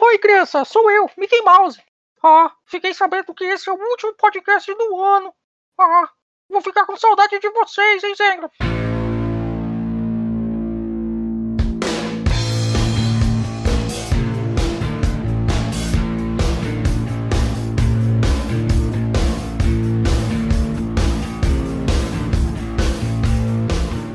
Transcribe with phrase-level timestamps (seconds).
[0.00, 1.80] oi, criança, sou eu, Mickey Mouse.
[2.22, 5.32] Ah, fiquei sabendo que esse é o último podcast do ano.
[5.78, 6.08] Ah,
[6.48, 8.50] vou ficar com saudade de vocês, hein, Zenga?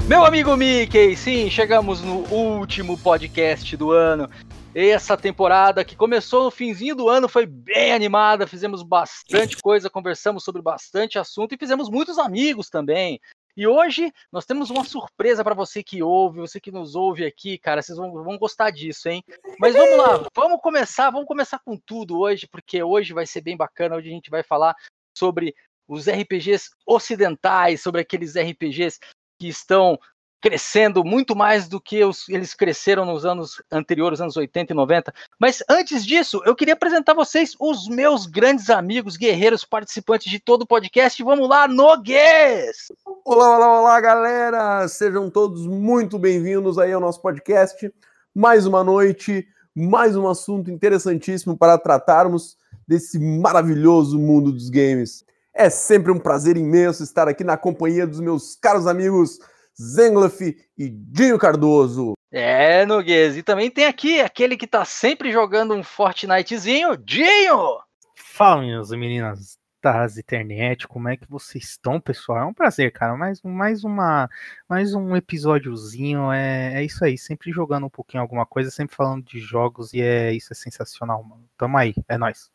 [0.07, 4.29] Meu amigo Mickey, sim, chegamos no último podcast do ano.
[4.75, 10.43] Essa temporada que começou no finzinho do ano foi bem animada, fizemos bastante coisa, conversamos
[10.43, 13.19] sobre bastante assunto e fizemos muitos amigos também.
[13.55, 17.59] E hoje nós temos uma surpresa para você que ouve, você que nos ouve aqui,
[17.59, 19.23] cara, vocês vão, vão gostar disso, hein?
[19.59, 23.55] Mas vamos lá, vamos começar, vamos começar com tudo hoje, porque hoje vai ser bem
[23.55, 24.75] bacana, hoje a gente vai falar
[25.15, 25.53] sobre
[25.87, 28.97] os RPGs ocidentais, sobre aqueles RPGs
[29.39, 29.99] que estão
[30.43, 35.13] crescendo muito mais do que os, eles cresceram nos anos anteriores, anos 80 e 90.
[35.39, 40.63] Mas antes disso, eu queria apresentar vocês os meus grandes amigos, guerreiros, participantes de todo
[40.63, 41.23] o podcast.
[41.23, 42.91] Vamos lá, Noguês!
[43.23, 44.85] Olá, olá, olá, galera!
[44.89, 47.89] Sejam todos muito bem-vindos aí ao nosso podcast.
[48.35, 55.23] Mais uma noite, mais um assunto interessantíssimo para tratarmos desse maravilhoso mundo dos games.
[55.53, 59.39] É sempre um prazer imenso estar aqui na companhia dos meus caros amigos
[59.81, 62.13] Zenglaf e Dinho Cardoso.
[62.31, 63.37] É, Noguês.
[63.37, 67.79] E também tem aqui aquele que tá sempre jogando um Fortnitezinho, Dinho!
[68.15, 72.39] Fala, minhas meninas das internet, como é que vocês estão, pessoal?
[72.39, 73.17] É um prazer, cara.
[73.17, 74.29] Mais, mais, uma,
[74.67, 76.31] mais um episódiozinho.
[76.31, 80.01] É, é isso aí, sempre jogando um pouquinho alguma coisa, sempre falando de jogos, e
[80.01, 81.43] é isso é sensacional, mano.
[81.57, 82.49] Tamo aí, é nóis.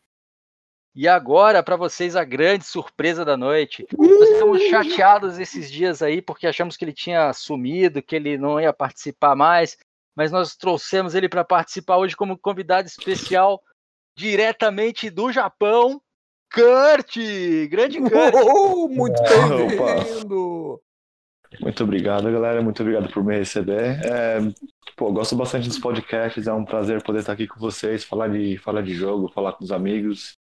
[0.99, 3.87] E agora, para vocês, a grande surpresa da noite.
[3.97, 8.59] Nós estamos chateados esses dias aí, porque achamos que ele tinha sumido, que ele não
[8.59, 9.77] ia participar mais,
[10.13, 13.63] mas nós trouxemos ele para participar hoje como convidado especial,
[14.13, 16.01] diretamente do Japão,
[16.53, 17.15] Kurt!
[17.69, 18.33] Grande Kurt!
[18.35, 20.81] Oh, muito bem-vindo!
[21.61, 22.61] Muito obrigado, galera.
[22.61, 24.01] Muito obrigado por me receber.
[24.05, 24.39] É,
[24.97, 26.45] pô, gosto bastante dos podcasts.
[26.45, 29.63] É um prazer poder estar aqui com vocês, falar de, falar de jogo, falar com
[29.63, 30.37] os amigos.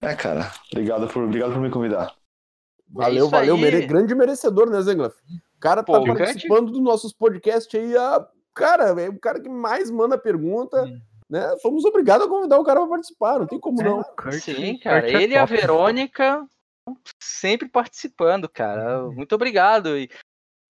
[0.00, 2.14] É, cara, obrigado por, obrigado por me convidar.
[2.90, 3.56] Valeu, É valeu.
[3.56, 3.86] Mere...
[3.86, 5.14] Grande merecedor, né, Zenglaf?
[5.14, 7.96] O cara tá Pô, o participando dos nossos podcasts aí.
[7.96, 8.26] A...
[8.54, 10.84] Cara, é o cara que mais manda pergunta.
[10.84, 11.00] Hum.
[11.28, 11.56] Né?
[11.60, 14.02] Fomos obrigados a convidar o cara para participar, não tem como não.
[14.16, 15.06] Kurt, Sim, cara.
[15.06, 15.44] é Ele e a.
[15.44, 16.48] Verônica
[17.20, 19.02] sempre participando, cara.
[19.10, 19.98] Muito obrigado.
[19.98, 20.08] E,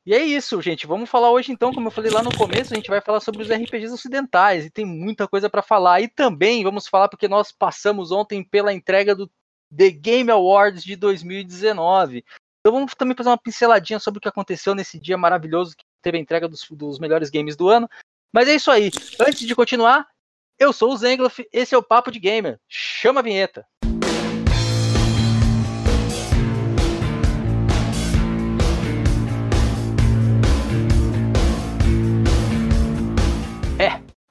[0.09, 0.87] e é isso, gente.
[0.87, 3.43] Vamos falar hoje, então, como eu falei lá no começo, a gente vai falar sobre
[3.43, 6.01] os RPGs ocidentais e tem muita coisa para falar.
[6.01, 9.31] E também vamos falar porque nós passamos ontem pela entrega do
[9.77, 12.25] The Game Awards de 2019.
[12.61, 16.17] Então vamos também fazer uma pinceladinha sobre o que aconteceu nesse dia maravilhoso que teve
[16.17, 17.87] a entrega dos, dos melhores games do ano.
[18.33, 18.91] Mas é isso aí.
[19.21, 20.09] Antes de continuar,
[20.59, 22.59] eu sou o Zengloff, esse é o Papo de Gamer.
[22.67, 23.67] Chama a vinheta.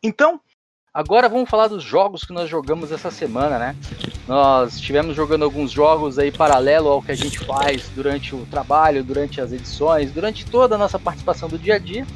[0.07, 0.39] Então,
[0.93, 3.75] agora vamos falar dos jogos que nós jogamos essa semana, né?
[4.25, 9.03] Nós estivemos jogando alguns jogos aí paralelo ao que a gente faz durante o trabalho,
[9.03, 12.07] durante as edições, durante toda a nossa participação do dia a dia.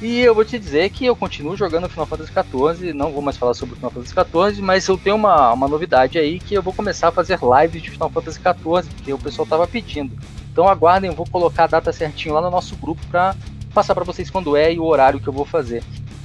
[0.00, 3.36] E eu vou te dizer que eu continuo jogando Final Fantasy XIV, não vou mais
[3.36, 6.72] falar sobre Final Fantasy XIV, mas eu tenho uma, uma novidade aí que eu vou
[6.72, 10.16] começar a fazer lives de Final Fantasy XIV, porque o pessoal tava pedindo.
[10.52, 13.34] Então aguardem, eu vou colocar a data certinho lá no nosso grupo para
[13.74, 15.82] passar para vocês quando é e o horário que eu vou fazer.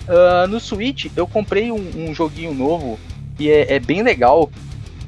[0.08, 3.00] Ah, no Switch eu comprei um, um joguinho novo
[3.38, 4.52] que é, é bem legal,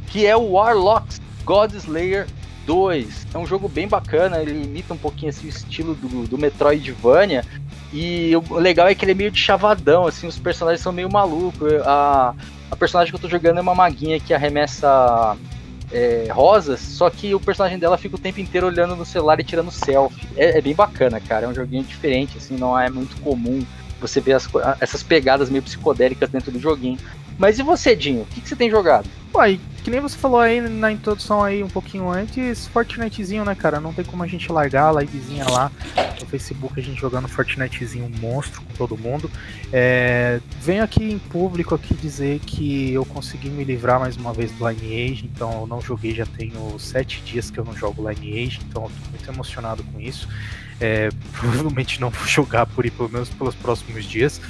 [0.07, 2.27] que é o Warlocks God Slayer
[2.65, 3.27] 2.
[3.33, 7.45] É um jogo bem bacana, ele imita um pouquinho assim, o estilo do, do Metroidvania.
[7.93, 11.09] E o legal é que ele é meio de chavadão, assim, os personagens são meio
[11.09, 11.71] malucos.
[11.85, 12.33] A,
[12.71, 15.37] a personagem que eu tô jogando é uma maguinha que arremessa
[15.91, 19.43] é, rosas, só que o personagem dela fica o tempo inteiro olhando no celular e
[19.43, 20.27] tirando selfie.
[20.35, 21.45] É, é bem bacana, cara.
[21.45, 23.63] É um joguinho diferente, assim, não é muito comum
[23.99, 24.47] você ver as
[24.79, 26.97] essas pegadas meio psicodélicas dentro do joguinho.
[27.37, 28.21] Mas e você, Dinho?
[28.21, 29.07] O que, que você tem jogado?
[29.33, 33.81] Ué, que nem você falou aí na introdução aí um pouquinho antes, Fortnitezinho, né, cara?
[33.81, 35.69] Não tem como a gente largar a livezinha lá
[36.19, 39.29] no Facebook, a gente jogando Fortnitezinho monstro com todo mundo.
[39.73, 44.51] É, venho aqui em público aqui dizer que eu consegui me livrar mais uma vez
[44.53, 48.61] do Lineage, então eu não joguei, já tenho sete dias que eu não jogo Lineage,
[48.67, 50.29] então eu tô muito emocionado com isso.
[50.79, 54.41] É, provavelmente não vou jogar por aí, pelo menos pelos próximos dias.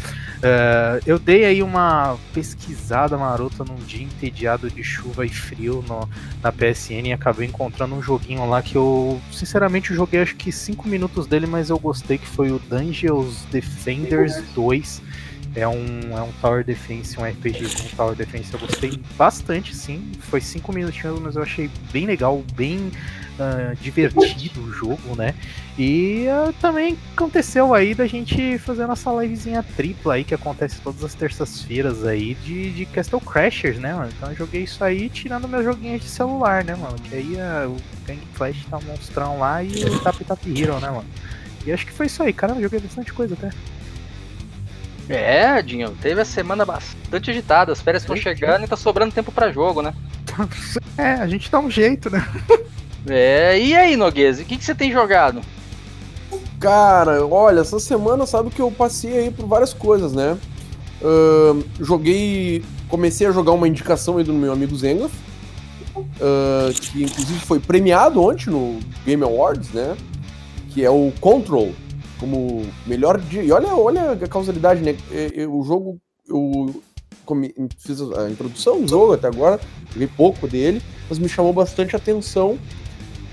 [0.41, 6.07] É, eu dei aí uma pesquisada marota num dia entediado de chuva e frio no,
[6.43, 10.87] na PSN e acabei encontrando um joguinho lá que eu, sinceramente, joguei acho que 5
[10.87, 15.01] minutos dele, mas eu gostei, que foi o Dungeons Defenders 2,
[15.55, 18.53] É um, é um Tower Defense, um RPG com Tower Defense.
[18.53, 20.11] Eu gostei bastante, sim.
[20.19, 22.91] Foi cinco minutinhos, mas eu achei bem legal, bem
[23.39, 25.33] uh, divertido o jogo, né?
[25.77, 31.03] E uh, também aconteceu aí da gente fazer nossa livezinha tripla aí, que acontece todas
[31.03, 34.11] as terças-feiras aí, de, de Castle Crashers, né, mano?
[34.15, 36.95] Então eu joguei isso aí tirando meus joguinhos de celular, né, mano?
[36.99, 40.89] Que aí uh, o Gang Flash tá monstrão lá e o Tap Tap Hero, né,
[40.89, 41.05] mano?
[41.65, 42.53] E acho que foi isso aí, cara.
[42.53, 43.49] Eu joguei bastante coisa até.
[45.09, 49.31] É, Dinho, teve a semana bastante agitada, as férias estão chegando e tá sobrando tempo
[49.31, 49.93] para jogo, né?
[50.97, 52.25] É, a gente dá um jeito, né?
[53.05, 55.41] É, e aí, Noguês, o que, que você tem jogado?
[56.59, 60.37] Cara, olha, essa semana sabe que eu passei aí por várias coisas, né?
[61.01, 62.63] Uh, joguei.
[62.87, 65.07] Comecei a jogar uma indicação aí do meu amigo Zenga,
[65.95, 69.97] uh, que inclusive foi premiado ontem no Game Awards, né?
[70.69, 71.73] Que é o Control,
[72.25, 73.43] como melhor dia.
[73.43, 74.95] E olha, olha a causalidade, né?
[75.47, 76.81] O jogo, eu
[77.77, 79.59] fiz a introdução do jogo até agora,
[79.93, 82.57] joguei pouco dele, mas me chamou bastante atenção.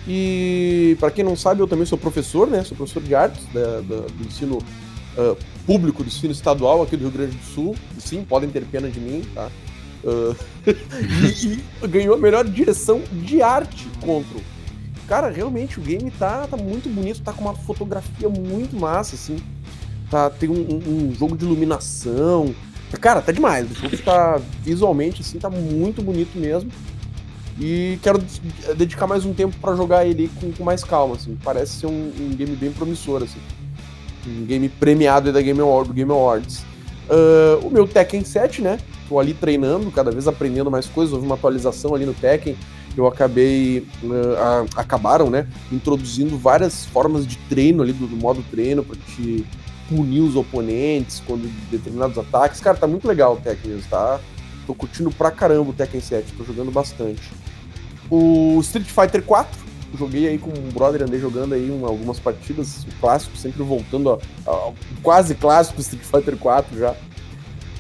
[0.07, 2.63] E para quem não sabe, eu também sou professor, né?
[2.65, 7.03] Sou professor de artes da, da, do ensino uh, público, do ensino estadual aqui do
[7.03, 7.77] Rio Grande do Sul.
[7.97, 9.49] E, sim, podem ter pena de mim, tá?
[10.03, 10.37] Uh,
[10.67, 14.37] e, e, ganhou a melhor direção de arte contra
[15.13, 19.37] cara, realmente o game tá, tá muito bonito, tá com uma fotografia muito massa, assim.
[20.11, 22.55] Tá, tem um, um, um jogo de iluminação.
[22.99, 23.71] Cara, tá demais.
[23.71, 26.71] O jogo tá visualmente, assim, tá muito bonito mesmo.
[27.61, 28.25] E quero
[28.75, 31.37] dedicar mais um tempo para jogar ele com, com, mais calma, assim.
[31.45, 33.41] Parece ser um, um, game bem promissor, assim.
[34.27, 36.65] Um game premiado da Game Award, do Game Awards.
[37.11, 38.79] Uh, o meu Tekken 7, né?
[39.11, 41.13] Tô ali treinando, cada vez aprendendo mais coisas.
[41.13, 42.57] Houve uma atualização ali no Tekken
[42.97, 48.45] eu acabei uh, a, acabaram, né, introduzindo várias formas de treino ali do, do modo
[48.51, 49.45] treino para te
[49.89, 52.61] punir os oponentes quando determinados ataques.
[52.61, 54.21] Cara, tá muito legal o Tekken mesmo, tá?
[54.67, 57.23] Tô curtindo pra caramba o Tekken 7, tô jogando bastante.
[58.11, 59.59] O Street Fighter 4,
[59.99, 64.21] joguei aí com um brother, andei jogando aí um, algumas partidas, o clássico, sempre voltando
[64.47, 66.93] ao quase clássico Street Fighter 4 já.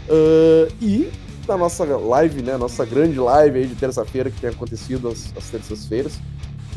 [0.08, 1.08] Uh, e
[1.46, 2.56] na nossa live, né?
[2.56, 6.18] Nossa grande live aí de terça-feira que tem acontecido às, às terças-feiras.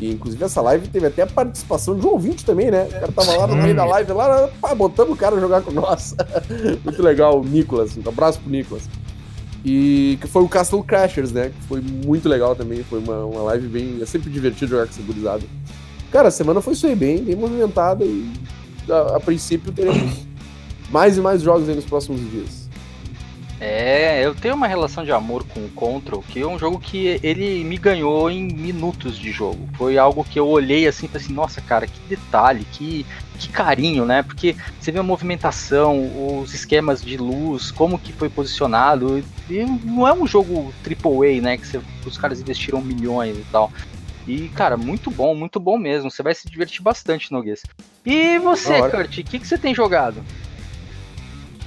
[0.00, 2.84] E inclusive essa live teve até a participação de um ouvinte também, né?
[2.84, 5.70] O cara tava lá no meio da live, lá, pá, botamos o cara jogar com
[5.70, 6.14] nós.
[6.84, 7.96] Muito legal, o Nicolas.
[7.96, 8.82] Um abraço pro Nicolas.
[9.64, 11.48] E que foi o Castle Crashers, né?
[11.48, 12.84] Que foi muito legal também.
[12.84, 13.98] Foi uma, uma live bem.
[14.00, 15.42] É sempre divertido jogar com essa gurizada.
[16.12, 18.32] Cara, a semana foi isso aí, bem, bem movimentada e
[18.88, 20.24] a, a princípio teremos
[20.88, 22.65] mais e mais jogos aí nos próximos dias.
[23.58, 27.18] É, eu tenho uma relação de amor com o Control, que é um jogo que
[27.22, 29.66] ele me ganhou em minutos de jogo.
[29.78, 33.06] Foi algo que eu olhei assim e falei assim, nossa cara, que detalhe, que,
[33.38, 34.22] que carinho, né?
[34.22, 39.24] Porque você vê a movimentação, os esquemas de luz, como que foi posicionado.
[39.48, 41.56] E não é um jogo AAA, né?
[41.56, 43.72] Que você, os caras investiram milhões e tal.
[44.26, 46.10] E, cara, muito bom, muito bom mesmo.
[46.10, 47.62] Você vai se divertir bastante, Noguês.
[48.04, 50.22] E você, Kurt, o que, que você tem jogado?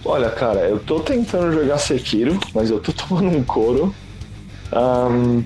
[0.05, 3.93] Olha, cara, eu tô tentando jogar Sekiro, mas eu tô tomando um couro.
[4.71, 5.43] Um,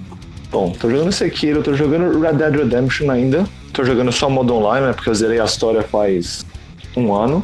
[0.51, 3.45] bom, tô jogando Sekiro, tô jogando Red Dead Redemption ainda.
[3.71, 4.94] Tô jogando só modo online, né?
[4.94, 6.45] Porque eu zerei a história faz
[6.95, 7.44] um ano.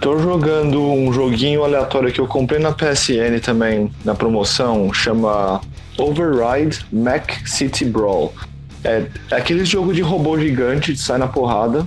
[0.00, 5.60] Tô jogando um joguinho aleatório que eu comprei na PSN também, na promoção, chama
[5.98, 8.32] Override Mac City Brawl.
[8.84, 11.84] É, é aquele jogo de robô gigante que sai na porrada.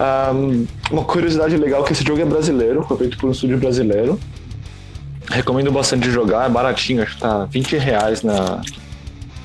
[0.00, 3.58] Um, uma curiosidade legal é que esse jogo é brasileiro, foi feito por um estúdio
[3.58, 4.18] brasileiro.
[5.30, 8.62] Recomendo bastante jogar, é baratinho, acho que tá 20 reais na,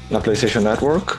[0.09, 1.17] na PlayStation Network.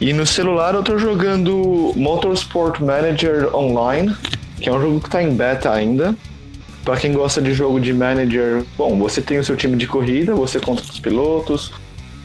[0.00, 4.16] E no celular eu tô jogando Motorsport Manager Online,
[4.58, 6.14] que é um jogo que tá em beta ainda.
[6.84, 10.34] Para quem gosta de jogo de manager, bom, você tem o seu time de corrida,
[10.34, 11.72] você conta com os pilotos,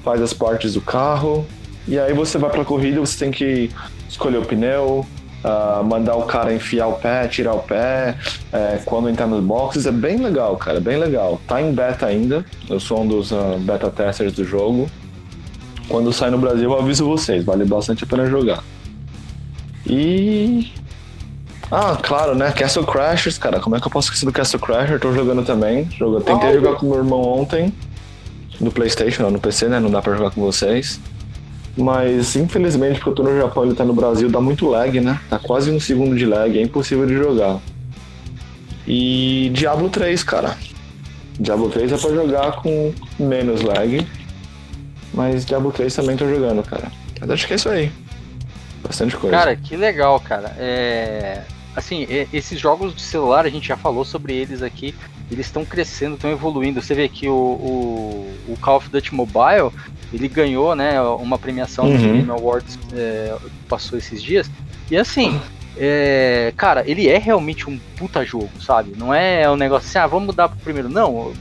[0.04, 1.46] faz as partes do carro,
[1.86, 3.70] e aí você vai pra corrida, você tem que
[4.08, 5.06] escolher o pneu,
[5.46, 8.16] uh, mandar o cara enfiar o pé, tirar o pé,
[8.52, 11.40] é, quando entrar nos boxes, é bem legal, cara, bem legal.
[11.48, 14.90] Tá em beta ainda, eu sou um dos uh, beta testers do jogo.
[15.88, 18.64] Quando sai no Brasil, eu aviso vocês, vale bastante a pena jogar.
[19.86, 20.72] E.
[21.72, 22.52] Ah, claro, né?
[22.52, 25.00] Castle Crashers, cara, como é que eu posso esquecer do Castle Crasher?
[25.00, 25.88] Tô jogando também.
[25.92, 26.22] Jogo...
[26.22, 27.74] Tentei jogar com meu irmão ontem,
[28.60, 29.80] no PlayStation, no PC, né?
[29.80, 31.00] Não dá pra jogar com vocês.
[31.78, 35.00] Mas infelizmente, porque eu tô no Japão e ele tá no Brasil, dá muito lag,
[35.00, 35.20] né?
[35.30, 37.60] Tá quase um segundo de lag, é impossível de jogar.
[38.88, 40.56] E Diablo 3, cara.
[41.40, 44.08] Diablo 3 é pra jogar com menos lag.
[45.14, 46.92] Mas Diablo 3 também tô jogando, cara.
[47.20, 47.92] Mas acho que é isso aí.
[48.84, 49.36] Bastante coisa.
[49.36, 50.56] Cara, que legal, cara.
[50.58, 51.42] É...
[51.76, 54.94] assim, esses jogos de celular, a gente já falou sobre eles aqui,
[55.32, 56.82] eles estão crescendo, estão evoluindo.
[56.82, 59.72] Você vê que o, o, o, Call of Duty Mobile,
[60.14, 61.98] ele ganhou, né, uma premiação uhum.
[61.98, 63.36] do Game Awards, é,
[63.68, 64.50] passou esses dias,
[64.90, 65.40] e assim,
[65.78, 68.94] é, cara, ele é realmente um puta jogo, sabe?
[68.98, 70.88] Não é um negócio assim, ah, vamos mudar pro primeiro.
[70.90, 71.34] Não,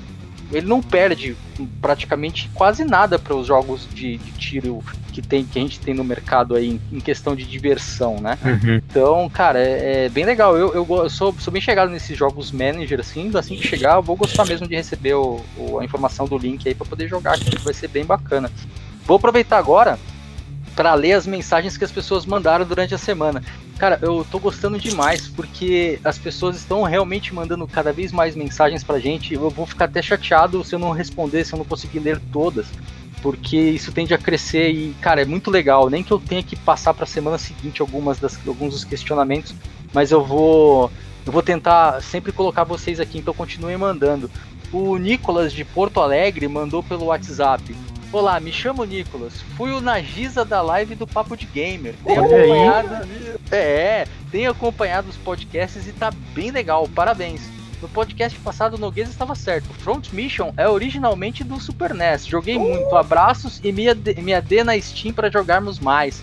[0.50, 1.36] ele não perde
[1.80, 4.82] praticamente quase nada para os jogos de, de, tiro
[5.12, 8.38] que, tem, que a gente tem no mercado aí em, em questão de diversão, né?
[8.44, 8.76] Uhum.
[8.88, 10.56] Então, cara, é, é, bem legal.
[10.56, 14.02] Eu, eu, eu sou, sou, bem chegado nesses jogos manager, assim, assim que chegar, eu
[14.02, 17.38] vou gostar mesmo de receber o, o, a informação do link aí para poder jogar,
[17.38, 18.50] que vai ser bem bacana.
[19.06, 19.98] Vou aproveitar agora
[20.74, 23.42] para ler as mensagens que as pessoas mandaram durante a semana.
[23.78, 28.84] Cara, eu tô gostando demais porque as pessoas estão realmente mandando cada vez mais mensagens
[28.84, 29.34] pra gente.
[29.34, 32.66] Eu vou ficar até chateado se eu não responder, se eu não conseguir ler todas,
[33.22, 35.90] porque isso tende a crescer e, cara, é muito legal.
[35.90, 39.54] Nem que eu tenha que passar para a semana seguinte algumas das, alguns dos questionamentos,
[39.92, 40.90] mas eu vou
[41.26, 44.30] eu vou tentar sempre colocar vocês aqui, então continuem mandando.
[44.70, 47.74] O Nicolas de Porto Alegre mandou pelo WhatsApp.
[48.14, 49.40] Olá, me chamo Nicolas.
[49.56, 51.96] Fui o Nagisa da live do Papo de Gamer.
[52.04, 53.08] Tenho acompanhado.
[53.50, 56.88] É, tenho acompanhado os podcasts e tá bem legal.
[56.94, 57.42] Parabéns.
[57.82, 59.68] No podcast passado, o Noguês estava certo.
[59.80, 62.24] Front Mission é originalmente do Super NES.
[62.24, 62.94] Joguei muito.
[62.94, 66.22] Abraços e me, ad me AD na Steam para jogarmos mais.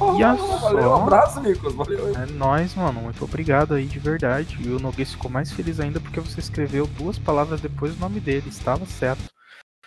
[0.00, 0.56] Olha só.
[0.58, 1.76] Valeu, um abraço, Nicolas.
[1.76, 2.16] Valeu.
[2.16, 3.00] É nóis, mano.
[3.00, 4.58] Muito obrigado aí, de verdade.
[4.60, 8.18] E o Noguês ficou mais feliz ainda porque você escreveu duas palavras depois do nome
[8.18, 8.48] dele.
[8.48, 9.30] Estava certo.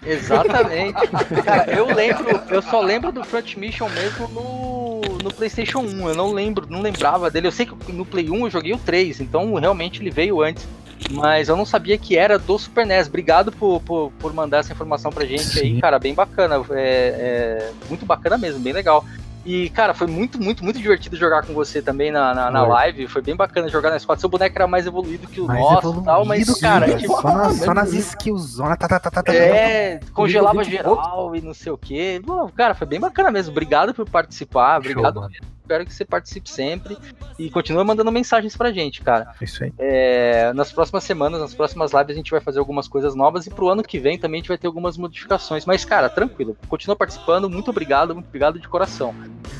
[0.03, 1.07] Exatamente.
[1.43, 6.09] Cara, eu lembro, eu só lembro do Front Mission mesmo no, no PlayStation 1.
[6.09, 7.47] Eu não lembro, não lembrava dele.
[7.47, 10.67] Eu sei que no Play 1 eu joguei o 3, então realmente ele veio antes.
[11.11, 13.07] Mas eu não sabia que era do Super NES.
[13.07, 15.59] Obrigado por, por, por mandar essa informação pra gente Sim.
[15.59, 15.99] aí, cara.
[15.99, 16.55] Bem bacana.
[16.71, 19.05] É, é, muito bacana mesmo, bem legal.
[19.45, 23.07] E, cara, foi muito, muito, muito divertido jogar com você também na, na, na live.
[23.07, 24.19] Foi bem bacana jogar na squad.
[24.19, 27.31] Seu boneco era mais evoluído que o mais nosso e tal, mas, cara, tipo, só,
[27.31, 31.71] na, só nas skills, tá, tá, tá, tá, tá, É, congelava geral e não sei
[31.71, 32.19] o quê.
[32.25, 33.51] Bom, cara, foi bem bacana mesmo.
[33.51, 34.79] Obrigado por participar.
[34.79, 35.29] Obrigado Show,
[35.65, 36.95] Espero que você participe sempre
[37.39, 39.33] e continue mandando mensagens pra gente, cara.
[39.41, 39.73] Isso aí.
[39.79, 43.49] É, nas próximas semanas, nas próximas lives, a gente vai fazer algumas coisas novas e
[43.49, 45.65] pro ano que vem também a gente vai ter algumas modificações.
[45.65, 47.49] Mas, cara, tranquilo, continua participando.
[47.49, 49.15] Muito obrigado, muito obrigado de coração.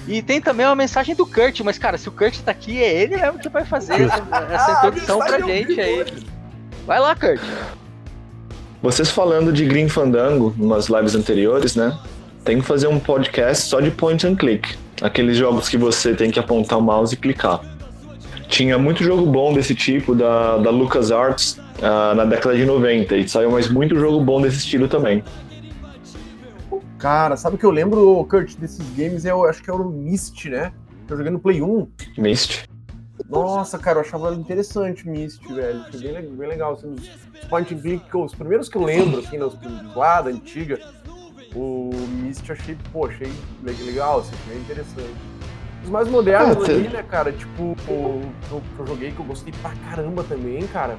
[0.07, 3.01] E tem também uma mensagem do Kurt, mas, cara, se o Kurt tá aqui, é
[3.01, 6.05] ele mesmo que vai fazer essa, essa introdução pra gente aí.
[6.85, 7.41] Vai lá, Kurt.
[8.81, 11.97] Vocês falando de Green Fandango, nas lives anteriores, né?
[12.43, 16.31] Tem que fazer um podcast só de point and click aqueles jogos que você tem
[16.31, 17.61] que apontar o mouse e clicar.
[18.47, 23.27] Tinha muito jogo bom desse tipo da, da LucasArts uh, na década de 90 e
[23.27, 25.23] saiu mais muito jogo bom desse estilo também.
[26.97, 29.25] Cara, sabe o que eu lembro, Kurt, desses games?
[29.25, 30.71] Eu acho que era o Myst, né?
[31.09, 31.87] Eu joguei no Play 1.
[32.17, 32.67] Myst.
[33.29, 35.85] Nossa, cara, eu achava interessante Myst, velho.
[35.91, 36.73] Foi bem, bem legal.
[36.73, 37.09] Assim, os
[37.47, 39.57] point and click, os primeiros que eu lembro, assim, nos,
[39.95, 40.79] lá da antiga,
[41.53, 43.31] o Myst eu achei, pô, achei
[43.63, 45.35] legal, assim, achei interessante.
[45.83, 48.21] Os mais modernos ah, ali, né, cara, tipo, o
[48.75, 50.97] que eu joguei que eu gostei pra caramba também, cara.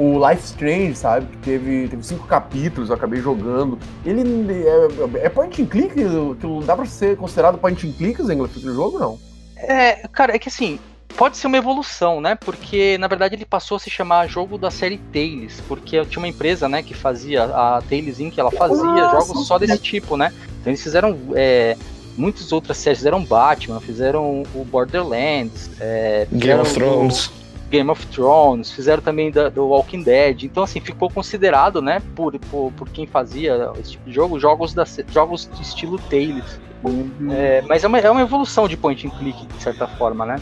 [0.00, 1.26] O Life Strange, sabe?
[1.26, 3.78] Que teve, teve cinco capítulos, eu acabei jogando.
[4.02, 4.22] Ele
[4.66, 5.94] é, é point and click?
[5.94, 9.18] Que dá pra ser considerado point and click, Zengler, no jogo, não?
[9.58, 10.78] É, cara, é que assim,
[11.18, 12.34] pode ser uma evolução, né?
[12.34, 16.28] Porque na verdade ele passou a se chamar jogo da série Tales, porque tinha uma
[16.28, 20.32] empresa, né, que fazia a Tales Inc, ela fazia Nossa, jogos só desse tipo, né?
[20.60, 21.76] Então eles fizeram é,
[22.16, 27.30] muitas outras séries, fizeram Batman, fizeram o Borderlands, é, Game of Thrones.
[27.70, 30.42] Game of Thrones, fizeram também da, do Walking Dead.
[30.42, 34.74] Então, assim, ficou considerado, né, por, por, por quem fazia esse tipo de jogo, jogos,
[34.74, 36.60] da, jogos de estilo Tales.
[36.82, 37.28] Uhum.
[37.30, 40.36] É, mas é uma, é uma evolução de point and click, de certa forma, né?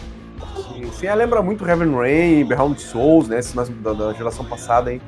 [0.56, 3.38] Sim, sim lembra muito Heaven Rain, Behind Souls, né?
[3.38, 5.00] Esses mais da, da, geração passada aí.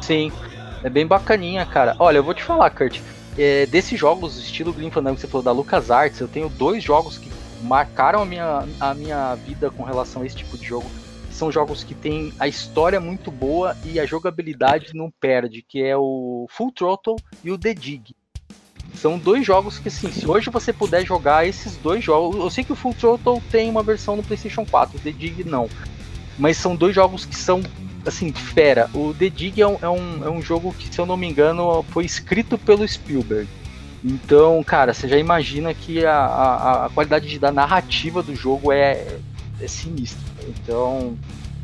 [0.00, 0.30] Sim,
[0.84, 1.96] é bem bacaninha, cara.
[1.98, 3.00] Olha, eu vou te falar, Kurt.
[3.36, 7.16] É, desses jogos, estilo Grim Fandango que você falou da LucasArts, eu tenho dois jogos
[7.16, 7.30] que
[7.62, 10.86] marcaram a minha, a minha vida com relação a esse tipo de jogo.
[11.40, 15.96] São jogos que têm a história muito boa e a jogabilidade não perde, que é
[15.96, 18.14] o Full Throttle e o The Dig.
[18.92, 22.36] São dois jogos que, assim, se hoje você puder jogar esses dois jogos.
[22.36, 25.44] Eu sei que o Full Throttle tem uma versão no PlayStation 4, o The Dig
[25.44, 25.66] não.
[26.38, 27.62] Mas são dois jogos que são,
[28.04, 28.90] assim, fera.
[28.92, 31.26] O The Dig é um, é um, é um jogo que, se eu não me
[31.26, 33.48] engano, foi escrito pelo Spielberg.
[34.04, 39.06] Então, cara, você já imagina que a, a, a qualidade da narrativa do jogo é,
[39.58, 40.29] é sinistra.
[40.62, 41.16] Então,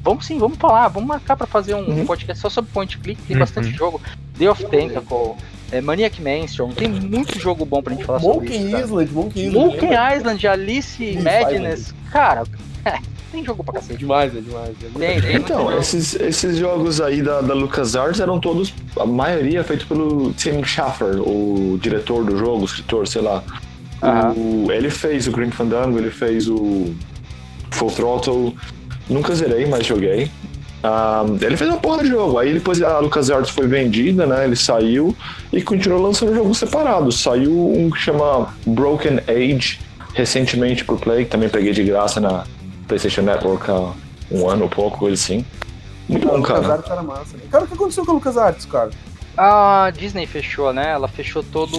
[0.02, 2.06] vamos sim, vamos falar, vamos marcar para fazer um uhum.
[2.06, 3.40] podcast só sobre point click, tem uhum.
[3.40, 4.00] bastante jogo.
[4.38, 5.34] Day of Tentacle,
[5.72, 8.78] é, Maniac Mansion, tem muito jogo bom pra gente falar Monkey sobre isso.
[8.84, 11.94] Island, Monkey Island, Monkey Island, Alice Madness, Island.
[12.12, 12.44] cara,
[13.32, 13.98] Tem jogo pra É cacete.
[13.98, 14.70] demais, é demais.
[14.70, 15.36] É Tem, tem.
[15.36, 20.62] Então, esses, esses jogos aí da, da LucasArts eram todos, a maioria feito pelo Tim
[20.64, 23.42] Schafer, o diretor do jogo, o escritor, sei lá.
[24.36, 26.94] O- ele fez o Grim Fandango, ele fez o
[27.70, 28.54] Full Throttle.
[29.08, 30.30] Nunca zerei, mas joguei.
[30.82, 32.38] Ah, ele fez uma porra de jogo.
[32.38, 34.44] Aí depois a LucasArts foi vendida, né?
[34.44, 35.16] Ele saiu
[35.52, 37.20] e continuou lançando jogos separados.
[37.20, 39.80] Saiu um que chama Broken Age
[40.14, 42.44] recentemente pro Play, que também peguei de graça na
[42.86, 43.92] PlayStation Network há
[44.30, 45.44] um ano ou pouco, coisa assim.
[46.08, 46.60] Muito Cara, bom, cara.
[46.60, 47.36] LucasArts era massa.
[47.50, 48.90] Cara, o que aconteceu com o LucasArts, cara?
[49.36, 50.92] A Disney fechou, né?
[50.92, 51.78] Ela fechou todo.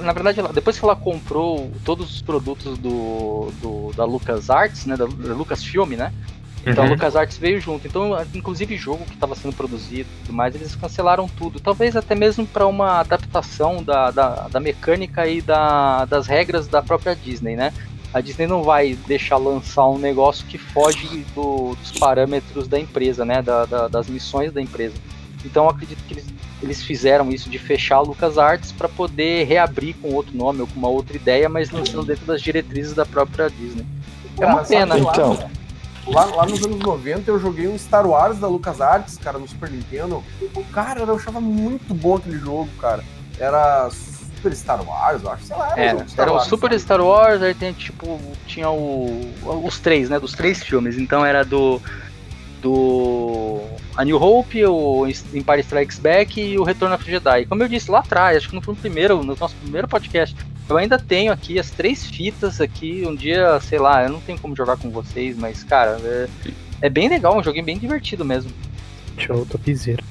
[0.00, 4.96] Na verdade, ela- depois que ela comprou todos os produtos do, do da LucasArts, né?
[4.96, 6.12] Da, da Lucasfilm, né?
[6.64, 6.92] Então a Uhum.
[6.94, 7.86] LucasArts veio junto.
[7.86, 11.60] Então, inclusive jogo que estava sendo produzido e tudo mais, eles cancelaram tudo.
[11.60, 16.80] Talvez até mesmo para uma adaptação da, da, da mecânica e da, das regras da
[16.80, 17.72] própria Disney, né?
[18.14, 23.24] A Disney não vai deixar lançar um negócio que foge do- dos parâmetros da empresa,
[23.24, 23.42] né?
[23.42, 24.94] Da, da- das missões da empresa.
[25.44, 26.26] Então eu acredito que eles,
[26.62, 30.78] eles fizeram isso de fechar a LucasArts para poder reabrir com outro nome ou com
[30.78, 33.84] uma outra ideia, mas lançando dentro das diretrizes da própria Disney.
[34.40, 34.94] É uma pena.
[34.94, 35.50] lá- Então.
[36.06, 39.70] Lá, lá nos anos 90 eu joguei um Star Wars da LucasArts, cara, no Super
[39.70, 40.22] Nintendo.
[40.72, 43.04] Cara, eu achava muito bom aquele jogo, cara.
[43.38, 45.44] Era Super Star Wars, eu acho.
[45.44, 46.80] Sei lá, era, Era, jogo Star era o Super sabe?
[46.82, 49.30] Star Wars, aí tem tipo, tinha o,
[49.64, 51.80] os três, né, dos três filmes, então era do
[52.62, 53.60] do
[53.96, 57.44] A New Hope, o Empire Strikes Back e o Retorno of the Jedi.
[57.46, 60.34] Como eu disse lá atrás, acho que no primeiro, no nosso primeiro podcast,
[60.68, 64.38] eu ainda tenho aqui as três fitas aqui, um dia, sei lá, eu não tenho
[64.38, 66.28] como jogar com vocês, mas cara, é,
[66.80, 68.50] é bem legal, um joguinho bem divertido mesmo.
[69.18, 70.02] Show, topzera.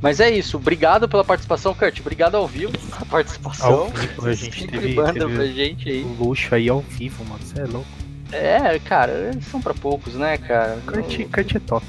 [0.00, 3.72] Mas é isso, obrigado pela participação, Kurt, obrigado ao vivo pela participação.
[3.72, 6.02] Ao vivo, a gente Sempre teve, manda teve pra gente aí.
[6.02, 7.40] o luxo aí ao vivo, mano.
[7.42, 8.07] Você é louco.
[8.32, 10.78] É, cara, eles são pra poucos, né, cara?
[10.86, 11.86] Kurt, Kurt é top.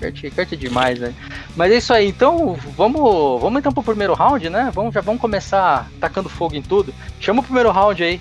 [0.00, 1.14] Kurt, Kurt é demais, né?
[1.54, 4.70] Mas é isso aí, então vamos, vamos então pro primeiro round, né?
[4.72, 6.94] Vamos, já vamos começar tacando fogo em tudo.
[7.20, 8.20] Chama o primeiro round aí.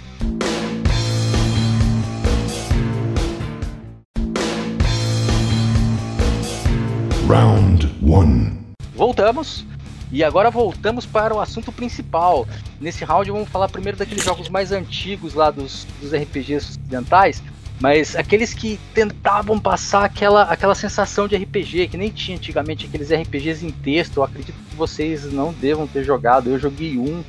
[7.27, 8.59] Round one.
[8.95, 9.65] Voltamos.
[10.11, 12.47] E agora voltamos para o assunto principal.
[12.81, 17.43] Nesse round vamos falar primeiro daqueles jogos mais antigos lá dos, dos RPGs ocidentais,
[17.79, 23.11] mas aqueles que tentavam passar aquela, aquela sensação de RPG, que nem tinha antigamente aqueles
[23.11, 24.17] RPGs em texto.
[24.17, 26.49] Eu acredito que vocês não devam ter jogado.
[26.49, 27.23] Eu joguei um,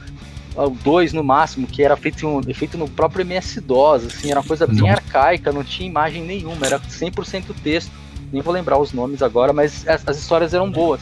[0.56, 4.46] ou dois no máximo, que era feito, em- feito no próprio MS-DOS, assim, era uma
[4.46, 4.92] coisa bem Nossa.
[4.94, 7.92] arcaica, não tinha imagem nenhuma, era 100% texto.
[8.32, 11.00] Nem vou lembrar os nomes agora, mas as, as histórias eram boas.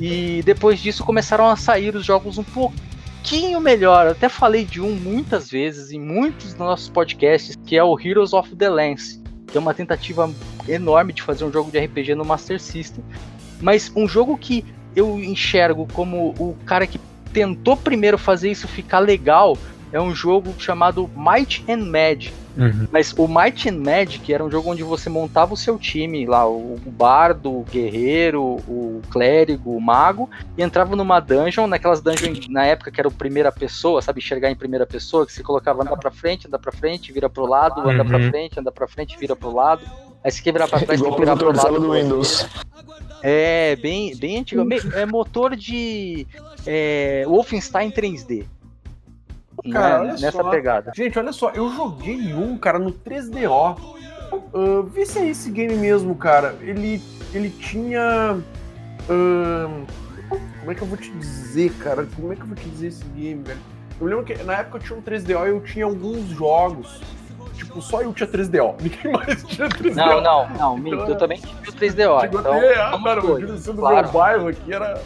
[0.00, 4.06] E depois disso começaram a sair os jogos um pouquinho melhor.
[4.06, 7.98] Eu até falei de um muitas vezes em muitos dos nossos podcasts, que é o
[7.98, 10.30] Heroes of the Lance, que é uma tentativa
[10.68, 13.04] enorme de fazer um jogo de RPG no Master System.
[13.60, 14.64] Mas um jogo que
[14.96, 17.00] eu enxergo como o cara que
[17.32, 19.58] tentou primeiro fazer isso ficar legal
[19.94, 22.34] é um jogo chamado Might and Magic.
[22.56, 22.86] Uhum.
[22.90, 26.46] Mas o Might and Magic era um jogo onde você montava o seu time lá,
[26.48, 30.28] o bardo, o guerreiro, o clérigo, o mago,
[30.58, 34.50] e entrava numa dungeon, naquelas dungeons na época que era o primeira pessoa, sabe, enxergar
[34.50, 37.80] em primeira pessoa, que você colocava andar pra frente, andar pra frente, vira pro lado,
[37.88, 38.28] anda pra Uhum.
[38.30, 39.84] frente, anda pra frente, vira pro lado.
[40.24, 41.80] Aí você quer virar pra trás, tem Igual que virar pro lado.
[41.80, 42.46] do Windows.
[43.22, 44.62] é, bem, bem antigo.
[44.94, 46.26] É motor de
[46.66, 48.44] é, Wolfenstein 3D.
[49.72, 50.00] Cara, né?
[50.00, 50.50] olha Nessa só.
[50.50, 50.92] pegada.
[50.94, 53.76] Gente, olha só, eu joguei um, cara, no 3DO.
[54.32, 56.56] Ah, vê se é esse game mesmo, cara.
[56.60, 58.38] Ele, ele tinha.
[59.08, 59.84] ahn,
[60.60, 62.06] como é que eu vou te dizer, cara?
[62.16, 63.60] Como é que eu vou te dizer esse game, velho?
[64.00, 67.00] Eu lembro que na época eu tinha um 3DO e eu tinha alguns jogos.
[67.54, 68.74] Tipo, só eu tinha 3DO.
[68.82, 69.94] Ninguém mais tinha 3DO.
[69.94, 72.20] Não, não, não, minto, eu também tive o 3DO.
[72.22, 74.02] Chegou Então, ah, cara, o do claro.
[74.02, 75.00] meu bairro aqui era.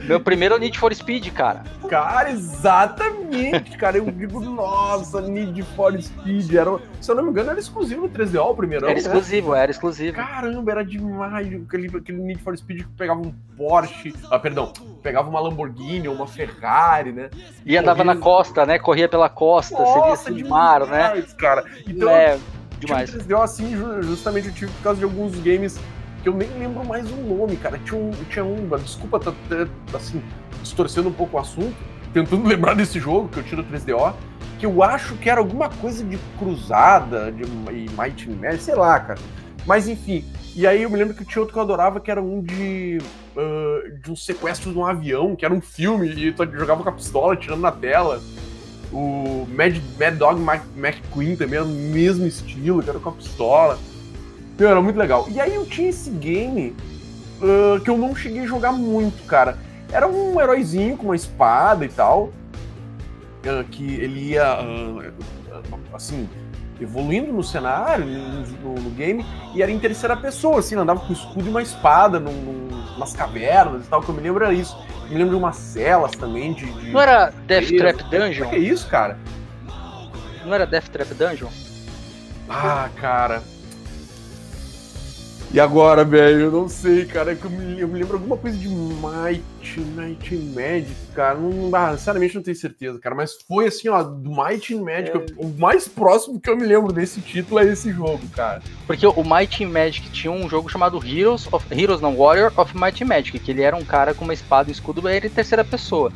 [0.00, 1.62] Meu primeiro Need for Speed, cara.
[1.88, 3.98] Cara, exatamente, cara.
[3.98, 6.52] Eu digo, nossa, Need for Speed.
[6.54, 8.84] Era, se eu não me engano, era exclusivo no 3DO o primeiro.
[8.86, 9.00] Era né?
[9.00, 10.16] exclusivo, era exclusivo.
[10.16, 11.46] Caramba, era demais.
[11.66, 14.14] Aquele, aquele Need for Speed que pegava um Porsche.
[14.30, 14.72] Ah, perdão.
[15.02, 17.30] Pegava uma Lamborghini ou uma Ferrari, né?
[17.64, 18.78] E andava na costa, né?
[18.78, 21.08] Corria pela costa, seria Nossa, assim, mar, né?
[21.08, 21.64] demais, cara.
[21.86, 22.38] Então, É,
[22.78, 23.10] demais.
[23.14, 25.78] 3DO assim, ju- justamente eu tive por causa de alguns games
[26.24, 27.78] que eu nem lembro mais o nome, cara.
[27.84, 30.22] Tinha um, tinha um desculpa, tá, tá, assim,
[30.62, 31.76] distorcendo um pouco o assunto,
[32.14, 34.14] tentando lembrar desse jogo que eu no 3DO,
[34.58, 39.20] que eu acho que era alguma coisa de cruzada, de e Might sei lá, cara.
[39.66, 40.24] Mas enfim,
[40.56, 42.98] e aí eu me lembro que tinha outro que eu adorava, que era um de.
[43.36, 46.88] ah, de um sequestro de um avião, que era um filme, e tu jogava com
[46.88, 48.22] a pistola tirando na tela.
[48.90, 53.12] O Mad, Mad Dog Mac, McQueen também era o mesmo estilo, que era com a
[53.12, 53.78] pistola.
[54.58, 55.26] Meu, era muito legal.
[55.28, 56.76] E aí eu tinha esse game
[57.40, 59.58] uh, que eu não cheguei a jogar muito, cara.
[59.92, 62.32] Era um heróizinho com uma espada e tal.
[63.44, 65.12] Uh, que ele ia, uh,
[65.92, 66.28] assim,
[66.80, 71.12] evoluindo no cenário, no, no, game, e era em terceira pessoa, assim, andava com um
[71.12, 74.54] escudo e uma espada num, num, nas cavernas e tal, que eu me lembro era
[74.54, 74.76] isso.
[75.04, 76.64] Eu me lembro de umas celas também de.
[76.64, 78.46] de não era Death Trap Dungeon?
[78.46, 79.18] O que é isso, cara?
[80.44, 81.48] Não era Death Trap Dungeon?
[82.48, 83.42] Ah, cara.
[85.54, 87.30] E agora, velho, eu não sei, cara.
[87.30, 91.38] É que eu, me, eu me lembro alguma coisa de Might, Might Magic, cara.
[91.38, 93.14] Não, ah, sinceramente não tenho certeza, cara.
[93.14, 95.16] Mas foi assim, ó, do Might Magic.
[95.16, 95.24] É.
[95.36, 98.60] O mais próximo que eu me lembro desse título é esse jogo, cara.
[98.84, 103.04] Porque o Might Magic tinha um jogo chamado Heroes of Heroes não Warrior of Might
[103.04, 106.10] Magic, que ele era um cara com uma espada e escudo, era em terceira pessoa.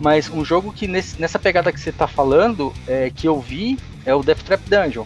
[0.00, 3.78] Mas um jogo que nesse, nessa pegada que você tá falando, é, que eu vi,
[4.04, 5.04] é o Death Trap Dungeon.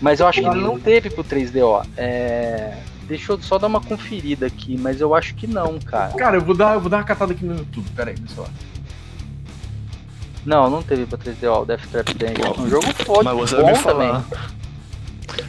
[0.00, 1.86] Mas eu acho que ele não teve pro 3DO.
[1.94, 2.72] É
[3.08, 6.12] Deixa eu só dar uma conferida aqui, mas eu acho que não, cara.
[6.14, 8.48] Cara, eu vou dar, eu vou dar uma catada aqui no YouTube, pera aí, pessoal.
[10.44, 12.54] Não, não teve pra 3DO, o Death Trap Dungeon.
[12.62, 14.22] Um jogo foda, Mas você bom vai me falar.
[14.22, 14.48] também.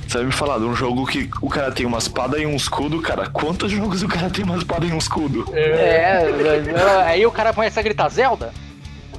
[0.07, 2.55] Você vai me falar de um jogo que o cara tem uma espada e um
[2.55, 3.29] escudo, cara.
[3.29, 5.45] Quantos jogos o cara tem uma espada e um escudo?
[5.53, 8.51] É, aí o cara começa a gritar Zelda?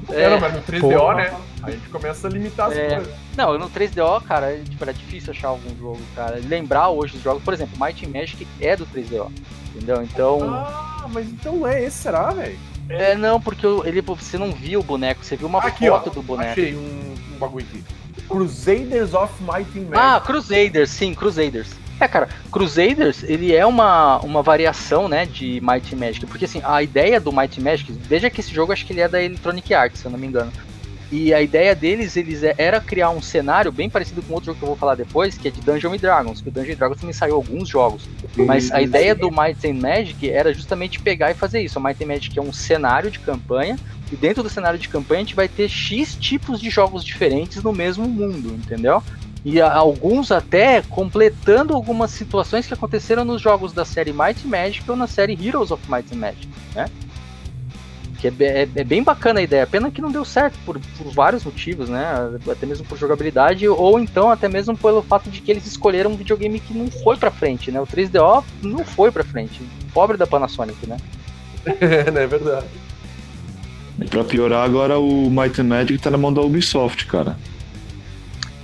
[0.08, 1.14] É, não, mas no 3DO, Porra.
[1.14, 1.32] né?
[1.62, 2.96] A gente começa a limitar as É.
[2.96, 3.14] coisas.
[3.36, 6.40] Não, no 3DO, cara, é, tipo, era difícil achar algum jogo, cara.
[6.46, 9.30] Lembrar hoje os jogos, por exemplo, Might and Magic é do 3DO.
[9.74, 10.02] Entendeu?
[10.02, 10.40] Então.
[10.52, 12.58] Ah, mas então é esse, será, velho?
[12.88, 15.98] É, não, porque ele, você não viu o boneco, você viu uma Aqui, ó.
[16.00, 16.50] foto do boneco.
[16.50, 17.84] Achei um, um bagulho aqui.
[18.28, 19.94] Crusaders of Might and Magic.
[19.94, 21.68] Ah, Crusaders, sim, Crusaders.
[22.00, 26.62] É, cara, Crusaders, ele é uma, uma variação, né, de Might and Magic, porque assim,
[26.64, 29.22] a ideia do Might and Magic, veja que esse jogo acho que ele é da
[29.22, 30.50] Electronic Arts, se eu não me engano.
[31.12, 34.58] E a ideia deles, eles é- era criar um cenário bem parecido com outro jogo
[34.58, 37.12] que eu vou falar depois, que é de Dungeons Dragons, que o Dungeons Dragons também
[37.12, 38.08] saiu alguns jogos.
[38.46, 41.78] Mas a ideia do Might and Magic era justamente pegar e fazer isso.
[41.78, 43.76] O Might and Magic é um cenário de campanha,
[44.12, 47.60] e dentro do cenário de campanha a gente vai ter X tipos de jogos diferentes
[47.62, 49.02] no mesmo mundo, entendeu?
[49.44, 54.48] E a- alguns até completando algumas situações que aconteceram nos jogos da série Might and
[54.50, 56.86] Magic ou na série Heroes of Might and Magic, né?
[58.20, 61.10] Que é, é- é bem bacana a ideia, pena que não deu certo por, por
[61.12, 62.04] vários motivos, né?
[62.50, 66.16] Até mesmo por jogabilidade, ou então até mesmo pelo fato de que eles escolheram um
[66.16, 67.80] videogame que não foi pra frente, né?
[67.80, 69.62] O 3DO não foi pra frente.
[69.94, 70.96] Pobre da Panasonic, né?
[71.80, 72.66] É, né, é verdade.
[74.00, 77.36] E pra piorar, agora o Might and Magic tá na mão da Ubisoft, cara.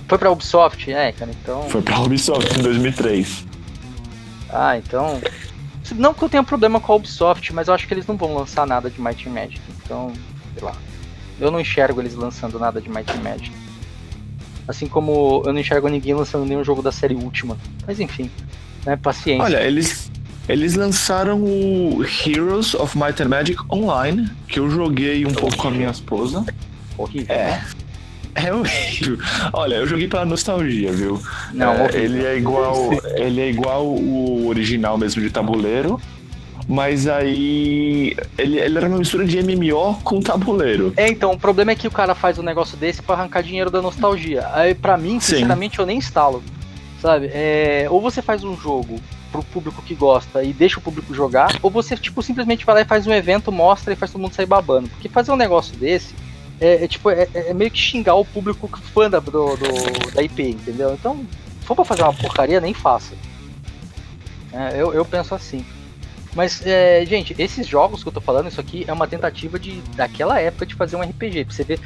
[0.07, 1.63] Foi pra Ubisoft, é, cara, então.
[1.69, 3.45] Foi pra Ubisoft em 2003.
[4.49, 5.19] Ah, então.
[5.95, 8.35] Não que eu tenha problema com a Ubisoft, mas eu acho que eles não vão
[8.35, 9.61] lançar nada de Might and Magic.
[9.83, 10.13] Então,
[10.53, 10.73] sei lá.
[11.39, 13.51] Eu não enxergo eles lançando nada de Might and Magic.
[14.67, 17.57] Assim como eu não enxergo ninguém lançando nenhum jogo da série última.
[17.85, 18.29] Mas enfim,
[18.85, 18.97] né?
[18.97, 19.43] Paciência.
[19.43, 20.11] Olha, eles,
[20.49, 25.67] eles lançaram o Heroes of Might and Magic Online, que eu joguei um pouco com
[25.69, 26.45] a minha esposa.
[26.97, 27.33] horrível.
[27.33, 27.51] É.
[27.51, 27.65] né?
[28.45, 29.17] É horrível.
[29.51, 31.21] Olha, eu joguei pela nostalgia, viu?
[31.53, 35.99] Não, É, ele é igual, ele é igual o original mesmo de tabuleiro,
[36.67, 40.93] mas aí ele, ele era uma mistura de MMO com tabuleiro.
[40.95, 43.71] É, então, o problema é que o cara faz um negócio desse pra arrancar dinheiro
[43.71, 44.47] da nostalgia.
[44.53, 45.35] Aí, pra mim, Sim.
[45.35, 46.43] sinceramente, eu nem instalo.
[47.01, 47.29] Sabe?
[47.31, 48.99] É, ou você faz um jogo
[49.31, 52.81] pro público que gosta e deixa o público jogar, ou você, tipo, simplesmente vai lá
[52.81, 54.89] e faz um evento, mostra e faz todo mundo sair babando.
[54.89, 56.15] Porque fazer um negócio desse
[56.59, 60.21] é, é, tipo, é, é meio que xingar o público fã da, do, do- da
[60.23, 60.93] IP, entendeu?
[60.93, 61.25] Então,
[61.61, 63.13] se for pra fazer uma porcaria, nem faça.
[64.51, 65.65] É, eu, eu penso assim.
[66.35, 69.81] Mas, é, gente, esses jogos que eu tô falando, isso aqui é uma tentativa de
[69.95, 71.45] daquela época de fazer um RPG.
[71.45, 71.79] Pra você ver,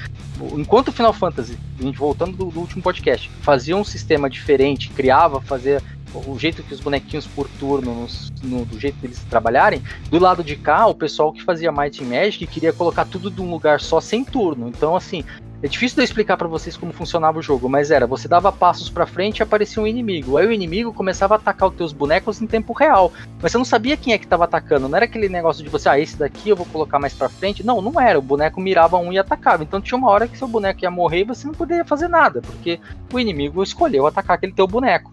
[0.57, 4.89] enquanto o Final Fantasy, a gente voltando do, do último podcast, fazia um sistema diferente,
[4.89, 5.81] criava, fazia
[6.13, 10.19] o jeito que os bonequinhos por turno, nos- no- do jeito que eles trabalharem, do
[10.19, 13.49] lado de cá, o pessoal que fazia Might and Magic queria colocar tudo de um
[13.49, 14.67] lugar só sem turno.
[14.67, 15.23] Então, assim,
[15.63, 18.89] é difícil de explicar pra vocês como funcionava o jogo, mas era, você dava passos
[18.89, 20.37] pra frente e aparecia um inimigo.
[20.37, 23.13] Aí o inimigo começava a atacar os teus bonecos em tempo real.
[23.39, 24.89] Mas você não sabia quem é que tava atacando.
[24.89, 27.63] Não era aquele negócio de você, ah, esse daqui eu vou colocar mais pra frente.
[27.63, 28.17] Não, não era.
[28.17, 29.61] O boneco mirava um e atacava.
[29.61, 32.41] Então tinha uma hora que seu boneco ia morrer e você não poderia fazer nada,
[32.41, 32.79] porque
[33.13, 35.11] o inimigo escolheu atacar aquele teu boneco.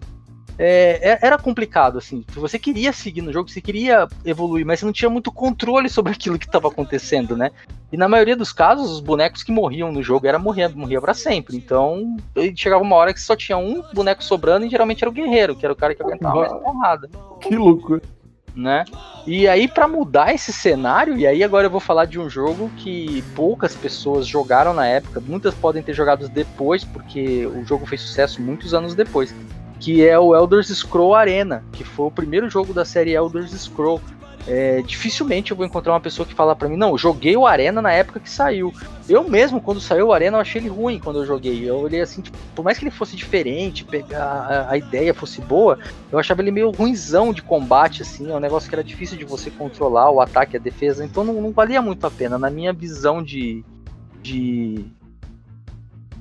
[0.61, 2.25] É, é- era complicado, assim.
[2.33, 6.11] Você queria seguir no jogo, você queria evoluir, mas você não tinha muito controle sobre
[6.13, 7.49] aquilo que estava acontecendo, né?
[7.91, 11.13] E na maioria dos casos, os bonecos que morriam no jogo era morrer, morria para
[11.13, 11.55] sempre.
[11.55, 12.17] Então,
[12.55, 15.65] chegava uma hora que só tinha um boneco sobrando e geralmente era o guerreiro, que
[15.65, 17.09] era o cara que aguentava mais porrada.
[17.41, 18.01] Que loucura.
[18.53, 18.83] né?
[19.25, 22.71] E aí para mudar esse cenário, e aí agora eu vou falar de um jogo
[22.75, 28.01] que poucas pessoas jogaram na época, muitas podem ter jogado depois, porque o jogo fez
[28.01, 29.33] sucesso muitos anos depois,
[29.79, 34.01] que é o Elder Scroll Arena, que foi o primeiro jogo da série Elder Scroll.
[34.47, 37.81] É, dificilmente eu vou encontrar uma pessoa que fala para mim, não, joguei o Arena
[37.81, 38.73] na época que saiu.
[39.07, 41.69] Eu mesmo, quando saiu o Arena, eu achei ele ruim quando eu joguei.
[41.69, 45.77] Eu olhei assim, tipo, por mais que ele fosse diferente, a, a, ideia fosse boa,
[46.11, 49.25] eu achava ele meio ruinzão de combate, assim, é um negócio que era difícil de
[49.25, 52.37] você controlar, o ataque, a defesa, então não, não valia muito a pena.
[52.37, 53.63] Na minha visão de,
[54.21, 54.85] de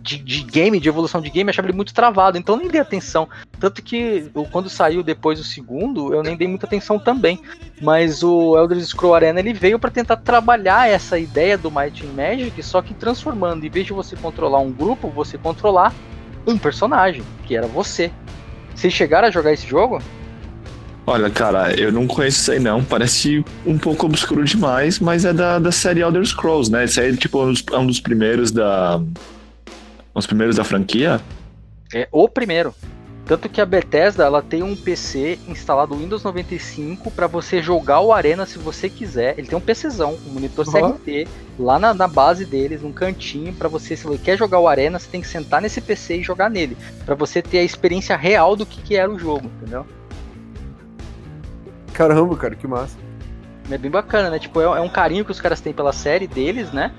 [0.09, 2.81] de, de, game, de evolução de game, eu achava ele muito travado, então nem dei
[2.81, 3.29] atenção.
[3.61, 7.39] Tanto que quando saiu depois o segundo, eu nem dei muita atenção também.
[7.83, 12.13] Mas o Elder Scroll Arena ele veio para tentar trabalhar essa ideia do Might and
[12.13, 15.93] Magic, só que transformando, em vez de você controlar um grupo, você controlar
[16.47, 18.11] um personagem, que era você.
[18.75, 20.01] Vocês chegaram a jogar esse jogo?
[21.07, 22.83] Olha, cara, eu não conheço isso aí não.
[22.83, 26.85] Parece um pouco obscuro demais, mas é da, da série Elder Scrolls, né?
[26.85, 29.01] Esse aí tipo, é um dos, é um dos primeiros da,
[30.15, 31.21] os primeiros da franquia?
[31.93, 32.75] É o primeiro.
[33.29, 38.11] Tanto que a Bethesda ela tem um PC instalado Windows 95 para você jogar o
[38.11, 39.39] Arena se você quiser.
[39.39, 40.93] Ele tem um PCzão, um monitor uhum.
[40.95, 44.67] CRT lá na, na, base deles, num cantinho para você se você quer jogar o
[44.67, 48.17] Arena, você tem que sentar nesse PC e jogar nele, para você ter a experiência
[48.17, 49.85] real do que, que era o jogo, entendeu?
[51.93, 52.97] Caramba, cara, que massa.
[53.71, 54.39] É bem bacana, né?
[54.39, 56.95] Tipo, é, é um carinho que os caras têm pela série deles, né?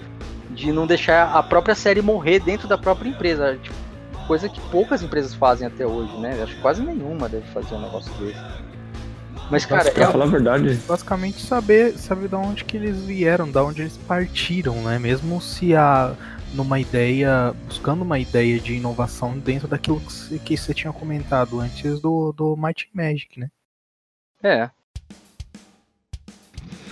[0.49, 3.57] De não deixar a própria série morrer dentro da própria empresa.
[3.61, 3.75] Tipo,
[4.27, 6.41] coisa que poucas empresas fazem até hoje, né?
[6.41, 8.39] Acho que quase nenhuma deve fazer um negócio desse.
[9.49, 10.11] Mas, cara, pra é...
[10.11, 10.79] falar a verdade.
[10.87, 14.99] Basicamente saber, saber de onde que eles vieram, da onde eles partiram, né?
[14.99, 16.15] Mesmo se a
[16.53, 20.01] numa ideia, buscando uma ideia de inovação dentro daquilo
[20.43, 23.49] que você tinha comentado antes do, do Might Magic, né?
[24.43, 24.69] É.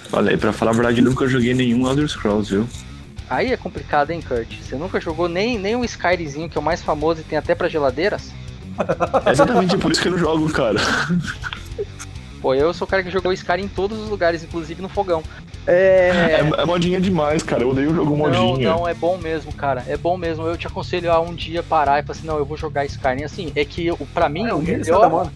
[0.10, 2.68] Falei, pra falar a verdade, nunca joguei nenhum Elder Scrolls, viu?
[3.30, 4.54] Aí é complicado, hein, Kurt?
[4.62, 7.54] Você nunca jogou nem, nem o Skyrimzinho, que é o mais famoso e tem até
[7.54, 8.32] para geladeiras?
[9.26, 10.80] É exatamente por isso que eu não jogo, cara.
[12.42, 15.24] Pô, eu sou o cara que jogou Skyrim em todos os lugares, inclusive no fogão.
[15.66, 16.40] É...
[16.40, 17.64] é, é modinha demais, cara.
[17.64, 18.70] Eu odeio o jogo modinha.
[18.70, 19.84] Não, não, é bom mesmo, cara.
[19.88, 20.46] É bom mesmo.
[20.46, 23.24] Eu te aconselho a um dia parar e falar assim, não, eu vou jogar Skyrim.
[23.24, 25.32] Assim, é que pra mim, ah, o melhor...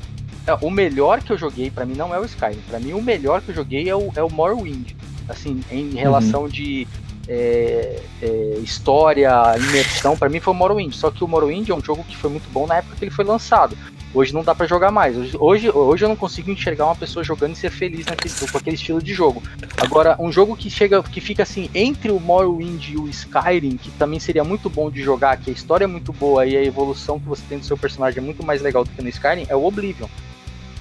[0.48, 2.62] É, o melhor que eu joguei, para mim, não é o Skyrim.
[2.70, 4.92] Para mim, o melhor que eu joguei é o, é o Morrowind.
[5.28, 6.48] Assim, em relação uhum.
[6.48, 6.88] de
[7.28, 10.94] é, é, história, imersão, para mim foi o Morrowind.
[10.94, 13.12] Só que o Morrowind é um jogo que foi muito bom na época que ele
[13.12, 13.78] foi lançado.
[14.14, 15.16] Hoje não dá para jogar mais.
[15.36, 18.76] Hoje, hoje eu não consigo enxergar uma pessoa jogando e ser feliz naquele, com aquele
[18.76, 19.42] estilo de jogo.
[19.78, 23.90] Agora, um jogo que chega, que fica assim entre o Morrowind e o Skyrim, que
[23.92, 27.20] também seria muito bom de jogar, que a história é muito boa e a evolução
[27.20, 29.56] que você tem do seu personagem é muito mais legal do que no Skyrim, é
[29.56, 30.08] o Oblivion.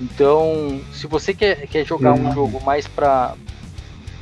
[0.00, 2.30] Então, se você quer, quer jogar uhum.
[2.30, 3.34] um jogo mais pra,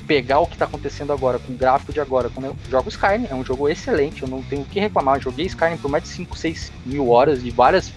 [0.09, 3.27] pegar o que está acontecendo agora, com o gráfico de agora, quando eu jogo Skyrim,
[3.31, 5.17] é um jogo excelente, eu não tenho o que reclamar.
[5.17, 7.93] Eu joguei Skyrim por mais de 5, 6 mil horas, de várias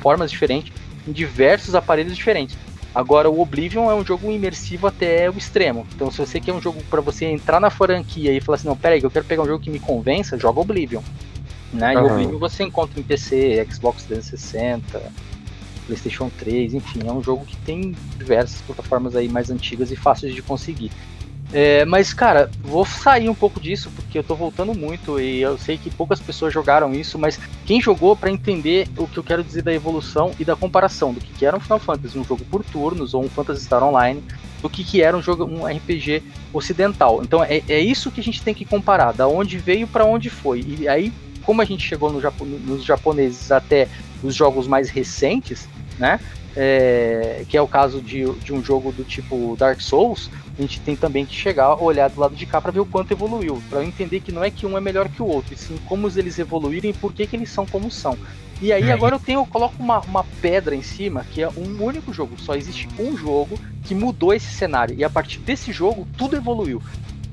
[0.00, 0.72] formas diferentes,
[1.06, 2.56] em diversos aparelhos diferentes.
[2.94, 5.86] Agora, o Oblivion é um jogo imersivo até o extremo.
[5.94, 8.76] Então, se você quer um jogo para você entrar na franquia e falar assim, não,
[8.76, 11.02] peraí, eu quero pegar um jogo que me convença, joga Oblivion.
[11.72, 11.96] Né?
[11.96, 12.00] Uhum.
[12.00, 15.12] E o Oblivion você encontra em PC, Xbox 360,
[15.86, 20.34] PlayStation 3, enfim, é um jogo que tem diversas plataformas aí mais antigas e fáceis
[20.34, 20.92] de conseguir.
[21.52, 25.56] É, mas, cara, vou sair um pouco disso porque eu tô voltando muito e eu
[25.56, 29.42] sei que poucas pessoas jogaram isso, mas quem jogou para entender o que eu quero
[29.42, 32.44] dizer da evolução e da comparação do que, que era um Final Fantasy, um jogo
[32.50, 34.22] por turnos ou um Phantasy Star Online,
[34.60, 37.22] do que, que era um jogo, um RPG ocidental.
[37.22, 40.28] Então é, é isso que a gente tem que comparar, da onde veio para onde
[40.28, 40.62] foi.
[40.66, 41.10] E aí,
[41.44, 43.88] como a gente chegou no Japo nos japoneses até
[44.22, 45.66] os jogos mais recentes,
[45.98, 46.20] né?
[46.60, 50.80] É, que é o caso de, de um jogo do tipo Dark Souls, a gente
[50.80, 53.84] tem também que chegar, olhar do lado de cá para ver o quanto evoluiu, para
[53.84, 56.36] entender que não é que um é melhor que o outro, e sim como eles
[56.36, 58.18] evoluíram e por que, que eles são como são.
[58.60, 61.80] E aí agora eu tenho, eu coloco uma, uma pedra em cima, que é um
[61.80, 66.08] único jogo, só existe um jogo que mudou esse cenário, e a partir desse jogo
[66.16, 66.78] tudo evoluiu.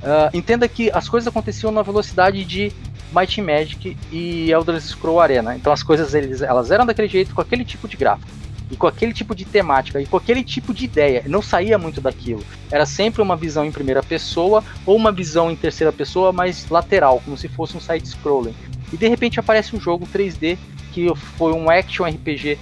[0.04, 2.72] Uh, entenda que as coisas aconteciam na velocidade de
[3.12, 5.56] Might Magic e Elder Scroll Arena.
[5.56, 8.88] Então as coisas eles, elas eram daquele jeito, com aquele tipo de gráfico e com
[8.88, 11.24] aquele tipo de temática e com aquele tipo de ideia.
[11.28, 12.44] Não saía muito daquilo.
[12.72, 17.22] Era sempre uma visão em primeira pessoa ou uma visão em terceira pessoa mais lateral,
[17.24, 18.56] como se fosse um side-scrolling.
[18.92, 20.58] E de repente aparece um jogo 3D
[20.92, 22.58] que foi um action RPG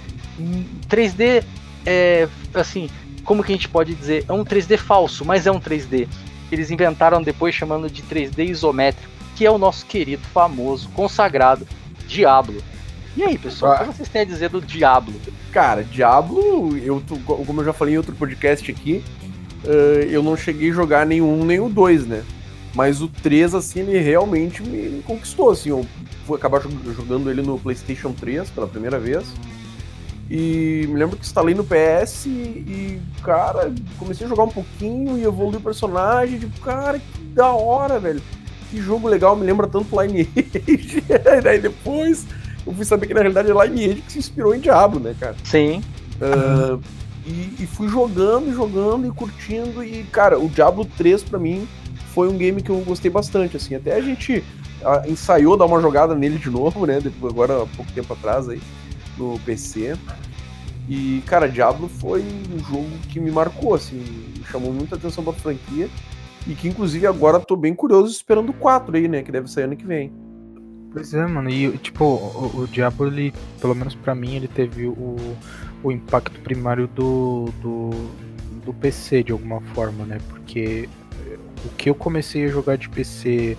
[0.88, 1.44] 3D
[1.86, 2.88] é assim,
[3.24, 4.24] como que a gente pode dizer?
[4.28, 6.08] É um 3D falso, mas é um 3D.
[6.50, 11.66] Eles inventaram depois chamando de 3D isométrico, que é o nosso querido, famoso, consagrado
[12.06, 12.62] Diablo.
[13.16, 13.82] E aí, pessoal, ah.
[13.84, 15.14] o que vocês têm a dizer do Diablo?
[15.52, 19.04] Cara, Diablo, eu, como eu já falei em outro podcast aqui,
[19.64, 22.24] uh, eu não cheguei a jogar nenhum nem o dois, né?
[22.74, 25.70] Mas o 3, assim, ele realmente me conquistou, assim.
[25.70, 25.86] Eu
[26.26, 29.32] fui acabar jogando ele no PlayStation 3 pela primeira vez.
[30.28, 35.22] E me lembro que instalei no PS e, cara, comecei a jogar um pouquinho e
[35.22, 36.40] evolui o personagem.
[36.40, 38.20] Tipo, cara, que da hora, velho.
[38.70, 40.32] Que jogo legal, me lembra tanto Lineage.
[41.06, 42.26] e daí depois
[42.66, 45.36] eu fui saber que na realidade é Lineage que se inspirou em Diablo, né, cara?
[45.44, 45.82] Sim.
[46.16, 46.80] Uh,
[47.26, 49.82] e, e, fui jogando, jogando e curtindo.
[49.82, 51.66] E, cara, o Diablo 3 para mim
[52.12, 53.74] foi um game que eu gostei bastante, assim.
[53.74, 54.44] Até a gente
[55.08, 57.00] ensaiou dar uma jogada nele de novo, né?
[57.00, 58.60] Depois, agora, há pouco tempo atrás aí,
[59.18, 59.96] no PC.
[60.88, 63.96] E, cara, Diablo foi um jogo que me marcou, assim,
[64.38, 65.88] me chamou muita atenção pra franquia.
[66.46, 69.22] E que, inclusive, agora tô bem curioso esperando o 4 aí, né?
[69.22, 70.12] Que deve sair ano que vem.
[70.94, 71.50] Pois é, mano.
[71.50, 75.16] E, tipo, o, o Diablo, ele, pelo menos para mim, ele teve o,
[75.82, 77.90] o impacto primário do, do,
[78.64, 80.18] do PC, de alguma forma, né?
[80.28, 80.88] Porque
[81.64, 83.58] o que eu comecei a jogar de PC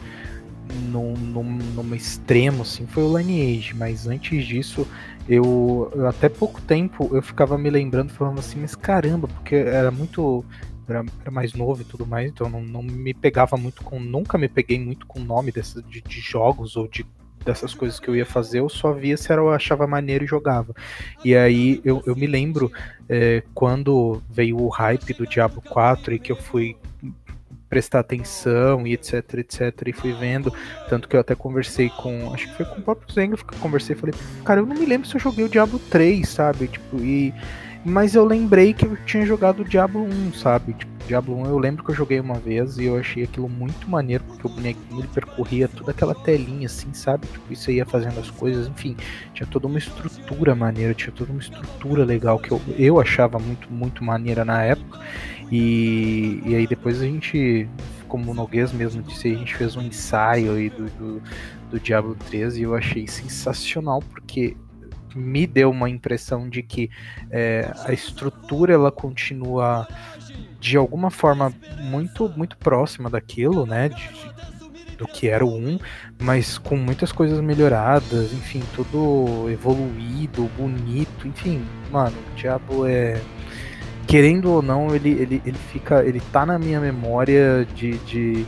[0.89, 3.73] num, num, num extremo, assim, foi o Lineage.
[3.75, 4.87] Mas antes disso,
[5.27, 10.45] eu, até pouco tempo eu ficava me lembrando, falando assim, mas caramba, porque era muito
[10.87, 13.99] era, era, mais novo e tudo mais, então não, não me pegava muito com.
[13.99, 17.05] Nunca me peguei muito com o nome dessa, de, de, jogos ou de
[17.45, 20.27] dessas coisas que eu ia fazer, eu só via se era, eu achava maneiro e
[20.27, 20.73] jogava.
[21.23, 22.71] E aí eu, eu me lembro
[23.07, 26.75] é, quando veio o hype do Diablo 4 e que eu fui
[27.69, 30.53] prestar atenção e etc, etc, e fui vendo,
[30.87, 33.59] tanto que eu até conversei com, acho que foi com o próprio Zenga, que eu
[33.59, 36.97] conversei, falei, cara, eu não me lembro se eu joguei o Diablo 3, sabe, tipo,
[36.97, 37.33] e
[37.85, 40.73] mas eu lembrei que eu tinha jogado Diablo 1, sabe?
[40.73, 43.87] Tipo, Diablo 1 eu lembro que eu joguei uma vez e eu achei aquilo muito
[43.87, 47.27] maneiro, porque o bonequinho ele percorria toda aquela telinha assim, sabe?
[47.27, 48.97] Tipo, isso ia fazendo as coisas, enfim,
[49.35, 53.71] tinha toda uma estrutura maneira, tinha toda uma estrutura legal que eu, eu achava muito,
[53.71, 54.99] muito maneira na época.
[55.51, 57.69] E, e aí depois a gente,
[58.07, 61.21] como o Noguês mesmo disse, a gente fez um ensaio aí do, do,
[61.69, 64.57] do Diablo 3 e eu achei sensacional, porque
[65.15, 66.89] me deu uma impressão de que
[67.31, 69.87] é, a estrutura ela continua
[70.59, 73.89] de alguma forma muito muito próxima daquilo, né?
[73.89, 74.35] De,
[74.97, 75.77] do que era o 1,
[76.21, 83.19] mas com muitas coisas melhoradas, enfim, tudo evoluído, bonito, enfim, mano, o Diablo é
[84.07, 88.45] querendo ou não, ele, ele, ele fica, ele tá na minha memória de, de,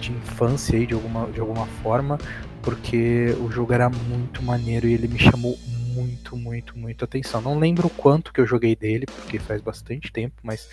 [0.00, 2.18] de infância aí, de alguma, de alguma forma,
[2.62, 5.58] porque o jogo era muito maneiro e ele me chamou
[5.94, 7.40] muito, muito, muito atenção.
[7.40, 10.68] Não lembro o quanto que eu joguei dele, porque faz bastante tempo, mas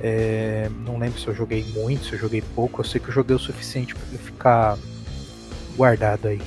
[0.00, 2.80] é, não lembro se eu joguei muito, se eu joguei pouco.
[2.80, 4.78] Eu sei que eu joguei o suficiente para ele ficar
[5.76, 6.40] guardado aí.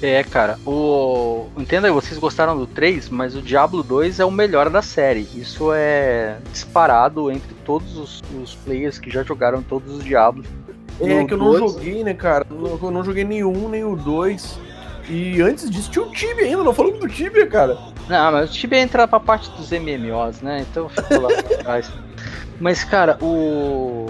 [0.00, 1.48] É, cara, o.
[1.56, 5.28] Entenda, vocês gostaram do 3, mas o Diablo 2 é o melhor da série.
[5.34, 10.46] Isso é disparado entre todos os, os players que já jogaram todos os Diablos.
[11.00, 12.46] É, que eu não joguei, né, cara?
[12.50, 14.67] Eu não joguei nenhum, nem o 2.
[15.08, 17.78] E antes disso tinha o Tibia ainda, não falamos do Tibia, cara.
[18.08, 20.66] Não, mas o Tibia entra pra parte dos MMOs, né?
[20.70, 21.90] Então ficou lá atrás.
[22.60, 24.06] Mas, cara, o.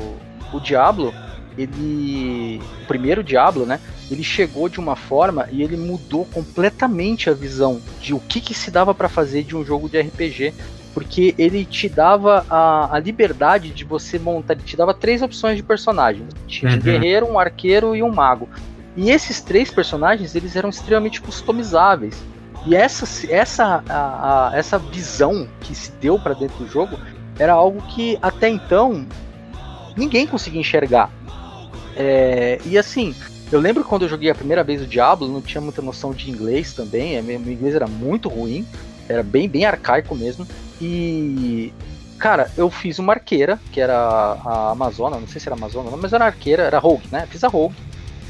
[0.53, 1.13] O Diablo,
[1.57, 2.61] ele.
[2.83, 3.81] O primeiro Diablo, né?
[4.11, 8.55] Ele chegou de uma forma e ele mudou completamente a visão de o que, que
[8.55, 10.55] se dava para fazer de um jogo de RPG.
[10.95, 14.55] Porque ele te dava a, a liberdade de você montar.
[14.55, 16.79] Ele te dava três opções de personagens: tinha uhum.
[16.79, 18.49] um guerreiro, um arqueiro e um mago.
[18.99, 22.21] E esses três personagens, eles eram extremamente customizáveis.
[22.67, 26.99] E essa, essa, a, a, essa visão que se deu para dentro do jogo
[27.39, 29.07] era algo que até então
[29.97, 31.13] ninguém conseguia enxergar.
[31.95, 33.15] É, e assim,
[33.53, 36.29] eu lembro quando eu joguei a primeira vez o Diablo, não tinha muita noção de
[36.29, 38.67] inglês também, é, meu inglês era muito ruim,
[39.09, 40.45] era bem, bem arcaico mesmo.
[40.81, 41.73] E,
[42.19, 46.13] cara, eu fiz uma arqueira, que era a Amazona, não sei se era Amazona, mas
[46.13, 47.29] era arqueira, era Rogue, né?
[47.31, 47.77] Fiz a Rogue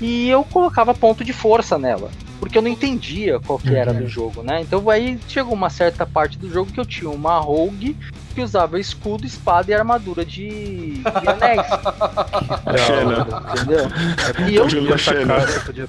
[0.00, 2.11] e eu colocava ponto de força nela.
[2.38, 4.00] Porque eu não entendia qual que era uhum.
[4.00, 4.61] do jogo, né?
[4.61, 7.96] Então aí chegou uma certa parte do jogo que eu tinha uma rogue
[8.34, 11.66] que usava escudo, espada e armadura de, de anéis.
[13.56, 13.87] entendeu?
[14.46, 15.88] É, e eu podia atacar, podia,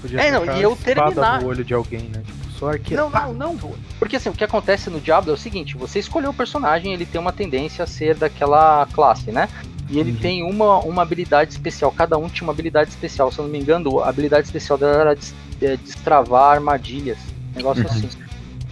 [0.00, 2.22] podia é, não, e eu terminar no olho de alguém, né?
[2.24, 3.10] Tipo, só arqueiro.
[3.10, 3.74] Não, não, não.
[3.98, 7.04] Porque assim, o que acontece no Diablo é o seguinte, você escolheu o personagem, ele
[7.04, 9.48] tem uma tendência a ser daquela classe, né?
[9.92, 10.16] E ele uhum.
[10.16, 11.92] tem uma, uma habilidade especial.
[11.92, 13.30] Cada um tinha uma habilidade especial.
[13.30, 15.18] Se eu não me engano, a habilidade especial dela era
[15.60, 17.18] é, destravar armadilhas.
[17.54, 17.90] negócio uhum.
[17.90, 18.08] assim.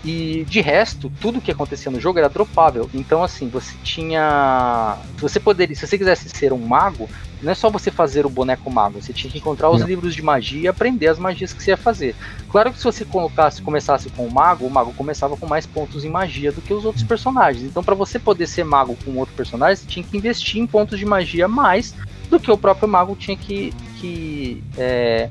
[0.03, 2.89] E de resto, tudo que acontecia no jogo era dropável.
[2.95, 4.97] Então, assim, você tinha.
[5.17, 5.77] Se você poderia.
[5.77, 7.07] Se você quisesse ser um mago,
[7.43, 9.87] Não é só você fazer o boneco mago, você tinha que encontrar os Não.
[9.87, 12.15] livros de magia e aprender as magias que você ia fazer.
[12.51, 16.05] Claro que se você colocasse, começasse com o mago, o mago começava com mais pontos
[16.05, 17.65] em magia do que os outros personagens.
[17.65, 20.99] Então, para você poder ser mago com outro personagem, você tinha que investir em pontos
[20.99, 21.95] de magia mais
[22.29, 25.31] do que o próprio mago tinha que, que é,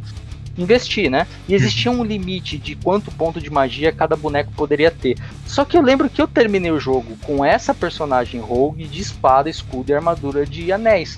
[0.58, 1.26] investir, né?
[1.48, 5.18] E existia um limite de quanto ponto de magia cada boneco poderia ter.
[5.46, 9.50] Só que eu lembro que eu terminei o jogo com essa personagem rogue de espada,
[9.50, 11.18] escudo e armadura de anéis.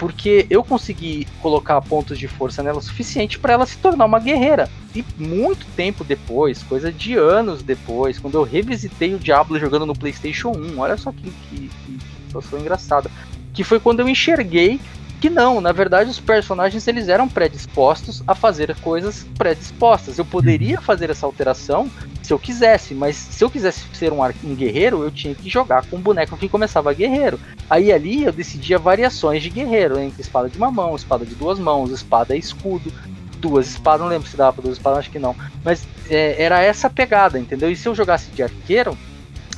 [0.00, 4.18] Porque eu consegui colocar pontos de força nela o suficiente para ela se tornar uma
[4.18, 4.66] guerreira.
[4.96, 9.94] E muito tempo depois, coisa de anos depois, quando eu revisitei o Diablo jogando no
[9.94, 13.10] PlayStation 1, olha só que, que, que situação engraçada.
[13.52, 14.80] Que foi quando eu enxerguei
[15.20, 20.18] que não, na verdade os personagens eles eram predispostos a fazer coisas predispostas.
[20.18, 21.90] Eu poderia fazer essa alteração
[22.22, 25.84] se eu quisesse, mas se eu quisesse ser um, um guerreiro, eu tinha que jogar
[25.86, 27.38] com um boneco que começava guerreiro.
[27.68, 31.58] Aí ali eu decidia variações de guerreiro, entre espada de uma mão, espada de duas
[31.58, 32.92] mãos, espada e escudo,
[33.38, 35.34] duas espadas, não lembro se dava pra duas espadas, acho que não.
[35.64, 37.70] Mas é, era essa pegada, entendeu?
[37.70, 38.96] E se eu jogasse de arqueiro,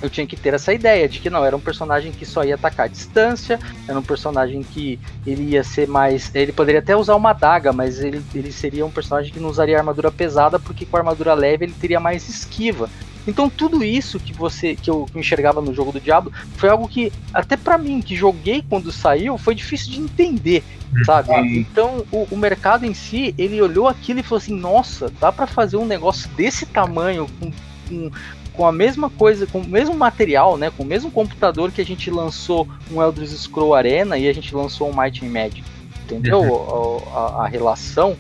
[0.03, 2.57] eu tinha que ter essa ideia de que não, era um personagem que só ia
[2.57, 6.35] atacar à distância, era um personagem que ele ia ser mais.
[6.35, 9.79] Ele poderia até usar uma adaga, mas ele, ele seria um personagem que não usaria
[9.79, 12.91] armadura pesada, porque com a armadura leve ele teria mais esquiva.
[13.27, 17.13] Então tudo isso que você que eu enxergava no jogo do Diablo foi algo que
[17.33, 20.65] até pra mim que joguei quando saiu foi difícil de entender,
[21.07, 21.33] sabe?
[21.57, 25.47] Então o, o mercado em si ele olhou aquilo e falou assim: Nossa, dá pra
[25.47, 27.53] fazer um negócio desse tamanho com,
[27.89, 28.11] com
[28.53, 31.85] com a mesma coisa, com o mesmo material, né, com o mesmo computador que a
[31.85, 35.65] gente lançou um Elder Scroll Arena e a gente lançou um Might and Magic,
[36.05, 37.07] entendeu?
[37.15, 38.17] A, a- a relação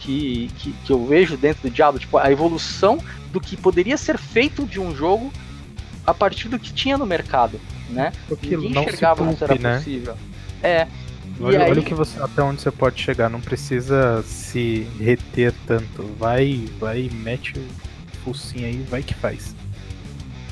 [0.00, 2.98] que, que, que eu vejo dentro do Diablo, tipo, a evolução
[3.32, 5.32] do que poderia ser feito de um jogo
[6.06, 8.12] a partir do que tinha no mercado, né?
[8.30, 9.76] Aquilo, Ninguém não se enxergava que isso era culpe, né?
[9.76, 10.14] possível.
[10.62, 10.86] É.
[11.40, 16.02] Olha, aí, olha que você, até onde você pode chegar, não precisa se reter tanto.
[16.18, 17.64] Vai, vai, mete o
[18.24, 19.54] focinho aí, vai que faz.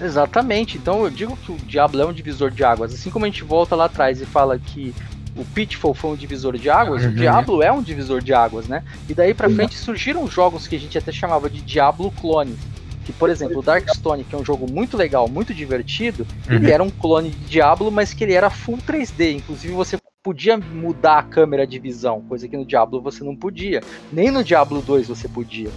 [0.01, 0.79] Exatamente.
[0.79, 2.93] Então eu digo que o Diablo é um divisor de águas.
[2.93, 4.95] Assim como a gente volta lá atrás e fala que
[5.37, 7.15] o Pitfall foi um divisor de águas, o Uhum.
[7.15, 8.83] Diablo é um divisor de águas, né?
[9.09, 9.55] E daí pra Uhum.
[9.55, 12.59] frente surgiram jogos que a gente até chamava de Diablo clones.
[13.05, 16.73] Que, por exemplo, o Darkstone, que é um jogo muito legal, muito divertido, ele Uhum.
[16.73, 19.33] era um clone de Diablo, mas que ele era full 3D.
[19.33, 23.81] Inclusive você podia mudar a câmera de visão, coisa que no Diablo você não podia.
[24.13, 25.71] Nem no Diablo 2 você podia.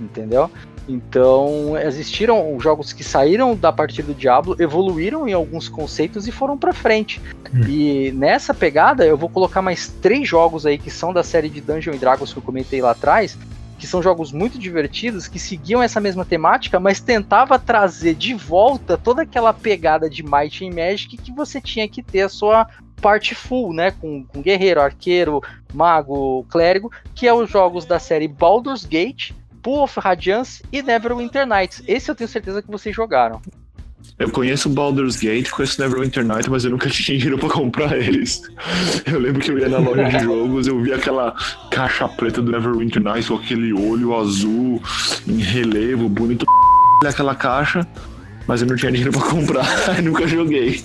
[0.00, 0.50] Entendeu?
[0.88, 6.58] Então, existiram jogos que saíram da partir do Diablo, evoluíram em alguns conceitos e foram
[6.58, 7.20] pra frente.
[7.52, 7.62] Hum.
[7.66, 11.60] E nessa pegada, eu vou colocar mais três jogos aí que são da série de
[11.60, 13.38] Dungeons and Dragons que eu comentei lá atrás,
[13.78, 18.96] que são jogos muito divertidos, que seguiam essa mesma temática, mas tentava trazer de volta
[18.96, 22.66] toda aquela pegada de Might and Magic que você tinha que ter a sua
[23.00, 28.28] parte full, né, com, com guerreiro, arqueiro, mago, clérigo, que é os jogos da série
[28.28, 29.32] Baldur's Gate,
[29.64, 31.82] Pool of Radiance e Neverwinter Nights.
[31.88, 33.40] Esse eu tenho certeza que vocês jogaram.
[34.18, 38.42] Eu conheço Baldur's Gate, conheço Neverwinter Night, mas eu nunca tinha dinheiro pra comprar eles.
[39.06, 41.34] Eu lembro que eu ia na loja de jogos, eu via aquela
[41.70, 44.80] caixa preta do Neverwinter Nights com aquele olho azul
[45.26, 46.44] em relevo, bonito
[47.04, 47.86] aquela caixa,
[48.46, 50.84] mas eu não tinha dinheiro pra comprar, e nunca joguei.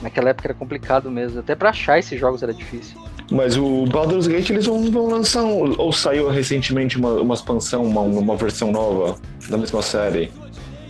[0.00, 2.98] Naquela época era complicado mesmo, até pra achar esses jogos era difícil.
[3.30, 7.82] Mas o Baldur's Gate eles vão, vão lançar um, ou saiu recentemente uma, uma expansão,
[7.84, 9.16] uma, uma versão nova
[9.48, 10.30] da mesma série.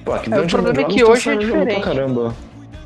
[0.04, 1.80] Pô, que É, o problema é que Dragons hoje é diferente.
[1.80, 2.34] caramba.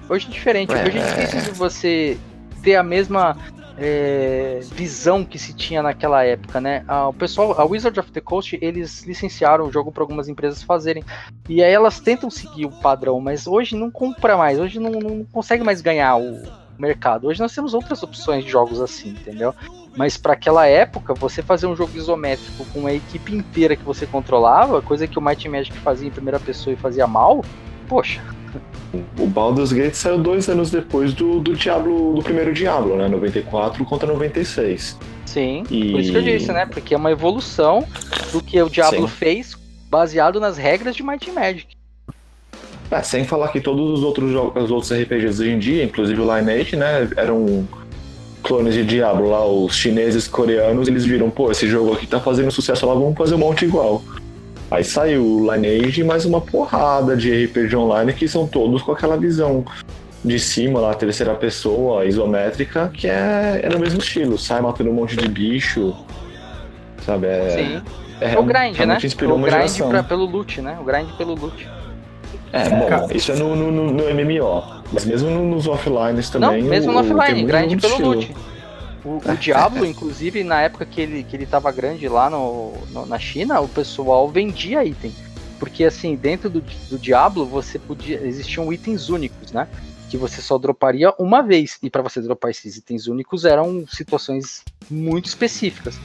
[0.08, 2.18] Hoje é diferente, hoje é difícil de você
[2.62, 3.36] ter a mesma
[3.78, 6.84] é, visão que se tinha naquela época, né?
[6.88, 10.62] Ah, o pessoal, a Wizard of the Coast, eles licenciaram o jogo para algumas empresas
[10.62, 11.02] fazerem.
[11.48, 15.24] E aí elas tentam seguir o padrão, mas hoje não compra mais, hoje não, não
[15.24, 16.42] consegue mais ganhar o
[16.80, 17.26] mercado.
[17.26, 19.54] Hoje nós temos outras opções de jogos assim, entendeu?
[19.96, 24.06] Mas para aquela época, você fazer um jogo isométrico com uma equipe inteira que você
[24.06, 27.44] controlava, coisa que o Might Magic fazia em primeira pessoa e fazia mal,
[27.88, 28.22] poxa,
[29.18, 33.06] O Baldur's Gate saiu dois anos depois do, do Diablo, do primeiro Diablo, né?
[33.08, 34.96] 94 contra 96.
[35.26, 36.64] Sim, E- por isso que eu disse, né?
[36.64, 37.86] Porque é uma evolução
[38.32, 39.14] do que o Diablo Sim.
[39.14, 39.54] fez
[39.90, 41.76] baseado nas regras de Might Magic.
[42.90, 46.20] É, sem falar que todos os outros jogos, os outros RPGs hoje em dia, inclusive
[46.20, 47.68] o Lineage, né, eram
[48.42, 52.50] clones de Diablo lá, os chineses, coreanos, eles viram, pô, esse jogo aqui tá fazendo
[52.50, 54.02] sucesso lá, vamos fazer um monte igual.
[54.70, 58.92] Aí saiu o Lineage e mais uma porrada de RPG online que são todos com
[58.92, 59.64] aquela visão
[60.24, 64.94] de cima lá, terceira pessoa, isométrica, que é, é no mesmo estilo, sai matando um
[64.94, 65.94] monte de bicho,
[67.04, 67.26] sabe?
[67.26, 67.82] É, Sim.
[68.20, 68.98] é, o grind, né?
[69.26, 70.78] O grind pra, pelo loot, né?
[70.80, 71.68] O grind pelo loot.
[72.52, 74.62] É, bom, isso é no, no, no- no MMO.
[74.92, 76.62] Mas mesmo no- nos offlines também.
[76.62, 78.14] Não, mesmo o- no offline, muito pelo estilo.
[78.14, 78.36] loot.
[79.04, 83.06] O, o Diablo, inclusive, na época que ele, que ele tava grande lá no, no-
[83.06, 85.12] na China, o pessoal vendia item.
[85.58, 88.20] Porque assim, dentro do, do Diablo, você podia.
[88.24, 89.66] Existiam itens únicos, né?
[90.08, 91.78] Que você só droparia uma vez.
[91.82, 95.98] E para você dropar esses itens únicos eram situações muito específicas.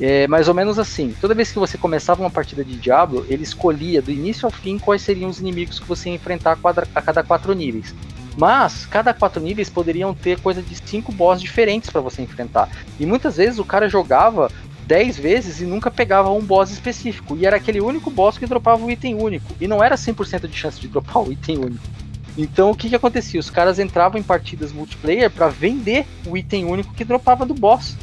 [0.00, 1.14] É mais ou menos assim.
[1.20, 4.78] Toda vez que você começava uma partida de Diablo, ele escolhia do início ao fim
[4.78, 6.56] quais seriam os inimigos que você ia enfrentar
[6.94, 7.94] a, cada quatro níveis.
[8.36, 12.68] Mas cada quatro níveis poderiam ter coisa de cinco boss diferentes para você enfrentar.
[13.00, 14.48] E muitas vezes o cara jogava
[14.86, 17.36] 10 vezes e nunca pegava um boss específico.
[17.36, 19.52] E era aquele único boss que dropava o item único.
[19.60, 21.97] E não era 100% de chance de dropar o item único.
[22.38, 23.40] Então o que que acontecia?
[23.40, 27.96] Os caras entravam em partidas multiplayer para vender o item único que dropava do boss,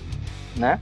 [0.58, 0.78] né?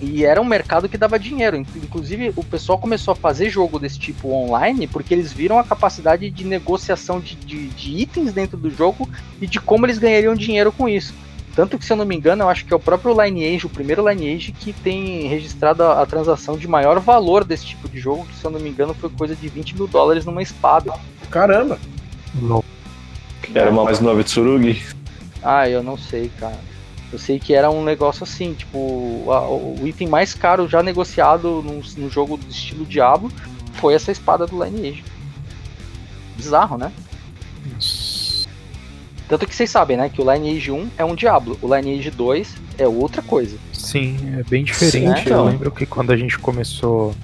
[0.00, 1.56] E era um mercado que dava dinheiro.
[1.56, 5.64] Inclu- Inclusive, o pessoal começou a fazer jogo desse tipo online porque eles viram a
[5.64, 9.08] capacidade de negociação de, de- de itens dentro do jogo
[9.40, 11.14] e de como eles ganhariam dinheiro com isso.
[11.54, 13.70] Tanto que, se eu não me engano, eu acho que é o próprio Lineage, o
[13.70, 18.24] primeiro Lineage, que tem registrado a, a transação de maior valor desse tipo de jogo,
[18.26, 20.92] que, se eu não me engano, foi coisa de 20 mil dólares numa espada.
[21.30, 21.78] Caramba!
[23.54, 24.82] Era uma mais nova Tsurugi.
[25.42, 26.58] Ah, eu não sei, cara.
[27.12, 31.62] Eu sei que era um negócio assim, tipo, a- o item mais caro já negociado
[31.62, 33.30] num, num jogo do estilo Diablo
[33.74, 35.04] foi essa espada do Lineage.
[36.36, 36.90] Bizarro, né?
[39.28, 42.54] Tanto que vocês sabem, né, que o Lineage 1 é um Diablo, o Lineage 2
[42.76, 43.56] é outra coisa.
[43.72, 44.96] Sim, é bem diferente.
[44.96, 45.44] Sim, eu então.
[45.46, 47.14] lembro que quando a gente começou.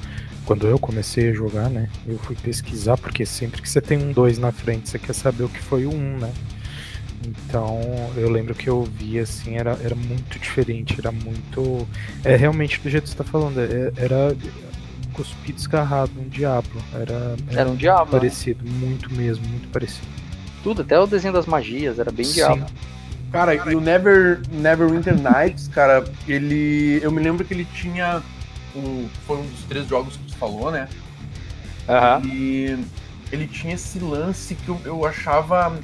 [0.48, 1.90] Quando eu comecei a jogar, né?
[2.06, 5.44] Eu fui pesquisar, porque sempre que você tem um 2 na frente, você quer saber
[5.44, 6.32] o que foi o 1, um, né?
[7.26, 7.78] Então,
[8.16, 11.86] eu lembro que eu vi assim, era, era muito diferente, era muito.
[12.24, 14.34] É realmente do jeito que você tá falando, é- era
[15.12, 16.66] cuspido escarrado, um diabo.
[16.94, 18.14] Era, Era um Diablo.
[18.14, 18.18] né?
[18.20, 20.06] parecido, muito mesmo, muito parecido.
[20.62, 22.36] Tudo, até o desenho das magias, era bem Sim.
[22.36, 22.64] Diablo.
[23.30, 27.00] Cara, e o Never, Neverwinter Nights, cara, ele.
[27.02, 28.22] Eu me lembro que ele tinha.
[28.74, 30.88] Um, foi um dos três jogos que falou, né?
[31.88, 32.22] Aham.
[32.24, 32.78] E
[33.32, 35.78] ele tinha esse lance que eu, eu achava.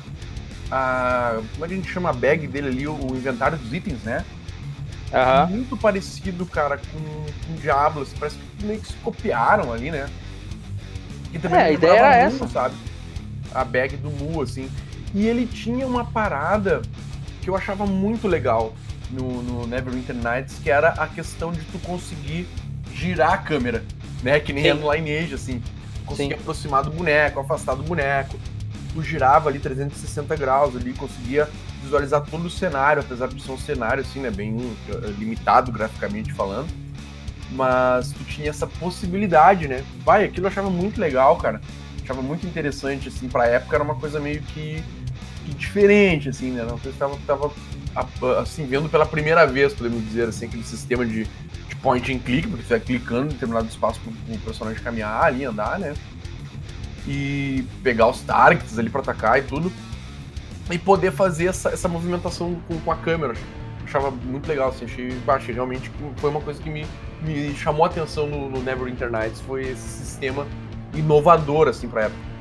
[0.70, 3.72] A, como é que a gente chama a bag dele ali, o, o inventário dos
[3.72, 4.24] itens, né?
[5.12, 5.46] Aham.
[5.46, 8.02] Muito parecido, cara, com, com Diablo.
[8.02, 10.08] assim, parece que meio que se copiaram ali, né?
[11.32, 12.48] E também É, a ideia era Mu, essa.
[12.48, 12.74] sabe?
[13.52, 14.70] A bag do Mu, assim.
[15.14, 16.82] E ele tinha uma parada
[17.40, 18.74] que eu achava muito legal
[19.10, 22.48] no, no Neverwinter Nights, que era a questão de tu conseguir
[22.92, 23.84] girar a câmera,
[24.24, 24.40] né?
[24.40, 24.70] Que nem Sim.
[24.70, 25.62] é no Lineage, assim.
[26.06, 26.42] Conseguia Sim.
[26.42, 28.36] aproximar do boneco, afastar do boneco.
[28.92, 31.48] Tu girava ali 360 graus ali, conseguia
[31.82, 34.30] visualizar todo o cenário, apesar de ser um cenário, assim, né?
[34.30, 36.68] Bem eh, limitado graficamente falando.
[37.50, 39.84] Mas tu tinha essa possibilidade, né?
[40.04, 41.60] Vai, aquilo eu achava muito legal, cara.
[42.02, 44.82] Achava muito interessante, assim, pra época era uma coisa meio que,
[45.44, 46.64] que diferente, assim, né?
[46.64, 47.50] Não sei se tava, tava
[48.40, 52.48] assim, vendo pela primeira vez, podemos dizer, assim, aquele sistema de, de point and click,
[52.48, 55.94] porque você vai clicando em determinado espaço pro, pro personagem caminhar ali, andar, né?
[57.06, 59.72] E pegar os targets ali pra atacar e tudo.
[60.70, 63.34] E poder fazer essa, essa movimentação com, com a câmera.
[63.84, 66.86] Achava muito legal, assim, achei, achei realmente que foi uma coisa que me,
[67.22, 70.46] me chamou a atenção no, no Neverwinter Nights, foi esse sistema
[70.94, 72.34] inovador, assim, pra época.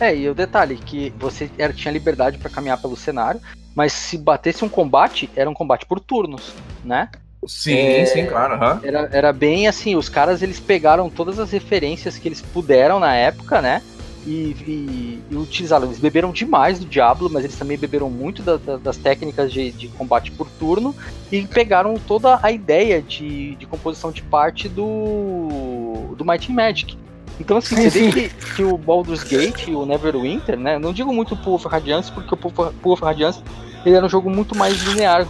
[0.00, 3.40] É, e o detalhe, que você era, tinha liberdade pra caminhar pelo cenário,
[3.78, 6.52] mas se batesse um combate, era um combate por turnos,
[6.84, 7.08] né?
[7.46, 8.80] Sim, É, sim, claro, aham.
[8.82, 13.14] Era, era bem assim, os caras eles pegaram todas as referências que eles puderam na
[13.14, 13.80] época, né?
[14.26, 15.86] E, e- e utilizaram.
[15.86, 19.70] Eles beberam demais do Diablo, mas eles também beberam muito da- da- das técnicas de,
[19.70, 20.92] de combate por turno
[21.30, 26.98] e pegaram toda a ideia de, de composição de parte do, do Might and Magic.
[27.40, 30.78] Então, assim, Sim, você vê que, que o Baldur's Gate e o Neverwinter, né?
[30.78, 33.40] Não digo muito o Pool of Radiance, porque o Pool of- Radiance
[33.86, 35.24] ele era um jogo muito mais linear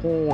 [0.00, 0.28] com,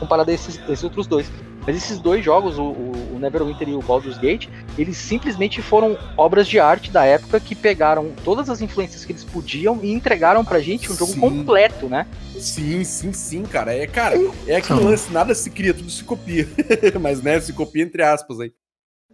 [0.00, 1.30] comparado a esses, esses outros dois.
[1.66, 6.46] Mas esses dois jogos, o, o Neverwinter e o Baldur's Gate, eles simplesmente foram obras
[6.46, 10.58] de arte da época que pegaram todas as influências que eles podiam e entregaram pra
[10.60, 11.20] gente um jogo Sim.
[11.20, 12.06] completo, né?
[12.38, 13.72] Sim, sim, sim, cara.
[13.74, 14.16] É, cara,
[14.46, 14.90] é aquele Então.
[14.90, 16.46] lance, nada se cria, tudo se copia.
[17.00, 18.52] Mas, né, se copia entre aspas aí.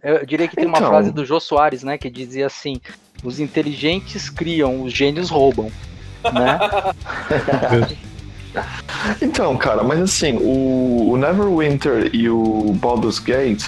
[0.03, 0.89] Eu diria que tem uma Então.
[0.89, 2.77] frase do Jô Soares, né, que dizia assim:
[3.23, 5.71] os inteligentes criam, os gênios roubam.
[6.23, 6.59] Né?
[9.21, 13.63] Então, cara, mas assim, o, o Neverwinter e o Baldur's Gate,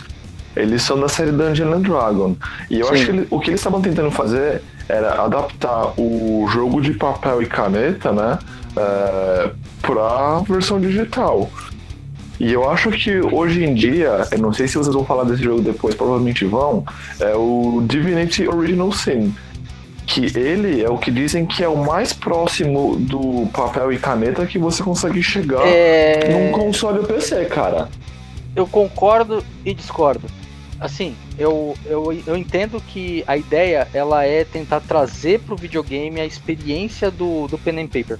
[0.55, 2.35] eles são da série Dungeon and Dragon.
[2.69, 2.93] E eu Sim.
[2.93, 7.41] acho que ele- o que eles estavam tentando fazer era adaptar o jogo de papel
[7.41, 8.37] e caneta, né,
[8.75, 11.49] é, pra versão digital.
[12.39, 15.43] E eu acho que hoje em dia, eu não sei se vocês vão falar desse
[15.43, 16.83] jogo depois, provavelmente vão,
[17.19, 19.33] é o Divinity Original Sin.
[20.05, 24.45] que ele é o que dizem que é o mais próximo do papel e caneta
[24.45, 27.87] que você consegue chegar É, num console ou PC, cara.
[28.55, 30.27] eu concordo e discordo.
[30.79, 36.25] Assim, eu, eu, eu entendo que a ideia ela é tentar trazer pro videogame a
[36.25, 38.19] experiência do, do pen and paper.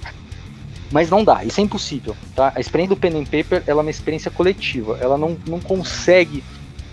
[0.94, 2.54] Mas não dá, isso é impossível, tá?
[2.56, 4.98] A experiência do pen and paper ela é uma experiência coletiva.
[5.02, 6.44] Ela não, não consegue.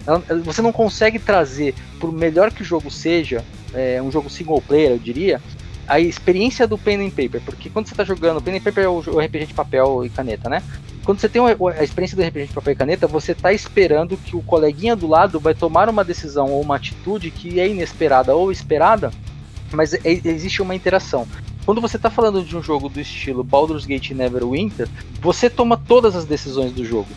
[0.07, 3.45] ela- você não consegue trazer, por melhor que o jogo seja,
[3.75, 5.39] é, um jogo single player, eu diria,
[5.87, 7.43] a experiência do pen and paper.
[7.43, 10.49] Porque quando você tá jogando, pen and paper é o, RPG de papel e caneta,
[10.49, 10.63] né?
[11.05, 14.37] quando você tem a experiência do RPG de papel e caneta, você tá esperando que
[14.37, 18.51] o coleguinha do lado vai tomar uma decisão ou uma atitude que é inesperada ou
[18.53, 19.11] esperada,
[19.73, 21.27] mas e- existe uma interação.
[21.65, 24.89] Quando você tá falando de um jogo do estilo Baldur's Gate Neverwinter,
[25.21, 27.09] você toma todas as decisões do jogo.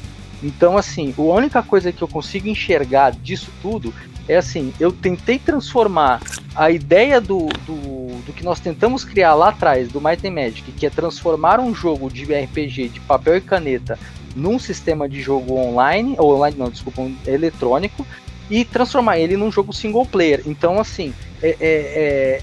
[0.43, 3.93] Então, assim, a única coisa que eu consigo enxergar disso tudo
[4.27, 6.21] é assim, eu tentei transformar
[6.53, 10.71] a ideia do, do, do que nós tentamos criar lá atrás, do Might and Magic,
[10.73, 13.97] que é transformar um jogo de RPG de papel e caneta
[14.35, 18.05] num sistema de jogo online, ou online não, desculpa, um eletrônico,
[18.49, 20.43] e transformar ele num jogo single player.
[20.45, 22.41] Então, assim, é, é- é-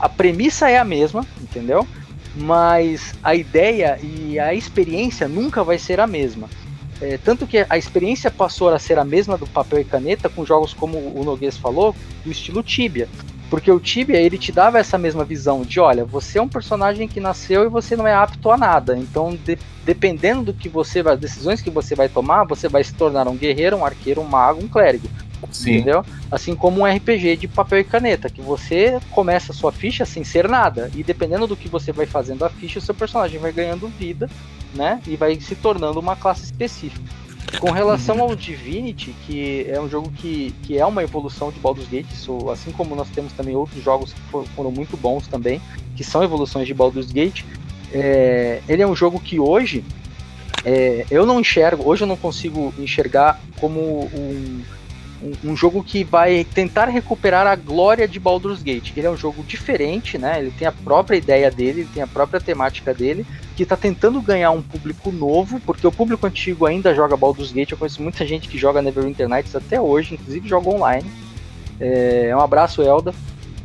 [0.00, 1.86] a premissa é a mesma, entendeu?
[2.34, 6.48] Mas a ideia e a experiência nunca vai ser a mesma.
[7.00, 10.44] É, tanto que a experiência passou a ser a mesma do papel e caneta com
[10.44, 11.94] jogos como o Noguês falou,
[12.24, 13.08] do estilo Tibia.
[13.48, 17.08] Porque o Tibia, ele te dava essa mesma visão de, olha, você é um personagem
[17.08, 18.96] que nasceu e você não é apto a nada.
[18.96, 22.94] Então, de- dependendo do que você vai, decisões que você vai tomar, você vai se
[22.94, 25.08] tornar um guerreiro, um arqueiro, um mago, um clérigo.
[25.76, 26.04] Entendeu?
[26.30, 30.24] Assim como um RPG de papel e caneta, que você começa a sua ficha sem
[30.24, 30.90] ser nada.
[30.94, 34.28] E dependendo do que você vai fazendo a ficha, o seu personagem vai ganhando vida,
[34.74, 35.00] né?
[35.06, 37.04] E vai se tornando uma classe específica.
[37.58, 41.88] Com relação ao Divinity, que é um jogo que, que é uma evolução de Baldur's
[41.88, 45.60] Gate, isso, assim como nós temos também outros jogos que for- foram muito bons também,
[45.96, 47.42] que são evoluções de Baldur's Gate,
[47.92, 49.84] é, ele é um jogo que hoje
[50.64, 53.80] é, eu não enxergo, hoje eu não consigo enxergar como
[54.14, 54.62] um,
[55.22, 58.92] um, um jogo que vai tentar recuperar a glória de Baldur's Gate.
[58.96, 60.38] Ele é um jogo diferente, né?
[60.38, 64.20] Ele tem a própria ideia dele, ele tem a própria temática dele, que está tentando
[64.20, 67.72] ganhar um público novo, porque o público antigo ainda joga Baldur's Gate.
[67.72, 71.10] Eu conheço muita gente que joga Neverwinter Nights até hoje, inclusive joga online.
[71.78, 73.14] É, um abraço, Elda.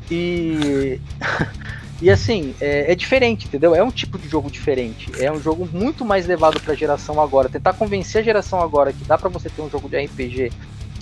[0.09, 0.99] E.
[2.01, 3.73] E assim, é, é diferente, entendeu?
[3.73, 5.09] É um tipo de jogo diferente.
[5.17, 7.47] É um jogo muito mais levado pra geração agora.
[7.47, 10.51] Tentar convencer a geração agora que dá pra você ter um jogo de RPG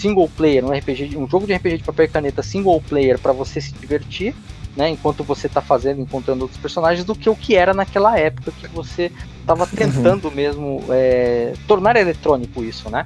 [0.03, 3.31] single player, um RPG, um jogo de RPG de papel e caneta single player pra
[3.31, 4.35] você se divertir,
[4.75, 4.89] né?
[4.89, 8.67] Enquanto você tá fazendo, encontrando outros personagens, do que o que era naquela época que
[8.67, 9.09] você
[9.47, 13.05] tava tentando mesmo é, tornar eletrônico isso, né?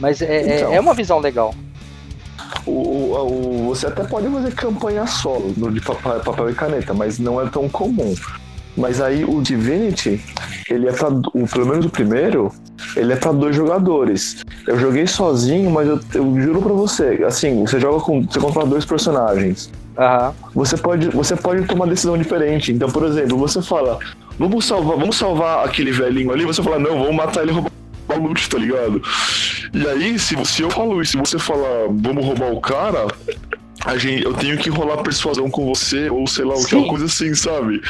[0.00, 0.72] Mas é, é- Então.
[0.72, 1.54] é uma visão legal.
[2.66, 6.94] O, o- o- você até pode fazer campanha solo no de papel, papel e caneta,
[6.94, 8.14] mas não é tão comum.
[8.76, 10.20] Mas aí o Divinity,
[10.70, 11.08] ele é pra.
[11.08, 12.52] O, pelo menos o primeiro,
[12.96, 14.42] ele é pra dois jogadores.
[14.66, 18.22] Eu joguei sozinho, mas eu, eu juro pra você, assim, você joga com.
[18.22, 19.70] Você controla dois personagens.
[19.98, 20.34] Aham.
[20.54, 22.72] Você pode, você pode tomar decisão diferente.
[22.72, 23.98] Então, por exemplo, você fala,
[24.38, 27.70] vamos salvar, vamos salvar aquele velhinho ali, você fala, não, vamos matar ele roubar
[28.08, 29.02] o loot, tá ligado?
[29.72, 33.06] E aí, se, se eu falo isso, se você falar, vamos roubar o cara,
[33.96, 36.76] gente, eu tenho que rolar persuasão com você, ou sei lá, o que, Sim.
[36.76, 37.80] uma coisa assim, sabe?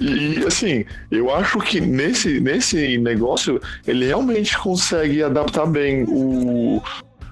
[0.00, 6.80] E, e, assim, eu acho que nesse, nesse negócio, ele realmente consegue adaptar bem o,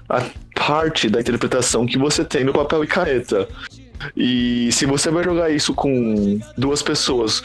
[0.09, 0.23] a
[0.55, 3.47] parte da interpretação que você tem no papel e caneta.
[4.15, 7.41] E se você vai jogar isso com duas pessoas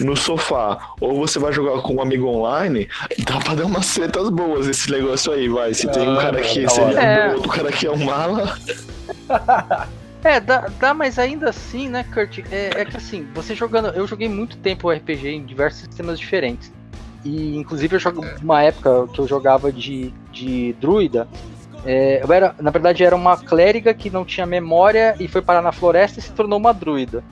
[0.00, 2.88] no sofá, ou você vai jogar com um amigo online,
[3.24, 5.74] dá pra dar umas tretas boas esse negócio aí, vai.
[5.74, 7.00] Se tem um Ah, cara que da seria.
[7.00, 7.30] É.
[7.30, 8.56] um outro cara que é um mala.
[10.24, 12.40] É, dá, dá, mas ainda assim, né, Kurt?
[12.50, 13.88] É, é que assim, você jogando.
[13.88, 16.72] Eu joguei muito tempo RPG em diversos sistemas diferentes.
[17.24, 21.28] E inclusive eu jogo uma época que eu jogava de, de druida.
[21.84, 25.62] é, eu era, na verdade, era uma clériga que não tinha memória e foi parar
[25.62, 27.22] na floresta e se tornou uma druida.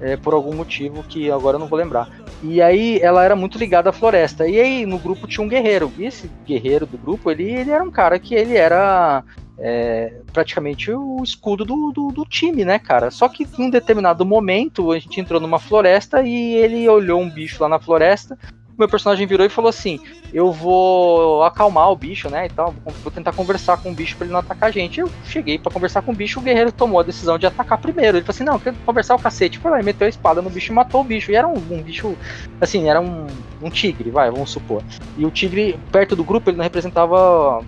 [0.00, 2.08] é, por algum motivo que agora eu não vou lembrar.
[2.42, 4.48] E aí ela era muito ligada à floresta.
[4.48, 5.92] E aí no grupo tinha um guerreiro.
[5.98, 9.22] E esse guerreiro do grupo, ele, ele era um cara que ele era
[9.60, 13.10] é, praticamente o escudo do, do, do time, né, cara?
[13.10, 17.28] Só que em um determinado momento a gente entrou numa floresta e ele olhou um
[17.28, 18.38] bicho lá na floresta.
[18.78, 20.00] Meu personagem virou e falou assim:
[20.32, 22.46] Eu vou acalmar o bicho, né?
[22.46, 25.00] E tal, vou- tentar conversar com o bicho pra ele não atacar a gente.
[25.00, 28.16] Eu cheguei pra conversar com o bicho, o guerreiro tomou a decisão de atacar primeiro.
[28.16, 29.58] Ele falou assim: Não, eu quero conversar o cacete.
[29.58, 31.30] Foi lá e meteu a espada no bicho e matou o bicho.
[31.30, 32.16] E era um, um bicho,
[32.58, 33.26] assim, era um,
[33.60, 34.82] um tigre, vai, vamos supor.
[35.18, 37.62] E o tigre, perto do grupo, ele não representava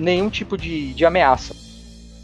[0.00, 1.54] nenhum tipo de, de ameaça.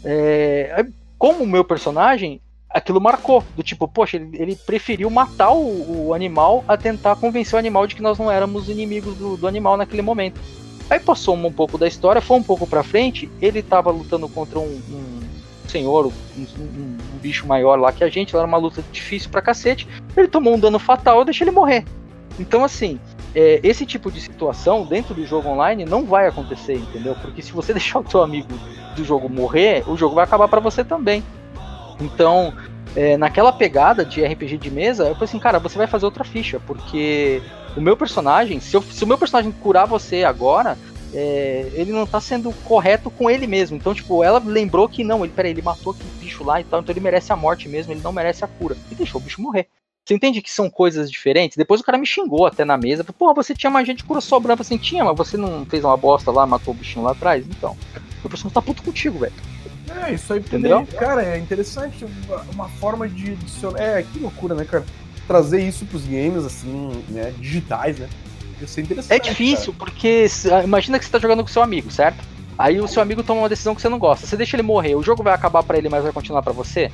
[0.03, 0.85] É,
[1.17, 3.43] como o meu personagem, aquilo marcou.
[3.55, 7.87] Do tipo, poxa, ele, ele preferiu matar o, o, animal a tentar convencer o animal
[7.87, 10.39] de que nós não éramos inimigos do, do animal naquele momento.
[10.89, 14.57] Aí passou um, pouco da história, foi um pouco pra frente, ele tava lutando contra
[14.57, 15.19] um, um
[15.67, 19.85] senhor, um, um, bicho maior lá que a gente, era uma luta difícil pra cacete.
[20.15, 21.83] Ele tomou um dano fatal, eu deixei ele morrer.
[22.39, 22.99] Então, assim,
[23.37, 27.15] é, esse tipo de situação dentro do jogo online não vai acontecer, entendeu?
[27.21, 28.49] Porque se você deixar o seu amigo
[28.95, 31.23] do jogo morrer, o jogo vai acabar para você também.
[32.01, 32.51] Então,
[32.95, 36.23] é, naquela pegada de RPG de mesa, eu falei assim, cara, você vai fazer outra
[36.23, 37.43] ficha, porque
[37.75, 40.75] o meu personagem, se, eu, se o meu personagem curar você agora,
[41.13, 43.77] é, ele não tá sendo correto com ele mesmo.
[43.77, 46.79] Então, tipo, ela lembrou que não, ele, peraí, ele matou aquele bicho lá e tal,
[46.79, 48.75] então ele merece a morte mesmo, ele não merece a cura.
[48.91, 49.67] E deixou o bicho morrer.
[50.07, 51.57] Você entende que são coisas diferentes?
[51.57, 53.03] Depois o cara me xingou até na mesa.
[53.03, 54.61] Porra, você tinha magia de cura sobrando.
[54.61, 57.45] Assim, tinha, mas você não fez uma bosta lá, matou o bichinho lá atrás?
[57.45, 57.75] Então,
[58.23, 59.33] o personagem tá puto contigo, velho.
[60.05, 60.87] É, isso aí, entendeu?
[60.97, 62.05] Cara, é interessante.
[62.53, 63.81] Uma forma de adicionar.
[63.81, 64.85] É, que loucura, né, cara?
[65.27, 67.33] Trazer isso pros games, assim, né?
[67.37, 68.07] Digitais, né?
[68.61, 69.13] Isso é interessante.
[69.13, 69.91] É difícil, cara.
[69.91, 72.23] porque ah, imagina que você tá jogando com seu amigo, certo?
[72.57, 74.25] Aí o seu amigo toma uma decisão que você não gosta.
[74.25, 76.89] Você deixa ele morrer, o jogo vai acabar para ele, mas vai continuar para você?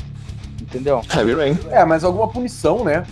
[0.73, 1.01] Entendeu?
[1.15, 1.57] Heavy Rain.
[1.69, 3.05] É, mas alguma punição, né?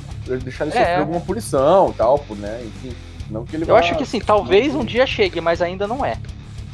[0.43, 0.79] Deixar ele é.
[0.79, 2.63] sofrer alguma punição tal, né?
[2.65, 2.95] Enfim.
[3.29, 6.17] Não que ele Eu acho que assim, talvez um dia chegue, mas ainda não é.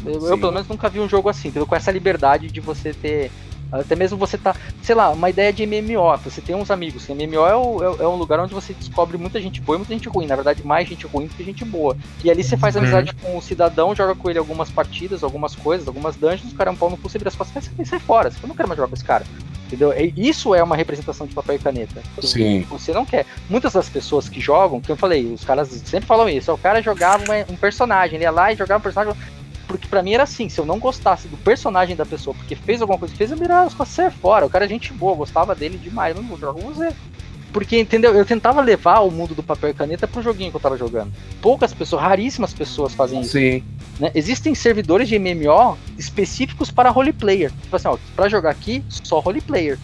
[0.05, 1.67] Eu, eu, pelo menos nunca vi um jogo assim, entendeu?
[1.67, 3.31] Com essa liberdade de você ter
[3.71, 6.17] até mesmo você tá, sei lá, uma ideia de MMO.
[6.23, 7.07] Você tem uns amigos.
[7.07, 9.93] MMO é, o, é, é, um lugar onde você descobre muita gente boa e muita
[9.93, 10.27] gente ruim.
[10.27, 11.95] Na verdade, mais gente ruim do que gente boa.
[12.23, 13.31] E ali você faz amizade uhum.
[13.31, 16.51] com o cidadão, joga com ele algumas partidas, algumas coisas, algumas dungeons.
[16.51, 18.31] O cara é um pau no cu, você vira as costas e sai fora.
[18.31, 19.25] Você não quer mais jogar com esse cara.
[19.67, 19.93] Entendeu?
[20.15, 22.01] Isso é uma representação de papel e caneta.
[22.21, 22.65] Sim.
[22.69, 23.25] Você não quer.
[23.49, 26.51] Muitas das pessoas que jogam, que eu falei, os caras sempre falam isso.
[26.53, 29.13] O cara jogava um personagem, ele ia lá e jogava um personagem.
[29.67, 32.81] Porque pra mim era assim, se eu não gostasse do personagem da pessoa, porque fez
[32.81, 34.45] alguma coisa que fez, eu mirava as costas fora.
[34.45, 36.93] O cara é gente boa, gostava dele demais, eu não com você.
[37.51, 38.13] Porque, entendeu?
[38.13, 41.11] Eu tentava levar o mundo do papel e caneta pro joguinho que eu tava jogando.
[41.41, 43.31] Poucas pessoas, raríssimas pessoas fazem isso.
[43.31, 43.63] Sim.
[43.99, 44.11] Né?
[44.13, 47.51] Existem servidores de MMO específicos para roleplayer.
[47.61, 49.79] Tipo assim, ó, pra jogar aqui, só roleplayer.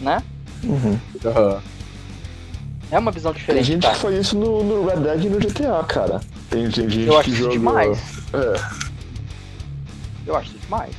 [0.00, 0.22] Né?
[0.62, 0.98] Uhum.
[1.24, 1.60] uhum.
[2.90, 3.64] É uma visão diferente.
[3.64, 3.92] Tem gente tá?
[3.92, 6.20] que foi isso no, no, Red Dead e no GTA, cara.
[6.48, 7.98] Tem, tem gente eu acho que isso demais.
[8.32, 8.87] É.
[10.28, 10.94] Eu acho isso demais.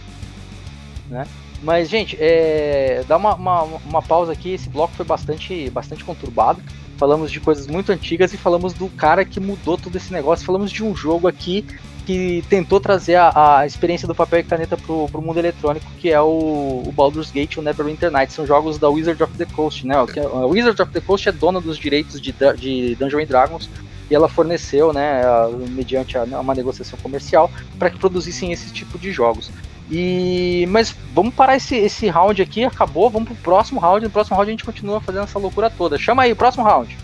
[1.09, 1.25] Né?
[1.61, 4.53] Mas, gente, é, dá uma, uma, uma, pausa aqui.
[4.53, 6.61] Esse bloco foi bastante, bastante conturbado.
[6.97, 10.45] Falamos de coisas muito antigas e falamos do cara que mudou todo esse negócio.
[10.45, 11.65] Falamos de um jogo aqui
[12.05, 16.09] que tentou trazer a, a experiência do papel e caneta pro, pro mundo eletrônico, que
[16.09, 18.35] é o, o Baldur's Gate e o Neverwinter Nights.
[18.35, 19.95] São jogos da Wizard of the Coast, né?
[19.95, 23.69] A Wizard of the Coast é dona dos direitos de, de Dungeons Dragons
[24.09, 25.21] e ela forneceu, né,
[25.69, 29.51] mediante uma negociação comercial, para que produzissem esse tipo de jogos.
[29.91, 34.03] E mas vamos parar esse, esse round aqui, acabou, vamos pro próximo round.
[34.03, 35.97] No próximo round a gente continua fazendo essa loucura toda.
[35.97, 36.95] Chama aí, próximo round.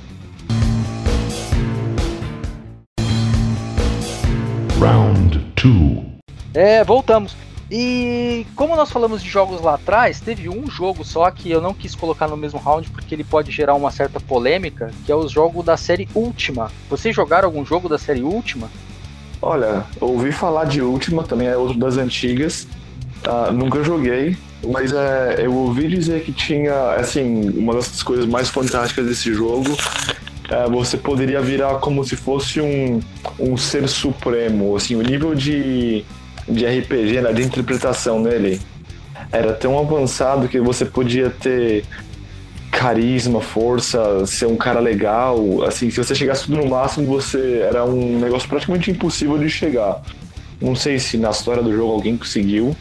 [5.66, 6.06] 2.
[6.54, 7.36] É, voltamos.
[7.70, 11.74] E como nós falamos de jogos lá atrás, teve um jogo só que eu não
[11.74, 15.28] quis colocar no mesmo round porque ele pode gerar uma certa polêmica, que é o
[15.28, 16.72] jogo da série Última.
[16.90, 18.70] Vocês jogaram algum jogo da série Última?
[19.42, 22.68] Olha, ouvi falar de Última, também é outro das antigas.
[23.26, 28.50] Uh, nunca joguei, mas é, eu ouvi dizer que tinha, assim, uma das coisas mais
[28.50, 29.76] fantásticas desse jogo
[30.50, 33.00] é, você poderia virar como se fosse um,
[33.40, 36.06] um ser supremo, assim, o nível de
[36.48, 38.62] de RPG, né, de interpretação nele,
[39.32, 41.84] era tão avançado que você podia ter
[42.72, 45.64] carisma, força, ser um cara legal.
[45.64, 50.02] Assim, se você chegasse tudo no máximo, você era um negócio praticamente impossível de chegar.
[50.62, 52.76] Não sei se na história do jogo alguém conseguiu,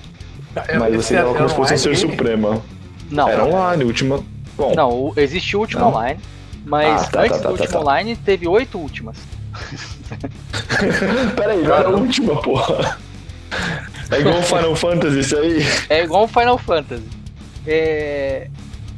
[0.54, 2.62] é, mas você era como se fosse um ser suprema.
[3.10, 3.28] Não.
[3.28, 4.20] Era online, última.
[4.56, 4.72] Bom.
[4.74, 5.88] Não, existe o último não.
[5.88, 6.20] online,
[6.64, 7.80] mas ah, tá, antes tá, tá, do último tá, tá.
[7.80, 9.16] online teve oito últimas.
[11.36, 12.98] Peraí, não era a última, porra.
[14.10, 15.62] É igual Final Fantasy isso aí?
[15.88, 17.08] É igual Final Fantasy.
[17.66, 18.48] É...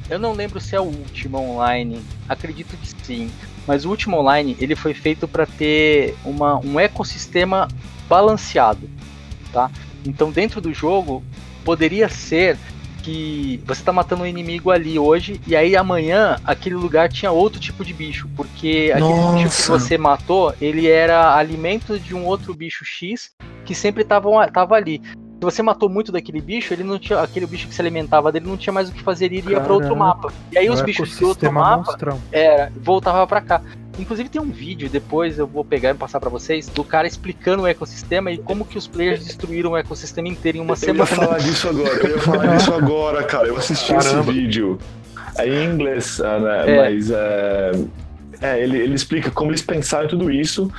[0.09, 2.01] Eu não lembro se é o último online.
[2.29, 3.31] Acredito que sim.
[3.67, 7.67] Mas o último online ele foi feito para ter uma, um ecossistema
[8.09, 8.89] balanceado,
[9.53, 9.71] tá?
[10.05, 11.25] Então dentro do jogo
[11.65, 12.57] poderia ser
[13.07, 17.61] que você tá matando um inimigo ali hoje e aí amanhã aquele lugar tinha outro
[17.61, 19.45] tipo de bicho, porque aquele Nossa.
[19.45, 23.31] bicho que você matou, ele era alimento de um outro bicho X
[23.65, 25.01] que sempre tava, tava ali.
[25.15, 28.49] Se você matou muito daquele bicho, ele não tinha aquele bicho que se alimentava dele
[28.49, 30.33] não tinha mais o que fazer, ele iria para outro mapa.
[30.51, 31.97] E aí os bichos do outro mapa
[32.33, 33.63] era, voltava para cá.
[33.99, 37.63] Inclusive tem um vídeo, depois eu vou pegar e passar pra vocês, do cara explicando
[37.63, 41.07] o ecossistema e como que os players destruíram o ecossistema inteiro em uma Eu ia
[41.07, 41.07] semana.
[41.07, 43.49] falar disso agora, eu ia falar disso agora, cara.
[43.49, 44.21] Eu assisti Caramba.
[44.21, 44.79] esse vídeo.
[45.39, 46.71] É em inglês, ah, né?
[46.71, 46.77] É.
[46.77, 47.73] mas é,
[48.41, 50.71] é, ele, ele explica como eles pensaram tudo isso.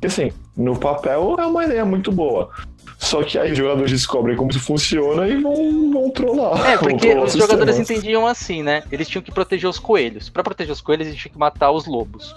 [0.00, 2.50] E assim, no papel é uma ideia muito boa.
[2.98, 6.68] Só que aí os jogadores descobrem como isso funciona e vão, vão trollar.
[6.68, 8.82] É, porque os jogadores entendiam assim, né?
[8.90, 10.28] Eles tinham que proteger os coelhos.
[10.28, 12.34] Pra proteger os coelhos, eles tinham que matar os lobos.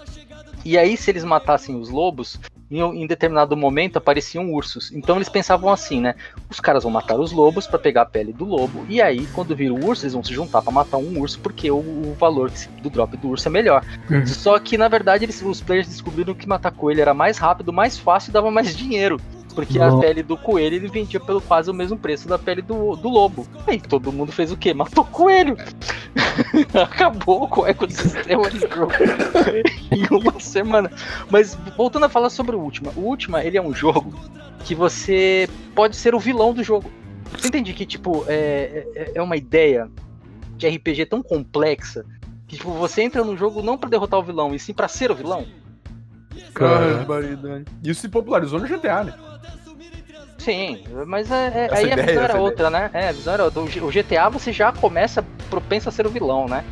[0.64, 2.38] E aí, se eles matassem os lobos,
[2.70, 4.90] em, em determinado momento apareciam ursos.
[4.92, 6.14] Então eles pensavam assim, né?
[6.48, 8.84] Os caras vão matar os lobos pra pegar a pele do lobo.
[8.88, 11.70] E aí, quando vir o urso, eles vão se juntar pra matar um urso, porque
[11.70, 12.50] o, o valor
[12.82, 13.84] do drop do urso é melhor.
[14.10, 14.26] Uhum.
[14.26, 17.98] Só que, na verdade, eles, os players descobriram que matar coelho era mais rápido, mais
[17.98, 19.20] fácil e dava mais dinheiro.
[19.52, 20.00] Porque a Não.
[20.00, 23.46] pele do coelho ele vendia pelo quase o mesmo preço da pele do, do lobo.
[23.66, 24.72] Aí todo mundo fez o quê?
[24.72, 25.56] Matou o coelho.
[26.74, 28.92] Acabou com o ecossistema de jogo
[29.92, 30.90] em uma semana.
[31.30, 32.92] Mas voltando a falar sobre o Ultima.
[32.96, 34.12] O Ultima, ele é um jogo
[34.64, 36.90] que você pode ser o vilão do jogo.
[37.36, 39.90] Você entende que, tipo, é, é, é uma ideia
[40.56, 42.04] de RPG tão complexa
[42.46, 45.10] que, tipo, você entra no jogo não pra derrotar o vilão, e sim pra ser
[45.10, 45.46] o vilão?
[46.58, 47.64] Barbaridade.
[47.82, 49.14] Isso se popularizou no GTA, né?
[50.38, 52.90] Sim, mas é, é- aí a ideia, visão essa era outra, né?
[52.92, 53.60] É, a visão era outra.
[53.62, 56.64] O GTA você já começa propenso a ser o vilão, né?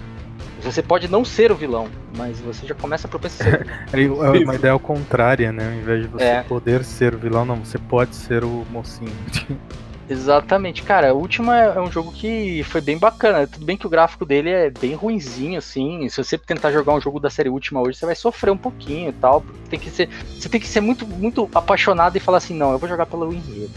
[0.63, 3.79] Você pode não ser o vilão, mas você já começa propenso a ser o vilão.
[3.93, 4.05] Aí
[4.41, 5.69] É uma ideia ao contrária, né?
[5.69, 6.43] Ao invés de você É.
[6.43, 9.13] poder ser o vilão, não, você pode ser o mocinho.
[10.11, 11.15] Exatamente, cara.
[11.15, 13.47] O último é é um jogo que foi bem bacana.
[13.47, 16.09] Tudo bem que o gráfico dele é bem ruinzinho, assim.
[16.09, 19.11] Se você tentar jogar um jogo da série última hoje, você vai sofrer um pouquinho
[19.11, 19.45] e tal.
[19.69, 22.79] Tem que ser, você tem que ser muito, muito apaixonado e falar assim, não, eu
[22.79, 23.71] vou jogar pelo enredo.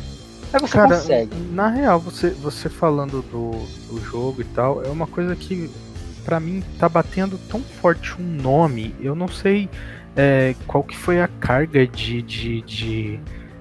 [0.52, 1.36] Aí você Cara, consegue.
[1.52, 3.52] na real, você, você falando do,
[3.90, 5.70] do jogo e tal, é uma coisa que
[6.26, 8.96] pra mim tá batendo tão forte um nome.
[9.00, 9.70] Eu não sei
[10.16, 13.20] é, qual que foi a carga de, de, de,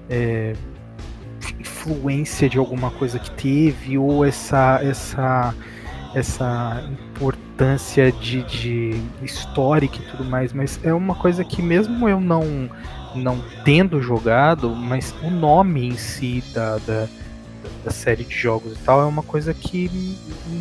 [0.09, 0.55] é,
[1.59, 5.53] influência de alguma coisa que teve ou essa essa
[6.13, 12.19] essa importância de, de histórica e tudo mais, mas é uma coisa que mesmo eu
[12.19, 12.69] não
[13.15, 17.07] não tendo jogado, mas o nome em si da, da,
[17.83, 19.89] da série de jogos e tal é uma coisa que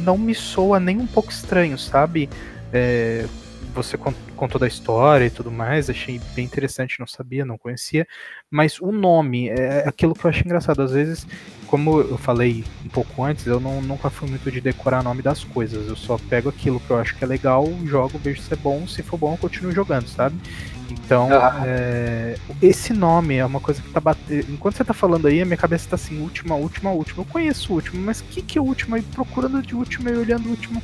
[0.05, 2.29] não me soa nem um pouco estranho, sabe?
[2.73, 3.27] É,
[3.75, 3.97] você
[4.43, 8.05] contou da história e tudo mais, achei bem interessante, não sabia, não conhecia,
[8.51, 10.83] mas o nome é aquilo que eu acho engraçado.
[10.83, 11.25] Às vezes,
[11.69, 15.23] como eu falei um pouco antes, eu não, nunca fui muito de decorar o nome
[15.23, 18.53] das coisas, eu só pego aquilo que eu acho que é legal, jogo, vejo se
[18.53, 20.35] é bom, se for bom eu continuo jogando, sabe?
[20.91, 21.63] Então, Ah.
[21.65, 24.53] é, esse nome é uma coisa que tá batendo.
[24.53, 27.23] Enquanto você tá falando aí, a minha cabeça tá assim, última, última, última.
[27.23, 28.97] Eu conheço o último, mas o que, que é o último?
[28.97, 30.83] E procurando de último e olhando o último.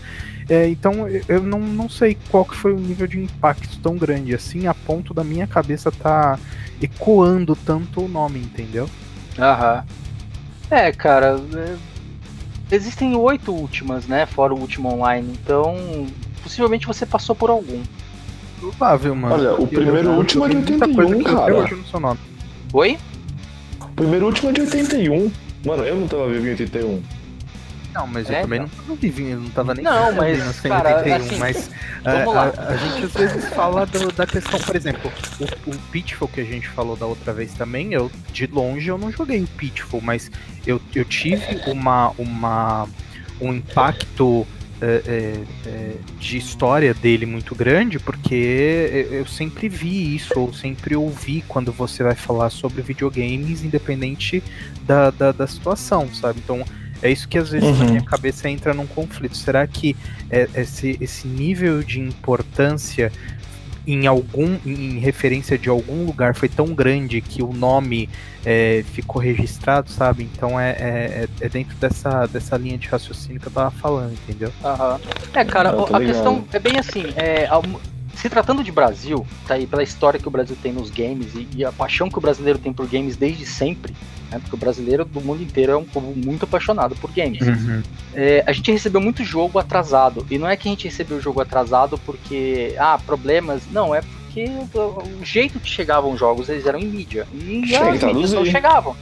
[0.48, 3.96] É, então, eu- eu não, não sei qual que foi o nível de impacto tão
[3.96, 6.38] grande assim, a ponto da minha cabeça tá
[6.80, 8.88] ecoando tanto o nome, entendeu?
[9.38, 9.84] Aham.
[10.70, 11.38] É, cara.
[11.54, 11.76] é,
[12.70, 14.26] Existem oito últimas, né?
[14.26, 15.32] Fora o último online.
[15.42, 16.06] Então,
[16.42, 17.82] possivelmente você passou por algum.
[18.60, 19.34] Provável, mano.
[19.34, 21.50] Olha, o Eu- primeiro eu último é de joguei muita coisa 81, que eu até
[21.52, 21.64] cara.
[21.64, 22.20] hoje não sei o nome.
[22.74, 22.98] Oi?
[23.80, 25.30] O primeiro último é de 81.
[25.64, 27.02] Mano, eu não tava vivo em 81.
[27.98, 31.16] Não, mas É, eu também não vivinho, eu não tava nem Não, mas, cara, 81,
[31.16, 31.70] assim, mas
[32.04, 32.52] a, lá.
[32.56, 36.40] a- a gente às vezes fala do- da questão, por exemplo, o, o Pitfall que
[36.40, 40.00] a gente falou da outra vez também, eu de longe eu não joguei o Pitfall,
[40.00, 40.30] mas
[40.64, 42.86] eu, eu tive uma, uma
[43.40, 44.46] um impacto
[44.80, 50.52] é, é, é, de história dele muito grande, porque eu eu sempre vi isso, ou
[50.52, 54.40] sempre ouvi quando você vai falar sobre videogames, independente
[54.82, 56.38] da, da, da situação, sabe?
[56.44, 56.64] Então
[57.02, 57.90] é isso que às vezes na Uhum.
[57.90, 59.36] minha cabeça entra num conflito.
[59.36, 59.96] Será que
[60.30, 63.12] é, esse, esse nível de importância
[63.86, 68.06] em algum em referência de algum lugar foi tão grande que o nome
[68.44, 70.28] é, ficou registrado, sabe?
[70.30, 70.76] Então é, é,
[71.40, 74.52] é- é dentro dessa, dessa linha de raciocínio que eu tava falando, entendeu?
[74.62, 75.00] Aham.
[75.34, 76.04] É, cara, a ligado.
[76.04, 77.62] questão é bem assim, é, ao-
[78.14, 81.48] se tratando de Brasil, tá aí pela história que o Brasil tem nos games e,
[81.56, 83.94] e a paixão que o brasileiro tem por games desde sempre,
[84.30, 84.38] né?
[84.38, 87.40] Porque o brasileiro do mundo inteiro é um povo muito apaixonado por games.
[88.14, 90.26] É, a gente recebeu muito jogo atrasado.
[90.30, 93.62] E não é que a gente recebeu o jogo atrasado porque, ah, problemas.
[93.70, 97.26] Não, é porque o, o jeito que chegavam os jogos, eles eram em mídia.
[97.32, 98.96] E que as mídias não chegavam.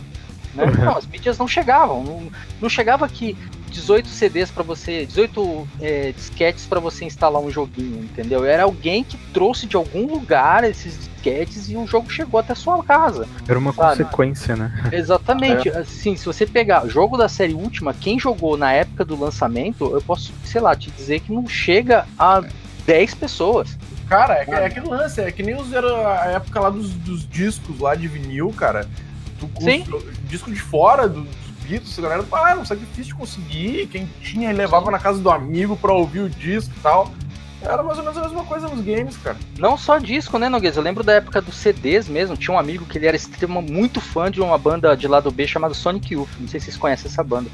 [0.54, 0.64] né?
[0.78, 2.02] Não, as mídias não chegavam.
[2.02, 2.22] Não,
[2.60, 3.36] não chegava aqui
[3.70, 8.44] 18 CDs pra você, 18 é, disquetes pra você instalar um joguinho, entendeu?
[8.44, 12.56] Era alguém que trouxe de algum lugar esses disquetes e o jogo chegou até a
[12.56, 13.26] sua casa.
[13.48, 14.04] Era uma Sabe?
[14.04, 14.72] consequência, né?
[14.92, 15.68] Exatamente.
[15.70, 20.00] Assim, se você pegar jogo da série última, quem jogou na época do lançamento, eu
[20.02, 22.42] posso, sei lá, te dizer que não chega a
[22.86, 23.76] 10 pessoas.
[24.08, 25.88] Cara, é, é aquele lance, é que nem os, era
[26.22, 28.88] a época lá dos, dos discos lá de vinil, cara.
[29.40, 29.84] Tu, Sim.
[29.92, 33.88] os- disco de fora do- dos Beatles, a galera ah, não sabe difícil de conseguir.
[33.88, 37.10] Quem tinha levava na casa do amigo pra ouvir o disco e tal.
[37.62, 39.36] Era mais ou menos a mesma coisa nos games, cara.
[39.58, 40.76] Não só disco, né, Noguês?
[40.76, 42.36] Eu lembro da época dos CDs mesmo.
[42.36, 45.46] Tinha um amigo que ele era extremo, muito fã de uma banda de lado B
[45.46, 46.28] chamada Sonic Youth.
[46.38, 47.50] Não sei se vocês conhecem essa banda.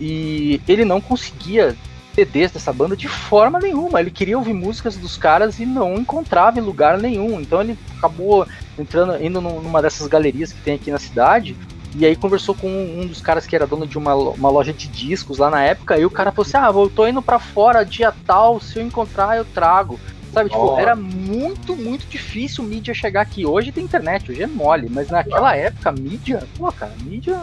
[0.00, 1.76] E ele não conseguia
[2.14, 4.00] CDs dessa banda de forma nenhuma.
[4.00, 7.40] Ele queria ouvir músicas dos caras e não encontrava em lugar nenhum.
[7.40, 8.46] Então ele acabou
[8.78, 11.56] entrando, indo num- numa dessas galerias que tem aqui na cidade.
[11.98, 14.86] E aí conversou com um dos caras que era dono de uma, uma loja de
[14.86, 15.98] discos lá na época.
[15.98, 18.60] E o cara falou assim: Ah, eu tô indo pra fora dia tal.
[18.60, 19.98] Se eu encontrar, eu trago.
[20.30, 20.78] Sabe, tipo, Ó.
[20.78, 23.46] era muito, muito difícil mídia chegar aqui.
[23.46, 27.40] Hoje tem internet, hoje é mole, mas naquela época, mídia, pô, cara, mídia,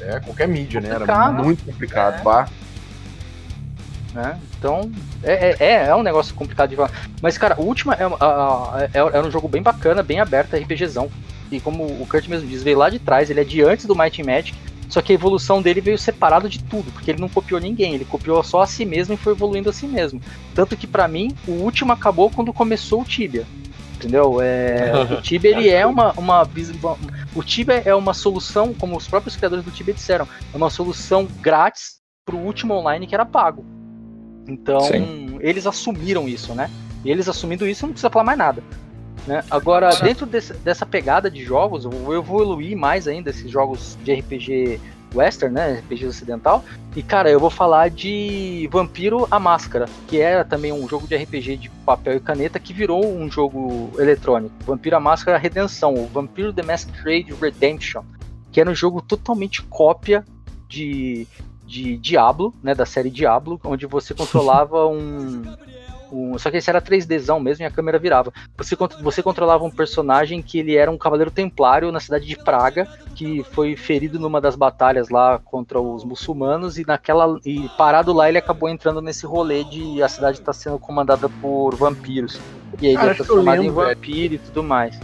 [0.00, 0.88] É, qualquer mídia, né?
[0.88, 2.22] Era muito complicado.
[2.22, 2.48] Bah.
[4.14, 4.40] né?
[4.58, 4.90] Então,
[5.22, 6.90] é, é, é um negócio complicado de falar.
[7.20, 10.54] Mas, cara, o último é, a- a- é- era um jogo bem bacana, bem aberto,
[10.56, 11.10] RPGzão.
[11.50, 13.96] E como o Kurt mesmo diz, veio lá de trás, ele é de antes do
[13.96, 17.28] Might and Magic, só que a evolução dele veio separado de tudo, porque ele não
[17.28, 20.20] copiou ninguém, ele copiou só a si mesmo e foi evoluindo a si mesmo.
[20.54, 23.44] Tanto que, pra mim, o último acabou quando começou o Tibia.
[23.96, 24.40] Entendeu?
[24.40, 26.48] É, o Tibia ele é uma, uma-
[27.34, 31.26] O Tibia é uma solução, como os próprios criadores do Tibia disseram, é uma solução
[31.40, 33.64] grátis pro último online que era pago.
[34.48, 35.38] Então, Sim.
[35.40, 36.70] eles assumiram isso, né?
[37.04, 38.62] E eles assumindo isso, não precisa falar mais nada.
[39.26, 39.42] Né?
[39.50, 44.12] Agora, dentro desse- dessa pegada de jogos, eu vou evoluir mais ainda esses jogos de
[44.12, 44.80] RPG
[45.14, 45.78] western, né?
[45.80, 46.64] RPG ocidental.
[46.94, 51.16] E, cara, eu vou falar de Vampiro a Máscara, que era também um jogo de
[51.16, 54.54] RPG de papel e caneta que virou um jogo eletrônico.
[54.64, 58.02] Vampiro a Máscara Redenção, o Vampiro The Masquerade Redemption,
[58.52, 60.24] que era um jogo totalmente cópia
[60.68, 61.26] de,
[61.66, 62.74] de Diablo, né?
[62.74, 65.42] Da série Diablo, onde você controlava um.
[66.12, 68.32] Um- só que esse era 3Dzão mesmo e a câmera virava.
[68.56, 72.86] Você, você controlava um personagem que ele era um cavaleiro templário na cidade de Praga,
[73.14, 78.28] que foi ferido numa das batalhas lá contra os muçulmanos e naquela e parado lá
[78.28, 82.38] ele acabou entrando nesse rolê de a cidade está sendo comandada por vampiros.
[82.80, 84.98] E aí ele é transformado em lembro, vampiro e tudo mais.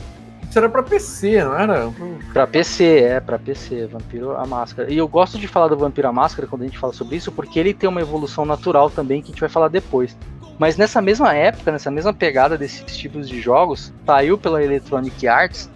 [0.48, 1.90] Isso era pra PC, não era?
[2.30, 4.92] Pra PC, é, pra PC, Vampiro a Máscara.
[4.92, 7.32] E eu gosto de falar do Vampiro a Máscara quando a gente fala sobre isso,
[7.32, 10.14] porque ele tem uma evolução natural também que a gente vai falar depois.
[10.58, 15.70] Mas nessa mesma época, nessa mesma pegada desses tipos de jogos, saiu pela Electronic Arts,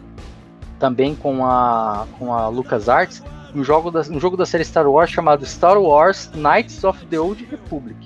[0.79, 3.23] também com a, com a LucasArts,
[3.55, 7.19] um jogo, da, um jogo da série Star Wars chamado Star Wars Knights of the
[7.19, 7.97] Old Republic.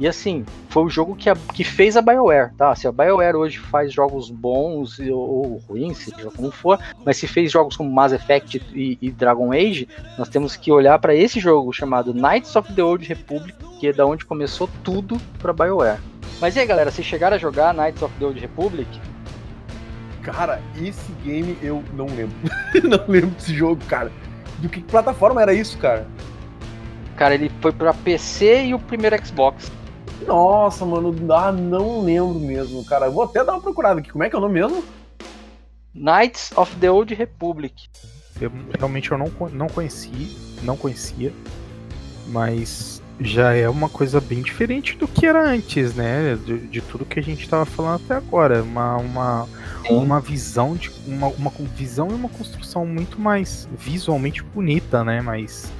[0.00, 2.74] E assim, foi o jogo que, a- que fez a BioWare, tá?
[2.74, 7.28] Se a BioWare hoje faz jogos bons e- ou ruins, seja como for, mas se
[7.28, 9.86] fez jogos como Mass Effect e, e Dragon Age,
[10.18, 13.92] nós temos que olhar para esse jogo chamado Knights of the Old Republic, que é
[13.92, 16.00] da onde começou tudo para BioWare.
[16.40, 18.88] Mas e aí, galera, vocês chegaram a jogar Knights of the Old Republic?
[20.22, 22.34] Cara, esse game eu não lembro.
[22.82, 24.10] não lembro desse jogo, cara.
[24.58, 26.06] Do que plataforma era isso, cara?
[27.14, 29.70] Cara, ele foi para PC e o primeiro Xbox.
[30.26, 33.06] Nossa, mano, ah, não lembro mesmo, cara.
[33.06, 34.10] Eu Vou até dar uma procurada aqui.
[34.10, 34.84] Como é que é o nome mesmo?
[35.94, 37.88] Knights of the Old Republic.
[38.40, 41.32] Eu, realmente eu não, não conheci, não conhecia,
[42.28, 46.36] mas já é uma coisa bem diferente do que era antes, né?
[46.44, 48.62] De, de tudo que a gente estava falando até agora.
[48.62, 49.48] Uma, uma,
[49.88, 55.20] uma visão de uma, uma visão e uma construção muito mais visualmente bonita, né?
[55.20, 55.70] Mais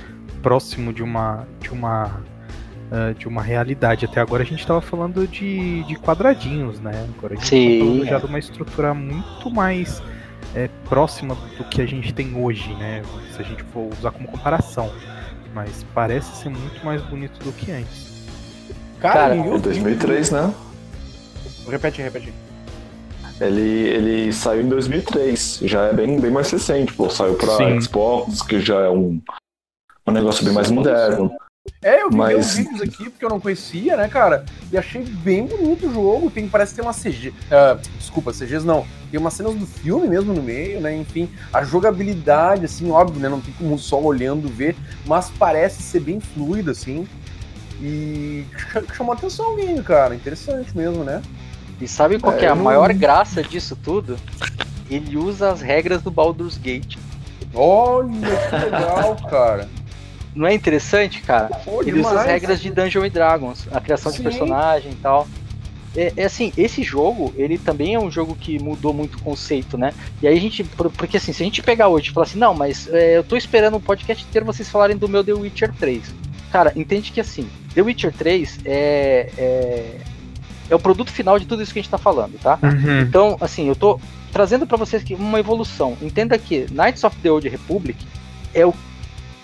[0.42, 2.20] próximo de uma de uma
[2.94, 4.04] ah, de uma realidade.
[4.04, 7.08] Até agora a gente estava falando de, de quadradinhos, né?
[7.18, 8.20] Agora a gente Sim, tá falando já é.
[8.20, 10.00] de uma estrutura muito mais
[10.54, 13.02] é, próxima do que a gente tem hoje, né?
[13.34, 14.92] Se a gente for usar como comparação.
[15.52, 18.28] Mas parece ser muito mais bonito do que antes.
[19.00, 20.54] Cara, eu É 2003, né?
[21.68, 22.32] Repete, repete.
[23.40, 27.10] Ele, ele saiu em 2003, já é bem, bem mais recente, pô.
[27.10, 27.80] Saiu pra Sim.
[27.80, 29.20] Xbox, que já é um,
[30.06, 31.34] um negócio bem mais moderno.
[31.82, 34.44] É, eu vi Mas- vídeos aqui porque eu não conhecia, né, cara?
[34.70, 36.30] E achei bem bonito o jogo.
[36.30, 37.32] Tem, parece ter uma CG.
[37.50, 38.86] ah, desculpa, CGs não.
[39.10, 40.94] Tem umas cenas do filme mesmo no meio, né?
[40.94, 43.28] Enfim, a jogabilidade, assim, óbvio, né?
[43.28, 47.06] Não tem como só olhando ver, mas parece ser bem fluida, assim.
[47.80, 50.14] E ch- chamou atenção game, cara.
[50.14, 51.22] Interessante mesmo, né?
[51.80, 54.18] E sabe qual É, que é a não- maior graça disso tudo?
[54.90, 56.96] Ele usa as regras do Baldur's Gate.
[57.54, 58.10] Olha
[58.50, 59.68] que legal, cara.
[60.34, 61.46] Não é interessante, cara?
[61.64, 62.26] Pô, Ele usa as demais.
[62.26, 64.24] regras de Dungeons and Dragons, a criação de Sim.
[64.24, 65.28] personagem e tal.
[65.96, 69.78] É, é assim, esse jogo, ele também é um jogo que mudou muito o conceito,
[69.78, 69.94] né?
[70.20, 72.38] E aí a gente, por- porque assim, se a gente pegar hoje e falar assim,
[72.38, 75.72] não, mas é, eu tô esperando um podcast inteiro vocês falarem do meu The Witcher
[75.78, 76.12] 3.
[76.50, 79.96] Cara, entende que assim, The Witcher 3 é, é,
[80.70, 82.58] é o produto final de tudo isso que a gente tá falando, tá?
[82.60, 83.00] Uhum.
[83.02, 84.00] Então, assim, eu tô
[84.32, 85.96] trazendo para vocês aqui uma evolução.
[86.02, 88.04] Entenda que Knights of the Old Republic
[88.52, 88.74] é o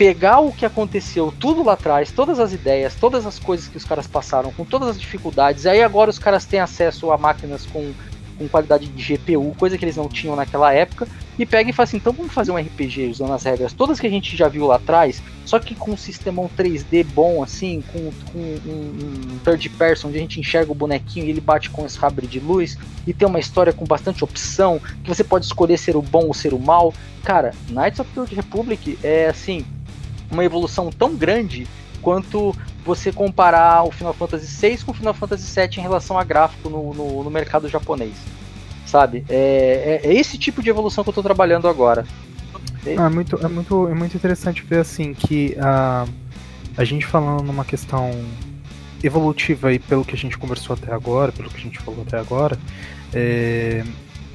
[0.00, 3.84] pegar o que aconteceu tudo lá atrás, todas as ideias, todas as coisas que os
[3.84, 5.66] caras passaram, com todas as dificuldades.
[5.66, 7.92] Aí agora os caras têm acesso a máquinas com,
[8.38, 11.06] com qualidade de GPU, coisa que eles não tinham naquela época,
[11.38, 14.06] e pega e fala assim: então vamos fazer um RPG usando as regras todas que
[14.06, 18.10] a gente já viu lá atrás, só que com um sistema 3D bom, assim, com,
[18.32, 21.84] com um, um third person, onde a gente enxerga o bonequinho e ele bate com
[21.84, 25.76] esse rabre de luz, e tem uma história com bastante opção, que você pode escolher
[25.76, 26.94] ser o bom ou ser o mal.
[27.22, 29.62] Cara, Knights of the Old Republic é assim
[30.30, 31.66] uma evolução tão grande
[32.00, 32.54] quanto
[32.84, 36.68] você comparar o Final Fantasy VI com o Final Fantasy VII em relação a gráfico
[36.68, 38.14] no, no, no mercado japonês.
[38.86, 39.24] Sabe?
[39.28, 42.04] É, é, é, esse tipo de evolução que eu estou trabalhando agora.
[42.98, 46.06] Ah, é, muito, é, muito, é muito interessante ver assim que a,
[46.76, 48.10] a gente falando numa questão
[49.02, 52.18] evolutiva e pelo que a gente conversou até agora, pelo que a gente falou até
[52.18, 52.58] agora,
[53.12, 53.84] é,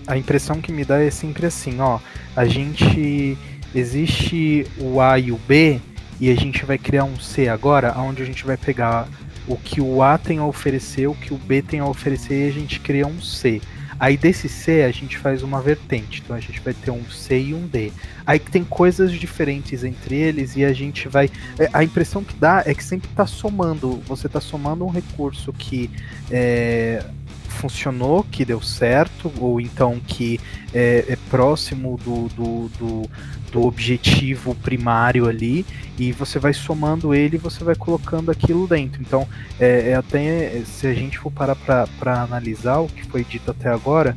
[0.07, 1.99] a impressão que me dá é sempre assim, ó,
[2.35, 3.37] a gente
[3.75, 5.79] existe o A e o B
[6.19, 9.07] e a gente vai criar um C agora, onde a gente vai pegar
[9.47, 12.49] o que o A tem a oferecer, o que o B tem a oferecer e
[12.49, 13.61] a gente cria um C.
[13.99, 17.39] Aí desse C a gente faz uma vertente, então a gente vai ter um C
[17.39, 17.91] e um D.
[18.25, 21.29] Aí tem coisas diferentes entre eles e a gente vai.
[21.57, 24.01] É, a impressão que dá é que sempre está somando.
[24.07, 25.89] Você está somando um recurso que
[26.29, 27.05] é,
[27.47, 30.39] funcionou, que deu certo, ou então que
[30.73, 33.09] é, é próximo do, do, do,
[33.55, 35.65] do, objetivo primário ali,
[35.97, 39.01] e você vai somando ele e você vai colocando aquilo dentro.
[39.01, 39.27] Então,
[39.59, 43.69] é, é até se a gente for parar para analisar o que foi dito até
[43.69, 44.15] agora,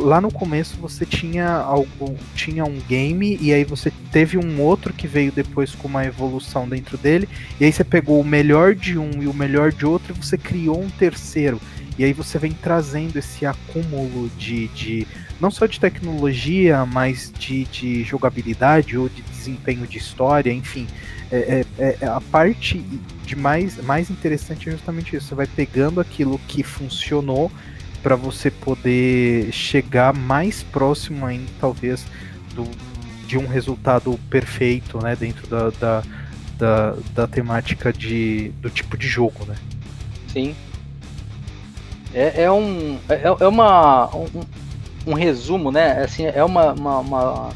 [0.00, 4.92] lá no começo você tinha algo, tinha um game e aí você teve um outro
[4.92, 7.28] que veio depois com uma evolução dentro dele,
[7.60, 10.38] e aí você pegou o melhor de um e o melhor de outro e você
[10.38, 11.60] criou um terceiro.
[11.98, 15.06] E aí você vem trazendo esse acúmulo de, de
[15.40, 20.86] não só de tecnologia, mas de, de jogabilidade ou de desempenho de história, enfim.
[21.30, 22.78] É, é, é, a parte
[23.24, 25.28] de mais, mais interessante é justamente isso.
[25.28, 27.50] Você vai pegando aquilo que funcionou
[28.02, 32.04] para você poder chegar mais próximo ainda, talvez,
[32.54, 32.64] do,
[33.26, 36.02] de um resultado perfeito, né, dentro da, da,
[36.56, 39.56] da, da temática de, do tipo de jogo, né?
[40.32, 40.54] Sim,
[42.16, 42.98] é, é um.
[43.10, 44.08] É, é uma.
[44.16, 44.42] Um,
[45.06, 46.02] um, resumo, né?
[46.02, 46.72] Assim, é uma.
[46.72, 47.50] uma, uma,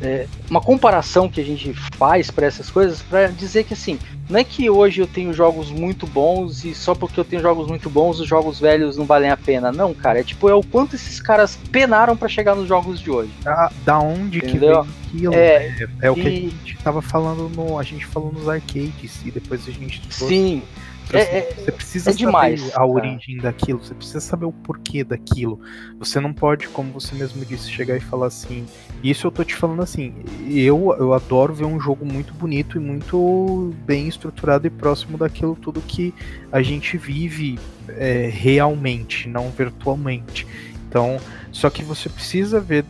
[0.00, 3.98] é, uma comparação que a gente faz para essas coisas para dizer que assim,
[4.28, 7.66] não é que hoje eu tenho jogos muito bons e só porque eu tenho jogos
[7.66, 9.72] muito bons os jogos velhos não valem a pena.
[9.72, 13.10] Não, cara, é tipo, é o quanto esses caras penaram para chegar nos jogos de
[13.10, 13.30] hoje.
[13.42, 14.84] Da, da onde Entendeu?
[14.84, 15.34] que vem aquilo?
[15.34, 17.78] É, é, é o que a gente tava falando no.
[17.78, 20.02] A gente falou nos arcades e depois a gente.
[20.10, 20.60] Sim.
[20.60, 24.52] Trouxe é, é, você precisa é saber demais, a origem daquilo, você precisa saber o
[24.52, 25.60] porquê daquilo.
[25.98, 28.66] Você não pode, como você mesmo disse, chegar e falar assim.
[29.02, 30.14] Isso eu tô te falando assim.
[30.48, 35.54] Eu, eu adoro ver um jogo muito bonito e muito bem estruturado e próximo daquilo
[35.54, 36.12] tudo que
[36.50, 40.46] a gente vive é, realmente, não virtualmente.
[40.88, 41.18] Então,
[41.50, 42.84] só que você precisa ver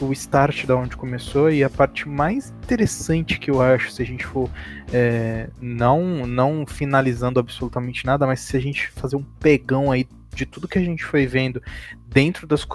[0.00, 4.06] o start da onde começou e a parte mais interessante que eu acho, se a
[4.06, 4.48] gente for
[4.92, 10.44] é, não não finalizando absolutamente nada, mas se a gente fazer um pegão aí de
[10.44, 11.62] tudo que a gente foi vendo
[12.06, 12.66] dentro das,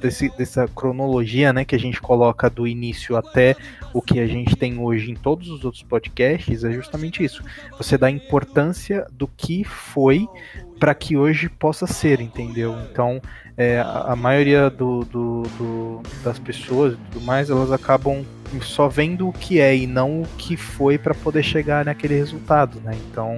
[0.00, 3.56] desse, dessa cronologia né, que a gente coloca do início até
[3.92, 7.42] o que a gente tem hoje em todos os outros podcasts, é justamente isso.
[7.76, 10.26] Você dá importância do que foi
[10.78, 12.76] para que hoje possa ser, entendeu?
[12.90, 13.20] Então,
[13.60, 18.24] é, a, maioria do, do, do, das pessoas e tudo mais, elas acabam
[18.62, 22.80] só vendo o que é e não o que foi para poder chegar naquele resultado,
[22.80, 22.96] né?
[23.10, 23.36] Então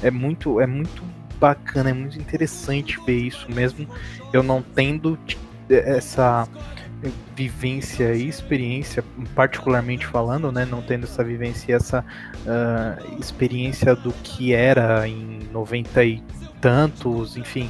[0.00, 1.02] é muito, é muito
[1.40, 3.88] bacana, é muito interessante ver isso mesmo.
[4.32, 5.18] Eu não tendo
[5.68, 6.46] essa
[7.34, 9.02] vivência e experiência,
[9.34, 12.04] particularmente falando, né, não tendo essa vivência e essa
[12.46, 16.22] uh, experiência do que era em 90 e
[16.60, 17.68] tantos, enfim,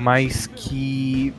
[0.00, 1.32] mas que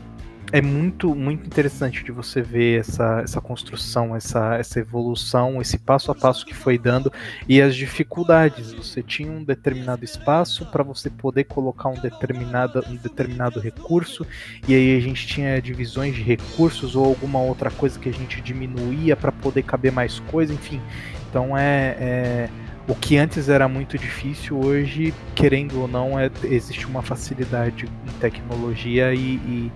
[0.52, 6.12] é muito muito interessante de você ver essa, essa construção, essa, essa evolução, esse passo
[6.12, 7.12] a passo que foi dando
[7.48, 8.74] e as dificuldades.
[8.74, 14.28] Você tinha um determinado espaço para você poder colocar um determinado, um determinado recurso,
[14.68, 18.42] e aí a gente tinha divisões de recursos ou alguma outra coisa que a gente
[18.42, 20.82] diminuía para poder caber mais coisa, enfim.
[21.30, 22.50] Então é, é
[22.92, 28.20] o que antes era muito difícil, hoje, querendo ou não, é, existe uma facilidade em
[28.20, 29.72] tecnologia e, e,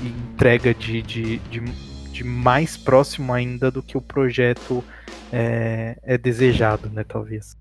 [0.00, 4.84] e entrega de, de, de, de, mais próximo ainda do que o projeto
[5.32, 7.56] é, é desejado, né, talvez.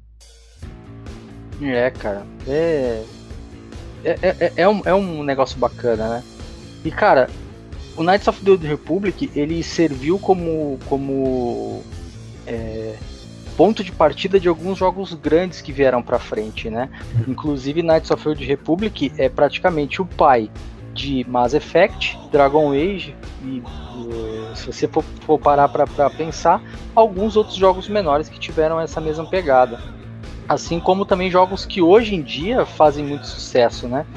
[1.59, 2.23] É, cara.
[2.47, 3.03] É,
[4.03, 6.23] é, é, é, um, é um negócio bacana, né?
[6.85, 7.27] E cara,
[7.97, 11.81] o Knights of the Old Republic ele serviu como, como
[12.45, 12.97] é,
[13.61, 16.89] ponto de partida de alguns jogos grandes que vieram para frente, né?
[17.27, 20.49] Inclusive Knights of the Old Republic é praticamente o pai
[20.95, 23.61] de Mass Effect, Dragon Age e
[24.55, 26.59] se você for, for parar para pensar,
[26.95, 29.79] alguns outros jogos menores que tiveram essa mesma pegada.
[30.49, 34.07] Assim como também jogos que hoje em dia fazem muito sucesso, né?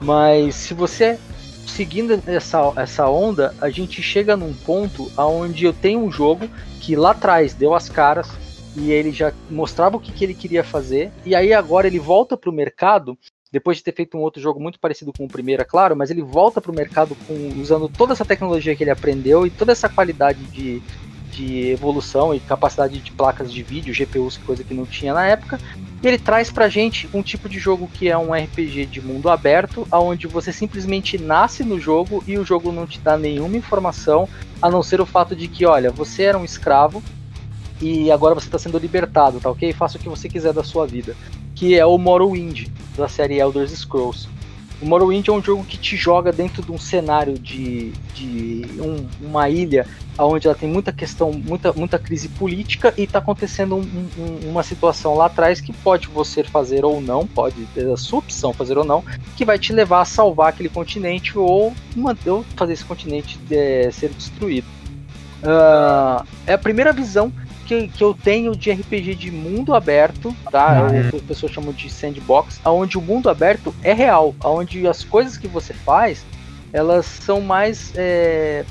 [0.00, 1.18] Mas se você
[1.66, 6.48] seguindo essa, essa onda, a gente chega num ponto onde eu tenho um jogo
[6.80, 8.30] que lá atrás deu as caras
[8.76, 12.36] e ele já mostrava o que, que ele queria fazer, e aí agora ele volta
[12.36, 13.16] para o mercado
[13.52, 16.10] depois de ter feito um outro jogo muito parecido com o primeiro, é claro, mas
[16.10, 19.72] ele volta para o mercado com, usando toda essa tecnologia que ele aprendeu e toda
[19.72, 20.82] essa qualidade de,
[21.30, 25.60] de evolução e capacidade de placas de vídeo, GPUs, coisa que não tinha na época.
[26.02, 29.28] E ele traz pra gente um tipo de jogo que é um RPG de mundo
[29.28, 34.26] aberto, onde você simplesmente nasce no jogo e o jogo não te dá nenhuma informação,
[34.62, 37.02] a não ser o fato de que, olha, você era um escravo
[37.82, 39.72] e agora você está sendo libertado, tá ok?
[39.72, 41.14] Faça o que você quiser da sua vida
[41.62, 44.28] que é o Morrowind, da série Elder Scrolls.
[44.80, 49.06] O Morrowind é um jogo que te joga dentro de um cenário de, de um,
[49.20, 49.86] uma ilha
[50.18, 54.64] onde ela tem muita questão, muita, muita crise política e está acontecendo um, um, uma
[54.64, 58.76] situação lá atrás que pode você fazer ou não, pode ter a sua opção fazer
[58.76, 59.04] ou não,
[59.36, 61.72] que vai te levar a salvar aquele continente ou,
[62.26, 64.66] ou fazer esse continente é, ser destruído.
[65.42, 67.32] Uh, é a primeira visão
[67.72, 70.82] que, que eu tenho de RPG de mundo aberto, tá?
[70.82, 71.16] Uhum.
[71.16, 75.48] As pessoas chamam de sandbox, onde o mundo aberto é real, onde as coisas que
[75.48, 76.24] você faz
[76.72, 78.64] elas são mais é,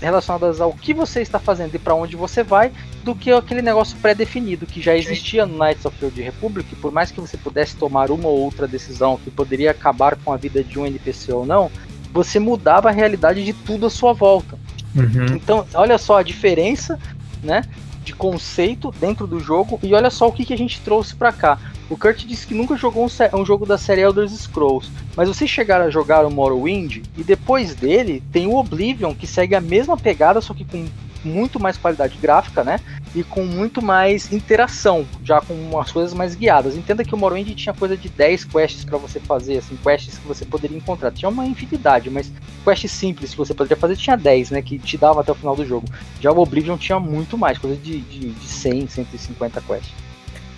[0.00, 2.70] relacionadas ao que você está fazendo e para onde você vai
[3.02, 6.76] do que aquele negócio pré-definido que já existia no Knights of the Old Republic.
[6.76, 10.36] Por mais que você pudesse tomar uma ou outra decisão que poderia acabar com a
[10.36, 11.68] vida de um NPC ou não,
[12.12, 14.56] você mudava a realidade de tudo à sua volta.
[14.94, 15.34] Uhum.
[15.34, 16.96] Então, olha só a diferença,
[17.42, 17.64] né?
[18.08, 19.78] De conceito dentro do jogo.
[19.82, 21.58] E olha só o que, que a gente trouxe para cá.
[21.90, 25.50] O Kurt disse que nunca jogou um, um, jogo da série Elder Scrolls, mas vocês
[25.50, 29.96] chegaram a jogar o Morrowind e depois dele tem o Oblivion que segue a mesma
[29.96, 30.86] pegada, só que com
[31.28, 32.80] muito mais qualidade gráfica, né?
[33.14, 36.76] E com muito mais interação, já com umas coisas mais guiadas.
[36.76, 40.26] Entenda que o Morrowind tinha coisa de 10 quests para você fazer, assim, quests que
[40.26, 41.10] você poderia encontrar.
[41.12, 42.30] Tinha uma infinidade, mas
[42.64, 44.62] quests simples que você poderia fazer tinha 10, né?
[44.62, 45.86] Que te dava até o final do jogo.
[46.20, 49.92] Já o Oblivion tinha muito mais, coisa de, de, de 100, 150 quests.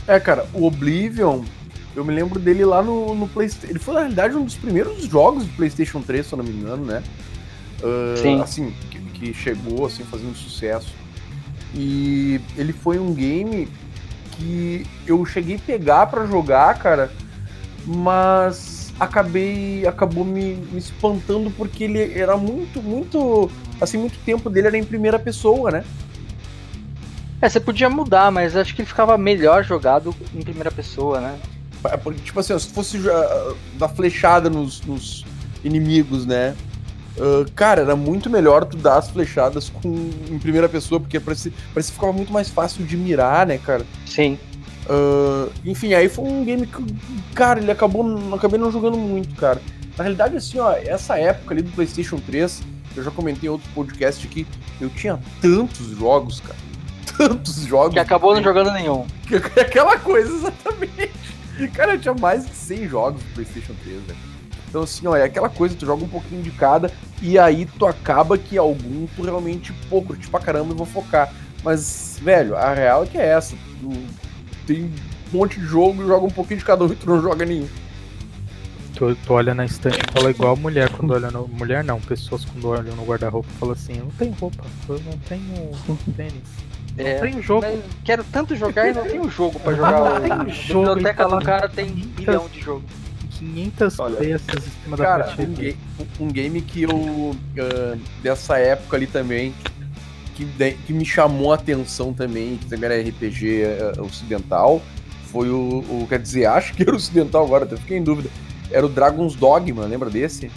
[0.07, 1.43] É, cara, o Oblivion,
[1.95, 3.73] eu me lembro dele lá no, no PlayStation.
[3.73, 6.51] Ele foi, na realidade, um dos primeiros jogos do PlayStation 3, se eu não me
[6.51, 7.03] engano, né?
[7.83, 8.41] Uh, Sim.
[8.41, 8.75] Assim,
[9.21, 10.93] que chegou assim fazendo sucesso.
[11.75, 13.69] E ele foi um game
[14.33, 17.13] que eu cheguei a pegar para jogar, cara,
[17.87, 24.67] mas acabei acabou me, me, espantando porque ele era muito muito assim muito tempo dele
[24.67, 25.85] era em primeira pessoa, né?
[27.41, 31.39] É, você podia mudar, mas acho que ele ficava melhor jogado em primeira pessoa, né?
[31.85, 35.25] É, porque, tipo assim, se fosse uh, dar flechada nos, nos
[35.65, 36.55] inimigos, né?
[37.17, 41.53] Uh, cara, era muito melhor tu dar as flechadas com, em primeira pessoa, porque parecia,
[41.75, 43.85] parecia que ficava muito mais fácil de mirar, né, cara?
[44.07, 44.39] Sim.
[44.89, 46.85] Uh, enfim, aí foi um game que,
[47.35, 48.05] cara, ele acabou,
[48.35, 49.61] acabei não jogando muito, cara.
[49.97, 52.63] Na realidade, assim, ó, essa época ali do PlayStation 3,
[52.97, 54.47] eu já comentei em outro podcast aqui,
[54.81, 56.59] eu tinha tantos jogos, cara.
[57.17, 57.93] Tantos jogos.
[57.93, 59.07] Que acabou não jogando nenhum.
[59.27, 61.13] Que, aquela coisa, exatamente.
[61.75, 64.30] Cara, eu tinha mais de 100 jogos do PlayStation 3, velho.
[64.71, 67.85] Então, assim, ó, é aquela coisa, tu joga um pouquinho de cada, e aí tu
[67.87, 71.35] acaba que algum tu realmente, pô, curte pra caramba e vou focar.
[71.65, 73.57] Mas, velho, a real é que é essa.
[73.81, 73.93] Tu
[74.65, 77.45] tem um monte de jogo, joga um pouquinho de cada um e tu não joga
[77.45, 77.69] nenhum.
[78.95, 81.49] Tu, tu olha na estante e fala igual mulher quando olha no.
[81.49, 85.19] Mulher não, pessoas quando olham no guarda-roupa falam assim, eu não tenho roupa, eu não
[85.19, 85.71] tenho
[86.17, 86.71] tênis.
[86.97, 87.67] É, não tenho jogo.
[88.05, 90.21] Quero tanto jogar e não tenho jogo pra jogar.
[90.21, 90.91] Não tem jogo.
[90.91, 92.85] A biblioteca do cara tem um bilhão de jogo.
[93.41, 95.77] 500 Olha, peças em cima cara, da prateleira.
[96.21, 96.91] Um, um, game que eu.
[96.91, 99.55] Uh, dessa época ali também.
[100.35, 103.65] Que, de, que me chamou a atenção também, que também era RPG
[103.99, 104.81] uh, ocidental.
[105.25, 108.31] Foi o, o, Quer dizer, acho que era ocidental agora, até fiquei em dúvida.
[108.71, 110.51] Era o Dragon's Dogma, lembra desse?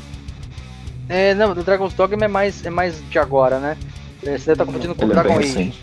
[1.10, 3.78] É, não, o Dragon's Dogma é mais, é mais de agora, né?
[4.22, 5.50] É, você deve estar tá competindo com o é Dragon Age.
[5.50, 5.74] Assim.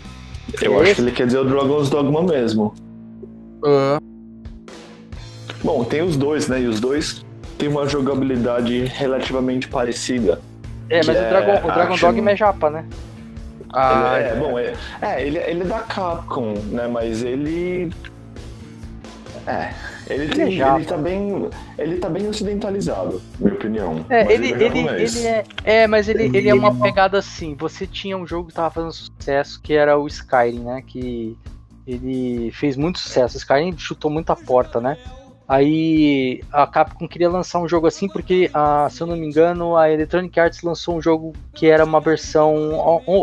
[0.61, 2.73] Eu acho que ele quer dizer o Dragon's Dogma mesmo.
[3.63, 4.10] Uh,
[5.63, 6.61] Bom, tem os dois, né?
[6.61, 7.23] E os dois
[7.57, 10.41] têm uma jogabilidade relativamente parecida.
[10.89, 12.85] É, mas o Dragon, é o Dragon Dogma é japa, né?
[13.73, 16.87] Ah, é, é, bom, é, é ele, ele é da Capcom, né?
[16.87, 17.91] Mas ele.
[19.47, 19.71] É,
[20.07, 24.05] Ele, Ele tem, é ele, tá bem, ele tá bem ocidentalizado, na minha opinião.
[24.09, 25.15] É, Mas ele, é ele, japonês.
[25.15, 25.43] ele é.
[25.63, 27.55] É, mas ele, ele é uma pegada assim.
[27.55, 30.83] Você tinha um jogo que tava fazendo sucesso, que era o Skyrim, né?
[30.85, 31.37] Que
[31.87, 33.35] ele fez muito sucesso.
[33.35, 34.97] O Skyrim chutou muita porta, né?
[35.51, 39.75] Aí a Capcom queria lançar um jogo assim, porque, ah, se eu não me engano,
[39.75, 42.55] a Electronic Arts lançou um jogo que era uma versão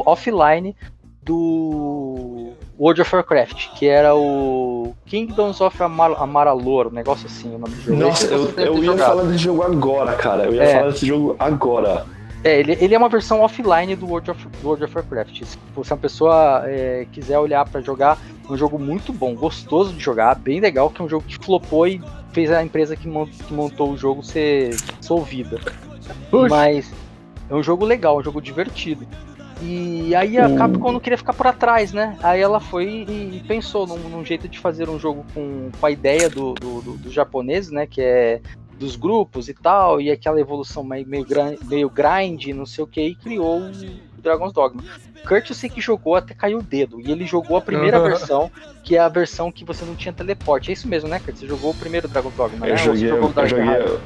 [0.05, 0.77] offline
[1.23, 7.59] do World of Warcraft, que era o Kingdoms of Amar Amaralor, um negócio assim, o
[7.59, 7.97] nome do jogo.
[7.99, 10.45] Nossa, eu, eu ter ia falar desse jogo agora, cara.
[10.45, 10.73] Eu ia É.
[10.75, 12.05] falar desse jogo agora.
[12.45, 15.43] É, ele, ele é uma versão offline do World of, do World of Warcraft.
[15.45, 18.17] Se você uma pessoa é, quiser olhar pra jogar,
[18.49, 21.37] é um jogo muito bom, gostoso de jogar, bem legal, que é um jogo que
[21.37, 22.01] flopou e
[22.33, 25.59] fez a empresa que, mon- que montou o jogo ser solvida.
[26.31, 26.49] Puxa.
[26.49, 26.93] Mas
[27.51, 29.07] é um jogo legal, um jogo divertido.
[29.61, 30.55] E aí a Hum.
[30.55, 32.17] Capcom não queria ficar por atrás, né?
[32.23, 35.85] Aí ela foi e, e pensou num, num jeito de fazer um jogo com, com
[35.87, 37.85] a ideia do, do, do, do japonês, né?
[37.85, 38.41] Que é
[38.79, 41.27] dos grupos e tal, e aquela evolução meio, meio,
[41.65, 44.83] meio grind, não sei o que, e criou o Dragon's Dogma.
[45.27, 48.05] Kurt eu sei que jogou até caiu o dedo, e ele jogou a primeira Uhum.
[48.05, 48.51] versão,
[48.83, 50.71] que é a versão que você não tinha teleporte.
[50.71, 51.37] É isso mesmo, né, Kurt?
[51.37, 52.77] Você jogou o primeiro Dragon's Dogma, Eu né?
[52.77, 54.01] Joguei, jogou o eu Dark joguei,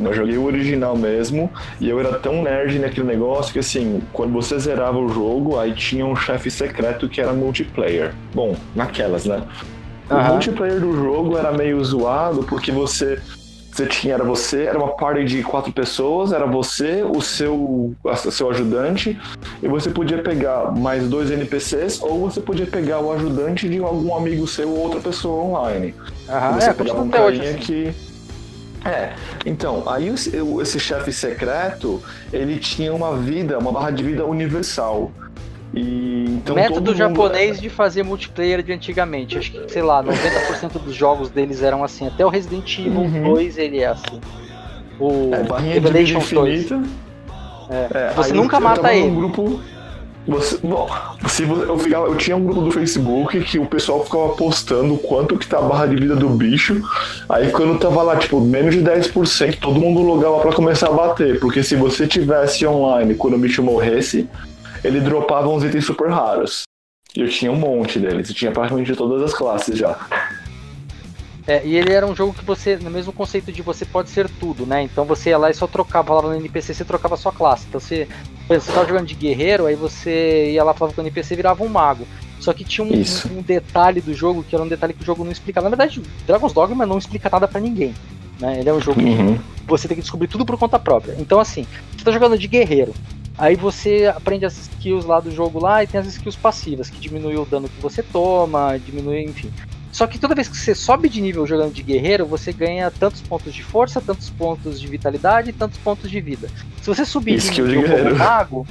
[0.00, 1.50] eu joguei o original mesmo,
[1.80, 5.72] e eu era tão nerd naquele negócio que assim, quando você zerava o jogo, aí
[5.72, 8.14] tinha um chefe secreto que era multiplayer.
[8.34, 9.42] Bom, naquelas, né?
[10.10, 13.20] O multiplayer do jogo era meio zoado porque você
[13.74, 17.92] você tinha era você, era uma party de quatro pessoas, era você, o seu
[18.30, 19.18] seu ajudante,
[19.60, 24.14] e você podia pegar mais dois NPCs ou você podia pegar o ajudante de algum
[24.16, 25.92] amigo seu ou outra pessoa online.
[26.28, 27.58] Aham, você é, pegava um carinha assim.
[27.58, 27.94] que.
[28.84, 29.14] É,
[29.44, 30.30] então, aí esse,
[30.60, 32.00] esse chefe secreto,
[32.32, 35.10] ele tinha uma vida, uma barra de vida universal.
[35.74, 39.36] E então Método todo mundo- japonês de fazer multiplayer de antigamente.
[39.38, 42.06] Acho que, sei lá, 90% dos jogos deles eram assim.
[42.06, 43.34] Até o Resident Evil Uhum.
[43.34, 44.20] 2 ele é assim.
[45.00, 46.60] O É, barrinha de vida Revelations 2.
[46.64, 46.88] infinita.
[47.70, 47.88] É.
[48.10, 49.10] É, Você nunca eu mata num ele.
[49.16, 49.60] grupo.
[50.26, 50.88] Você, bom,
[51.28, 54.96] se você- eu, ficava- eu tinha um grupo do Facebook que o pessoal ficava postando
[54.96, 56.80] quanto que tá a barra de vida do bicho.
[57.28, 61.38] Aí quando tava lá, tipo, menos de 10%, todo mundo logava pra começar a bater.
[61.40, 64.26] Porque se você tivesse online quando o bicho morresse,
[64.84, 66.62] ele dropava uns itens super raros.
[67.16, 69.96] E eu tinha um monte deles, eu tinha praticamente de todas as classes já.
[71.46, 74.28] É, e ele era um jogo que você, no mesmo conceito de você pode ser
[74.40, 74.82] tudo, né?
[74.82, 77.66] Então você ia lá e só trocava, falava no NPC, você trocava a sua classe.
[77.68, 78.08] Então você,
[78.48, 81.62] você tava jogando de guerreiro, aí você ia lá, falava com o NPC e virava
[81.62, 82.06] um mago.
[82.40, 83.28] Só que tinha um, Isso.
[83.28, 85.68] um detalhe do jogo, que era um detalhe que o jogo não explicava.
[85.68, 87.94] Na verdade, Dragon's Dogma não explica nada pra ninguém.
[88.40, 88.60] Né?
[88.60, 89.38] Ele é um jogo que Uhum.
[89.66, 91.14] você tem que descobrir tudo por conta própria.
[91.18, 91.66] Então, assim,
[91.96, 92.94] você tá jogando de guerreiro.
[93.36, 97.00] Aí você aprende as skills lá do jogo lá e tem as skills passivas, que
[97.00, 99.50] diminuem o dano que você toma, diminui, enfim.
[99.90, 103.20] Só que toda vez que você sobe de nível jogando de guerreiro, você ganha tantos
[103.22, 106.48] pontos de força, tantos pontos de vitalidade e tantos pontos de vida.
[106.82, 108.66] Se você subir de nível como mago,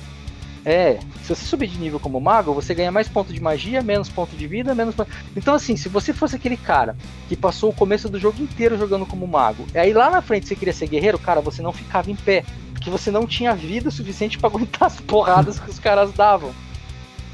[0.66, 4.08] é, se você subir de nível como mago, você ganha mais pontos de magia, menos
[4.08, 4.96] ponto de vida, menos.
[5.36, 6.96] Então assim, se você fosse aquele cara
[7.28, 10.48] que passou o começo do jogo inteiro jogando como mago, e aí lá na frente
[10.48, 12.46] você queria ser guerreiro, cara, você não ficava em pé,
[12.84, 16.54] porque você não tinha vida suficiente pra aguentar as porradas que os caras davam.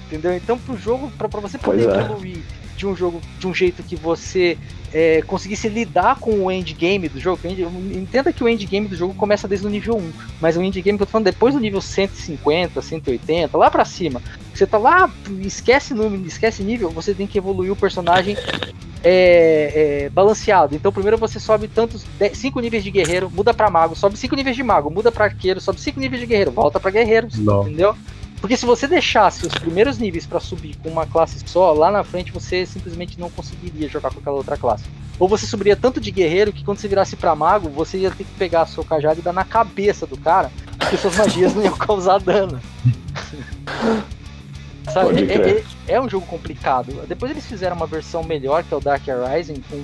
[0.06, 0.36] Entendeu?
[0.36, 2.02] Então pro jogo, pra, pra você poder Pois é.
[2.02, 2.44] evoluir
[2.78, 4.58] de um jogo de um jeito que você
[4.94, 9.14] é, conseguisse lidar com o endgame do jogo, que entenda que o endgame do jogo
[9.14, 11.82] começa desde o nível 1, mas o endgame que eu tô falando depois do nível
[11.82, 14.22] 150, 180, lá pra cima,
[14.54, 15.12] você tá lá,
[15.42, 18.38] esquece número, esquece nível, você tem que evoluir o personagem
[19.04, 20.76] é, é, balanceado.
[20.76, 24.56] Então, primeiro você sobe tantos 5 níveis de guerreiro, muda pra mago, sobe 5 níveis
[24.56, 27.64] de mago, muda pra arqueiro, sobe 5 níveis de guerreiro, volta pra guerreiro, Não.
[27.64, 27.96] entendeu?
[28.42, 32.04] Porque se você deixasse os primeiros níveis pra subir com uma classe só, lá na
[32.06, 34.86] frente você simplesmente não conseguiria jogar com aquela outra classe.
[35.20, 38.24] Ou você subiria tanto de guerreiro que quando você virasse pra mago, você ia ter
[38.24, 41.76] que pegar seu cajado e dar na cabeça do cara, porque suas magias não iam
[41.76, 42.62] causar dano.
[44.90, 45.24] Sabe?
[45.24, 45.66] É, crer.
[45.88, 46.94] é- é um jogo complicado.
[47.08, 49.84] Depois eles fizeram uma versão melhor, que é o Dark Rising, com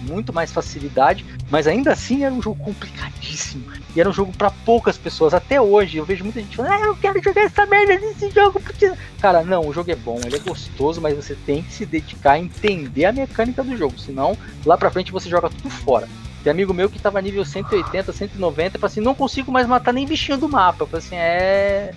[0.00, 3.64] muito mais facilidade, mas ainda assim era um jogo complicadíssimo.
[3.96, 5.34] E era um jogo pra poucas pessoas.
[5.34, 8.60] Até hoje eu vejo muita gente falando: Ah, eu quero jogar essa merda desse jogo.
[8.60, 8.92] Porque...
[9.20, 12.32] Cara, não, o jogo é bom, ele é gostoso, mas você tem que se dedicar
[12.32, 13.98] a entender a mecânica do jogo.
[13.98, 16.08] Senão, lá pra frente você joga tudo fora.
[16.44, 19.92] Tem amigo meu que tava nível 180, 190, e falou assim: não consigo mais matar
[19.92, 20.84] nem bichinho do mapa.
[20.84, 21.92] Eu falei assim: é.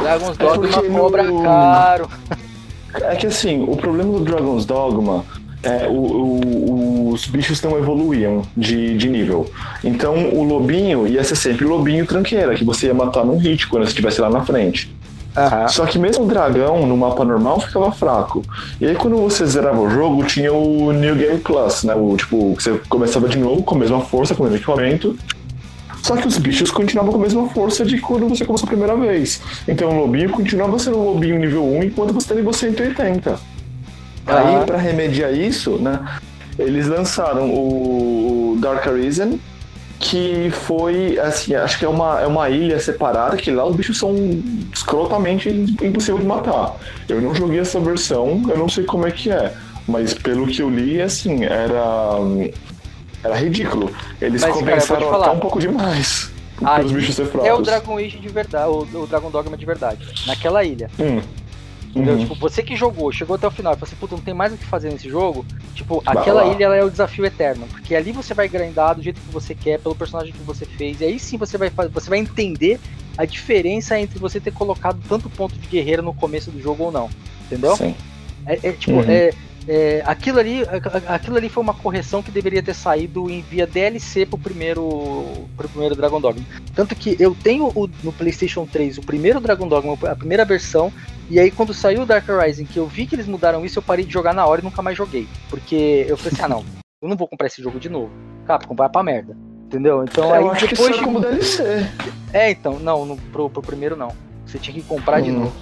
[0.00, 2.08] Dragon's Dogma porque cobra no- caro.
[2.94, 5.24] É que assim, o problema do Dragon's Dogma
[5.62, 9.50] é o, o- os bichos não evoluíam de, de nível.
[9.82, 13.66] Então o lobinho ia ser sempre o lobinho tranqueira, que você ia matar num hit
[13.66, 14.94] quando você estivesse lá na frente.
[15.34, 15.66] Aham.
[15.68, 18.42] Só que mesmo o dragão no mapa normal ficava fraco.
[18.78, 21.94] E aí quando você zerava o jogo, tinha o New Game Plus, né?
[21.94, 25.16] O tipo, que você começava de novo com a mesma força, com o mesmo equipamento.
[26.02, 28.96] Só que os bichos continuavam com a mesma força de quando você começou a primeira
[28.96, 29.40] vez.
[29.68, 33.30] Então o lobinho continuava sendo um lobinho nível 1 enquanto você tem nível 180.
[34.28, 34.58] Aham.
[34.58, 36.00] Aí, pra remediar isso, né?
[36.58, 39.40] Eles lançaram o Dark Arisen,
[39.98, 43.98] que foi, assim, acho que é uma, é uma ilha separada, que lá os bichos
[43.98, 44.14] são
[44.72, 45.48] escrotamente
[45.80, 46.76] impossível de matar.
[47.08, 49.54] Eu não joguei essa versão, eu não sei como é que é,
[49.86, 52.16] mas pelo que eu li, assim, era,
[53.22, 53.90] era ridículo.
[54.20, 55.26] Eles Mas, cara, compensaram falar.
[55.26, 56.30] até um pouco demais
[56.62, 57.28] Ah, os bichos ser.
[57.44, 60.06] É o Dragon Age de verdade, o, o Dragon Dogma de verdade.
[60.26, 60.90] Naquela ilha.
[60.98, 61.20] Hum.
[61.94, 62.14] Entendeu?
[62.14, 62.20] Uhum.
[62.20, 64.50] Tipo, você que jogou, chegou até o final e falou assim, puta, não tem mais
[64.52, 65.44] o que fazer nesse jogo.
[65.74, 66.54] Tipo, aquela lá.
[66.54, 67.66] ilha ela é o desafio eterno.
[67.70, 71.02] Porque ali você vai grindar do jeito que você quer, pelo personagem que você fez.
[71.02, 72.80] E aí sim você vai, você vai entender
[73.18, 76.90] a diferença entre você ter colocado tanto ponto de guerreiro no começo do jogo ou
[76.92, 77.10] não.
[77.44, 77.76] Entendeu?
[77.76, 77.94] Sim.
[78.46, 79.04] É, é, tipo, Uhum.
[79.10, 79.30] é,
[79.68, 80.62] é, aquilo, ali,
[81.08, 85.68] aquilo ali foi uma correção que deveria ter saído em via DLC pro primeiro, pro
[85.68, 86.44] primeiro Dragon Dogma.
[86.74, 90.92] Tanto que eu tenho o- no PlayStation 3 o primeiro Dragon Dogma, a primeira versão,
[91.30, 93.82] e aí quando saiu o Dark Horizon, que eu vi que eles mudaram isso, eu
[93.82, 95.28] parei de jogar na hora e nunca mais joguei.
[95.48, 96.64] Porque eu falei assim, ah não,
[97.00, 98.10] eu não vou comprar esse jogo de novo.
[98.46, 99.36] Capcom, vai pra merda.
[99.66, 100.02] Entendeu?
[100.04, 101.62] Então aí eu acho que depois isso de é como DLC.
[102.32, 104.08] é, então, não, no, pro, pro primeiro não.
[104.44, 105.44] Você tinha que comprar de Hum.
[105.44, 105.52] novo.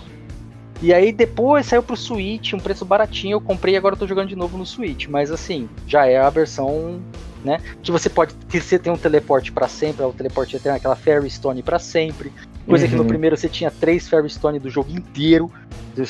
[0.83, 4.07] E aí depois saiu pro Switch, um preço baratinho, eu comprei e agora eu tô
[4.07, 5.07] jogando de novo no Switch.
[5.09, 7.01] Mas assim, já é a versão,
[7.45, 7.59] né?
[7.83, 8.35] Que você pode.
[8.49, 12.33] Que você tem um teleporte pra sempre, o teleporte tem aquela Fairy Stone pra sempre.
[12.67, 13.09] Coisa que no Uhum.
[13.09, 15.51] primeiro você tinha três Fairy Stone do jogo inteiro.
[15.95, 16.05] Do,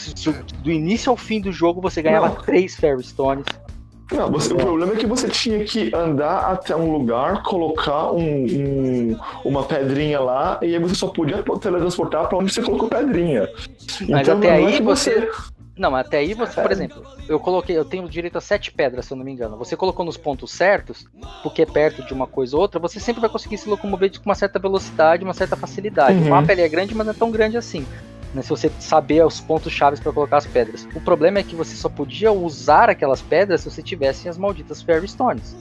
[0.62, 2.36] do início ao fim do jogo você ganhava Não.
[2.36, 3.46] três Fairy Stones.
[4.12, 8.44] Não, você- o problema é que você tinha que andar até um lugar, colocar um-
[8.44, 13.48] um- uma pedrinha lá, e aí você só podia teletransportar pra onde você colocou pedrinha.
[14.08, 15.30] Mas Então, até é aí que você.
[15.78, 16.74] Não, até aí você, por É.
[16.74, 19.56] exemplo, eu coloquei, eu tenho direito a sete pedras, se eu não me engano.
[19.56, 21.06] Você colocou nos pontos certos,
[21.42, 24.28] porque é perto de uma coisa ou outra, você sempre vai conseguir se locomover com
[24.28, 26.18] uma certa velocidade, uma certa facilidade.
[26.18, 26.26] Uhum.
[26.26, 27.86] O mapa ele é grande, mas não é tão grande assim.
[28.34, 30.86] Né, se você saber os pontos chaves para colocar as pedras.
[30.94, 34.80] O problema é que você só podia usar aquelas pedras se você tivesse as malditas
[34.80, 35.56] Fairy Stones.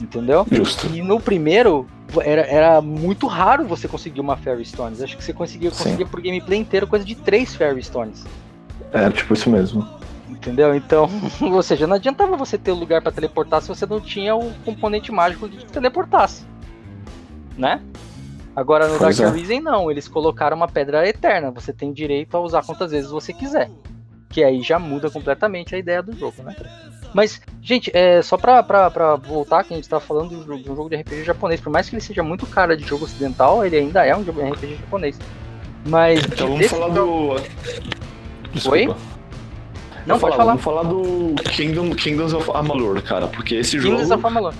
[0.00, 0.46] Entendeu?
[0.50, 0.86] Justo.
[0.86, 1.86] E no primeiro,
[2.20, 5.02] era, era muito raro você conseguir uma Fairy Stones.
[5.02, 5.84] Acho que você conseguia, Sim.
[5.84, 8.24] conseguia por gameplay inteiro coisa de três Fairy Stones.
[8.92, 9.86] É, tipo isso mesmo.
[10.28, 10.74] Entendeu?
[10.74, 11.08] Então,
[11.40, 14.52] ou seja, não adiantava você ter o lugar pra teleportar se você não tinha o
[14.64, 16.44] componente mágico que te teleportasse.
[17.56, 17.80] Né?
[18.54, 19.38] Agora no Pois Dark é.
[19.38, 23.32] Arisen não, eles colocaram uma pedra eterna, você tem direito a usar quantas vezes você
[23.32, 23.70] quiser.
[24.28, 26.54] Que aí já muda completamente a ideia do jogo, né?
[27.14, 30.74] Mas, gente, é, só pra, pra, pra voltar, que a gente tá falando de um
[30.74, 33.76] jogo- de RPG japonês, por mais que ele seja muito cara de jogo ocidental, ele
[33.76, 35.18] ainda é um jogo de RPG japonês.
[35.86, 36.24] Mas.
[36.24, 38.50] Então vamos desse falar jogo- do.
[38.52, 38.76] Desculpa.
[38.78, 38.94] Oi?
[40.06, 40.48] Não, pode falar.
[40.52, 44.54] Vamos falar do Kingdom, Kingdoms of Amalur, cara, porque esse Kingdoms jogo of Amalur.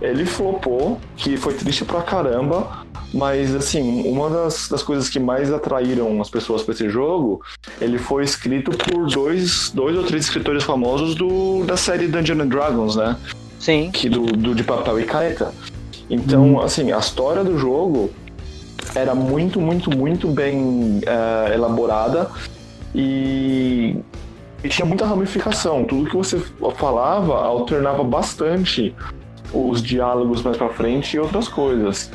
[0.00, 5.52] ele flopou, que foi triste pra caramba, mas assim, uma das, das coisas que mais
[5.52, 7.40] atraíram as pessoas pra esse jogo,
[7.80, 12.48] ele foi escrito por dois, dois ou três escritores famosos do, da série Dungeons and
[12.48, 13.16] Dragons, né?
[13.58, 13.90] Sim.
[13.90, 15.52] que do, do de papel e caneta.
[16.08, 18.10] Então, assim, a história do jogo
[18.94, 22.30] era muito, muito, muito bem eh, elaborada
[22.94, 23.96] e,
[24.62, 25.84] e tinha muita ramificação.
[25.84, 26.40] Tudo que você
[26.76, 28.94] falava alternava bastante
[29.52, 32.10] os diálogos mais pra frente e outras coisas.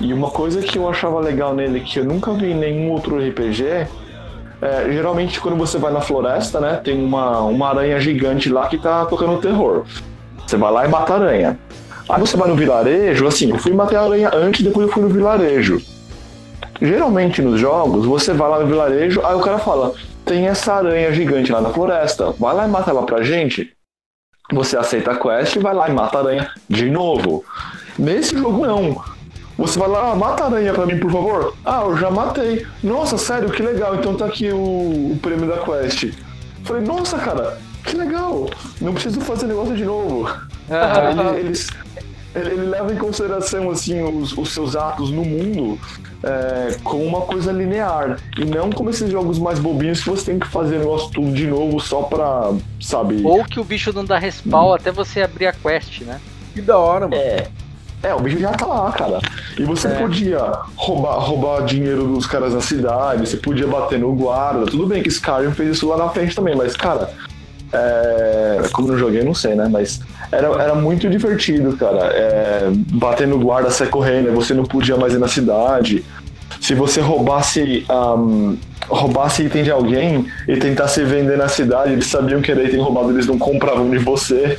[0.00, 3.18] E uma coisa que eu achava legal nele, que eu nunca vi em nenhum outro
[3.18, 3.86] RPG,
[4.60, 8.78] é, geralmente quando você vai na floresta, né, tem uma, uma aranha gigante lá que
[8.78, 9.84] tá tocando terror.
[10.46, 11.58] Você vai lá e mata a aranha.
[12.08, 15.02] Aí você vai no vilarejo, assim, eu fui matar a aranha antes, depois eu fui
[15.02, 15.80] no vilarejo.
[16.80, 19.92] Geralmente nos jogos, você vai lá no vilarejo, aí o cara fala:
[20.24, 23.72] tem essa aranha gigante lá na floresta, vai lá e mata ela pra gente.
[24.52, 27.44] Você aceita a quest e vai lá e mata a aranha de novo.
[27.98, 29.02] Nesse jogo, não.
[29.58, 31.54] Você vai lá, ah, mata a aranha pra mim, por favor.
[31.64, 32.66] Ah, eu já matei.
[32.82, 33.94] Nossa, sério, que legal.
[33.94, 34.56] Então tá aqui o,
[35.12, 36.12] o prêmio da quest.
[36.64, 38.48] Falei, nossa, cara, que legal.
[38.80, 40.28] Não preciso fazer negócio de novo.
[40.70, 41.34] Aham.
[41.34, 41.68] Ele, eles,
[42.34, 45.78] ele, ele leva em consideração assim os, os seus atos no mundo
[46.22, 50.38] é, como uma coisa linear e não como esses jogos mais bobinhos que você tem
[50.38, 53.22] que fazer negócio tudo de novo só pra, sabe?
[53.24, 56.20] Ou que o bicho não dá respawn até você abrir a quest, né?
[56.54, 57.20] Que da hora, mano.
[57.20, 57.48] É.
[58.02, 59.20] É, o bicho já tá lá, cara.
[59.56, 59.90] E você É.
[59.90, 60.40] podia
[60.76, 64.66] roubar, roubar dinheiro dos caras na cidade, você podia bater no guarda.
[64.66, 67.08] Tudo bem que Skyrim fez isso lá na frente também, mas, cara,
[67.72, 68.62] é...
[68.72, 69.68] como eu não joguei, não sei, né?
[69.70, 70.00] Mas
[70.30, 72.06] era, era muito divertido, cara.
[72.12, 72.68] É...
[72.72, 76.04] Bater no guarda, sair correndo, você não podia mais ir na cidade.
[76.60, 78.56] Se você roubasse ahm,
[78.88, 83.10] roubasse item de alguém e tentasse vender na cidade, eles sabiam que era item roubado,
[83.10, 84.58] eles não compravam de você.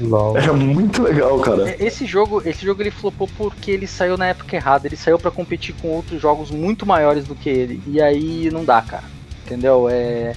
[0.00, 0.36] LOL.
[0.36, 1.70] Era muito legal, cara.
[1.70, 4.86] É, Esse jogo, esse jogo ele flopou porque ele saiu na época errada.
[4.86, 7.82] Ele saiu pra competir com outros jogos muito maiores do que ele.
[7.86, 9.04] E aí não dá, cara.
[9.44, 9.88] Entendeu?
[9.88, 10.34] É,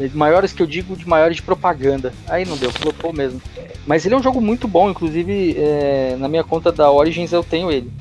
[0.00, 2.12] é maiores que eu digo de maiores de propaganda.
[2.28, 3.40] Aí não deu, flopou mesmo.
[3.86, 7.42] Mas ele é um jogo muito bom, inclusive é, na minha conta da Origins eu
[7.42, 7.92] tenho ele.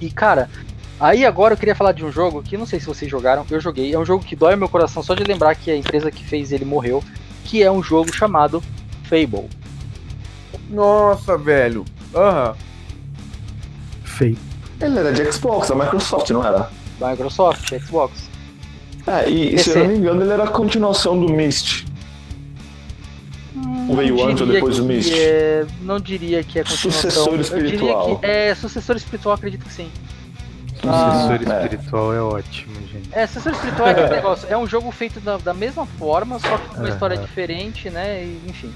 [0.00, 0.48] E cara,
[0.98, 3.60] aí agora eu queria falar de um jogo que não sei se vocês jogaram, eu
[3.60, 3.94] joguei.
[3.94, 6.52] É um jogo que dói meu coração só de lembrar que a empresa que fez
[6.52, 7.02] ele morreu,
[7.44, 8.62] que é um jogo chamado
[9.04, 9.48] Fable.
[10.68, 11.84] Nossa, velho.
[12.14, 12.54] Aham.
[14.04, 14.36] Feio.
[14.80, 16.70] Ele era de Xbox, da Microsoft, não era?
[17.00, 18.28] Microsoft, Xbox.
[19.06, 19.62] É, e PC.
[19.72, 21.86] se eu não me engano, ele era a continuação do Myst.
[23.54, 25.12] Não Veio antes ou depois do Myst?
[25.16, 27.10] É, não diria que é continuação.
[27.10, 28.02] Sucessor Eu espiritual.
[28.02, 29.90] diria que é sucessor espiritual, acredito que sim.
[30.74, 31.64] Sucessor é.
[31.64, 33.08] espiritual é ótimo, gente.
[33.12, 34.46] É, sucessor espiritual é aquele negócio.
[34.50, 38.22] É um jogo feito da, da mesma forma, só que com uma história diferente, né?
[38.22, 38.72] E, enfim.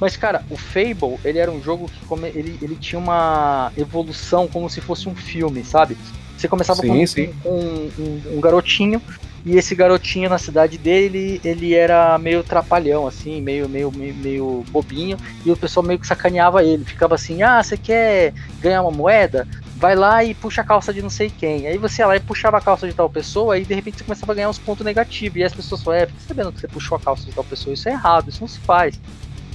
[0.00, 4.46] Mas, cara, o Fable, ele era um jogo que come- ele, ele tinha uma evolução
[4.46, 5.96] como se fosse um filme, sabe?
[6.36, 7.34] Você começava Sim, com, sim.
[7.42, 9.02] com um, um- um garotinho,
[9.44, 14.64] e esse garotinho na cidade dele, ele era meio trapalhão, assim, meio, meio, meio, meio
[14.70, 16.84] bobinho, e o pessoal meio que sacaneava ele.
[16.84, 19.48] Ficava assim, ah, você quer ganhar uma moeda?
[19.76, 21.66] Vai lá e puxa a calça de não sei quem.
[21.66, 24.04] Aí você ia lá e puxava a calça de tal pessoa, e de repente você
[24.04, 25.38] começava a ganhar uns pontos negativos.
[25.38, 27.74] E as pessoas falavam, é, fica sabendo que você puxou a calça de tal pessoa,
[27.74, 29.00] isso é errado, isso não se faz.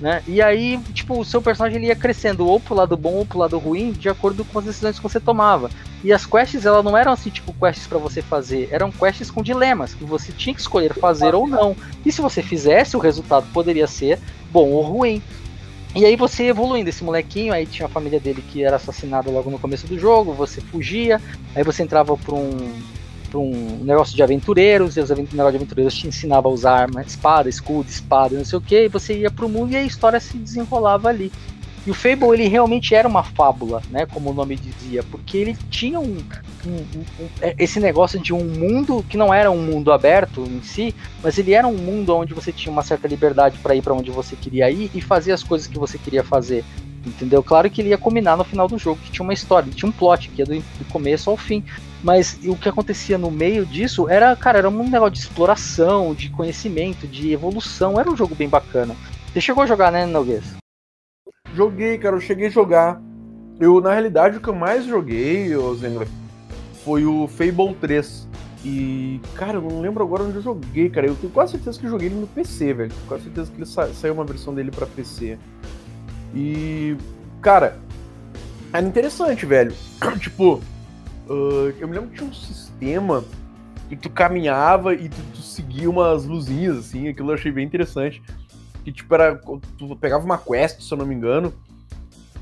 [0.02, 0.22] Né?
[0.28, 3.40] E aí, tipo, o seu personagem ele ia crescendo ou pro lado bom ou pro
[3.40, 5.70] lado ruim, de acordo com as decisões que você tomava.
[6.04, 9.42] E as quests, elas não eram assim, tipo, quests pra você fazer, eram quests com
[9.42, 11.76] dilemas, que você tinha que escolher fazer ou não.
[12.06, 14.20] E se você fizesse, o resultado poderia ser
[14.52, 15.22] bom ou ruim.
[15.96, 19.52] E aí você evoluindo, esse molequinho, aí tinha a família dele que era assassinada logo
[19.52, 21.22] no começo do jogo, você fugia,
[21.56, 22.74] aí você entrava pra um,
[23.34, 26.82] pra um negócio de aventureiros, e os avent- negócio de aventureiros te ensinava a usar
[26.82, 29.82] arma, espada, escudo, espada, não sei o que, e você ia pro mundo e a
[29.84, 31.32] história se desenrolava ali.
[31.86, 35.58] E o Fable, ele realmente era uma fábula, né, como o nome dizia, porque ele
[35.70, 36.16] tinha um,
[36.66, 40.46] um- um- um- é, esse negócio de um mundo que não era um mundo aberto
[40.48, 43.82] em si, mas ele era um mundo onde você tinha uma certa liberdade para ir
[43.82, 46.64] para onde você queria ir e fazer as coisas que você queria fazer.
[47.06, 47.44] Entendeu?
[47.44, 49.92] Claro que ele ia combinar no final do jogo, que tinha uma história, tinha um
[49.92, 51.62] plot, que ia do, do começo ao fim.
[52.04, 56.30] Mas o que acontecia no meio disso era, cara, era um negócio de exploração, de
[56.30, 57.98] conhecimento, de evolução.
[57.98, 58.94] Era um jogo bem bacana.
[59.32, 60.44] Você chegou a jogar, né, Noguês?
[61.56, 63.02] Joguei, cara, eu cheguei a jogar.
[63.60, 66.08] Eu, na realidade, o que eu mais joguei, ô Zengler,
[66.84, 68.28] foi o Fable 3.
[68.66, 71.08] E, cara, eu não lembro agora onde eu joguei, cara.
[71.08, 72.90] Eu tenho quase certeza que joguei ele no PC, velho.
[72.90, 75.38] Tenho quase certeza que ele sa- saiu uma versão dele pra PC.
[76.36, 76.98] E,
[77.42, 77.78] cara,
[78.74, 79.74] era interessante, velho.
[80.20, 80.62] tipo,
[81.30, 83.24] ah, eu me lembro que tinha um sistema
[83.90, 87.08] que tu caminhava e tu, tu seguia umas luzinhas, assim.
[87.08, 88.22] Aquilo eu achei bem interessante.
[88.84, 89.36] Que, tipo, era.
[89.78, 91.54] Tu pegava uma quest, se eu não me engano,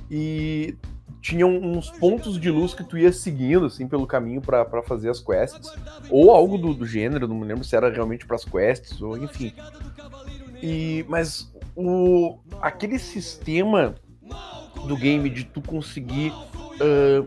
[0.10, 0.76] e
[1.22, 5.20] tinha uns pontos de luz que tu ia seguindo, assim, pelo caminho pra fazer as
[5.20, 5.72] quests.
[6.10, 9.53] Ou algo do, do gênero, não me lembro se era realmente pras quests, ou enfim.
[10.64, 13.95] E, mas o, aquele sistema
[14.88, 16.34] do game de tu conseguir
[16.82, 17.24] ah,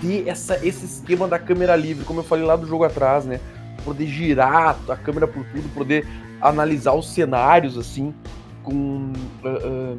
[0.00, 3.40] ter essa, esse esquema da câmera livre, como eu falei lá do jogo atrás, né?
[3.84, 6.06] Poder girar a câmera por tudo, poder
[6.40, 8.14] analisar os cenários, assim,
[8.62, 9.12] com,
[9.44, 9.96] ah, ah,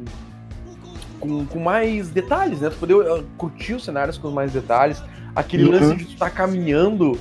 [1.20, 2.70] com, com mais detalhes, né?
[2.70, 5.02] Tu poder ah, curtir os cenários com mais detalhes.
[5.34, 5.70] Aquele Uhum.
[5.72, 7.18] lance de tu estar caminhando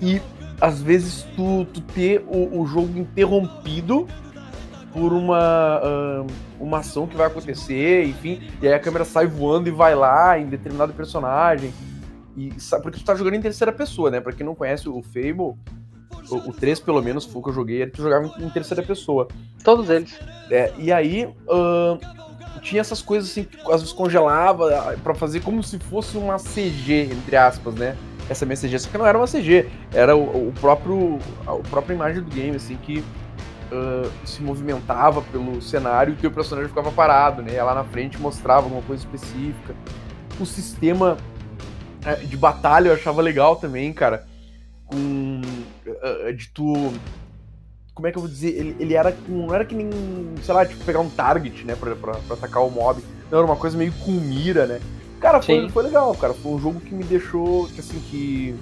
[0.00, 0.20] e
[0.60, 4.06] às vezes tu, tu ter o, o jogo interrompido
[4.92, 6.24] por uma,
[6.58, 10.38] uma ação que vai acontecer, enfim, e aí a câmera sai voando e vai lá
[10.38, 11.72] em determinado personagem.
[12.38, 14.20] E, porque tu tá jogando em terceira pessoa, né?
[14.20, 15.56] Pra quem não conhece o Fable,
[16.30, 18.50] o, o 3 pelo menos foi o que eu joguei, ele tu jogava em, em
[18.50, 19.26] terceira pessoa.
[19.64, 20.16] Todos eles.
[20.48, 21.98] É, e aí ahn,
[22.62, 27.10] tinha essas coisas assim que às vezes congelava pra fazer como se fosse uma CG,
[27.10, 27.96] entre aspas, né?
[28.30, 31.94] Essa minha CG, só que não era uma CG, era o, o próprio a própria
[31.94, 33.02] imagem do game, assim, que
[33.72, 37.62] ah, se movimentava pelo cenário e o teu personagem ficava parado, né?
[37.62, 39.74] Lá na frente mostrava alguma coisa específica.
[40.40, 41.16] O sistema
[42.16, 44.26] de batalha eu achava legal também, cara.
[44.86, 45.40] Com.
[46.02, 46.92] ah, de tu
[47.98, 48.50] como é que eu vou dizer?
[48.50, 49.46] Ele, ele era com.
[49.46, 49.90] Não era que nem,
[50.44, 53.02] sei lá, tipo, pegar um target, né, pra, pra, pra atacar o mob.
[53.28, 54.80] Não, era uma coisa meio com mira, né?
[55.20, 55.68] Cara, foi, Sim.
[55.68, 56.32] foi legal, cara.
[56.32, 58.54] Foi um jogo que me deixou, que, assim, que.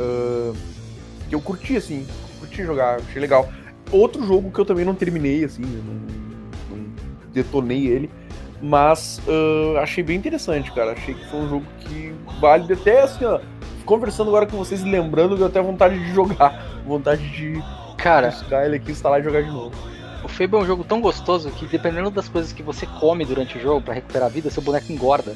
[0.00, 0.54] ah,
[1.28, 2.06] que eu curti, assim.
[2.40, 3.52] Curti jogar, achei legal.
[3.92, 6.86] Outro jogo que eu também não terminei, assim, não, não
[7.34, 8.10] detonei ele.
[8.66, 10.92] Mas ah, achei bem interessante, cara.
[10.92, 13.38] Achei que foi um jogo que vale até assim, ó.
[13.84, 16.64] Conversando agora com vocês e lembrando, deu até vontade de jogar.
[16.86, 17.62] vontade de
[17.98, 19.74] Cara, buscar ele aqui, instalar e jogar de novo.
[20.24, 23.58] o Fable é um jogo tão gostoso que dependendo das coisas que você come durante
[23.58, 25.34] o jogo pra recuperar a vida, seu boneco engorda,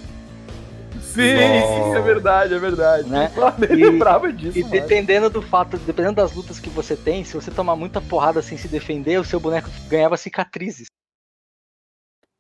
[1.01, 3.09] Sim, sim, é verdade, é verdade.
[3.09, 3.31] né?
[3.37, 4.73] Eu nem E- lembrava disso, E mano.
[4.73, 8.57] dependendo do fato, dependendo das lutas que você tem, se você tomar muita porrada sem
[8.57, 10.87] se defender, o seu boneco ganhava cicatrizes.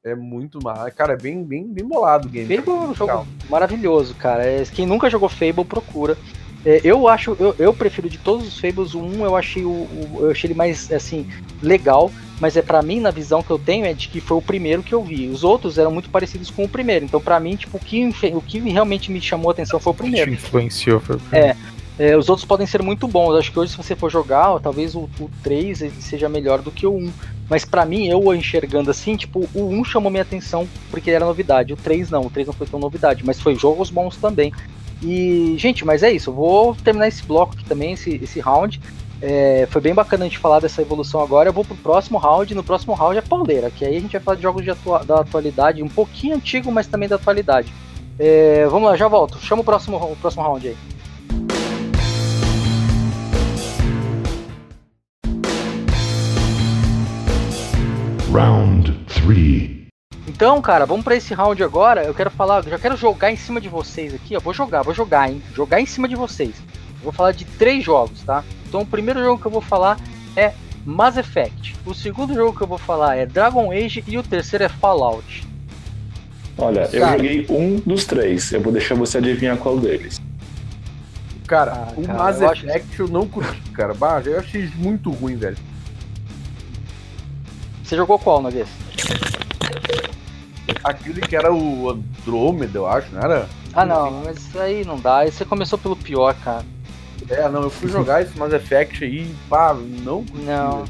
[0.08, 0.88] É muito mal.
[0.96, 2.56] Cara, é bem, bem, bem bolado o game.
[2.56, 3.26] Fable é um jogo Legal.
[3.50, 4.44] maravilhoso, cara.
[4.44, 6.16] É, Quem nunca jogou Fable, procura.
[6.64, 9.68] É, eu acho, eu, eu prefiro de todos os Fables, o 1 eu achei, o,
[9.70, 11.24] o- eu achei ele mais, assim,
[11.62, 12.10] legal,
[12.40, 14.82] mas é pra mim, na visão que eu tenho, é de que foi o primeiro
[14.82, 15.28] que eu vi.
[15.28, 18.40] Os outros eram muito parecidos com o primeiro, então pra mim, tipo, o que, o
[18.42, 20.30] que realmente me chamou a atenção foi o primeiro.
[20.30, 20.98] Te influenciou.
[20.98, 21.16] Foi...
[21.32, 21.56] É.
[21.98, 23.34] É, os outros podem ser muito bons.
[23.34, 26.70] Acho que hoje, se você for jogar, talvez o, o 3 ele seja melhor do
[26.70, 27.12] que o 1.
[27.50, 31.24] Mas pra mim, eu enxergando assim, tipo, o 1 chamou minha atenção porque ele era
[31.24, 31.72] novidade.
[31.72, 34.52] O 3 não, o 3 não foi tão novidade, mas foi jogos bons também.
[35.02, 36.30] E, gente, mas é isso.
[36.30, 38.80] Eu vou terminar esse bloco aqui também, esse, esse round.
[39.20, 41.48] É, foi bem bacana a gente falar dessa evolução agora.
[41.48, 42.54] Eu vou pro próximo round.
[42.54, 45.04] No próximo round é pauleira, que aí a gente vai falar de jogos de atua-
[45.04, 47.72] da atualidade, um pouquinho antigo, mas também da atualidade.
[48.18, 49.38] É, vamos lá, já volto.
[49.40, 50.76] Chama o próximo, o próximo round aí.
[58.42, 58.92] Round
[59.24, 59.88] 3.
[60.28, 62.04] Então, cara, vamos pra esse round agora.
[62.04, 64.38] Eu quero falar, eu já quero jogar em cima de vocês aqui, ó.
[64.40, 65.42] Vou jogar, vou jogar, hein?
[65.52, 66.50] Jogar em cima de vocês.
[66.98, 68.44] Eu vou falar de três jogos, tá?
[68.68, 69.98] Então, o primeiro jogo que eu vou falar
[70.36, 70.52] é
[70.86, 71.74] Mass Effect.
[71.84, 75.44] O segundo jogo que eu vou falar é Dragon Age e o terceiro é Fallout.
[76.56, 77.16] Olha, eu Cara.
[77.16, 78.52] joguei um dos três.
[78.52, 80.20] Eu vou deixar você adivinhar qual deles.
[81.48, 83.94] Cara, Ah, o cara, Mass eu acho- Effect eu não curti, cara.
[83.94, 85.56] Bah, eu achei muito ruim, velho.
[87.88, 88.68] Você jogou qual, Noguês?
[90.84, 93.48] Aquele que era o Andrômeda, eu acho, não era?
[93.72, 95.20] Ah, não, mas isso aí não dá.
[95.20, 96.66] Aí você começou pelo pior, cara.
[97.30, 100.84] É, não, eu fui jogar esse Mass Effect aí, pá, não curti, Não.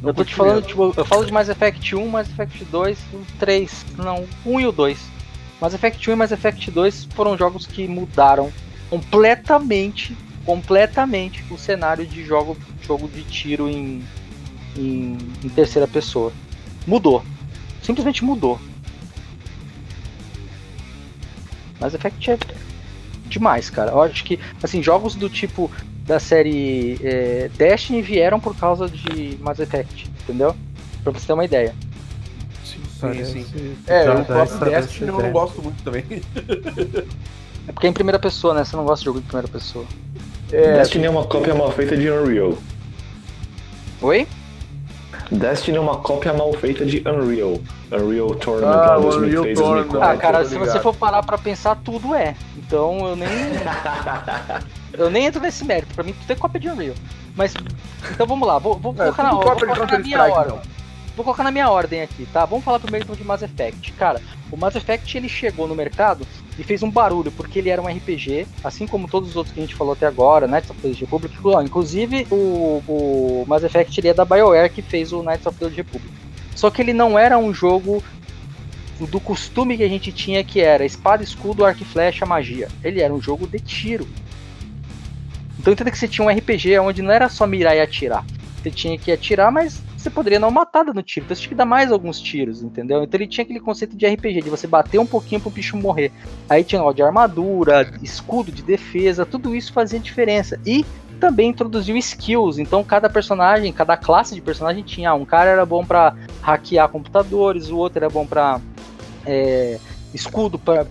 [0.00, 2.98] Não eu tô te falando, tipo, eu falo de Mass Effect 1, Mass Effect 2,
[3.12, 4.98] o 3, não, o 1 e o 2.
[5.60, 8.50] Mass Effect 1 e Mass Effect 2 foram jogos que mudaram
[8.88, 10.16] completamente,
[10.46, 14.02] completamente o cenário de jogo, jogo de tiro em,
[14.76, 16.32] em, em terceira pessoa.
[16.86, 17.22] Mudou.
[17.82, 18.58] Simplesmente mudou.
[21.80, 22.38] Mass Effect é
[23.26, 23.92] demais, cara.
[23.92, 25.70] Eu acho que, assim, jogos do tipo
[26.04, 30.56] da série é, Destiny vieram por causa de Mass Effect, entendeu?
[31.04, 31.74] Pra você ter uma ideia.
[32.64, 33.76] Sim, sim.
[33.86, 36.04] É, Dá- o dá próprio essa- Destiny eu não gosto muito também.
[37.66, 38.64] É porque é em primeira pessoa, né?
[38.64, 39.84] Você não gosta de jogo de primeira pessoa.
[40.50, 42.56] É, Destiny é uma cópia mal feita de Unreal.
[44.00, 44.26] Oi?
[45.30, 47.60] Destiny é uma cópia mal feita de Unreal.
[47.92, 49.90] Unreal Tournament Ah, lá o 2003, Unreal Tournament.
[49.90, 50.10] 2004.
[50.10, 52.34] Ah, cara, se você for parar pra pensar, tudo é.
[52.56, 53.28] Então eu nem.
[54.94, 55.94] eu nem entro nesse mérito.
[55.94, 56.94] Pra mim, tudo é cópia de Unreal.
[57.36, 57.54] Mas.
[58.10, 60.56] Então vamos lá, vou, vou é, colocar, na, tudo vou colocar na minha ordem.
[60.56, 60.77] então.
[61.18, 62.44] Vou colocar na minha ordem aqui, tá?
[62.44, 63.90] Vamos falar primeiro então de Mass Effect.
[63.94, 64.22] Cara,
[64.52, 66.24] o Mass Effect ele chegou no mercado
[66.56, 69.58] e fez um barulho, porque ele era um RPG, assim como todos os outros que
[69.58, 71.34] a gente falou até agora, Knights of the Old Republic.
[71.64, 75.66] Inclusive, o, o Mass Effect ele é da BioWare que fez o Knights of the
[75.66, 76.08] Republic.
[76.54, 78.00] Só que ele não era um jogo
[79.00, 82.68] do costume que a gente tinha, que era espada, escudo, arco e flecha, magia.
[82.84, 84.06] Ele era um jogo de tiro.
[85.58, 88.24] Então entenda que você tinha um RPG onde não era só mirar e atirar.
[88.62, 91.24] Você tinha que atirar, mas você poderia dar uma matada no tiro.
[91.24, 93.02] Então você tinha que dar mais alguns tiros, entendeu?
[93.02, 96.12] Então ele tinha aquele conceito de RPG, de você bater um pouquinho pro bicho morrer.
[96.48, 100.58] Aí tinha ó, de armadura, escudo de defesa, tudo isso fazia diferença.
[100.64, 100.86] E
[101.18, 102.58] também introduziu skills.
[102.58, 105.12] Então cada personagem, cada classe de personagem tinha.
[105.14, 108.60] Um cara era bom pra hackear computadores, o outro era bom pra
[109.26, 109.78] é,
[110.14, 110.86] escudo pra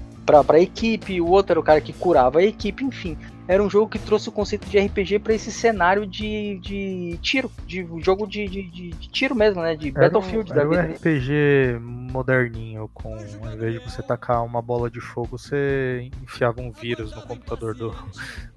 [0.59, 3.17] equipe, o outro era o cara que curava a equipe, enfim.
[3.47, 7.49] Era um jogo que trouxe o conceito de RPG pra esse cenário de, de tiro,
[7.65, 9.73] de jogo de, de, de- de tiro mesmo, né?
[9.75, 10.81] De Battlefield era da um, vida.
[10.83, 11.79] era um RPG
[12.11, 17.15] moderninho, com ao invés de você tacar uma bola de fogo, você enfiava um vírus
[17.15, 17.95] no computador do,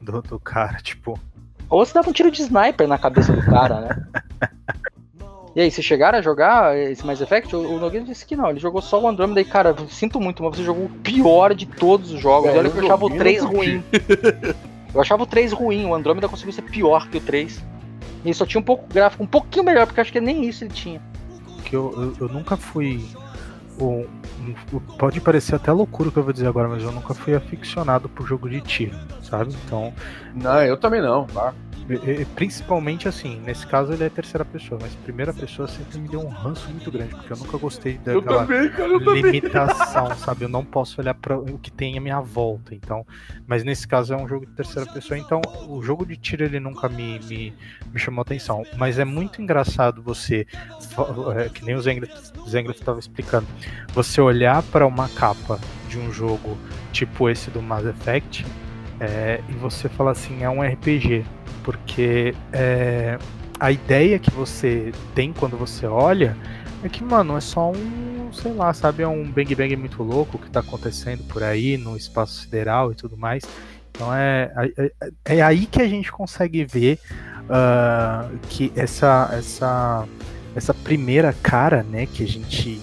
[0.00, 1.18] do, do cara, tipo.
[1.68, 4.06] Ou você dava um tiro de sniper na cabeça do cara, né?
[5.52, 7.56] E aí, vocês chegaram a jogar esse Mass Effect?
[7.56, 10.44] O, o Nogueira disse que não, ele jogou só o Andromeda e, cara, sinto muito,
[10.44, 12.50] mas você jogou o pior de todos os jogos.
[12.50, 13.66] É, Olha eu que eu achava o joguei, 3 eu curti.
[13.68, 13.84] ruim.
[14.94, 17.56] Eu achava o 3 ruim, o Andromeda conseguiu ser pior que o 3.
[18.24, 20.64] E ele só tinha um pouco gráfico, um pouquinho melhor, porque acho que nem isso
[20.64, 21.00] ele tinha.
[21.64, 23.04] que eu, eu, eu nunca fui.
[23.80, 24.06] um-
[24.74, 27.34] um- pode parecer até loucura o que eu vou dizer agora, mas eu nunca fui
[27.34, 29.54] aficionado por jogo de tiro, sabe?
[29.64, 29.92] Então,
[30.34, 31.54] Não, eu também não, tá?
[32.34, 36.28] Principalmente assim, nesse caso ele é terceira pessoa, mas primeira pessoa sempre me deu um
[36.28, 40.44] ranço muito grande, porque eu nunca gostei daquela também, cara, limitação, sabe?
[40.44, 43.04] Eu não posso olhar para o que tem à minha volta, então.
[43.46, 46.60] Mas nesse caso é um jogo de terceira pessoa, então o jogo de tiro ele
[46.60, 47.54] nunca me, me,
[47.92, 48.62] me chamou atenção.
[48.76, 50.46] Mas é muito engraçado você,
[51.36, 52.10] é, que nem o Zengler
[52.70, 53.46] estava explicando,
[53.92, 55.58] você olhar para uma capa
[55.88, 56.56] de um jogo
[56.92, 58.46] tipo esse do Mass Effect
[59.00, 61.24] é, e você falar assim, é um RPG,
[61.62, 63.18] porque é,
[63.58, 66.36] a ideia que você tem quando você olha
[66.82, 70.38] é que, mano, é só um, sei lá, sabe, é um bang bang muito louco
[70.38, 73.42] que tá acontecendo por aí no espaço sideral e tudo mais.
[73.90, 76.98] Então é, é, é aí que a gente consegue ver
[77.50, 80.08] ah, que essa, essa,
[80.54, 82.80] essa primeira cara, né, que a gente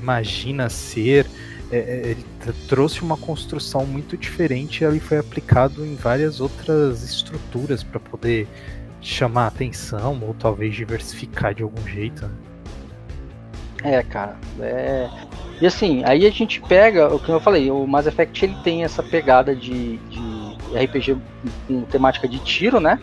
[0.00, 1.26] imagina ser,
[1.70, 2.24] é, é, ele
[2.68, 8.48] trouxe uma construção muito diferente e ele foi aplicado em várias outras estruturas para poder
[9.00, 12.26] chamar atenção ou talvez diversificar de algum jeito.
[12.26, 12.32] né?
[13.82, 14.36] É, cara.
[14.60, 15.08] É...
[15.60, 18.82] E assim, aí a gente pega, o que eu falei, o Mass Effect ele tem
[18.82, 21.16] essa pegada de, de RPG
[21.66, 22.98] com temática de tiro, né?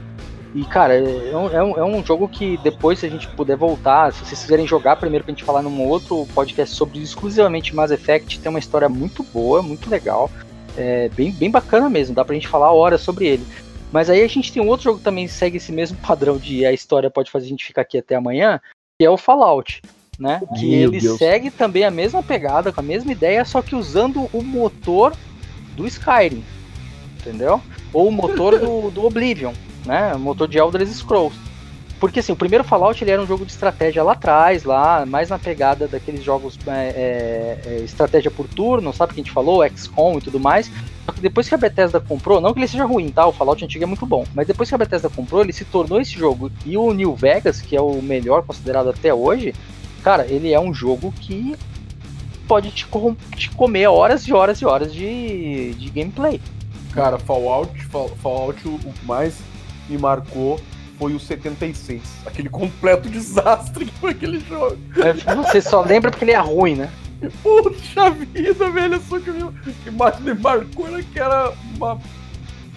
[0.56, 3.56] E, cara, é um, é um- é um jogo que depois, se a gente puder
[3.58, 7.92] voltar, se vocês quiserem jogar primeiro pra gente falar num outro podcast sobre exclusivamente Mass
[7.92, 10.32] Effect, tem uma história muito boa, muito legal.
[10.76, 13.46] É bem, bem bacana mesmo, dá pra gente falar horas sobre ele.
[13.92, 16.66] Mas aí a gente tem um outro jogo que também segue esse mesmo padrão de
[16.66, 18.60] a história pode fazer a gente ficar aqui até amanhã,
[19.00, 19.82] que é o Fallout.
[20.20, 20.42] Né?
[20.58, 21.20] Que ele Deus.
[21.20, 25.14] segue também a mesma pegada, com a mesma ideia, só que usando o motor
[25.76, 26.44] do Skyrim.
[27.20, 27.62] Entendeu?
[27.94, 29.54] Ou o motor do, do Oblivion,
[29.88, 30.14] né?
[30.16, 31.36] Motor de Elder Scrolls.
[32.00, 35.30] Porque assim, o primeiro Fallout ele era um jogo de estratégia lá atrás, lá, mais
[35.30, 39.68] na pegada daqueles jogos é, é, é, estratégia por turno, sabe que a gente falou,
[39.68, 40.70] XCOM e tudo mais.
[41.20, 43.26] Depois que a Bethesda comprou, não que ele seja ruim, tá?
[43.26, 46.00] O Fallout antigo é muito bom, mas depois que a Bethesda comprou, ele se tornou
[46.00, 46.52] esse jogo.
[46.64, 49.56] E o New Vegas, que é o melhor considerado até hoje,
[50.04, 51.56] cara, ele é um jogo que
[52.48, 52.86] pode te,
[53.36, 56.40] te comer horas e horas e horas de, de gameplay.
[56.92, 59.36] Cara, Fallout, Fall- Fallout, o mais
[59.90, 60.60] me marcou
[60.98, 62.02] foi o 76.
[62.26, 64.78] Aquele completo desastre que foi aquele jogo.
[64.98, 66.90] É, Você só lembra porque ele é ruim, né?
[67.44, 69.02] Puxa vida, velho.
[69.08, 69.54] Só que o
[69.84, 72.00] que mais me marcou era que era uma.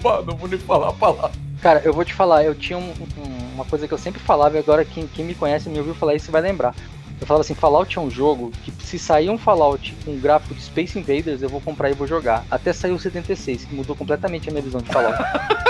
[0.03, 1.33] Pá, não vou nem falar a palavra.
[1.63, 4.57] Cara, eu vou te falar, eu tinha um- um- uma coisa que eu sempre falava
[4.57, 6.75] e agora quem, quem me conhece me ouviu falar isso vai lembrar.
[7.21, 10.63] Eu falava assim, Fallout é um jogo que se sair um Fallout com gráfico de
[10.63, 12.45] Space Invaders, eu vou comprar e vou jogar.
[12.51, 15.19] Até saiu o 76, que mudou completamente a minha visão de Fallout.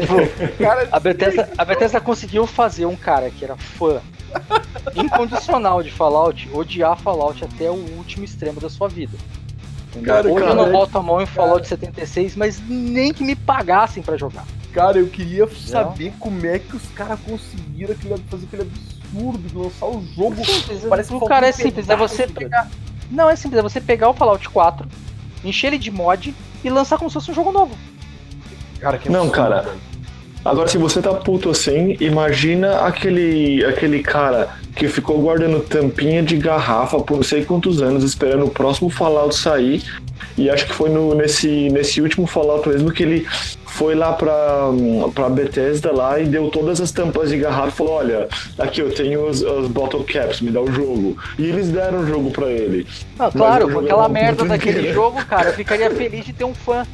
[0.00, 4.00] Tipo, Cara, a Bethesda, a Bethesda conseguiu fazer um cara que era fã
[4.94, 9.16] incondicional de Fallout odiar Fallout até o último extremo da sua vida.
[10.04, 13.24] Cara, Hoje eu cara, não é- boto a mão em Fallout 76, mas nem que
[13.24, 14.44] me pagassem pra jogar.
[14.72, 19.54] Cara, eu queria saber como é que os caras conseguiram aquele, fazer aquele absurdo de
[19.56, 20.44] lançar o jogo.
[20.44, 22.70] Simples, Parece o que cara é simples, é você pegar.
[23.10, 24.88] Não, é simples, é você pegar o Fallout 4,
[25.44, 27.76] encher ele de mod e lançar como se fosse um jogo novo.
[28.78, 29.62] Cara, que Não, absurdo, cara.
[29.62, 29.89] velho.
[30.44, 36.36] Agora, se você tá puto assim, imagina aquele, aquele cara que ficou guardando tampinha de
[36.36, 39.82] garrafa por não sei quantos anos, esperando o próximo Fallout sair.
[40.38, 43.26] E acho que foi no, nesse, nesse último Fallout mesmo que ele
[43.66, 44.68] foi lá pra,
[45.14, 48.92] pra Bethesda lá e deu todas as tampas de garrafa e falou: Olha, aqui eu
[48.92, 51.16] tenho os, os bottle caps, me dá o jogo.
[51.38, 52.86] E eles deram o jogo pra ele.
[53.18, 56.86] Ah, claro, com aquela merda daquele jogo, cara, eu ficaria feliz de ter um fã.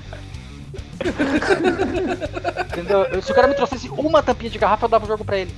[2.72, 3.02] Entendeu?
[3.04, 5.38] Eu- Se o cara me trouxesse uma tampinha de garrafa, eu dava o jogo pra
[5.38, 5.54] ele.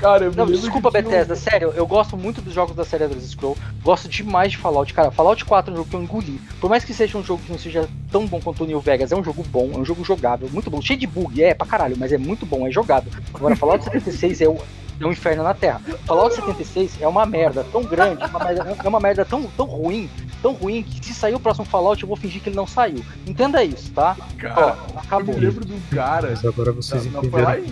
[0.00, 3.60] Cara, eu Não, desculpa, Bethesda, sério, eu gosto muito dos jogos da série Elder Scrolls,
[3.82, 4.94] gosto demais de Fallout.
[4.94, 6.40] Cara, Fallout 4 é um jogo que eu engoli.
[6.60, 9.10] Por mais que seja um jogo que não seja tão bom quanto o New Vegas,
[9.10, 10.80] é um jogo bom, é um jogo jogável, muito bom.
[10.80, 13.10] Cheio de bug, é pra caralho, mas é muito bom, é jogável.
[13.34, 14.58] Agora, Fallout 76 é o,
[15.00, 15.80] é um inferno na Terra.
[16.06, 20.08] Fallout 76 é uma merda tão grande, uma merda- é uma merda tão, tão ruim,
[20.42, 23.04] tão ruim, que se sair o próximo Fallout, eu vou fingir que ele não saiu.
[23.26, 24.16] Entenda isso, tá?
[24.38, 25.34] Cara, Ó, eu acabou.
[25.34, 26.28] me lembro do cara.
[26.30, 27.64] Mas agora vocês lá entenderam.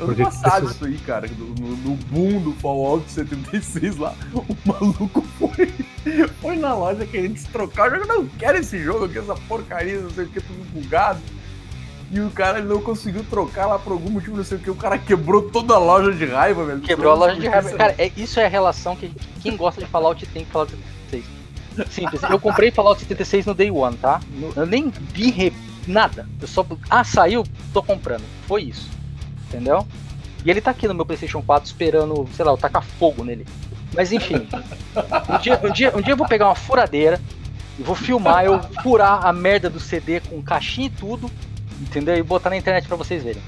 [0.00, 1.28] Ano que que passado isso aí, cara.
[1.38, 5.72] No, no- no boom do Fallout 76 lá, o maluco foi,
[6.40, 7.92] foi na loja querendo se trocar.
[7.92, 11.20] Eu não quero esse jogo aqui, essa porcaria, não sei o que, tudo bugado.
[12.12, 14.70] E o cara ele não conseguiu trocar lá por algum motivo, não sei o que.
[14.70, 16.80] O cara quebrou toda a loja de raiva, velho.
[16.82, 17.70] Quebrou a loja de raiva.
[17.70, 19.10] Cara, é, isso é a relação que
[19.40, 20.72] quem gosta de Fallout tem com Fallout
[21.10, 21.24] 76.
[21.90, 22.22] Simples.
[22.24, 24.20] Eu comprei Fallout 76 no Day One, tá?
[24.54, 25.54] Eu nem vi re-
[25.86, 26.28] nada.
[26.38, 26.66] Eu só.
[26.90, 27.44] Ah, saiu?
[27.72, 28.24] Tô comprando.
[28.46, 28.90] Foi isso.
[29.48, 29.86] Entendeu?
[30.44, 33.46] E ele tá aqui no meu PlayStation 4 esperando, sei lá, eu tacar fogo nele.
[33.94, 34.46] Mas enfim.
[35.30, 37.18] Um dia, um dia, um dia eu vou pegar uma furadeira,
[37.78, 41.30] Eu vou filmar, eu furar a merda do CD com caixinha e tudo,
[41.82, 42.16] entendeu?
[42.16, 43.42] E botar na internet pra vocês verem.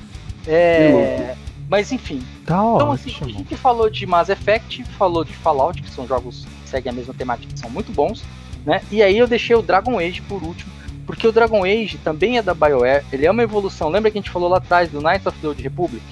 [0.47, 1.35] É.
[1.69, 2.23] Mas enfim.
[2.45, 6.47] Tá Então, assim, a gente falou de Mass Effect, falou de Fallout, que são jogos
[6.63, 8.23] que seguem a mesma temática, que são muito bons,
[8.65, 8.83] né?
[8.91, 10.71] E aí eu deixei o Dragon Age por último,
[11.07, 13.89] porque o Dragon Age também é da BioWare, ele é uma evolução.
[13.89, 16.05] Lembra que a gente falou lá atrás do Knights of the Old Republic?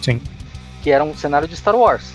[0.00, 0.20] Sim.
[0.82, 2.12] Que era um cenário de Star Wars,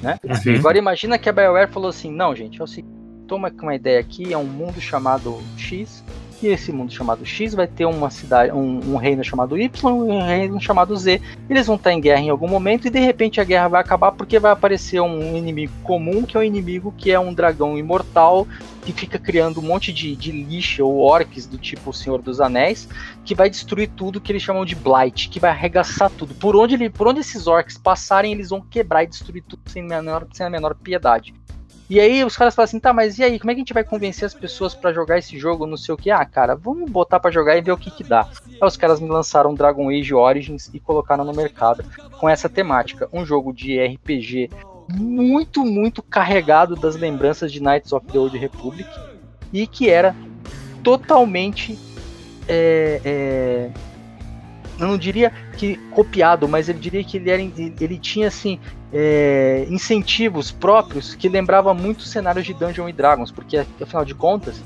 [0.00, 0.18] né?
[0.22, 0.56] Uhum.
[0.56, 2.94] Agora imagina que a BioWare falou assim: não, gente, é o seguinte,
[3.26, 6.04] toma uma ideia aqui, é um mundo chamado X,
[6.42, 10.10] e esse mundo chamado X vai ter uma cidade, um, um reino chamado Y e
[10.10, 11.20] um reino chamado Z.
[11.48, 14.12] Eles vão estar em guerra em algum momento e de repente a guerra vai acabar
[14.12, 18.46] porque vai aparecer um inimigo comum, que é um inimigo que é um dragão imortal
[18.84, 22.40] que fica criando um monte de, de lixo ou orcs do tipo o Senhor dos
[22.40, 22.88] Anéis,
[23.24, 26.34] que vai destruir tudo que eles chamam de Blight, que vai arregaçar tudo.
[26.34, 29.82] Por onde, ele, por onde esses orcs passarem, eles vão quebrar e destruir tudo sem,
[29.82, 31.32] menor, sem a menor piedade.
[31.90, 33.74] E aí os caras falam assim, tá, mas e aí, como é que a gente
[33.74, 36.10] vai convencer as pessoas pra jogar esse jogo, não sei o que?
[36.10, 38.28] Ah, cara, vamos botar pra jogar e ver o que que dá.
[38.48, 41.84] Aí os caras me lançaram Dragon Age Origins e colocaram no mercado
[42.18, 43.08] com essa temática.
[43.12, 44.48] Um jogo de RPG
[44.88, 48.88] muito, muito carregado das lembranças de Knights of the Old Republic
[49.52, 50.14] e que era
[50.82, 51.78] totalmente
[52.48, 53.70] é, é,
[54.82, 58.58] eu não diria que copiado, mas ele diria que ele, era, ele tinha assim
[58.92, 64.60] é, incentivos próprios que lembrava muito cenários de Dungeons Dragons, porque afinal de contas,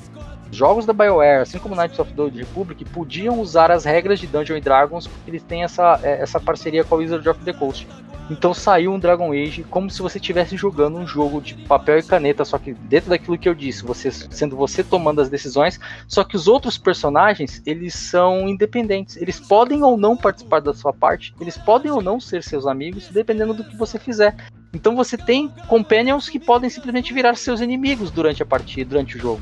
[0.51, 4.27] jogos da BioWare, assim como Knights of the Old Republic, podiam usar as regras de
[4.27, 7.86] Dungeons Dragons porque eles têm essa, é, essa parceria com a Wizard of the Coast.
[8.28, 12.02] Então saiu um Dragon Age como se você estivesse jogando um jogo de papel e
[12.02, 15.78] caneta, só que dentro daquilo que eu disse, você sendo você tomando as decisões,
[16.09, 19.16] só que os outros personagens, eles são independentes.
[19.16, 23.09] Eles podem ou não participar da sua parte, eles podem ou não ser seus amigos,
[23.09, 24.35] dependendo do que você fizer.
[24.74, 29.20] Então você tem companions que podem simplesmente virar seus inimigos durante a partida, durante o
[29.20, 29.40] jogo.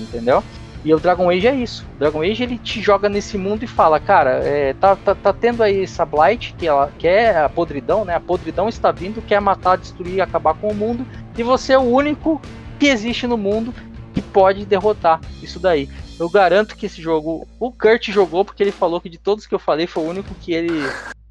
[0.00, 0.42] Entendeu?
[0.84, 1.86] E o Dragon Age é isso.
[1.96, 5.32] O Dragon Age ele te joga nesse mundo e fala, cara, é, tá, tá, tá
[5.32, 8.14] tendo aí essa Blight, que, ela, que é a podridão, né?
[8.14, 11.06] A podridão está vindo, quer matar, destruir, acabar com o mundo,
[11.36, 12.40] e você é o único
[12.78, 13.74] que existe no mundo
[14.14, 15.88] que pode derrotar isso daí.
[16.18, 19.54] Eu garanto que esse jogo, o Kurt jogou, porque ele falou que de todos que
[19.54, 20.82] eu falei foi o único que ele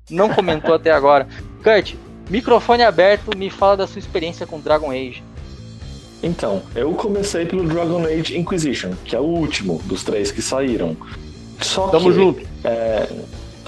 [0.09, 1.27] não comentou até agora.
[1.63, 1.95] Kurt,
[2.29, 5.23] microfone aberto, me fala da sua experiência com Dragon Age.
[6.21, 10.95] Então, eu comecei pelo Dragon Age Inquisition, que é o último dos três que saíram.
[11.61, 12.47] Só Tamo que, junto.
[12.63, 13.07] é,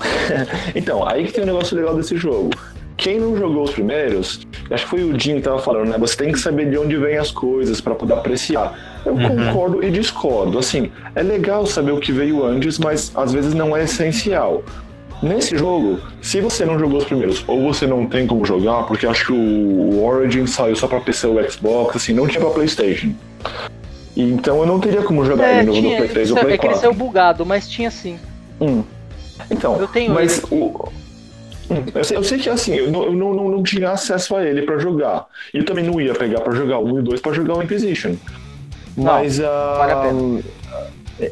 [0.75, 2.51] então, aí que tem um negócio legal desse jogo.
[2.97, 5.97] Quem não jogou os primeiros, acho que foi o Jim que tava falando, né?
[5.97, 9.01] Você tem que saber de onde vêm as coisas para poder apreciar.
[9.03, 10.59] Eu concordo e discordo.
[10.59, 14.63] Assim, é legal saber o que veio antes, mas às vezes não é essencial.
[15.21, 19.05] Nesse jogo, se você não jogou os primeiros, ou você não tem como jogar, porque
[19.05, 23.13] acho que o Origin saiu só pra PC ou Xbox, assim, não tinha pra Playstation.
[24.17, 26.41] Então eu não teria como jogar É, ele no, no tinha, Play 3 ou é
[26.41, 26.81] Play que ele 4.
[26.81, 28.17] saiu bugado, mas tinha sim.
[28.59, 28.83] Hum.
[29.49, 30.89] Então, Eu tenho mas o.
[31.69, 34.35] Hum, Eu sei, eu sei que assim, eu, não, eu não, não, não tinha acesso
[34.35, 35.25] a ele pra jogar.
[35.53, 37.57] E eu também não ia pegar pra jogar o 1 e o 2 pra jogar
[37.57, 38.15] o Inquisition.
[38.97, 40.41] Mas ah, vale a pena.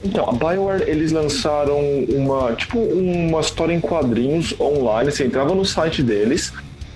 [0.04, 1.80] Então, a BioWare, eles lançaram
[2.10, 5.12] uma, tipo, uma história em quadrinhos online.
[5.12, 6.54] Você entrava no site deles,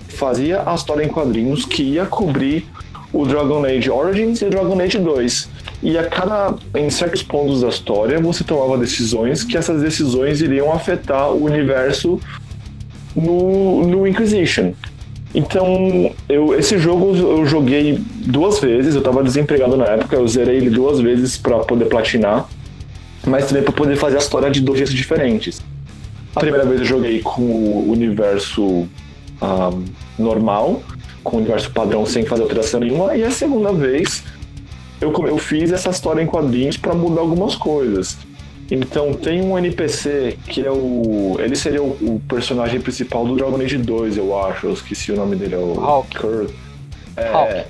[0.08, 2.66] fazia a história em quadrinhos que ia cobrir
[3.12, 5.48] o Dragon Age Origins e o Dragon Age 2.
[5.82, 10.72] E a cada, em certos pontos da história, você tomava decisões que essas decisões iriam
[10.72, 12.20] afetar o universo
[13.14, 14.72] no, no Inquisition.
[15.34, 20.56] Então, eu, esse jogo eu joguei duas vezes, eu tava desempregado na época, eu zerei
[20.56, 22.48] ele duas vezes para poder platinar,
[23.26, 25.62] mas também para poder fazer a história de dois jeitos diferentes.
[26.34, 28.88] A primeira vez eu joguei com o universo
[29.40, 29.70] ah,
[30.18, 30.82] normal,
[31.22, 34.24] com o universo padrão sem fazer alteração nenhuma, e a segunda vez
[35.00, 38.16] eu, eu fiz essa história em quadrinhos para mudar algumas coisas.
[38.70, 41.36] Então tem um NPC que é o.
[41.38, 44.66] Ele seria o, o personagem principal do Dragon Age 2, eu acho.
[44.66, 46.16] Eu esqueci o nome dele, é o Hawk.
[46.16, 46.50] Kurt.
[47.16, 47.28] É.
[47.28, 47.64] Hawk.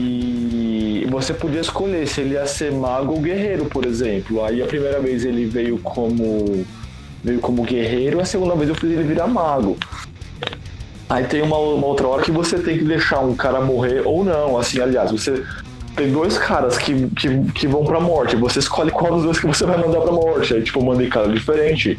[0.00, 4.44] E você podia escolher se ele ia ser mago ou guerreiro, por exemplo.
[4.44, 6.64] Aí a primeira vez ele veio como.
[7.24, 9.76] veio como guerreiro, a segunda vez eu fiz ele virar mago.
[11.10, 14.24] Aí tem uma, uma outra hora que você tem que deixar um cara morrer ou
[14.24, 14.56] não.
[14.56, 15.42] Assim, aliás, você
[15.96, 18.36] tem dois caras que, que, que vão pra morte.
[18.36, 20.54] Você escolhe qual dos dois que você vai mandar pra morte.
[20.54, 21.98] Aí, tipo, eu mandei cara diferente.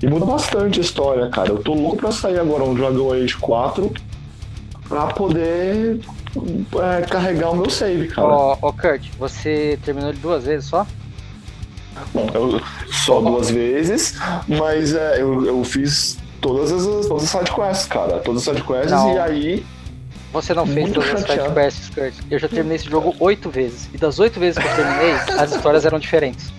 [0.00, 1.48] E muda bastante a história, cara.
[1.48, 3.92] Eu tô louco pra sair agora um Dragon Age 4
[4.88, 5.98] pra poder
[6.36, 8.28] é, carregar o meu save, cara.
[8.28, 10.86] Ó, ó, Kurt, você terminou ele duas vezes só?
[12.14, 12.60] Bom, eu
[12.90, 14.14] só duas vezes,
[14.48, 18.18] mas é, eu, eu fiz todas as, todas as sidequests, cara.
[18.20, 19.66] Todas as sidequests e aí.
[20.32, 21.24] Você não fez todas as.
[21.24, 22.14] Fast Quest Skirt.
[22.30, 23.88] Eu já terminei esse jogo oito vezes.
[23.92, 26.52] E das oito vezes que eu terminei, as histórias eram diferentes.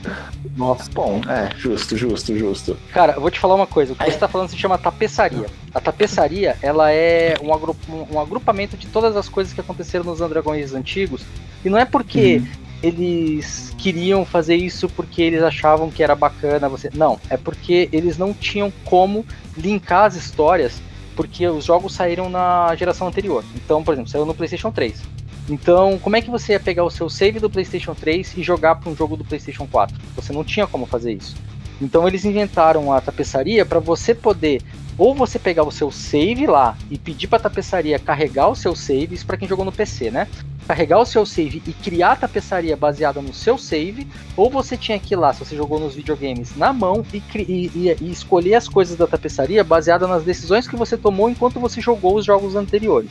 [0.55, 0.89] Nossa.
[0.93, 2.77] Bom, é, justo, justo, justo.
[2.93, 3.93] Cara, eu vou te falar uma coisa.
[3.93, 5.47] O que você tá falando se chama tapeçaria.
[5.73, 10.21] A tapeçaria, ela é um, agru- um- agrupamento de todas as coisas que aconteceram nos
[10.21, 11.21] Andragões antigos.
[11.65, 12.43] E não é porque
[12.83, 16.89] eles queriam fazer isso porque eles achavam que era bacana você.
[16.93, 19.25] Não, é porque eles não tinham como
[19.57, 20.73] linkar as histórias,
[21.15, 23.43] porque os jogos saíram na geração anterior.
[23.55, 25.01] Então, por exemplo, saiu no PlayStation 3.
[25.49, 28.75] Então, como é que você ia pegar o seu save do PlayStation 3 e jogar
[28.75, 29.95] para um jogo do PlayStation 4?
[30.15, 31.35] Você não tinha como fazer isso.
[31.81, 34.61] Então, eles inventaram a tapeçaria para você poder
[34.97, 38.75] ou você pegar o seu save lá e pedir para a tapeçaria carregar o seu
[38.75, 40.27] save, isso para quem jogou no PC, né?
[40.67, 44.97] Carregar o seu save e criar a tapeçaria baseada no seu save, ou você tinha
[44.99, 48.67] que ir lá, se você jogou nos videogames, na mão e, e- e- escolher as
[48.69, 53.09] coisas da tapeçaria baseada nas decisões que você tomou enquanto você jogou os jogos anteriores.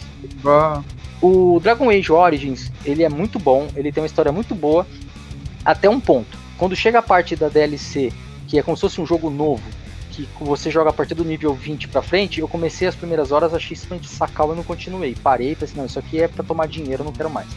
[1.21, 4.87] O Dragon Age Origins, ele é muito bom, ele tem uma história muito boa,
[5.65, 6.39] até um ponto.
[6.57, 8.13] Quando chega a parte da DLC,
[8.53, 9.63] que é como se fosse um jogo novo,
[10.11, 13.55] que você joga a partir do nível 20 pra frente, eu comecei as primeiras horas,
[13.55, 15.15] achei simplesmente sacal e não continuei.
[15.15, 17.49] Parei, pensei, não, isso aqui é pra tomar dinheiro, eu não quero mais.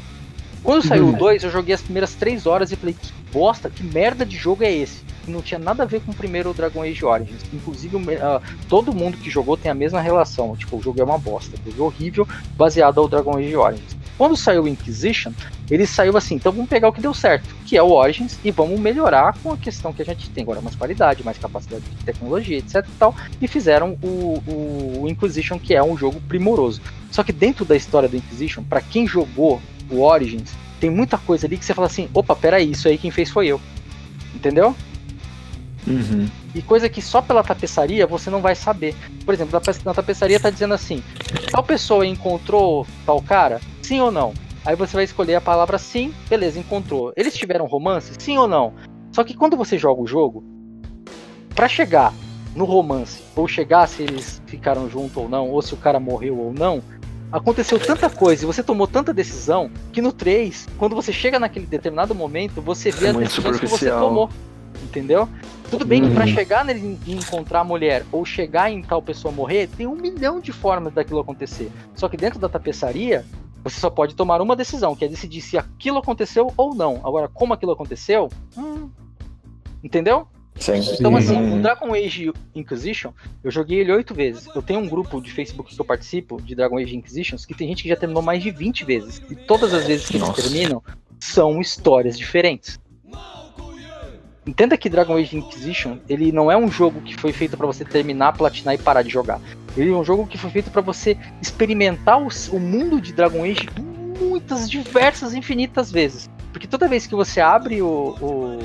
[0.63, 3.83] Quando saiu o 2, eu joguei as primeiras 3 horas e falei, que bosta, que
[3.83, 5.03] merda de jogo é esse?
[5.27, 7.41] E não tinha nada a ver com o primeiro Dragon Age Origins.
[7.53, 10.55] Inclusive, ah, todo mundo que jogou tem a mesma relação.
[10.55, 13.97] Tipo, o jogo é uma bosta, o jogo é horrível, baseado ao Dragon Age Origins.
[14.17, 15.31] Quando saiu o Inquisition,
[15.69, 18.51] ele saiu assim, então vamos pegar o que deu certo, que é o Origins, e
[18.51, 22.03] vamos melhorar com a questão que a gente tem agora, mais qualidade, mais capacidade de
[22.03, 26.81] tecnologia, etc e tal, e fizeram o, o, o Inquisition, que é um jogo primoroso.
[27.11, 31.45] Só que dentro da história do Inquisition, pra quem jogou o Origins, tem muita coisa
[31.47, 33.59] ali que você fala assim, opa, peraí, isso aí quem fez foi eu.
[34.33, 34.75] Entendeu?
[35.87, 36.27] Uhum.
[36.53, 38.95] E coisa que só pela tapeçaria você não vai saber.
[39.23, 41.03] Por exemplo, na tapeçaria tá dizendo assim:
[41.51, 43.61] tal pessoa encontrou tal cara?
[43.85, 44.33] Sim ou não?
[44.65, 47.13] Aí você vai escolher a palavra sim, beleza, encontrou.
[47.15, 48.13] Eles tiveram romance?
[48.17, 48.73] Sim ou não?
[49.11, 50.43] Só que quando você joga o jogo,
[51.53, 52.11] pra chegar
[52.55, 56.35] no romance, ou chegar se eles ficaram juntos ou não, ou se o cara morreu
[56.39, 56.81] ou não,
[57.31, 61.67] aconteceu tanta coisa e você tomou tanta decisão que no 3, quando você chega naquele
[61.67, 64.31] determinado momento, você vê É as decisões que você tomou.
[64.83, 65.29] Entendeu?
[65.69, 66.31] Tudo bem que pra Uhum.
[66.31, 70.39] chegar nele e encontrar a mulher ou chegar em tal pessoa morrer, tem um milhão
[70.41, 71.71] de formas daquilo acontecer.
[71.95, 73.25] Só que dentro da tapeçaria,
[73.65, 77.01] você só pode tomar uma decisão, que é decidir se aquilo aconteceu ou não.
[77.03, 78.91] Agora, como aquilo aconteceu, hum,
[79.83, 80.27] entendeu?
[80.55, 80.79] Sim.
[80.99, 83.11] Então, assim, o Dragon Age Inquisition,
[83.43, 84.47] eu joguei ele oito vezes.
[84.55, 87.67] Eu tenho um grupo de Facebook que eu participo, de Dragon Age Inquisitions, que tem
[87.67, 89.21] gente que já terminou mais de 20 vezes.
[89.29, 90.39] E todas as vezes que Nossa.
[90.39, 90.83] eles terminam,
[91.19, 92.79] são histórias diferentes.
[94.45, 97.83] Entenda que Dragon Age Inquisition, ele não é um jogo que foi feito pra você
[97.83, 99.39] terminar, platinar e parar de jogar.
[99.75, 103.43] Ele é um jogo que foi feito pra você experimentar o, o mundo de Dragon
[103.43, 103.67] Age
[104.19, 106.29] muitas, diversas, infinitas vezes.
[106.53, 108.59] Porque toda vez que você abre o, o-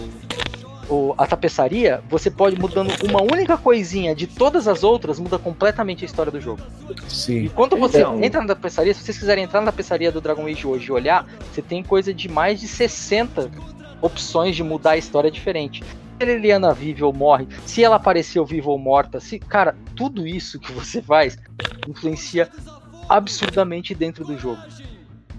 [0.88, 6.04] o- a tapeçaria, você pode mudando uma única coisinha de todas as outras, muda completamente
[6.04, 6.60] a história do jogo.
[6.90, 7.48] E Sim.
[7.54, 8.22] quando você Então.
[8.22, 11.26] entra na tapeçaria, se vocês quiserem entrar na tapeçaria do Dragon Age hoje e olhar,
[11.52, 13.50] você tem coisa de mais de 60
[14.00, 15.82] opções de mudar a história diferente.
[15.82, 20.26] Se a Liliana vive ou morre, se ela apareceu viva ou morta, se, cara, tudo
[20.26, 21.38] isso que você faz
[21.88, 22.48] influencia
[23.08, 24.62] absurdamente dentro do jogo.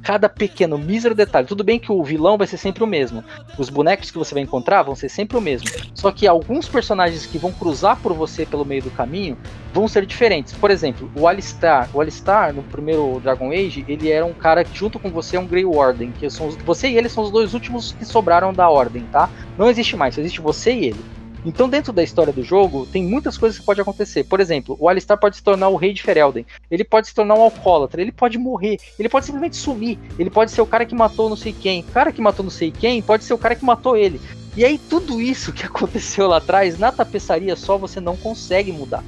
[0.02, 1.48] Cada pequeno, mísero detalhe.
[1.48, 3.24] Tudo bem que o vilão vai ser sempre o mesmo.
[3.58, 5.70] Os bonecos que você vai encontrar vão ser sempre o mesmo.
[5.94, 9.38] Só que alguns personagens que vão cruzar por você pelo meio do caminho
[9.74, 10.54] vão ser diferentes.
[10.54, 11.90] Por exemplo, o Alistar.
[11.94, 15.40] O Alistar, no primeiro Dragon Age, ele era um cara que junto com você é
[15.40, 16.12] um Grey Warden.
[16.12, 19.30] Que são os- você e ele são os dois últimos que sobraram da Ordem, tá?
[19.58, 21.21] Não existe mais, só existe você e ele.
[21.44, 24.24] Então, dentro da história do jogo, tem muitas coisas que podem acontecer.
[24.26, 26.46] Por exemplo, o Alistar pode se tornar o rei de Ferelden.
[26.70, 28.00] Ele pode se tornar um alcoólatra.
[28.02, 28.78] Ele pode morrer.
[29.00, 29.98] Ele pode simplesmente sumir.
[30.20, 31.82] Ele pode ser o cara que matou não sei quem.
[31.82, 34.22] O cara que matou não sei quem pode ser o cara que matou ele.
[34.56, 39.04] E aí, tudo isso que aconteceu lá atrás, na tapeçaria só, você não consegue mudar.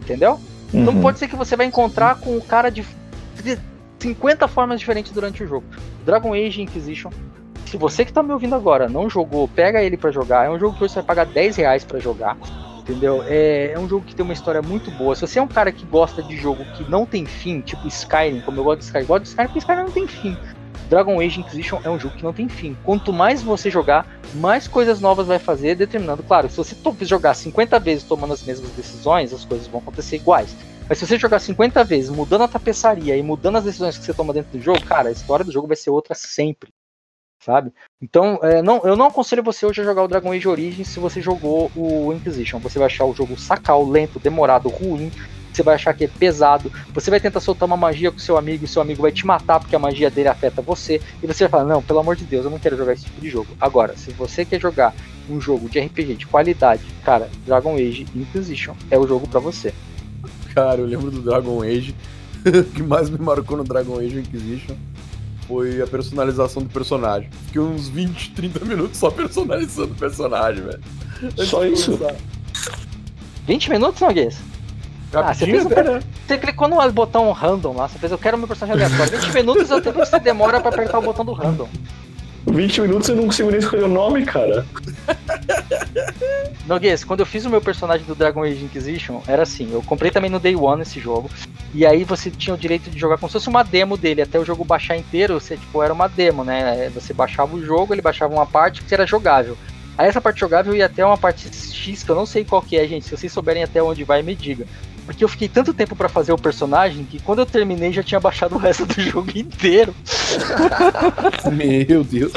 [0.00, 0.40] Entendeu?
[0.72, 1.00] Então Uhum.
[1.02, 2.86] pode ser que você vai encontrar com o cara de
[3.98, 5.66] 50 formas diferentes durante o jogo.
[6.06, 7.10] Dragon Age Inquisition.
[7.70, 10.44] Se você que tá me ouvindo agora não jogou, pega ele pra jogar.
[10.44, 12.36] É um jogo que você vai pagar 10 reais pra jogar.
[12.80, 13.22] Entendeu?
[13.28, 15.14] É, é um jogo que tem uma história muito boa.
[15.14, 18.40] Se você é um cara que gosta de jogo que não tem fim, tipo Skyrim,
[18.40, 20.36] como eu gosto de Skyrim, eu gosto de Skyrim porque Skyrim não tem fim.
[20.88, 22.76] Dragon Age Inquisition é um jogo que não tem fim.
[22.82, 26.24] Quanto mais você jogar, mais coisas novas vai fazer, determinando.
[26.24, 30.56] Claro, se você jogar 50 vezes tomando as mesmas decisões, as coisas vão acontecer iguais.
[30.88, 34.12] Mas se você jogar 50 vezes, mudando a tapeçaria e mudando as decisões que você
[34.12, 36.72] toma dentro do jogo, cara, a história do jogo vai ser outra sempre.
[37.40, 37.72] Sabe?
[38.02, 41.00] Então, é, não, eu não aconselho você hoje a jogar o Dragon Age Origins se
[41.00, 42.58] você jogou o Inquisition.
[42.58, 45.10] Você vai achar o jogo sacal, lento, demorado, ruim.
[45.50, 48.66] você vai achar que é pesado, você vai tentar soltar uma magia com seu amigo
[48.66, 51.50] e seu amigo vai te matar porque a magia dele afeta você, e você vai
[51.50, 53.48] falar, não, pelo amor de Deus, eu não quero jogar esse tipo de jogo.
[53.58, 54.94] Agora, se você quer jogar
[55.28, 59.72] um jogo de RPG de qualidade, cara, Dragon Age Inquisition é o jogo para você.
[60.54, 61.94] Cara, eu lembro do Dragon Age.
[62.44, 64.76] o que mais me marcou no Dragon Age Inquisition
[65.50, 67.28] foi a personalização do personagem.
[67.46, 70.80] Fiquei uns 20, 30 minutos só personalizando o personagem, velho.
[71.44, 71.98] Só isso?
[73.48, 74.38] 20 minutos, não, Guess?
[75.12, 76.00] Ah, você, fez um, né?
[76.24, 79.18] você clicou no botão random lá, você fez eu quero meu personagem aleatório.
[79.18, 81.68] 20 minutos é o tempo que você demora pra apertar o botão do random.
[82.46, 84.66] 20 minutos eu não consigo nem escolher o nome, cara.
[86.66, 90.10] Noguês, quando eu fiz o meu personagem do Dragon Age Inquisition, era assim, eu comprei
[90.10, 91.30] também no Day One esse jogo,
[91.74, 94.38] e aí você tinha o direito de jogar como se fosse uma demo dele, até
[94.38, 96.90] o jogo baixar inteiro, você, tipo, era uma demo, né?
[96.94, 99.56] Você baixava o jogo, ele baixava uma parte que era jogável.
[99.98, 102.76] Aí essa parte jogável ia até uma parte X, que eu não sei qual que
[102.76, 104.66] é, gente, se vocês souberem até onde vai, me diga.
[105.06, 108.20] Porque eu fiquei tanto tempo pra fazer o personagem que quando eu terminei já tinha
[108.20, 109.94] baixado o resto do jogo inteiro.
[111.52, 112.32] Meu Deus.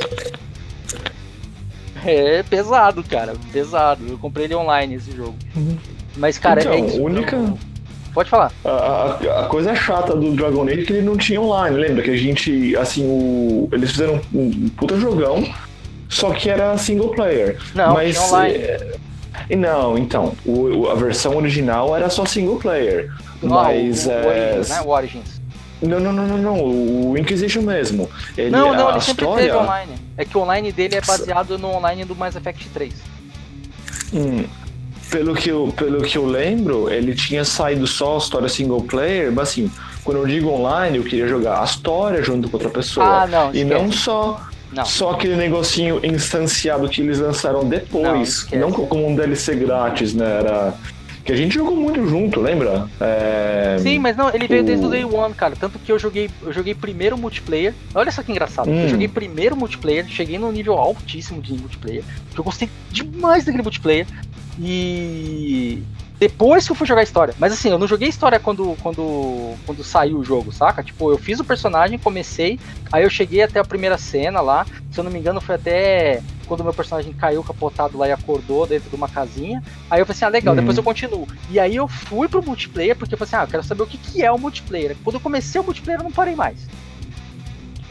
[2.05, 4.03] É pesado, cara, pesado.
[4.07, 5.35] Eu comprei ele online esse jogo.
[6.17, 7.01] Mas, cara, então, é isso.
[7.01, 7.53] única.
[8.13, 8.51] Pode falar.
[8.63, 12.03] A, a- a coisa chata do Dragon Age é que ele não tinha online, lembra?
[12.03, 15.43] Que a gente, assim, o, eles fizeram um puta jogão,
[16.09, 17.57] só que era single player.
[17.73, 18.53] Não, Mas, tinha online.
[18.55, 18.95] é,
[19.53, 23.11] e não, então, o- a versão original era só single player.
[23.41, 24.25] Não, mas o, o é,
[24.55, 24.81] Origins, né?
[24.81, 25.41] O Origins.
[25.81, 26.63] Não, não, não, não, não.
[27.11, 28.09] O Inquisition mesmo.
[28.37, 29.91] Ele, não, não, a ele sempre história, teve online.
[30.17, 32.93] É que o online dele é baseado no online do Mass Effect 3.
[34.13, 34.45] Hum,
[35.09, 39.31] pelo, que eu, pelo que eu lembro, ele tinha saído só a história single player,
[39.31, 39.69] mas assim,
[40.03, 43.23] quando eu digo online, eu queria jogar a história junto com outra pessoa.
[43.23, 43.83] Ah, não, e esquece.
[43.83, 44.41] não só,
[44.75, 44.85] Não.
[44.85, 48.29] só aquele negocinho instanciado que eles lançaram Não, depois.
[48.29, 48.61] esquece.
[48.61, 50.25] Não, como um DLC grátis, né?
[50.39, 50.73] Era.
[51.25, 52.85] Que a gente jogou muito junto, lembra?
[52.99, 55.55] É, Sim, mas não, ele veio o- desde o Day One, cara.
[55.57, 57.73] Tanto que eu joguei, eu joguei primeiro multiplayer.
[57.95, 58.69] Olha só que engraçado.
[58.69, 58.81] Hum.
[58.83, 62.03] Eu joguei primeiro multiplayer, cheguei num nível altíssimo de multiplayer.
[62.33, 64.05] Que eu gostei demais daquele multiplayer.
[64.59, 65.81] E
[66.19, 67.35] depois que eu fui jogar história.
[67.37, 70.83] Mas assim, eu não joguei história quando, quando, quando saiu o jogo, saca?
[70.83, 72.59] Tipo, eu fiz o personagem, comecei,
[72.91, 74.65] aí eu cheguei até a primeira cena lá.
[74.91, 78.11] Se eu não me engano, foi até quando o meu personagem caiu capotado lá e
[78.11, 79.63] acordou dentro de uma casinha.
[79.89, 80.59] Aí eu falei assim, ah, legal, Uhum.
[80.59, 81.27] depois eu continuo.
[81.49, 83.87] E aí eu fui pro multiplayer, porque eu falei assim, ah, eu quero saber o
[83.87, 84.95] que, que é o multiplayer.
[85.03, 86.67] Quando eu comecei o multiplayer, eu não parei mais.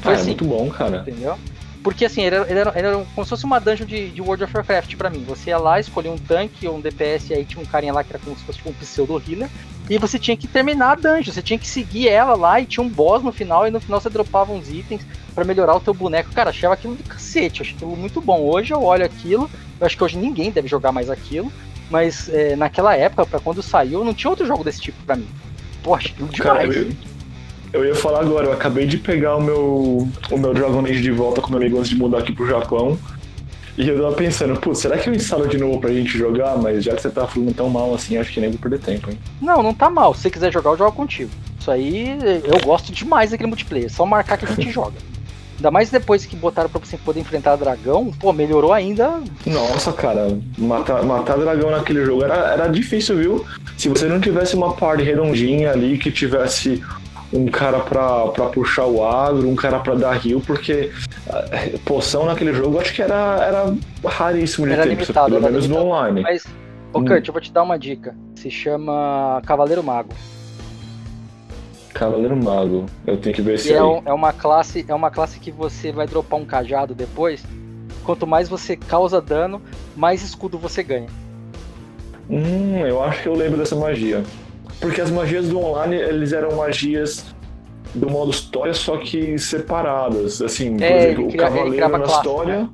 [0.01, 0.99] Foi ah, é assim, muito bom, cara.
[1.07, 1.39] entendeu?
[1.83, 4.21] Porque assim, ele era, ele era, ele era como se fosse uma dungeon de, de
[4.23, 5.25] World of Warcraft pra mim.
[5.27, 8.05] Você ia lá, escolhia um tanque ou um DPS, e aí tinha um carinha lá
[8.05, 9.49] que era como se fosse tipo, um pseudo healer.
[9.91, 12.85] E você tinha que terminar a dungeon, você tinha que seguir ela lá e tinha
[12.85, 15.03] um boss no final, e no final você dropava uns itens
[15.35, 16.31] pra melhorar o teu boneco.
[16.33, 18.41] Cara, achava aquilo do cacete, eu achei aquilo muito bom.
[18.43, 19.51] Hoje eu olho aquilo,
[19.81, 21.53] eu acho que hoje ninguém deve jogar mais aquilo,
[21.91, 25.29] mas é, naquela época, pra quando saiu, não tinha outro jogo desse tipo pra mim.
[25.83, 26.77] Pô, achei aquilo Cara, demais.
[26.77, 27.12] eu,
[27.73, 31.11] eu ia falar agora, eu acabei de pegar o meu, o meu Dragon Age de
[31.11, 32.99] volta com meu amigo antes de mudar aqui pro Japão.
[33.77, 36.59] E eu tava pensando, putz, será que eu instalo de novo pra gente jogar?
[36.59, 39.11] Mas já que você tá falando tão mal assim, acho que nem vou perder tempo,
[39.11, 39.19] hein?
[39.41, 40.13] Não, não tá mal.
[40.13, 41.31] Se você quiser jogar, eu jogo contigo.
[41.59, 43.91] Isso aí, eu gosto demais daquele multiplayer.
[43.91, 44.97] Só marcar que a gente joga.
[45.57, 49.21] Ainda mais depois que botaram pra você poder enfrentar dragão, pô, melhorou ainda.
[49.47, 53.47] Nossa, cara, matar, matar dragão naquele jogo era, era difícil, viu?
[53.79, 56.83] Se você não tivesse uma party redondinha ali, que tivesse
[57.33, 60.91] um cara pra, pra puxar o agro, um cara pra dar heal, porque
[61.31, 61.43] ah,
[61.85, 65.75] poção naquele jogo acho que era, era raríssimo de Era ter, limitado, pelo menos no
[65.77, 65.87] limitado.
[65.87, 66.21] online.
[66.23, 66.45] Mas,
[66.93, 67.05] ô Hum.
[67.07, 68.15] Kurt, eu vou te dar uma dica.
[68.35, 70.11] Se chama Cavaleiro Mago.
[71.95, 75.11] Cavaleiro Mago, eu tenho que ver esse E é, um- é uma classe, é uma
[75.11, 77.45] classe que você vai dropar um cajado depois.
[78.05, 79.61] Quanto mais você causa dano,
[79.95, 81.07] mais escudo você ganha.
[82.31, 84.23] Hum, eu acho que eu lembro dessa magia.
[84.83, 87.25] Porque as magias do online, eles eram magias
[87.95, 90.43] do modo história, só que separadas.
[90.43, 92.69] Assim, por É, exemplo, o cria- cavaleiro na classe, história.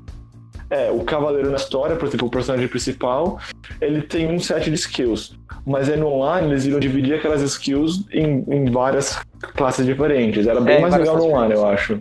[0.71, 3.39] É, o cavaleiro na história, por exemplo, o personagem principal,
[3.81, 5.39] ele tem um set de skills.
[5.67, 9.19] Mas aí no online eles iriam dividir aquelas skills em, em várias
[9.55, 10.47] classes diferentes.
[10.47, 12.01] Era bem É, mais legal no online, eu acho.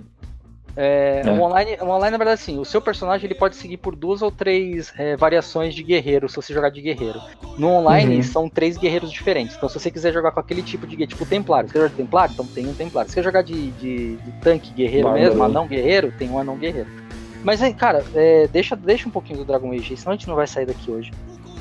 [0.79, 1.31] É, É.
[1.31, 4.21] O, online, o online, na verdade, assim, o seu personagem ele pode seguir por duas
[4.21, 7.19] ou três é, variações de guerreiro, se você jogar de guerreiro.
[7.57, 8.23] No online, Uhum.
[8.23, 9.55] são três guerreiros diferentes.
[9.57, 11.89] Então, se você quiser jogar com aquele tipo de guerreiro, tipo Templário, você quer jogar
[11.89, 12.33] de Templário?
[12.33, 13.09] Então tem um Templário.
[13.09, 16.55] Se você quer jogar de, de, de tanque guerreiro mesmo, anão guerreiro, tem um anão
[16.55, 16.87] guerreiro.
[17.43, 20.35] Mas, aí, cara, é, deixa, deixa um pouquinho do Dragon Age, senão a gente não
[20.35, 21.11] vai sair daqui hoje.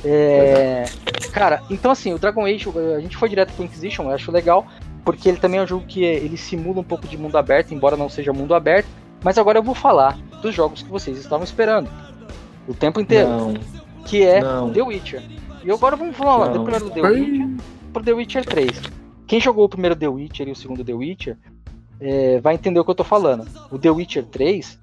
[0.05, 0.84] É,
[1.32, 2.66] cara, então assim, o Dragon Age,
[2.97, 4.66] a gente foi direto pro Inquisition, eu acho legal,
[5.05, 7.72] porque ele também é um jogo que é- ele simula um pouco de mundo aberto,
[7.72, 8.86] embora não seja mundo aberto.
[9.27, 11.90] Mas agora eu vou falar dos jogos que vocês estavam esperando
[12.69, 13.55] o tempo inteiro, Não,
[14.05, 14.73] que é não.
[14.73, 15.20] The Witcher.
[15.65, 17.48] E agora vamos falar do primeiro The Witcher.
[17.93, 18.82] pro The Witcher 3.
[19.27, 21.36] Quem jogou o primeiro The Witcher e o segundo The Witcher
[21.98, 23.48] é, vai entender o que eu tô falando.
[23.69, 24.78] O The Witcher 3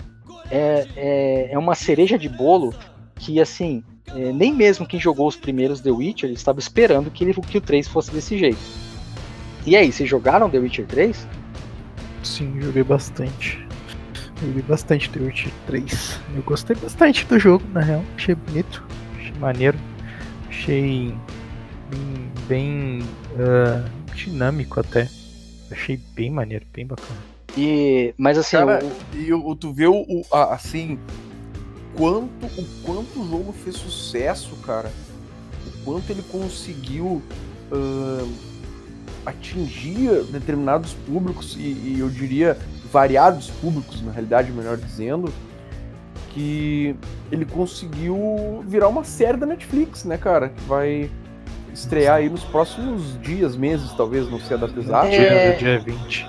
[0.52, 2.74] é, é, é uma cereja de bolo
[3.16, 3.82] que, assim,
[4.14, 7.62] é, nem mesmo quem jogou os primeiros The Witcher estava esperando que, ele, que o
[7.62, 8.60] 3 fosse desse jeito.
[9.66, 11.26] E aí, vocês jogaram The Witcher 3?
[12.24, 13.64] Sim, joguei bastante.
[14.46, 16.20] Joguei bastante The Witcher 3.
[16.36, 18.04] Eu gostei bastante do jogo, na real.
[18.18, 18.84] Achei bonito,
[19.18, 19.78] achei maneiro,
[20.50, 21.14] achei
[21.90, 23.00] bem, bem
[23.34, 25.10] uh, dinâmico até.
[25.72, 27.18] Achei bem maneiro, bem bacana.
[27.58, 31.00] E, mas assim, Cara, o- e o, tu vê o, o- a- assim
[31.96, 34.92] quanto o quanto o jogo fez sucesso, cara.
[35.68, 37.22] O quanto ele conseguiu
[37.72, 38.28] ahn,
[39.26, 42.58] atingir determinados públicos e, e eu diria
[42.94, 45.34] variados públicos, na realidade, melhor dizendo,
[46.30, 46.96] que
[47.32, 50.50] ele conseguiu virar uma série da Netflix, né, cara?
[50.50, 51.10] Que vai
[51.74, 55.08] estrear aí nos próximos dias, meses, talvez, não sei a data exata.
[55.08, 55.54] É.
[55.54, 56.28] Dia, dia 20.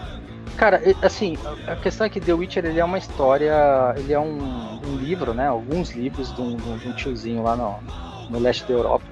[0.57, 1.36] Cara, assim,
[1.66, 3.53] a questão é que The Witcher ele é uma história,
[3.97, 5.47] ele é um, um livro, né?
[5.49, 7.74] Alguns livros de um, de um- de um tiozinho lá no,
[8.31, 9.05] no leste da Europa.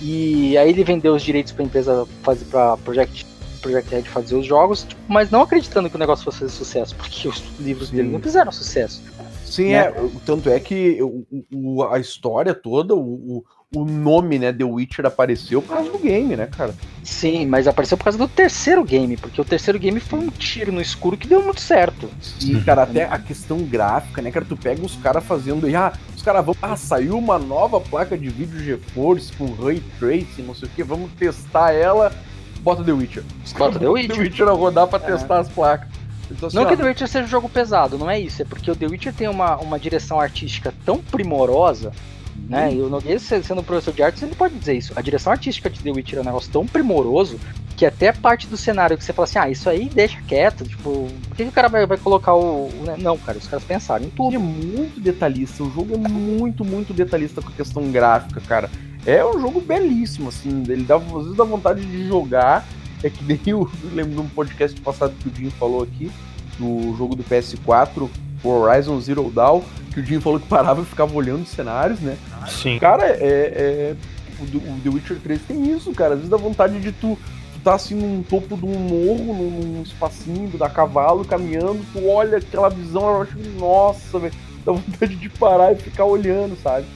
[0.00, 3.26] E aí ele vendeu os direitos pra empresa fazer pra Project,
[3.60, 6.94] Project Red fazer os jogos, tipo, mas não acreditando que o negócio fosse fazer sucesso,
[6.96, 7.96] porque os livros Sim.
[7.96, 9.02] dele não fizeram sucesso.
[9.44, 9.86] Sim, né?
[9.86, 9.90] é.
[10.00, 13.44] o- Tanto é que o, o- a história toda, o, o,
[13.80, 16.74] o nome, né, The Witcher apareceu por causa do game, né, cara?
[17.02, 20.70] Sim, mas apareceu por causa do terceiro game, porque o terceiro game foi um tiro
[20.72, 22.08] no escuro que deu muito certo.
[22.40, 24.44] E, cara, até a questão gráfica, né, cara?
[24.44, 25.68] Tu pega os caras fazendo.
[25.68, 26.54] e, Ah, os caras vão.
[26.62, 30.82] Ah, saiu uma nova placa de vídeo GeForce com Ray Tracing, não sei o que,
[30.82, 32.12] vamos testar ela.
[32.62, 33.22] Bota The Witcher.
[33.58, 34.14] Bota The Witcher.
[34.16, 35.02] The Witcher rodar pra É.
[35.12, 35.88] testar as placas.
[36.30, 38.40] Então, assim, Não ó, que The Witcher seja um jogo pesado, não é isso.
[38.42, 41.90] É porque o The Witcher tem uma, uma direção artística tão primorosa,
[42.48, 42.72] né?
[42.72, 44.92] E o Nogueira, se- sendo professor de artes, ele pode dizer isso.
[44.94, 47.38] A direção artística de The Witcher é um negócio tão primoroso
[47.76, 51.08] que até parte do cenário que você fala assim, ah, isso aí deixa quieto, tipo,
[51.28, 52.94] por que, que o cara vai, vai colocar o, o- né?
[52.98, 54.34] Não, cara, os caras pensaram em Ele tudo.
[54.36, 58.70] é muito detalhista, o jogo é muito, muito detalhista com a questão gráfica, cara.
[59.06, 62.66] É um jogo belíssimo, assim, ele dá, às vezes dá vontade de jogar.
[63.02, 66.10] É que nem eu lembro de um podcast passado que o Jim falou aqui,
[66.58, 68.08] no jogo do PS4,
[68.44, 69.62] o Horizon Zero Dawn,
[69.92, 72.16] que o Jim falou que parava e ficava olhando os cenários, né?
[72.48, 72.78] Sim.
[72.78, 73.96] Cara, é, é-
[74.38, 76.10] o, The- o The Witcher 3 tem isso, cara.
[76.14, 77.18] Às vezes dá vontade de tu,
[77.54, 82.06] tu tá assim num topo de um morro, num, num espacinho, da cavalo, caminhando, tu
[82.06, 86.86] olha aquela visão, eu acho, nossa, velho, dá vontade de parar e ficar olhando, sabe?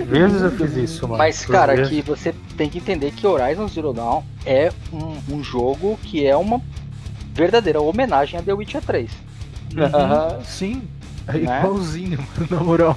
[0.00, 0.82] É vezes eu fiz né?
[0.82, 1.18] isso, mano.
[1.18, 1.90] Mas, Por cara, vezes.
[1.92, 6.36] que você tem que entender que Horizon Zero Dawn é um, um jogo que é
[6.36, 6.60] uma
[7.34, 9.10] verdadeira homenagem a The Witcher 3.
[9.76, 10.82] Uhum, sim.
[11.28, 11.60] É Né?
[11.60, 12.96] igualzinho, mano, na moral.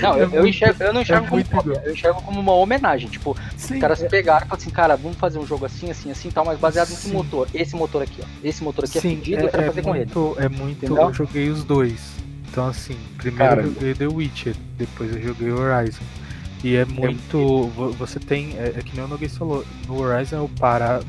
[0.00, 1.84] Não, É eu, eu, muito- enxergo, eu não enxergo é como muito cópia, igual.
[1.86, 3.08] eu enxergo como uma homenagem.
[3.08, 5.90] Tipo, Sim, os caras é- pegaram e falaram assim, cara, vamos fazer um jogo assim,
[5.90, 7.48] assim, assim, tal, mas baseado nesse motor.
[7.54, 8.26] Esse motor aqui, ó.
[8.44, 10.04] Esse motor aqui é Sim, fudido, eu quero fazer com ele.
[10.04, 10.84] muito, É muito.
[10.84, 11.04] Entendeu?
[11.04, 12.12] Eu joguei os dois.
[12.50, 16.02] Então, assim, primeiro Cara, eu joguei The Witcher, depois eu joguei Horizon.
[16.64, 17.68] E é muito.
[17.68, 18.56] vo- Você tem.
[18.58, 19.64] É, é que nem o Noguês falou.
[19.86, 21.00] No Horizon eu para.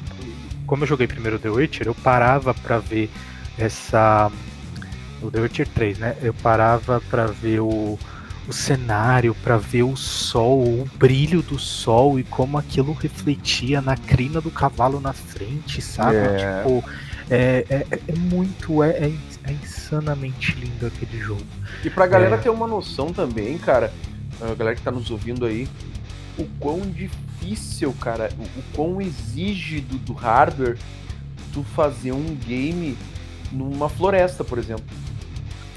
[0.67, 3.09] Como eu joguei primeiro The Witcher, eu parava pra ver
[3.57, 4.31] essa.
[5.21, 6.15] O The Witcher 3, né?
[6.21, 7.97] Eu parava pra ver o,
[8.47, 13.97] o cenário, pra ver o sol, o brilho do sol e como aquilo refletia na
[13.97, 16.15] crina do cavalo na frente, sabe?
[16.17, 16.61] É.
[16.63, 16.83] Tipo,
[17.29, 18.83] é, é, é- é muito.
[18.83, 19.11] É, é,
[19.43, 21.45] é insanamente lindo aquele jogo.
[21.83, 22.37] E pra galera É.
[22.39, 23.93] ter uma noção também, cara,
[24.41, 25.67] a galera que tá nos ouvindo aí,
[26.37, 30.77] o quão difícil, cara, o, o quão exige do, hardware
[31.53, 32.97] tu fazer um game
[33.51, 34.85] numa floresta, por exemplo.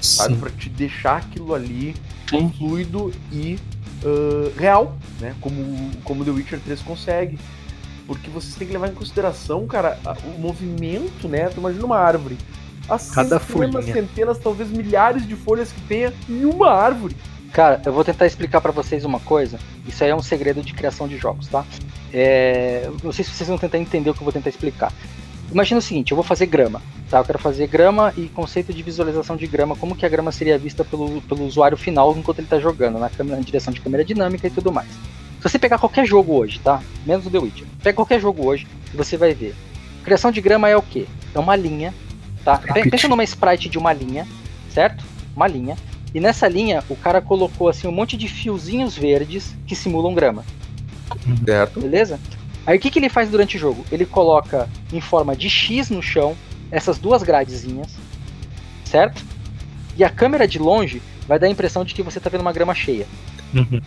[0.01, 0.35] Sabe?
[0.35, 1.95] Pra te deixar aquilo ali
[2.29, 2.51] Sim.
[2.57, 3.57] fluido e
[4.03, 5.33] ah, real, né?
[5.39, 7.39] Como, como The Witcher 3 consegue.
[8.05, 11.47] Porque vocês têm que levar em consideração, cara, o movimento, né?
[11.47, 12.37] Tu imagina uma árvore.
[12.89, 13.93] As Cada centenas, folhinha.
[13.93, 17.15] centenas, talvez milhares de folhas que tenha em uma árvore.
[17.51, 19.59] Cara, eu vou tentar explicar pra vocês uma coisa.
[19.87, 21.63] Isso aí é um segredo de criação de jogos, tá?
[22.11, 22.89] É...
[23.03, 24.91] Não sei se vocês vão tentar entender o que eu vou tentar explicar.
[25.51, 26.81] Imagina o seguinte, eu vou fazer grama,
[27.11, 27.19] tá?
[27.19, 30.57] Eu quero fazer grama e conceito de visualização de grama, como que a grama seria
[30.57, 34.03] vista pelo, pelo usuário final enquanto ele tá jogando, na, câmera, na direção de câmera
[34.03, 34.89] dinâmica e tudo mais.
[34.89, 36.81] Se você pegar qualquer jogo hoje, tá?
[37.05, 37.67] Menos o The Witcher.
[37.83, 39.53] Pega qualquer jogo hoje e você vai ver.
[40.03, 41.05] Criação de grama é o quê?
[41.35, 41.93] É uma linha,
[42.43, 42.59] tá?
[42.89, 44.27] Pensa numa sprite de uma linha,
[44.69, 45.03] certo?
[45.35, 45.75] Uma linha.
[46.13, 50.45] E nessa linha, o cara colocou assim um monte de fiozinhos verdes que simulam grama,
[51.45, 51.79] Certo.
[51.79, 52.19] beleza?
[52.65, 53.83] Aí o que, que ele faz durante o jogo?
[53.91, 56.35] Ele coloca em forma de X no chão
[56.71, 57.95] essas duas gradezinhas,
[58.85, 59.23] certo?
[59.97, 62.53] E a câmera de longe vai dar a impressão de que você tá vendo uma
[62.53, 63.05] grama cheia.
[63.53, 63.79] Uhum.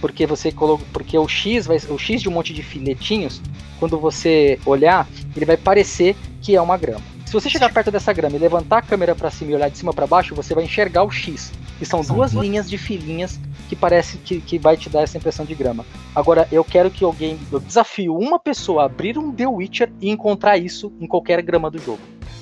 [0.00, 3.40] porque você colocou, porque o X vai, o X de um monte de filetinhos,
[3.78, 7.00] quando você olhar, ele vai parecer que é uma grama.
[7.34, 9.76] Se você chegar perto dessa grama e levantar a câmera para cima e olhar de
[9.76, 11.50] cima para baixo, você vai enxergar o X,
[11.80, 15.44] que são duas linhas de filinhas que parece que, que vai te dar essa impressão
[15.44, 15.84] de grama.
[16.14, 20.10] Agora, eu quero que alguém, eu desafio uma pessoa a abrir um The Witcher e
[20.10, 21.98] encontrar isso em qualquer grama do jogo.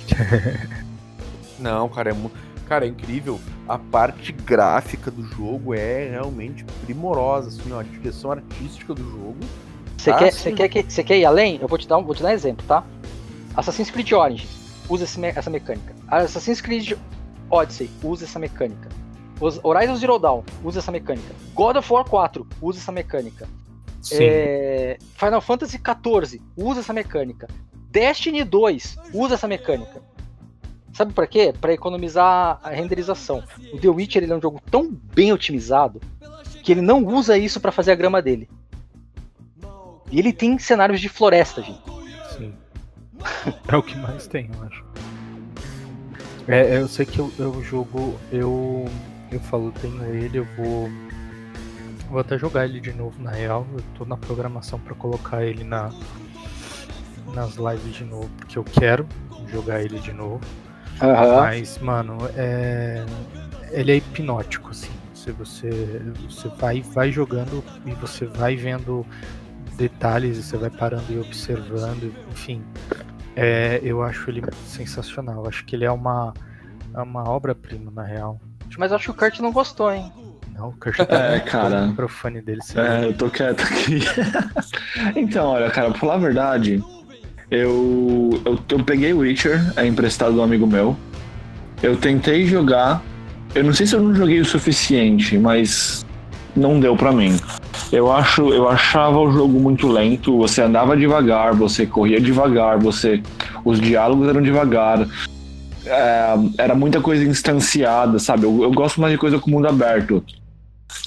[1.58, 2.30] Não, cara, é, mu-
[2.68, 3.40] cara, é incrível.
[3.66, 9.38] A parte gráfica do jogo é realmente primorosa, assim, ó, a direção artística do jogo.
[9.96, 10.38] Você Ah, quer, sim.
[10.50, 11.58] você quer, que- quer ir além?
[11.62, 12.84] Eu vou te dar um, vou te dar um exemplo, tá?
[13.56, 14.61] Assassin's Creed Origins
[14.92, 15.94] usa essa mecânica.
[16.06, 16.92] Assassin's Creed
[17.50, 18.88] Odyssey usa essa mecânica.
[19.62, 21.34] Horizon Zero Dawn usa essa mecânica.
[21.54, 23.48] God of War 4 usa essa mecânica.
[24.12, 27.48] É, Final Fantasy XIV usa essa mecânica.
[27.90, 30.02] Destiny 2 usa essa mecânica.
[30.92, 31.54] Sabe pra quê?
[31.58, 33.42] Pra economizar a renderização.
[33.72, 36.00] O The Witcher ele é um jogo tão bem otimizado
[36.62, 38.48] que ele não usa isso pra fazer a grama dele.
[40.10, 42.01] E ele tem cenários de floresta, gente.
[43.68, 44.84] É o que mais tem, eu acho.
[46.48, 48.18] É, eu sei que eu, eu jogo.
[48.30, 48.86] Eu.
[49.30, 50.90] Eu falo, tenho ele, eu vou.
[52.10, 53.66] Vou até jogar ele de novo, na real.
[53.72, 55.90] Eu tô na programação pra colocar ele na.
[57.34, 59.06] Nas lives de novo, porque eu quero
[59.48, 60.40] jogar ele de novo.
[61.00, 63.04] Mas, mano, é.
[63.70, 64.90] Ele é hipnótico, assim.
[65.14, 65.70] Se você,
[66.28, 69.06] você vai, vai jogando e você vai vendo
[69.76, 72.62] detalhes, e você vai parando e observando, enfim.
[73.34, 75.46] É, eu acho ele sensacional.
[75.48, 76.34] Acho que ele é uma,
[76.94, 78.40] é uma obra-prima, na real.
[78.78, 80.10] Mas eu acho que o Kurt não gostou, hein?
[80.54, 81.86] Não, o Kurt tá É, cara.
[81.86, 82.60] microfone dele.
[82.74, 84.00] É, eu tô quieto aqui.
[85.16, 86.82] então, olha, cara, pra falar a verdade,
[87.50, 90.96] eu, eu, eu peguei o Witcher, é emprestado de um amigo meu.
[91.82, 93.02] Eu tentei jogar.
[93.54, 96.06] Eu não sei se eu não joguei o suficiente, mas
[96.54, 97.36] não deu pra mim.
[97.90, 100.36] Eu acho, eu achava o jogo muito lento.
[100.38, 103.22] Você andava devagar, você corria devagar, você,
[103.64, 105.06] os diálogos eram devagar.
[105.84, 108.44] É, era muita coisa instanciada, sabe?
[108.44, 110.24] Eu, eu gosto mais de coisa com mundo aberto.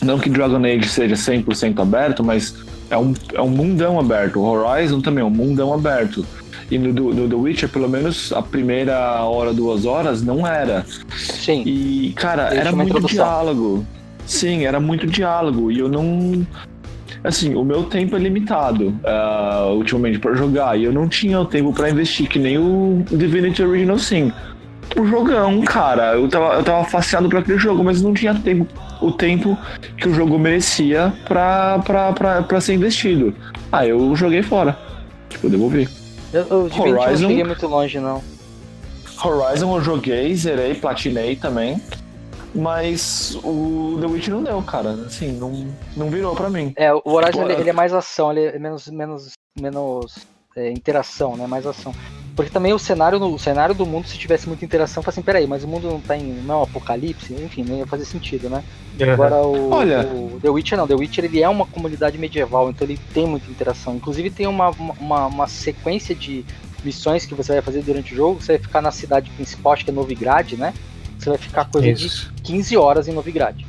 [0.02, 2.56] Não que Dragon Age seja 100% aberto, mas
[2.90, 4.40] é um, é um mundão aberto.
[4.40, 6.26] O Horizon também é um mundão aberto.
[6.70, 10.86] E no, no The Witcher, pelo menos a primeira hora, duas horas, não era.
[11.16, 11.64] Sim.
[11.66, 13.24] E, cara, Deixa era muito introdução.
[13.24, 13.86] diálogo.
[14.26, 15.72] Sim, era muito diálogo.
[15.72, 16.46] E eu não.
[17.24, 20.78] Assim, o meu tempo é limitado ah, ultimamente pra jogar.
[20.78, 24.32] E eu não tinha o tempo pra investir, que nem o Divinity Original Sin.
[24.96, 26.16] O jogão, cara.
[26.16, 28.68] Eu tava, eu tava fascinado por aquele jogo, mas não tinha tempo,
[29.02, 29.58] o tempo
[29.98, 33.34] que o jogo merecia pra, pra, pra, pra ser investido.
[33.72, 34.78] Ah, eu joguei fora.
[35.30, 35.90] Tipo, devolvi.
[36.32, 37.28] Eu, eu Divinity não Horizon.
[37.28, 38.22] cheguei muito longe, não.
[39.24, 41.82] Horizon eu joguei, zerei, platinei também.
[42.56, 44.92] Mas o The Witch não deu, cara.
[45.06, 46.74] Assim, não, não virou pra mim.
[46.76, 50.16] É, o Horizon ele, ele é mais ação, ele é menos, menos, menos
[50.56, 51.46] é, interação, né?
[51.48, 51.94] Mais ação.
[52.36, 55.22] Porque também o cenário, no- o cenário do mundo, se tivesse muita interação, fala assim,
[55.22, 56.24] peraí, mas o mundo não tá em.
[56.44, 57.34] não é um apocalipse?
[57.34, 58.64] Enfim, não ia fazer sentido, né?
[59.14, 60.02] Agora o, Olha.
[60.02, 63.50] o The Witcher não, The Witcher ele é uma comunidade medieval, então ele tem muita
[63.50, 63.96] interação.
[63.96, 64.70] Inclusive tem uma,
[65.00, 66.46] uma, uma sequência de
[66.84, 69.84] missões que você vai fazer durante o jogo, você vai ficar na cidade principal, acho
[69.84, 70.74] que é Novigrad, né?
[71.18, 72.32] Você vai ficar coisa Isso.
[72.36, 73.56] de 15 horas em Novigrad.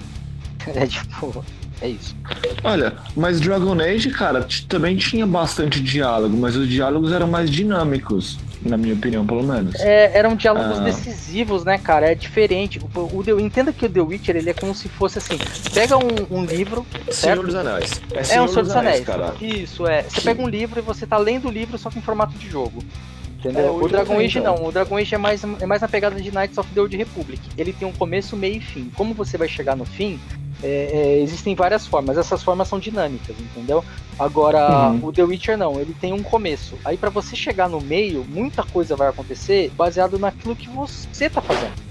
[0.75, 1.45] É tipo,
[1.81, 2.17] é isso.
[2.65, 8.37] Olha, mas Dragon Age, cara, também tinha bastante diálogo, mas os diálogos eram mais dinâmicos,
[8.63, 9.77] na minha opinião, pelo menos.
[9.77, 10.83] É, eram diálogos Ah.
[10.83, 12.11] decisivos, né, cara?
[12.11, 12.81] É diferente.
[12.97, 15.39] O, o The- entenda que o The Witcher ele é como se fosse assim:
[15.73, 17.43] pega um, um livro, Senhor certo?
[17.45, 18.01] dos Anéis.
[18.11, 19.05] É, É um Senhor dos Anéis.
[19.05, 19.35] cara.
[19.41, 20.03] Isso, é.
[20.03, 22.51] Você pega um livro e você tá lendo o livro só que em formato de
[22.51, 22.83] jogo.
[23.51, 23.67] Entendeu?
[23.67, 24.55] É, o Dragon Age então.
[24.57, 24.67] não.
[24.67, 27.41] O Dragon Age é mais, é mais na pegada de Knights of the Old Republic.
[27.57, 28.91] Ele tem um começo, meio e fim.
[28.97, 30.19] Como você vai chegar no fim,
[30.63, 32.17] é, é, existem várias formas.
[32.19, 33.85] Essas formas são dinâmicas, entendeu?
[34.19, 35.07] Agora, Uhum.
[35.09, 35.79] o The Witcher não.
[35.81, 36.77] Ele tem um começo.
[36.85, 41.41] Aí pra você chegar no meio, muita coisa vai acontecer baseado naquilo que você tá
[41.41, 41.87] fazendo.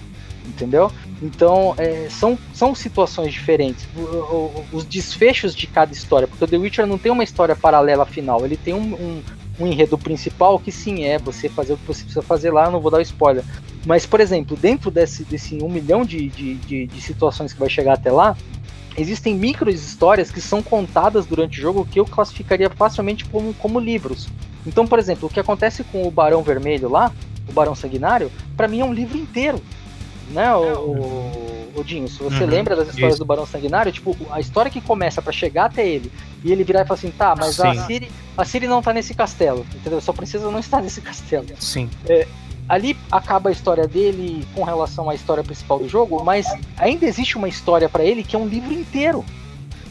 [0.47, 0.91] Entendeu?
[1.23, 3.87] Então, é, são, são situações diferentes.
[3.95, 7.55] O- o- os desfechos de cada história, porque o The Witcher não tem uma história
[7.55, 9.23] paralela final, ele tem um, um,
[9.59, 12.79] um enredo principal que sim é você fazer o que você precisa fazer lá, não
[12.81, 13.43] vou dar o spoiler.
[13.85, 17.69] Mas, por exemplo, dentro desse, desse um milhão de, de, de, de situações que vai
[17.69, 18.35] chegar até lá,
[18.97, 23.79] existem micro histórias que são contadas durante o jogo que eu classificaria facilmente como, como
[23.79, 24.27] livros.
[24.65, 27.11] Então, por exemplo, o que acontece com o Barão Vermelho lá,
[27.47, 29.61] o Barão Sanguinário, pra mim é um livro inteiro.
[30.27, 33.19] Né, o, o, o Dinho, se você Uhum, lembra das histórias isso.
[33.23, 36.11] do Barão Sanguinário, tipo, a história que começa pra chegar até ele
[36.43, 37.85] e ele virar e falar assim, tá, mas a Sim.
[37.85, 40.01] Ciri, a Ciri não tá nesse castelo, entendeu?
[40.01, 41.89] Sua princesa não está nesse castelo Sim.
[42.67, 46.47] ali acaba a história dele com relação à história principal do jogo, mas
[46.77, 49.23] ainda existe uma história pra ele que é um livro inteiro,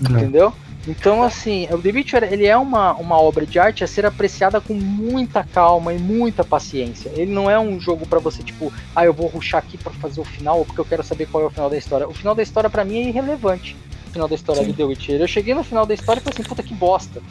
[0.00, 0.18] Não.
[0.18, 0.52] entendeu?
[0.86, 4.60] Então, assim, o The Witcher ele é uma, uma obra de arte a ser apreciada
[4.60, 7.10] com muita calma e muita paciência.
[7.14, 10.20] Ele não é um jogo para você, tipo, ah, eu vou ruxar aqui para fazer
[10.20, 12.06] o final, porque eu quero saber qual é o final da história.
[12.06, 13.74] O final da história para mim é irrelevante.
[14.08, 14.68] O final da história Sim.
[14.68, 15.20] do The Witcher.
[15.20, 17.22] Eu cheguei no final da história e falei assim, puta que bosta.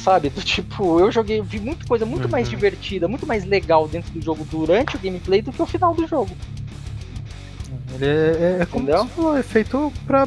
[0.00, 0.30] Sabe?
[0.30, 2.30] Do tipo, eu joguei, vi muita coisa muito uhum.
[2.30, 5.94] mais divertida, muito mais legal dentro do jogo durante o gameplay do que o final
[5.94, 6.30] do jogo.
[7.94, 10.26] Ele é, é, é como você falou, é feito pra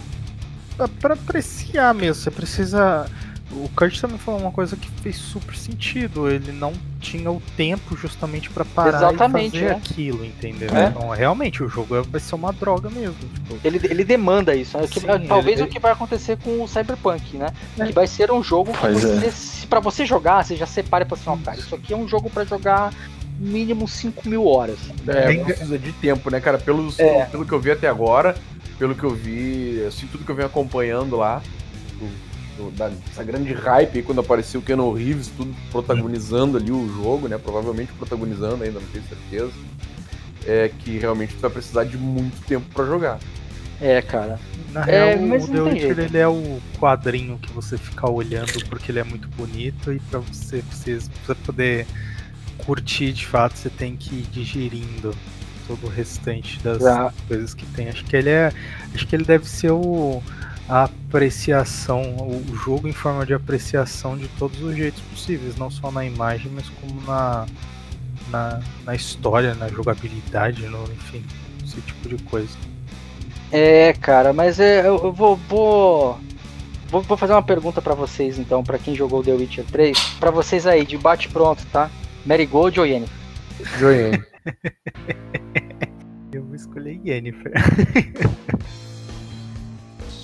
[1.00, 2.16] para apreciar mesmo.
[2.16, 3.06] Você precisa.
[3.52, 6.28] O Kurt também falou uma coisa que fez super sentido.
[6.28, 9.76] Ele não tinha o tempo justamente para parar Exatamente, e fazer é.
[9.76, 10.70] aquilo, entendeu?
[10.76, 10.88] É.
[10.88, 13.14] Então, realmente, o jogo vai ser uma droga mesmo.
[13.14, 13.60] Tipo...
[13.64, 14.76] Ele, ele demanda isso.
[14.76, 14.88] Né?
[14.88, 15.68] Sim, talvez ele...
[15.68, 17.50] o que vai acontecer com o Cyberpunk, né?
[17.78, 17.86] É.
[17.86, 19.68] Que vai ser um jogo que você, é.
[19.68, 22.46] para você jogar, você já separe para assim, cara, isso aqui é um jogo para
[22.46, 22.92] jogar
[23.38, 24.80] mínimo 5 mil horas.
[25.08, 25.44] É, Tem...
[25.44, 26.58] precisa de tempo, né, cara?
[26.58, 27.26] Pelos, é.
[27.26, 28.36] Pelo que eu vi até agora,
[28.78, 31.42] pelo que eu vi, assim, tudo que eu venho acompanhando lá,
[32.00, 36.72] do, do, da, essa grande hype aí, quando apareceu o Keanu Reeves, tudo protagonizando ali
[36.72, 37.38] o jogo, né?
[37.38, 39.54] Provavelmente protagonizando ainda, não tenho certeza.
[40.46, 43.20] É que realmente tu vai precisar de muito tempo para jogar.
[43.80, 44.40] É, cara.
[44.72, 48.92] Na é, real, o The Witcher ele é o quadrinho que você fica olhando porque
[48.92, 51.86] ele é muito bonito e para você, você, você poder
[52.58, 55.14] curtir de fato, você tem que ir digerindo
[55.68, 56.82] todo o restante das
[57.28, 57.90] coisas que tem.
[57.90, 58.52] Acho que ele é.
[58.94, 60.22] Acho que ele deve ser o
[60.68, 65.92] a apreciação, o jogo em forma de apreciação de todos os jeitos possíveis, não só
[65.92, 67.46] na imagem, mas como na,
[68.30, 71.24] na, na história, na jogabilidade, no, enfim,
[71.64, 72.56] esse tipo de coisa.
[73.52, 76.20] É, cara, mas é, eu, eu vou, vou,
[76.88, 80.32] vou, vou fazer uma pergunta para vocês então, para quem jogou The Witcher 3, para
[80.32, 81.92] vocês aí, de bate pronto, tá?
[82.26, 83.23] Marigold ou Yennefer?
[83.80, 84.28] Yennefer.
[86.34, 87.54] Eu vou escolher Yennefer.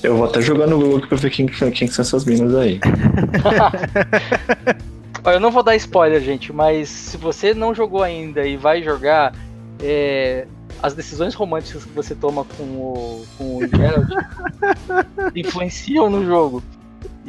[0.01, 2.79] Eu vou até jogar no Google pra ver quem, quem são essas minas aí.
[5.25, 9.35] eu não vou dar spoiler, gente, mas se você não jogou ainda e vai jogar,
[9.81, 10.47] é,
[10.81, 14.09] as decisões românticas que você toma com o, com o Geralt
[15.35, 16.63] influenciam no jogo.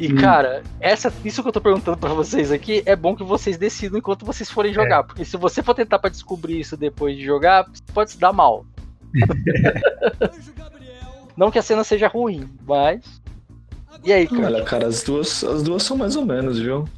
[0.01, 0.15] E, hum.
[0.15, 3.99] cara, essa, isso que eu tô perguntando para vocês aqui é bom que vocês decidam
[3.99, 5.01] enquanto vocês forem jogar.
[5.01, 5.03] É.
[5.03, 8.65] Porque se você for tentar para descobrir isso depois de jogar, pode se dar mal.
[11.37, 13.21] Não que a cena seja ruim, mas.
[14.03, 14.47] E aí, cara?
[14.47, 16.89] Olha, cara, as duas, as duas são mais ou menos, viu?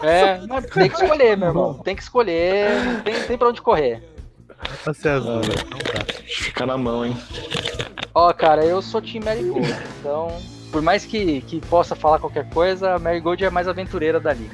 [0.00, 0.38] É,
[0.72, 1.74] tem que escolher, meu irmão.
[1.74, 4.00] Tem que escolher, não tem, tem pra onde correr.
[4.84, 5.40] Tá certo, ah,
[6.24, 7.16] Fica na mão, hein?
[8.14, 10.40] Ó, cara, eu sou Team Marigold, então
[10.70, 14.50] por mais que, que possa falar qualquer coisa, a Marigold é a mais aventureira dali.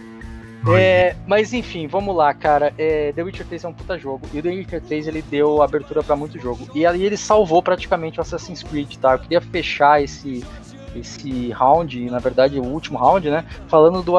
[0.72, 2.72] É, mas enfim, vamos lá, cara.
[2.78, 4.26] É, The Witcher 3 é um puta jogo.
[4.32, 6.66] E o The Witcher 3 ele deu abertura para muito jogo.
[6.74, 9.12] E ali ele salvou praticamente o Assassin's Creed, tá?
[9.12, 10.42] Eu queria fechar esse,
[10.96, 13.44] esse round, na verdade o último round, né?
[13.68, 14.14] Falando do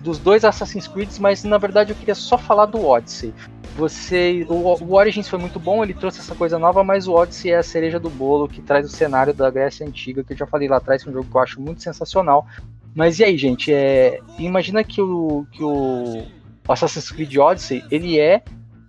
[0.00, 3.32] dos dois Assassin's Creed, mas na verdade eu queria só falar do Odyssey.
[3.76, 7.50] Você, o, o, Origins foi muito bom, ele trouxe essa coisa nova, mas o Odyssey
[7.50, 10.46] é a cereja do bolo que traz o cenário da Grécia Antiga, que eu já
[10.46, 12.46] falei lá atrás, que é um jogo que eu acho muito sensacional.
[12.94, 13.72] Mas e aí, gente?
[13.72, 16.22] É, imagina que o, que o
[16.68, 18.44] Assassin's Creed Odyssey ele é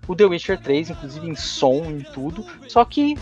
[0.07, 3.17] o The Witcher 3, inclusive em som, em tudo, só que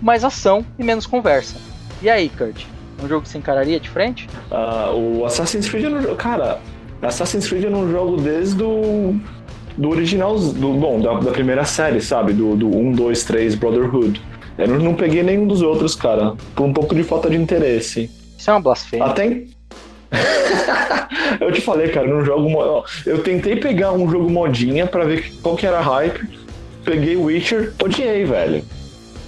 [0.00, 1.56] mais ação e menos conversa.
[2.00, 2.64] E aí, Kurt?
[3.02, 4.28] Um jogo que você encararia de frente?
[4.50, 6.60] Uh, o Assassin's Creed, não, cara,
[7.00, 9.18] Assassin's Creed eu não jogo desde o
[9.78, 12.32] do original, do, bom, da, da, primeira série, sabe?
[12.32, 14.20] Do, do 1, 2, 3 Brotherhood.
[14.58, 18.10] Eu não, não peguei nenhum dos outros, cara, por um pouco de falta de interesse.
[18.36, 19.06] Isso é uma blasfêmia.
[19.06, 19.44] Até.
[21.40, 22.84] eu te falei, cara, não jogo.
[23.06, 26.28] Eu tentei pegar um jogo modinha para ver qual que era a hype.
[26.84, 28.64] Peguei Witcher, odiei, velho.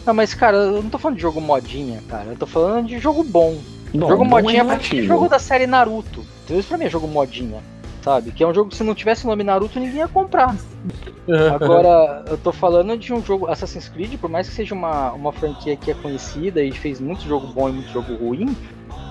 [0.06, 2.30] Não, mas, cara, eu não tô falando de jogo modinha, cara.
[2.30, 3.58] Eu tô falando de jogo bom.
[3.92, 6.24] bom jogo bom modinha é, jogo da série Naruto.
[6.44, 7.60] Então, isso pra mim é jogo modinha
[8.02, 8.32] sabe?
[8.32, 10.56] Que é um jogo que se não tivesse o nome Naruto, ninguém ia comprar.
[11.54, 15.32] Agora, eu tô falando de um jogo Assassin's Creed, por mais que seja uma, uma
[15.32, 18.56] franquia que é conhecida e fez muito jogo bom e muito jogo ruim,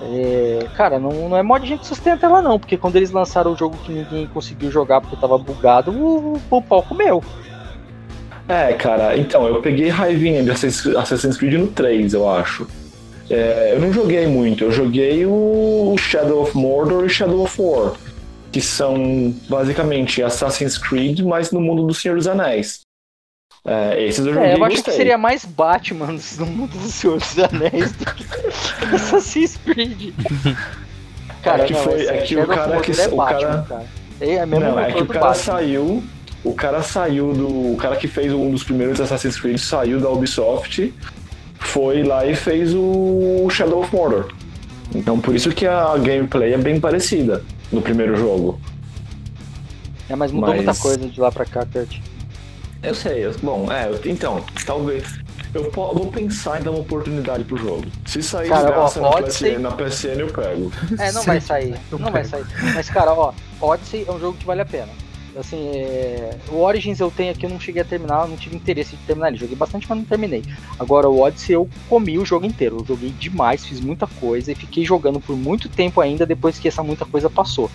[0.02, 3.56] é, cara, não, não é mod gente sustenta ela não, porque quando eles lançaram o
[3.56, 7.24] jogo que ninguém conseguiu jogar porque tava bugado, o, o pau comeu.
[8.50, 12.68] É, cara, então, eu peguei raivinha de Assassin's Creed no 3, eu acho.
[13.30, 17.94] É, eu não joguei muito, eu joguei o Shadow of Mordor e Shadow of War
[18.52, 22.82] que são basicamente Assassin's Creed, mas no mundo do Senhor dos Anéis.
[23.66, 26.08] É, esses eu joguei é, eu acho que seria mais Batman
[26.40, 28.26] no mundo do Senhor dos Anéis do que
[28.96, 30.14] Assassin's Creed.
[31.44, 33.02] Cara, é que, foi, é que o cara que.
[33.02, 33.86] É o cara, cara.
[34.20, 35.34] É, é, não, é que o cara Batman.
[35.36, 36.04] saiu.
[36.44, 37.74] O cara saiu do.
[37.74, 40.94] O cara que fez um dos primeiros Assassin's Creed saiu da Ubisoft,
[41.60, 44.32] foi lá e fez o Shadow of Mordor.
[44.96, 48.60] Então por isso que a gameplay é bem parecida no primeiro jogo.
[50.10, 51.98] É, mas mudou Mas- muita coisa de lá pra cá, Kurt.
[52.82, 55.04] Eu sei, eu- bom, é, eu- então, talvez.
[55.54, 57.84] Eu po- vou pensar em dar uma oportunidade pro jogo.
[58.06, 60.72] Se sair Cara, graça ó, na, Odyssey- PSN, na PSN, eu pego.
[61.00, 61.76] É, não vai sair.
[61.92, 62.46] Não vai sair.
[62.76, 64.90] Mas, cara, ó, Odyssey é um jogo que vale a pena.
[65.40, 66.38] Assim, é...
[66.50, 69.30] o Origins eu tenho aqui, eu não cheguei a terminar, não tive interesse de terminar
[69.30, 69.38] ele.
[69.38, 70.44] Joguei bastante, mas não terminei.
[70.78, 72.78] Agora, o Odyssey eu comi o jogo inteiro.
[72.80, 76.68] Eu joguei demais, fiz muita coisa e fiquei jogando por muito tempo ainda depois que
[76.68, 77.70] essa muita coisa passou.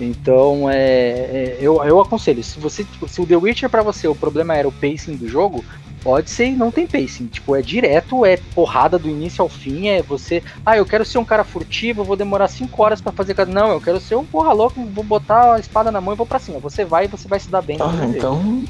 [0.00, 4.14] Então, é, é, eu, eu aconselho, se você se o The Witcher pra você o
[4.14, 5.62] problema era o pacing do jogo,
[6.04, 10.42] Odyssey não tem pacing, tipo, é direto, é porrada do início ao fim, é você,
[10.64, 13.52] ah, eu quero ser um cara furtivo, eu vou demorar 5 horas pra fazer cada.
[13.52, 16.26] Não, eu quero ser um porra louco, vou botar a espada na mão e vou
[16.26, 16.58] pra cima.
[16.58, 17.76] Você vai e você vai se dar bem.
[17.80, 18.62] Ah, então.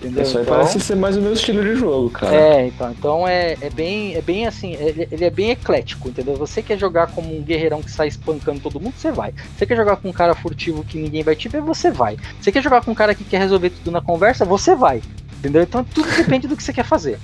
[0.00, 0.22] entendeu?
[0.22, 2.32] Isso aí Então- parece ser mais o meu estilo de jogo, cara.
[2.34, 6.36] é, então, então é, é bem, é bem assim, ele, ele é bem eclético, entendeu?
[6.36, 9.34] Você quer jogar como um guerreirão que sai espancando todo mundo, você vai.
[9.56, 12.16] Você quer jogar com um cara furtivo que ninguém vai te ver, você vai.
[12.40, 15.02] Você quer jogar com um cara que quer resolver tudo na conversa, você vai.
[15.38, 15.62] Entendeu?
[15.62, 17.18] Então tudo depende do que você quer fazer.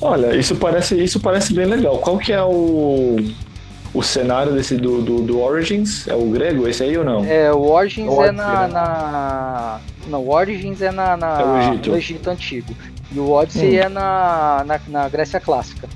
[0.00, 1.98] Olha, isso parece, isso parece bem legal.
[1.98, 3.16] Qual que é o,
[3.92, 6.08] o cenário desse do, do, do Origins?
[6.08, 7.24] É o grego, esse aí ou não?
[7.24, 8.72] É, o Origins é Odyssey, na, né?
[8.72, 11.90] na- Não, o Origins é na, na- É o Egito.
[11.90, 12.74] no Egito Antigo.
[13.12, 13.82] E o Odyssey Hum.
[13.82, 15.86] é na, na, na Grécia Clássica.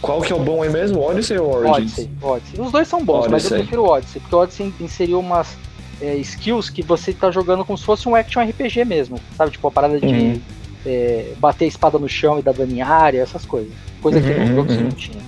[0.00, 1.00] Qual que é o bom aí mesmo?
[1.00, 1.76] Odyssey ou Origins?
[1.94, 2.60] Odyssey, Odyssey.
[2.60, 3.58] Os dois são bons, mas eu Odyssey.
[3.58, 5.56] prefiro o Odyssey, porque o Odyssey inseriu umas
[6.00, 9.50] é, skills que você tá jogando como se fosse um action RPG mesmo, sabe?
[9.52, 10.40] Tipo, a parada de Uhum.
[10.84, 13.72] é, bater a espada no chão e dar dano em área, essas coisas.
[14.02, 14.84] Coisa que Uhum, no jogo você uhum.
[14.84, 15.22] não tinha.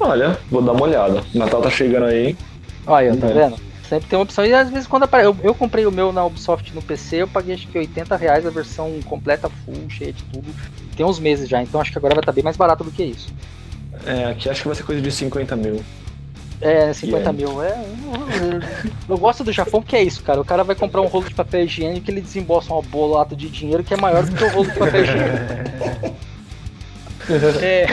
[0.00, 1.22] Olha, vou dar uma olhada.
[1.34, 2.36] Natal tá chegando aí.
[2.86, 3.32] Olha, tá É.
[3.32, 3.56] vendo?
[3.88, 4.44] Sempre tem uma opção.
[4.44, 5.24] E às vezes quando apare...
[5.24, 8.46] eu, eu comprei o meu na Ubisoft no PC, eu paguei acho que 80 reais
[8.46, 10.44] a versão completa, full, cheia de tudo.
[10.94, 13.02] Tem uns meses já, então acho que agora vai estar bem mais barato do que
[13.02, 13.32] isso.
[14.06, 15.82] É, aqui acho que vai ser coisa de 50 mil.
[16.60, 17.36] É, 50 E aí?
[17.36, 17.62] mil.
[17.62, 17.84] É,
[19.08, 20.40] eu, gosto do Japão porque é isso, cara.
[20.40, 23.48] O cara vai comprar um rolo de papel higiênico e ele desembolsa uma bolota de
[23.48, 26.18] dinheiro que é maior do que o rolo de papel higiênico.
[27.60, 27.86] É.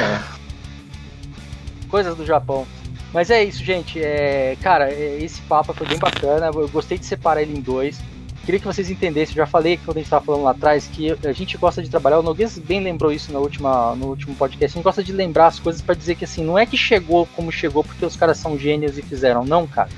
[1.89, 2.65] Coisas do Japão.
[3.13, 4.01] Mas é isso, gente.
[4.01, 6.45] É, cara, é, esse papo foi bem bacana.
[6.53, 7.99] Eu gostei de separar ele em dois.
[8.45, 11.11] Queria que vocês entendessem, eu já falei quando a gente estava falando lá atrás, que
[11.11, 12.19] a gente gosta de trabalhar.
[12.19, 14.65] O Noguês bem lembrou isso na última, no último podcast.
[14.65, 17.27] A gente gosta de lembrar as coisas para dizer que assim, não é que chegou
[17.35, 19.89] como chegou porque os caras são gênios e fizeram, não, cara.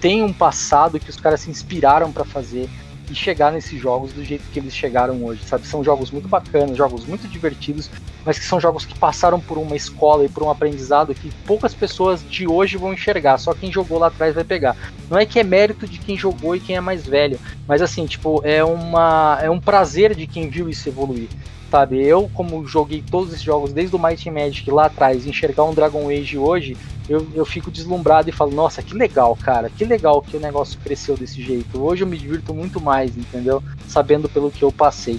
[0.00, 2.68] Tem um passado que os caras se inspiraram para fazer
[3.10, 5.66] e chegar nesses jogos do jeito que eles chegaram hoje, sabe?
[5.66, 7.90] São jogos muito bacanas, jogos muito divertidos,
[8.24, 11.74] mas que são jogos que passaram por uma escola e por um aprendizado que poucas
[11.74, 14.76] pessoas de hoje vão enxergar, só quem jogou lá atrás vai pegar.
[15.10, 18.06] Não é que é mérito de quem jogou e quem é mais velho, mas assim,
[18.06, 21.28] tipo, é uma é um prazer de quem viu isso evoluir.
[21.74, 25.64] Sabe, eu como joguei todos esses jogos desde o Might and Magic lá atrás, enxergar
[25.64, 26.76] um Dragon Age hoje,
[27.08, 30.78] eu, eu fico deslumbrado e falo, nossa, que legal, cara, que legal que o negócio
[30.78, 31.82] cresceu desse jeito.
[31.82, 33.60] Hoje eu me divirto muito mais, entendeu?
[33.88, 35.18] Sabendo pelo que eu passei.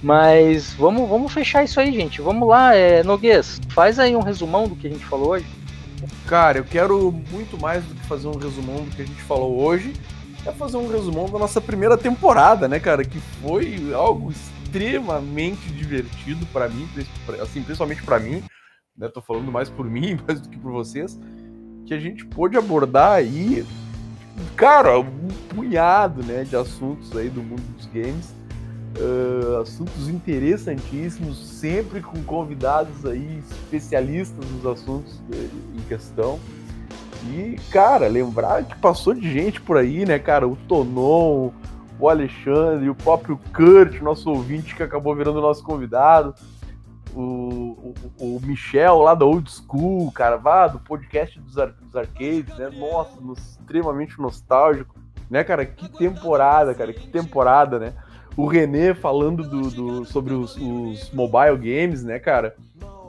[0.00, 2.22] Mas vamos, vamos fechar isso aí, gente.
[2.22, 5.46] Vamos lá, é, Noguês, faz aí um resumão do que a gente falou hoje.
[6.28, 9.60] Cara, eu quero muito mais do que fazer um resumão do que a gente falou
[9.60, 9.92] hoje.
[10.46, 13.04] É fazer um resumão da nossa primeira temporada, né, cara?
[13.04, 14.32] Que foi algo
[14.78, 16.88] extremamente divertido pra mim,
[17.40, 18.42] assim, principalmente pra mim,
[18.96, 19.08] né?
[19.08, 21.18] Tô falando mais por mim, mais do que por vocês.
[21.86, 23.66] Que a gente pôde abordar aí,
[24.56, 28.32] cara, um punhado, né, de assuntos aí do mundo dos games.
[28.98, 35.20] Ah, assuntos interessantíssimos, sempre com convidados aí especialistas nos assuntos
[35.74, 36.38] em questão.
[37.30, 40.46] E, cara, lembrar que passou de gente por aí, né, cara?
[40.46, 41.50] O Tonon,
[42.02, 46.34] o Alexandre, o próprio Kurt, nosso ouvinte que acabou virando nosso convidado.
[47.14, 51.94] O, o, o Michel lá da Old School, cara, vá, do podcast dos, ar- dos
[51.94, 52.70] arcades, né?
[52.70, 54.94] Nossa, no- extremamente nostálgico,
[55.30, 55.64] né, cara?
[55.64, 57.92] Que temporada, cara, que temporada, né?
[58.36, 62.56] O René falando do, do- sobre os, os mobile games, né, cara?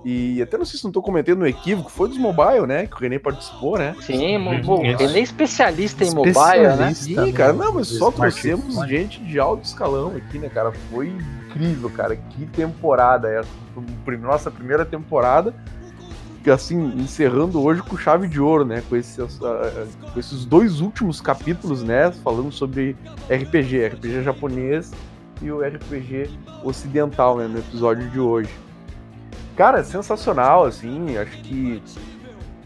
[0.06, 2.88] E até não sei se não tô comentando no equívoco, foi dos mobile, né?
[2.88, 3.96] Que o René participou, né?
[4.02, 4.82] Sim, o.
[4.98, 6.34] René é especialista em mobile,
[6.78, 6.94] né?
[6.94, 10.74] Sim, cara, não, mas só trouxemos gente de alto escalão aqui, né, cara?
[10.92, 11.08] Foi
[11.48, 12.16] incrível, cara.
[12.18, 13.48] Que temporada essa.
[13.74, 15.54] Foi a prim- Nossa primeira temporada.
[16.44, 18.84] Que assim, encerrando hoje com chave de ouro, né?
[18.90, 22.12] Com esses, ah, com esses dois últimos capítulos, né?
[22.22, 22.98] Falando sobre
[23.30, 24.92] RPG, RPG japonês
[25.42, 26.30] e o RPG
[26.62, 27.48] ocidental, né?
[27.48, 28.50] No episódio de hoje.
[29.56, 31.18] Cara, é sensacional, assim.
[31.18, 31.82] Acho que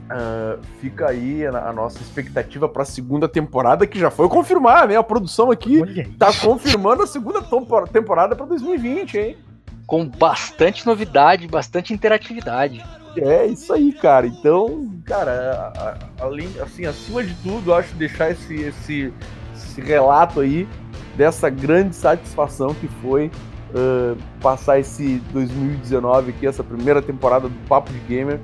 [0.10, 4.88] ah, fica aí a, a nossa expectativa para a segunda temporada, que já foi confirmar,
[4.88, 4.96] né?
[4.96, 6.08] A produção aqui Olha aí.
[6.14, 9.38] tá confirmando a segunda tempor- temporada para 2020, hein?
[9.86, 12.84] com bastante novidade, bastante interatividade.
[13.18, 14.28] É isso aí, cara.
[14.28, 15.32] Então, cara,
[15.78, 19.14] a- a- além, assim, acima de tudo, eu acho deixar esse, esse,
[19.56, 20.68] esse relato aí
[21.16, 23.32] dessa grande satisfação que foi
[23.76, 28.40] ah, passar esse 2019 aqui, essa primeira temporada do Papo de Gamer,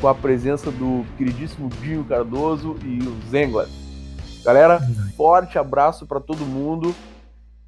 [0.00, 3.66] com a presença do queridíssimo Dinho Cardoso e o Zengler.
[4.44, 4.80] Galera,
[5.16, 6.94] forte abraço pra todo mundo.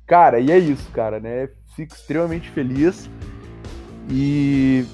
[0.07, 1.49] Cara, e é isso, cara, né?
[1.77, 3.09] Fico extremamente feliz.
[4.11, 4.85] E,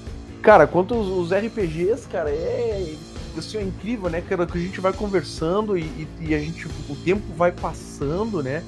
[0.41, 2.93] cara, quanto aos, os RPGs, cara, é,
[3.37, 6.67] assim, é incrível, né, cara, que a gente vai conversando e, e- e a gente,
[6.67, 8.63] o tempo vai passando, né?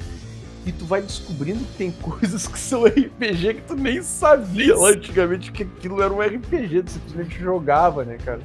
[0.66, 4.90] E tu vai descobrindo que tem coisas que são RPG que tu nem sabia lá
[4.90, 8.42] antigamente que aquilo era um RPG, tu simplesmente jogava, né, cara?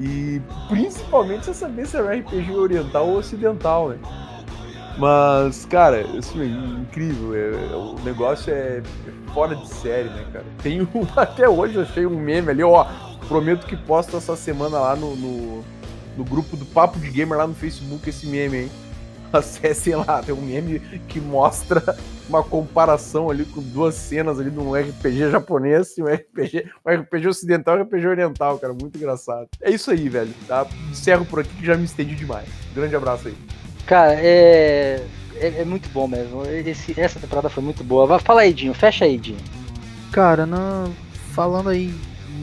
[0.00, 3.98] E principalmente você saber se era um RPG oriental ou ocidental, né?
[4.98, 7.34] Mas, cara, assim, é incrível.
[7.34, 10.44] é- o negócio é, é fora de série, né, cara?
[10.62, 12.86] Tem um, até hoje eu achei um meme ali, ó.
[13.28, 15.64] Prometo que posto essa semana lá no, no,
[16.16, 18.70] no grupo do Papo de Gamer lá no Facebook esse meme, hein?
[19.38, 20.78] Acessem lá, tem um meme
[21.08, 21.96] que mostra
[22.28, 26.90] uma comparação ali com duas cenas ali de um RPG japonês e um RPG, um
[26.90, 28.72] RPG ocidental e um RPG oriental, cara.
[28.72, 29.48] Muito engraçado.
[29.60, 30.32] É isso aí, velho.
[30.46, 30.66] Tá?
[30.90, 32.48] Encerro por aqui que já me estendi demais.
[32.74, 33.34] Grande abraço aí.
[33.86, 35.04] Cara, é,
[35.36, 36.42] é, é muito bom mesmo.
[36.46, 38.06] Esse- essa temporada foi muito boa.
[38.06, 38.72] Vai, fala aí, Dinho.
[38.72, 39.38] Fecha aí, Dinho.
[40.12, 40.88] Cara, na-
[41.34, 41.92] falando aí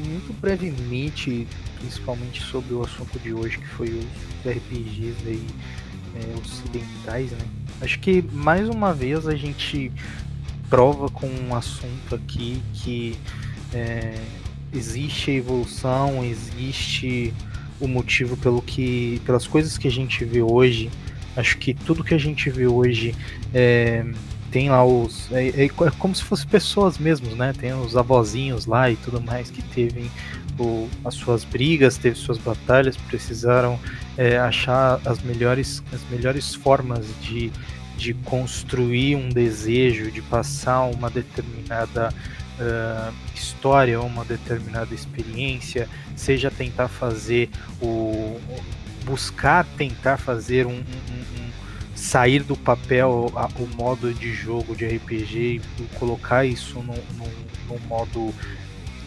[0.05, 1.47] muito brevemente,
[1.79, 5.47] principalmente sobre o assunto de hoje, que foi os RPGs aí
[6.15, 7.45] é, ocidentais, né?
[7.81, 9.91] Acho que mais uma vez a gente
[10.69, 13.17] prova com um assunto aqui que
[13.73, 14.15] é,
[14.73, 17.33] existe evolução, existe
[17.79, 20.89] o motivo pelo que, pelas coisas que a gente vê hoje.
[21.35, 23.15] Acho que tudo que a gente vê hoje
[23.53, 24.05] é,
[24.51, 25.31] tem lá os.
[25.31, 27.53] É, é é como se fossem pessoas mesmos, né?
[27.57, 30.11] Tem os avózinhos lá e tudo mais que teve
[30.61, 33.79] o- as suas brigas, teve suas batalhas, precisaram
[34.17, 37.51] é, achar as melhores, as melhores formas de,
[37.97, 42.13] de construir um desejo, de passar uma determinada
[42.59, 47.49] ah, história, uma determinada experiência, seja tentar fazer
[47.81, 48.39] o.
[49.03, 50.75] buscar tentar fazer um- um-
[51.39, 51.51] um-
[51.95, 57.31] sair do papel a- o modo de jogo de RPG e colocar isso num-
[57.67, 58.31] num modo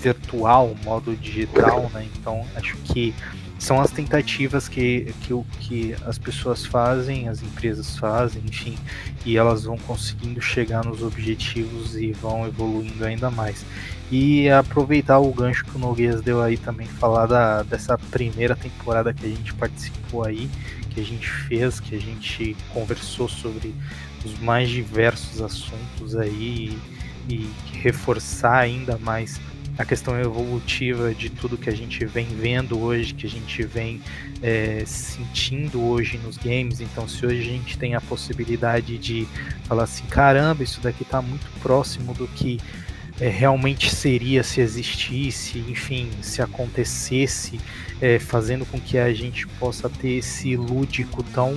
[0.04, 2.06] virtual, modo digital, né?
[2.14, 3.14] Então acho que
[3.58, 8.76] são as tentativas que, que, que as pessoas fazem, as empresas fazem, enfim,
[9.24, 13.64] e elas vão conseguindo chegar nos objetivos e vão evoluindo ainda mais.
[14.10, 19.14] E aproveitar o gancho que o Noguês deu aí também, falar da, dessa primeira temporada
[19.14, 20.50] que a gente participou aí,
[20.90, 23.74] que a gente fez, que a gente conversou sobre
[24.24, 26.78] os mais diversos assuntos aí
[27.28, 29.40] e, e reforçar ainda mais
[29.76, 34.00] a questão evolutiva de tudo que a gente vem vendo hoje, que a gente vem
[34.42, 36.80] é, sentindo hoje nos games.
[36.80, 39.26] Então, se hoje a gente tem a possibilidade de
[39.64, 42.60] falar assim, caramba, isso daqui tá muito próximo do que
[43.20, 47.60] é, realmente seria se existisse, enfim, se acontecesse,
[48.00, 51.54] é, fazendo com que a gente possa ter esse lúdico tão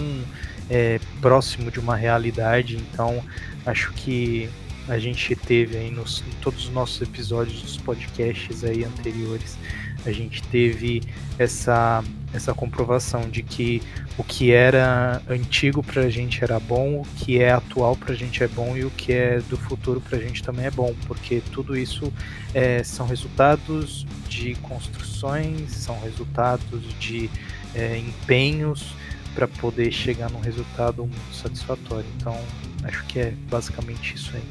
[0.70, 2.78] é, próximo de uma realidade.
[2.78, 3.24] Então,
[3.66, 4.50] acho que
[4.88, 9.58] a gente teve aí nos em todos os nossos episódios dos podcasts aí anteriores,
[10.06, 11.02] a gente teve
[11.38, 13.82] essa essa comprovação de que
[14.18, 18.48] o que era antigo pra gente era bom, o que é atual pra gente é
[18.48, 22.12] bom e o que é do futuro pra gente também é bom, porque tudo isso
[22.54, 27.30] é, são resultados de construções, são resultados de
[27.74, 28.94] é, empenhos
[29.34, 32.08] para poder chegar num resultado muito satisfatório.
[32.18, 32.36] Então,
[32.84, 34.44] acho que é basicamente isso aí.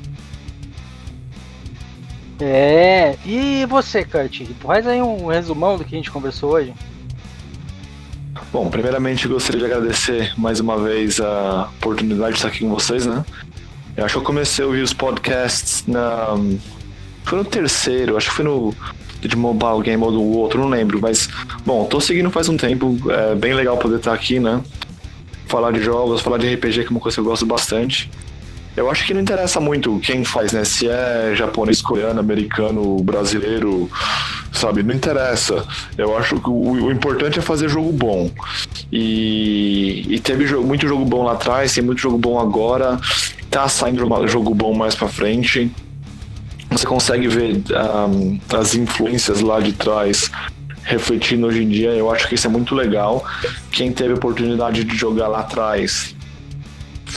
[2.40, 4.42] É, e você, Kurt?
[4.60, 6.74] Faz aí um resumão do que a gente conversou hoje.
[8.52, 13.06] Bom, primeiramente gostaria de agradecer mais uma vez a oportunidade de estar aqui com vocês,
[13.06, 13.24] né?
[13.96, 16.34] Eu acho que eu comecei a ouvir os podcasts na.
[17.24, 18.74] Foi no terceiro, acho que foi no
[19.20, 21.28] de Mobile Game ou do outro, não lembro, mas
[21.64, 24.62] bom, tô seguindo faz um tempo, é bem legal poder estar aqui, né?
[25.46, 28.10] Falar de jogos, falar de RPG, que é uma coisa que eu gosto bastante.
[28.76, 30.64] Eu acho que não interessa muito quem faz, né?
[30.64, 33.90] Se é japonês, coreano, americano, brasileiro,
[34.52, 34.82] sabe?
[34.82, 35.64] Não interessa.
[35.96, 38.30] Eu acho que o, o importante é fazer jogo bom.
[38.92, 42.98] E, e teve muito jogo bom lá atrás, tem muito jogo bom agora.
[43.50, 43.98] Tá saindo
[44.28, 45.70] jogo- bom mais pra frente.
[46.70, 50.30] Você consegue ver ahm, as influências lá de trás
[50.82, 51.90] refletindo hoje em dia.
[51.90, 53.24] Eu acho que isso é muito legal.
[53.70, 56.14] Quem teve oportunidade de jogar lá atrás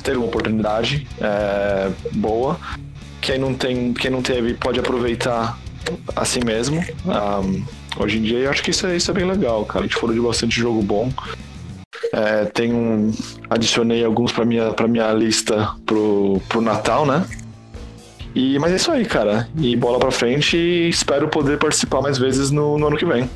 [0.09, 2.59] teve uma oportunidade é, boa.
[3.21, 5.57] quem não tem, quem não teve pode aproveitar
[6.15, 6.83] assim mesmo.
[7.05, 7.63] Um,
[8.01, 9.85] hoje em dia eu acho que isso é, isso é bem legal, cara.
[9.85, 11.11] A gente falou de bastante jogo bom.
[12.11, 13.11] É, tem um,
[13.49, 17.23] adicionei alguns para minha para minha lista pro, pro Natal, né?
[18.33, 19.47] E mas é isso aí, cara.
[19.57, 23.29] E bola para frente e espero poder participar mais vezes no, no ano que vem.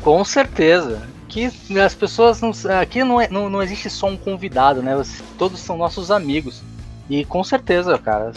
[0.00, 1.11] Com certeza.
[1.32, 4.92] Aqui as pessoas não, aqui não, é, não, não existe só um convidado, né?
[5.38, 6.62] Todos são nossos amigos.
[7.08, 8.32] E com certeza, cara,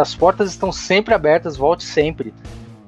[0.00, 2.32] as portas estão sempre abertas, volte sempre.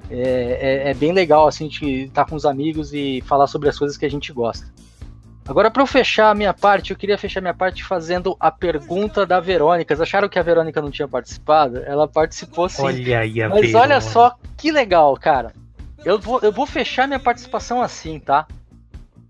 [0.09, 3.77] É, é, é bem legal assim de estar com os amigos e falar sobre as
[3.77, 4.65] coisas que a gente gosta.
[5.47, 9.27] Agora, para eu fechar a minha parte, eu queria fechar minha parte fazendo a pergunta
[9.27, 9.95] da Verônica.
[9.95, 11.83] Vocês acharam que a Verônica não tinha participado?
[11.85, 12.81] Ela participou sim.
[12.81, 13.79] Olha aí a Mas Verônica.
[13.79, 15.53] olha só que legal, cara.
[16.03, 18.47] Eu vou, eu vou fechar minha participação assim, tá?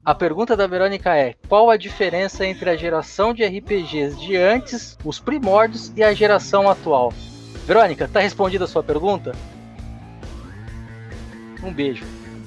[0.04, 4.98] A pergunta da Verônica é: qual a diferença entre a geração de RPGs de antes,
[5.06, 7.14] os primórdios, e a geração atual?
[7.68, 9.34] Verônica, tá respondida a sua pergunta?
[11.64, 12.04] Um beijo.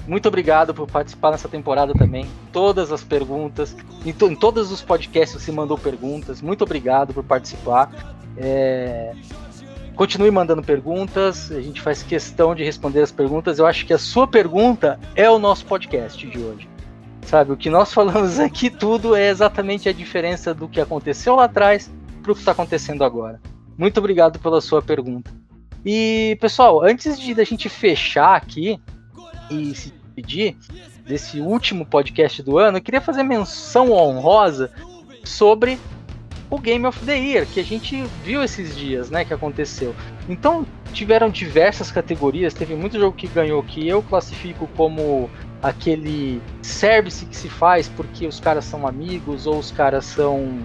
[0.06, 2.26] Muito obrigado por participar nessa temporada também.
[2.52, 3.74] Todas as perguntas,
[4.04, 6.42] em, to em todos os podcasts você mandou perguntas.
[6.42, 7.90] Muito obrigado por participar.
[8.36, 9.14] É...
[9.94, 13.60] Continue mandando perguntas, a gente faz questão de responder as perguntas.
[13.60, 16.73] Eu acho que a sua pergunta é o nosso podcast de hoje.
[17.34, 21.46] Sabe, o que nós falamos aqui tudo é exatamente a diferença do que aconteceu lá
[21.46, 21.90] atrás
[22.22, 23.40] para o que está acontecendo agora.
[23.76, 25.32] Muito obrigado pela sua pergunta.
[25.84, 28.78] E pessoal, antes de a gente fechar aqui
[29.50, 30.56] e se pedir
[31.04, 34.70] desse último podcast do ano, eu queria fazer menção honrosa
[35.24, 35.76] sobre
[36.48, 39.92] o Game of the Year, que a gente viu esses dias, né, que aconteceu.
[40.28, 45.28] Então, tiveram diversas categorias, teve muito jogo que ganhou que eu classifico como
[45.64, 50.58] aquele service que se faz porque os caras são amigos ou os caras são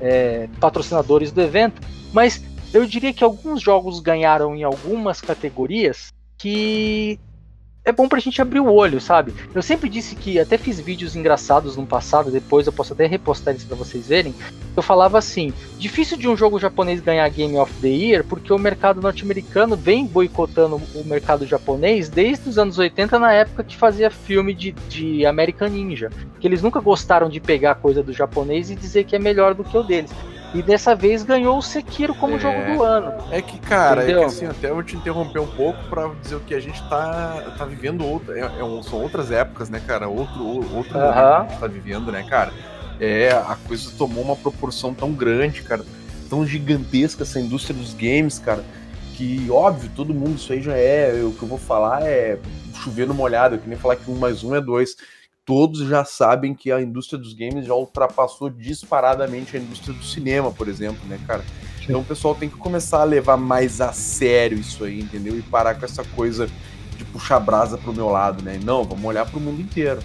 [0.00, 1.80] é, patrocinadores do evento,
[2.12, 2.42] mas
[2.74, 7.16] eu diria que alguns jogos ganharam em algumas categorias que
[7.90, 9.34] é bom pra gente abrir o olho, sabe?
[9.54, 13.52] Eu sempre disse que até fiz vídeos engraçados no passado, depois eu posso até repostar
[13.52, 14.34] eles para vocês verem.
[14.76, 18.58] Eu falava assim: difícil de um jogo japonês ganhar Game of the Year, porque o
[18.58, 24.10] mercado norte-americano vem boicotando o mercado japonês desde os anos 80, na época que fazia
[24.10, 26.10] filme de, de American Ninja.
[26.38, 29.64] Que eles nunca gostaram de pegar coisa do japonês e dizer que é melhor do
[29.64, 30.10] que o deles.
[30.52, 32.38] E dessa vez ganhou o Sekiro como É.
[32.40, 33.14] jogo do ano.
[33.30, 34.20] É que, cara, é Entendeu?
[34.20, 36.82] que assim, até eu vou te interromper um pouco pra dizer o que a gente
[36.88, 40.08] tá, tá vivendo outra, é, é são outras épocas, né, cara?
[40.08, 41.04] Outro, outro Aham.
[41.04, 42.52] momento que a gente tá vivendo, né, cara?
[42.98, 45.84] É, a coisa tomou uma proporção tão grande, cara,
[46.28, 48.64] tão gigantesca essa indústria dos games, cara,
[49.14, 52.38] que óbvio, todo mundo isso aí já é, o que eu vou falar é
[52.82, 54.96] chover no molhado, que nem falar que um mais um é dois.
[55.50, 60.52] Todos já sabem que a indústria dos games já ultrapassou disparadamente a indústria do cinema,
[60.52, 61.42] por exemplo, né, cara?
[61.82, 65.36] Então o pessoal tem que começar a levar mais a sério isso aí, entendeu?
[65.36, 66.48] E parar com essa coisa
[66.96, 68.60] de puxar brasa pro meu lado, né?
[68.62, 69.98] Não, vamos olhar pro mundo inteiro.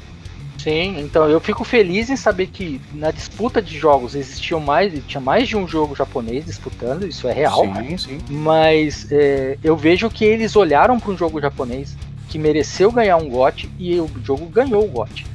[0.58, 5.22] Sim, então eu fico feliz em saber que na disputa de jogos existiam mais, tinha
[5.22, 7.64] mais de um jogo japonês disputando, isso é real.
[7.66, 8.18] Sim, sim.
[8.32, 11.96] Mas é, eu vejo que eles olharam para um jogo japonês
[12.30, 15.35] que mereceu ganhar um GOT e o jogo ganhou o GOT.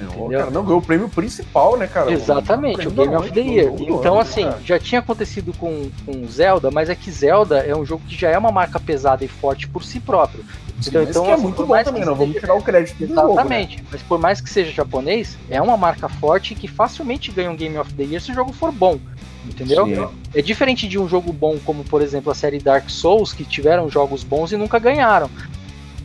[0.00, 2.10] Ganhou, cara, não, ganhou o prêmio principal, né, cara?
[2.12, 3.72] Exatamente, o prêmio Game of the Year.
[3.78, 4.60] Então, assim, cara.
[4.64, 8.28] já tinha acontecido com, com Zelda, mas é que Zelda é um jogo que já
[8.30, 10.44] é uma marca pesada e forte por si próprio.
[10.80, 12.62] Sim, Então, mas então, que é assim, muito bom também, não vamos seja- tirar o
[12.62, 13.32] crédito do jogo, né?
[13.32, 13.84] Exatamente.
[13.90, 17.78] Mas por mais que seja japonês, é uma marca forte que facilmente ganha um Game
[17.78, 18.98] of the Year se o jogo for bom.
[19.46, 19.86] Entendeu?
[19.86, 20.08] Sim.
[20.34, 23.88] É diferente de um jogo bom como, por exemplo, a série Dark Souls, que tiveram
[23.88, 25.30] jogos bons e nunca ganharam.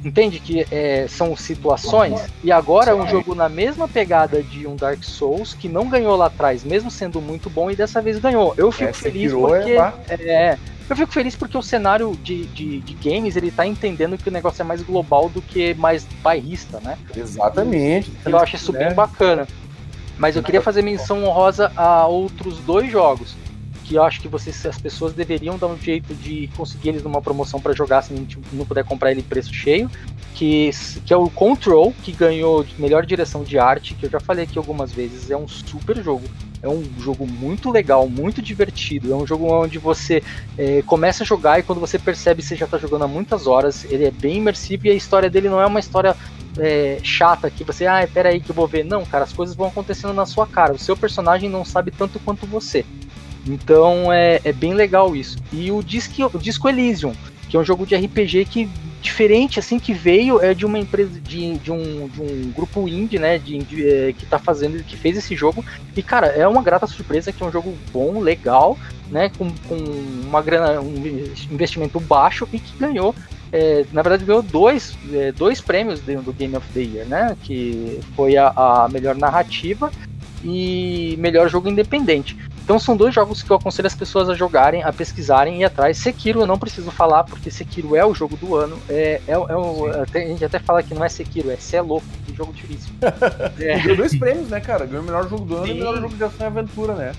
[0.04, 2.22] Entende que é, são situações?
[2.44, 6.16] E agora é um jogo na mesma pegada de um Dark Souls, que não ganhou
[6.16, 8.54] lá atrás, mesmo sendo muito bom, e dessa vez ganhou.
[8.58, 9.78] Eu fico É, feliz porque.
[10.10, 10.58] É,
[10.90, 14.32] eu fico feliz porque o cenário de, de, de games ele tá entendendo que o
[14.32, 16.98] negócio é mais global do que mais bairrista, né?
[17.16, 18.12] Exatamente.
[18.26, 18.94] Eu acho isso bem É.
[18.94, 19.48] bacana.
[20.18, 23.36] Mas eu queria fazer menção honrosa a outros dois jogos.
[23.92, 27.22] Que eu acho que vocês, as pessoas deveriam dar um jeito de conseguir eles numa
[27.22, 29.92] promoção para jogar se não, t- não puder comprar ele preço cheio.
[30.34, 30.70] Que,
[31.06, 34.58] que é o Control, que ganhou melhor direção de arte, que eu já falei aqui
[34.58, 36.24] algumas vezes, é um super jogo.
[36.64, 39.12] É um jogo muito legal, muito divertido.
[39.12, 40.24] É um jogo onde você
[40.58, 43.84] é, começa a jogar e quando você percebe você já está jogando há muitas horas.
[43.84, 46.16] Ele é bem imersivo e a história dele não é uma história
[46.58, 48.86] é, chata que você, ah, pera aí que eu vou ver.
[48.86, 50.74] Não, cara, as coisas vão acontecendo na sua cara.
[50.74, 52.86] O seu personagem não sabe tanto quanto você.
[53.46, 55.38] Então é, é bem legal isso.
[55.52, 57.14] E o Disco, o Disco Elysium,
[57.50, 58.70] que é um jogo de RPG que
[59.02, 63.18] diferente assim que veio é de uma empresa de, de, um, de um grupo indie,
[63.18, 65.66] né, de, de é, que tá fazendo, que fez esse jogo.
[65.96, 68.78] E cara, é uma grata surpresa que é um jogo bom, legal,
[69.10, 70.96] né, com, com uma grana, um
[71.52, 73.16] investimento baixo e que ganhou
[73.52, 77.36] é, na verdade ganhou dois, é, dois prêmios do Game of the Year, né?
[77.44, 79.92] Que foi a, a melhor narrativa
[80.44, 82.38] e melhor jogo independente.
[82.64, 85.66] Então são dois jogos que eu aconselho as pessoas a jogarem, a pesquisarem e ir
[85.66, 85.98] atrás.
[85.98, 88.78] Sekiro eu não preciso falar, porque Sekiro é o jogo do ano.
[88.90, 91.78] É, é, é o, até, a gente até fala que não é Sekiro, é Cê
[91.78, 92.94] é louco, que jogo difícil.
[93.60, 93.80] é.
[93.80, 94.86] Ganhou dois prêmios, né, cara?
[94.86, 95.72] Ganhou o melhor jogo do ano Sim.
[95.72, 97.12] e o melhor jogo de ação e aventura, né?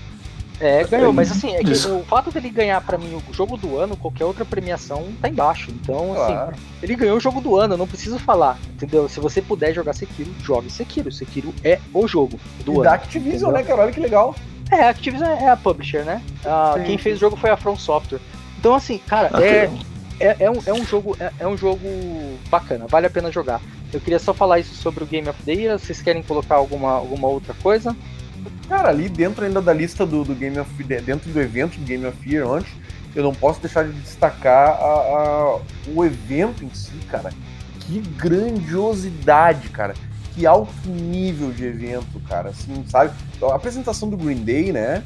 [0.59, 3.77] É, ganhou, mas assim, é que o fato dele ganhar para mim o jogo do
[3.77, 5.71] ano, qualquer outra premiação, tá embaixo.
[5.71, 6.51] Então, assim, claro.
[6.51, 9.09] assim, ele ganhou o jogo do ano, eu não preciso falar, entendeu?
[9.09, 11.11] Se você puder jogar Sekiro, jogue Sekiro.
[11.11, 12.83] Sekiro é o jogo do e ano.
[12.83, 13.51] da Activision, entendeu?
[13.51, 13.81] né, cara?
[13.81, 14.35] Olha que legal.
[14.73, 16.21] É, a Activision é a publisher, né?
[16.43, 18.19] Ah, quem fez o jogo foi a From Software.
[18.59, 19.69] Então, assim, cara, ah, é,
[20.19, 21.87] é, é, um, é um jogo é, é, um jogo
[22.49, 23.61] bacana, vale a pena jogar.
[23.91, 25.77] Eu queria só falar isso sobre o Game of the Year.
[25.77, 27.95] Vocês querem colocar alguma, alguma outra coisa?
[28.67, 32.05] Cara, ali dentro ainda da lista do, do Game of dentro do evento do Game
[32.05, 32.73] of Year antes,
[33.15, 37.29] eu não posso deixar de destacar a, a, o evento em si, cara.
[37.81, 39.93] Que grandiosidade, cara.
[40.35, 42.49] Que alto nível de evento, cara.
[42.49, 43.11] Assim, sabe?
[43.41, 45.03] A apresentação do Green Day, né?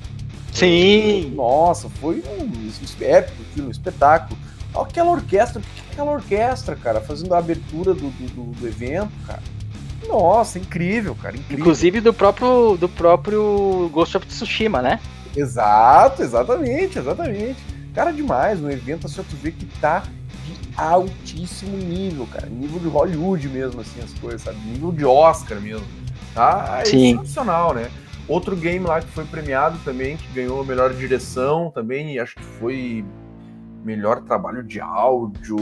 [0.53, 1.33] Sim!
[1.35, 4.39] Nossa, foi um épico, um espetáculo.
[4.73, 9.41] Aquela orquestra, aquela orquestra, cara, fazendo a abertura do, do, do evento, cara
[10.07, 11.35] nossa, incrível, cara.
[11.35, 11.59] Incrível.
[11.59, 14.99] Inclusive do próprio, do próprio Ghost of Tsushima, né?
[15.35, 17.57] Exato, exatamente, exatamente.
[17.93, 20.03] Cara, demais, um evento assim, tu vê que tá
[20.77, 22.47] altíssimo nível, cara.
[22.47, 24.57] Nível de Hollywood mesmo, assim, as coisas, sabe?
[24.59, 25.85] Nível de Oscar mesmo.
[26.33, 26.81] Tá?
[26.81, 27.15] É Sim.
[27.15, 27.89] excepcional, né?
[28.27, 32.43] Outro game lá que foi premiado também, que ganhou a melhor direção também, acho que
[32.43, 33.03] foi
[33.83, 35.57] melhor trabalho de áudio,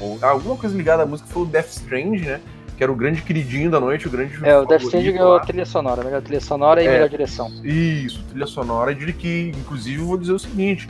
[0.00, 2.40] ou alguma coisa ligada à música, foi o Death Strange, né?
[2.76, 4.34] que era o grande queridinho da noite, o grande.
[4.44, 7.50] É, o Death Stranding ganhou a trilha sonora, melhor trilha sonora e é, melhor direção.
[7.64, 10.88] Isso, trilha sonora, e que, inclusive, vou dizer o seguinte: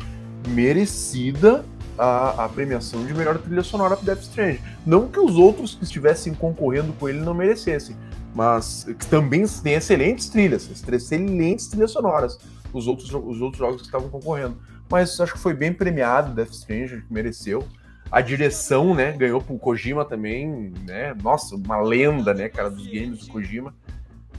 [0.49, 1.65] merecida
[1.99, 4.61] a, a premiação de melhor trilha sonora para Death Stranding.
[4.85, 7.97] Não que os outros que estivessem concorrendo com ele não merecessem,
[8.35, 12.39] mas também tem excelentes trilhas, excelentes trilhas sonoras,
[12.73, 14.59] os outros, os outros jogos que estavam concorrendo.
[14.91, 17.67] Mas acho que foi bem premiado Death Stranding, que mereceu.
[18.11, 21.13] A direção, né, ganhou pro Kojima também, né?
[21.21, 23.75] Nossa, uma lenda, né, cara, dos games do Kojima.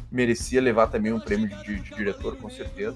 [0.10, 2.95] Merecia levar também um prêmio de, de, de diretor, com certeza.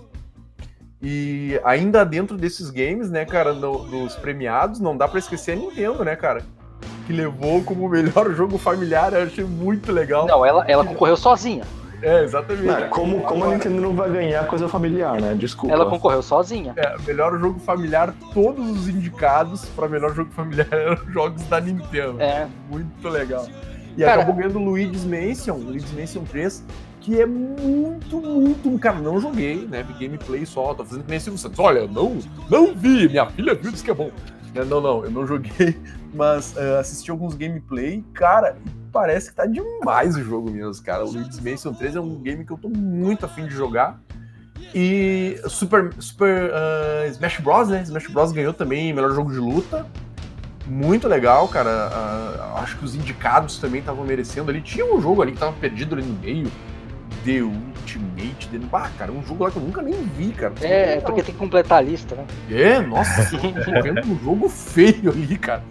[1.02, 5.56] E ainda dentro desses games, né, cara, no, dos premiados, não dá para esquecer a
[5.56, 6.44] Nintendo, né, cara?
[7.08, 10.28] Que levou como melhor jogo familiar, eu achei muito legal.
[10.28, 11.64] Não, ela, ela concorreu sozinha.
[12.04, 12.66] É, exatamente.
[12.66, 15.36] Não, como, como a Nintendo não vai ganhar coisa familiar, né?
[15.36, 15.74] Desculpa.
[15.74, 16.74] Ela concorreu sozinha.
[16.76, 22.20] É, melhor jogo familiar, todos os indicados para melhor jogo familiar eram jogos da Nintendo.
[22.20, 22.48] É.
[22.70, 23.48] Muito legal.
[23.96, 26.64] E Cara, acabou ganhando Luigi's Mansion, Luigi's Mansion 3,
[27.02, 28.80] que é muito, muito.
[28.80, 29.84] Cara, não joguei, né?
[29.84, 31.60] Vi gameplay só, tô fazendo que nem Silvio Santos.
[31.60, 34.12] Olha, não, não vi, minha filha viu, disse que é bom.
[34.54, 35.78] Não, não, eu não joguei,
[36.14, 38.58] mas uh, assisti alguns gameplay, cara,
[38.92, 41.06] parece que tá demais o jogo mesmo, cara.
[41.06, 44.00] O Luigi's Mansion 3 é um game que eu tô muito afim de jogar.
[44.76, 47.82] E Super, Super uh, Smash Bros, né?
[47.82, 49.86] Smash Bros ganhou também melhor jogo de luta.
[50.68, 51.90] Muito legal, cara.
[51.90, 54.62] Uh, acho que os indicados também estavam merecendo ali.
[54.62, 56.52] Tinha um jogo ali que tava perdido ali no meio.
[57.24, 58.48] The Ultimate.
[58.50, 58.59] The...
[58.72, 60.53] Ah, cara, um jogo lá que eu nunca nem vi, cara.
[60.61, 62.25] É, é porque tem que completar a lista, né?
[62.50, 65.64] É, nossa, tô um jogo feio ali, cara.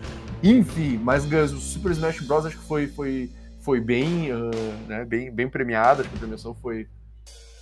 [0.42, 2.46] Enfim, mas o Super Smash Bros.
[2.46, 3.30] acho que foi, foi,
[3.60, 4.50] foi bem, uh,
[4.88, 6.86] né, bem, bem premiado, acho que a premiação foi,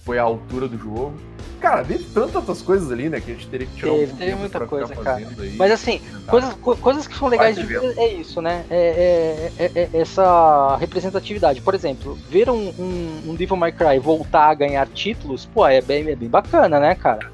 [0.09, 1.13] foi à altura do jogo.
[1.61, 4.17] Cara, teve tantas outras coisas ali, né, que a gente teria que tirar teve, um
[4.17, 5.17] teve muita coisa, cara.
[5.17, 8.65] Aí, Mas assim, coisas, coisas que são legais de ver é isso, né?
[8.71, 11.61] É, é, é, é, essa representatividade.
[11.61, 15.83] Por exemplo, ver um, um, um Devil May Cry voltar a ganhar títulos, pô, é
[15.83, 17.31] bem, é bem bacana, né, cara?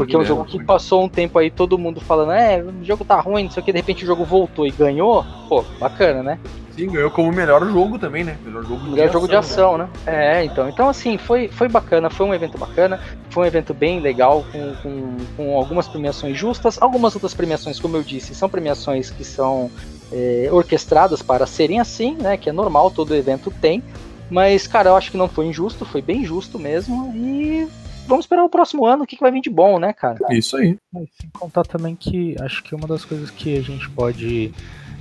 [0.00, 3.04] Porque é um jogo que passou um tempo aí todo mundo falando, é, o jogo
[3.04, 6.22] tá ruim, não sei o que, de repente o jogo voltou e ganhou, pô, bacana,
[6.22, 6.38] né?
[6.74, 8.38] Sim, ganhou como melhor jogo também, né?
[8.42, 9.88] Melhor jogo de, melhor ação, jogo de ação, né?
[10.06, 10.38] né?
[10.40, 10.70] É, então.
[10.70, 12.98] Então, assim, foi, foi bacana, foi um evento bacana,
[13.28, 17.98] foi um evento bem legal, com, com, com algumas premiações justas, algumas outras premiações, como
[17.98, 19.70] eu disse, são premiações que são
[20.10, 22.38] é, orquestradas para serem assim, né?
[22.38, 23.82] Que é normal, todo evento tem.
[24.30, 27.12] Mas, cara, eu acho que não foi injusto, foi bem justo mesmo.
[27.14, 27.68] E
[28.06, 30.18] vamos esperar o próximo ano, o que, que vai vir de bom, né, cara?
[30.30, 30.76] Isso aí.
[30.92, 34.52] Sem contar também que acho que uma das coisas que a gente pode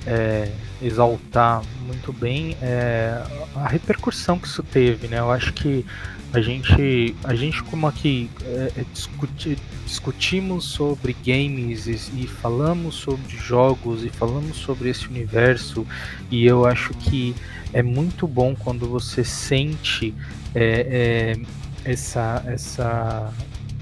[0.05, 3.21] é, exaltar muito bem é,
[3.55, 5.19] a repercussão que isso teve, né?
[5.19, 5.85] Eu acho que
[6.31, 12.95] a gente, a gente como aqui é, é discuti, discutimos sobre games e, e, falamos
[12.95, 15.87] sobre jogos e falamos sobre esse universo
[16.29, 17.35] e eu acho que
[17.73, 20.13] é muito bom quando você sente
[20.53, 23.33] é, é, essa, essa,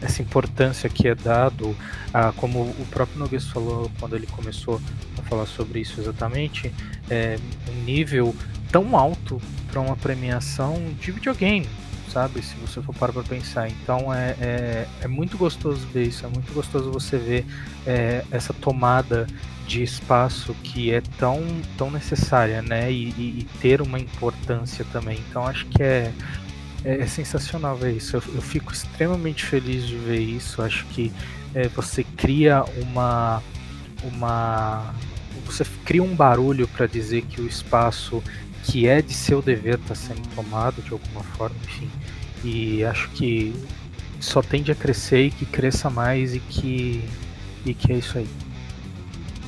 [0.01, 1.76] essa importância que é dado,
[2.14, 4.82] a, como o próprio Noguês falou quando ele começou
[5.17, 6.72] a falar sobre isso exatamente,
[7.09, 7.38] é,
[7.69, 8.35] um nível
[8.72, 11.67] tão alto para uma premiação de videogame
[12.17, 12.42] sabe?
[12.42, 13.69] Se você for parar para pensar.
[13.69, 17.45] Então é, é, é, muito gostoso ver isso, é muito gostoso você ver
[17.85, 19.27] é, essa tomada
[19.67, 21.43] de espaço que é tão,
[21.77, 22.92] tão necessária, né?
[22.92, 25.19] E, e, e ter uma importância também.
[25.30, 26.11] Então acho que é,
[26.83, 28.15] é, é sensacional ver isso.
[28.15, 30.61] Eu, eu, fico extremamente feliz de ver isso.
[30.61, 31.11] Acho que
[31.53, 33.41] é, você cria uma.
[34.03, 34.93] uma
[35.45, 38.22] você cria um barulho para dizer que o espaço
[38.64, 41.89] que é de seu dever está sendo tomado de alguma forma, enfim.
[42.43, 43.53] E acho que
[44.19, 47.03] só tende a crescer e que cresça mais e que
[47.65, 48.27] e que é isso aí.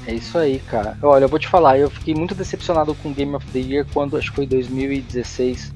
[0.08, 0.98] É isso aí, cara.
[1.04, 4.18] Olha, eu vou te falar, eu fiquei muito decepcionado com Game of the Year quando
[4.18, 5.74] acho que foi 2016,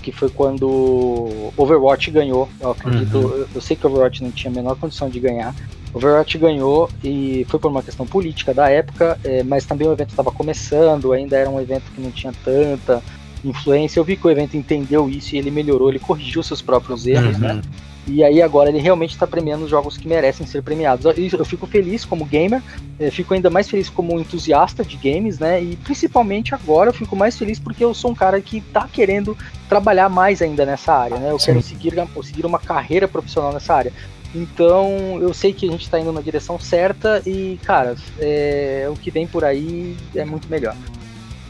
[0.00, 2.48] que foi quando Overwatch ganhou.
[2.60, 3.30] Eu acredito, uhum.
[3.32, 5.54] eu, eu sei que Overwatch não tinha a menor condição de ganhar,
[5.92, 10.10] Overwatch ganhou e foi por uma questão política da época, é, mas também o evento
[10.10, 13.02] estava começando, ainda era um evento que não tinha tanta
[13.44, 13.98] influência.
[13.98, 17.38] Eu vi que o evento entendeu isso e ele melhorou, ele corrigiu seus próprios erros,
[17.38, 17.50] né?
[17.50, 17.56] uhum.
[17.56, 17.62] né?
[18.10, 21.04] E aí agora ele realmente está premiando os jogos que merecem ser premiados.
[21.32, 22.60] Eu fico feliz como gamer,
[22.98, 25.62] é, fico ainda mais feliz como entusiasta de games, né?
[25.62, 29.38] E principalmente agora eu fico mais feliz porque eu sou um cara que está querendo
[29.68, 31.30] trabalhar mais ainda nessa área, né?
[31.30, 31.46] Eu Sim.
[31.46, 33.92] quero seguir, seguir uma carreira profissional nessa área.
[34.34, 38.96] Então eu sei que a gente está indo na direção certa e, cara, é, o
[38.96, 40.74] que vem por aí é muito melhor.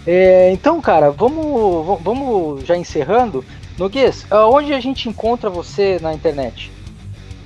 [0.06, 3.44] É, então, cara, vamos, vamos já encerrando.
[3.80, 6.70] Noguês, onde a gente encontra você na internet?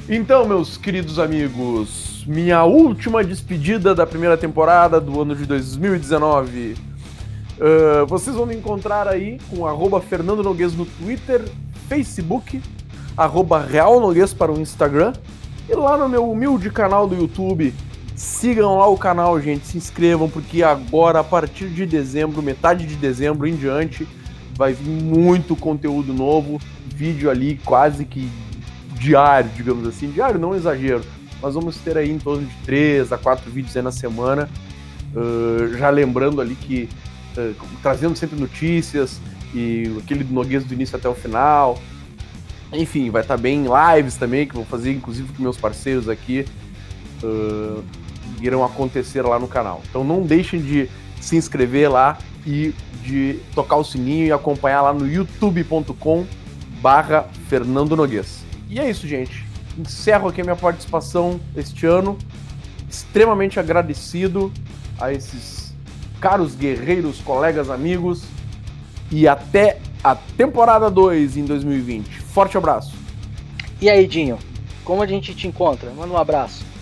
[0.08, 6.72] Então, meus queridos amigos, minha última despedida da primeira temporada do ano de 2019.
[6.72, 11.44] Uh, vocês vão me encontrar aí com arroba Fernando Noguês no Twitter,
[11.88, 12.60] Facebook,
[13.16, 15.12] arroba Real Noguês para o Instagram.
[15.68, 17.72] E lá no meu humilde canal do YouTube,
[18.16, 22.96] sigam lá o canal, gente, se inscrevam, porque agora, a partir de dezembro, metade de
[22.96, 24.04] dezembro em diante,
[24.56, 28.28] vai vir muito conteúdo novo, vídeo ali quase que
[28.98, 30.10] diário, digamos assim.
[30.10, 31.02] Diário não exagero,
[31.42, 34.48] mas vamos ter aí em torno de 3 a 4 vídeos aí na semana.
[35.14, 36.88] Uh, já lembrando ali que
[37.36, 39.20] uh, trazendo sempre notícias
[39.54, 41.78] e aquele do Noguês do início até o final,
[42.72, 46.08] enfim, vai estar tá bem em lives também, que vou fazer inclusive com meus parceiros
[46.08, 46.44] aqui.
[47.22, 47.82] Uh,
[48.40, 49.82] irão acontecer lá no canal.
[49.88, 50.88] Então não deixem de
[51.24, 56.26] se inscrever lá e de tocar o sininho e acompanhar lá no youtube.com
[56.80, 58.44] barra Fernando Noguês.
[58.68, 59.44] E é isso, gente.
[59.78, 62.18] Encerro aqui a minha participação este ano.
[62.88, 64.52] Extremamente agradecido
[65.00, 65.74] a esses
[66.20, 68.24] caros guerreiros, colegas, amigos.
[69.10, 72.20] E até a temporada 2 em 2020.
[72.20, 72.94] Forte abraço.
[73.80, 74.38] E aí, Dinho,
[74.84, 75.90] como a gente te encontra?
[75.90, 76.73] Manda um abraço.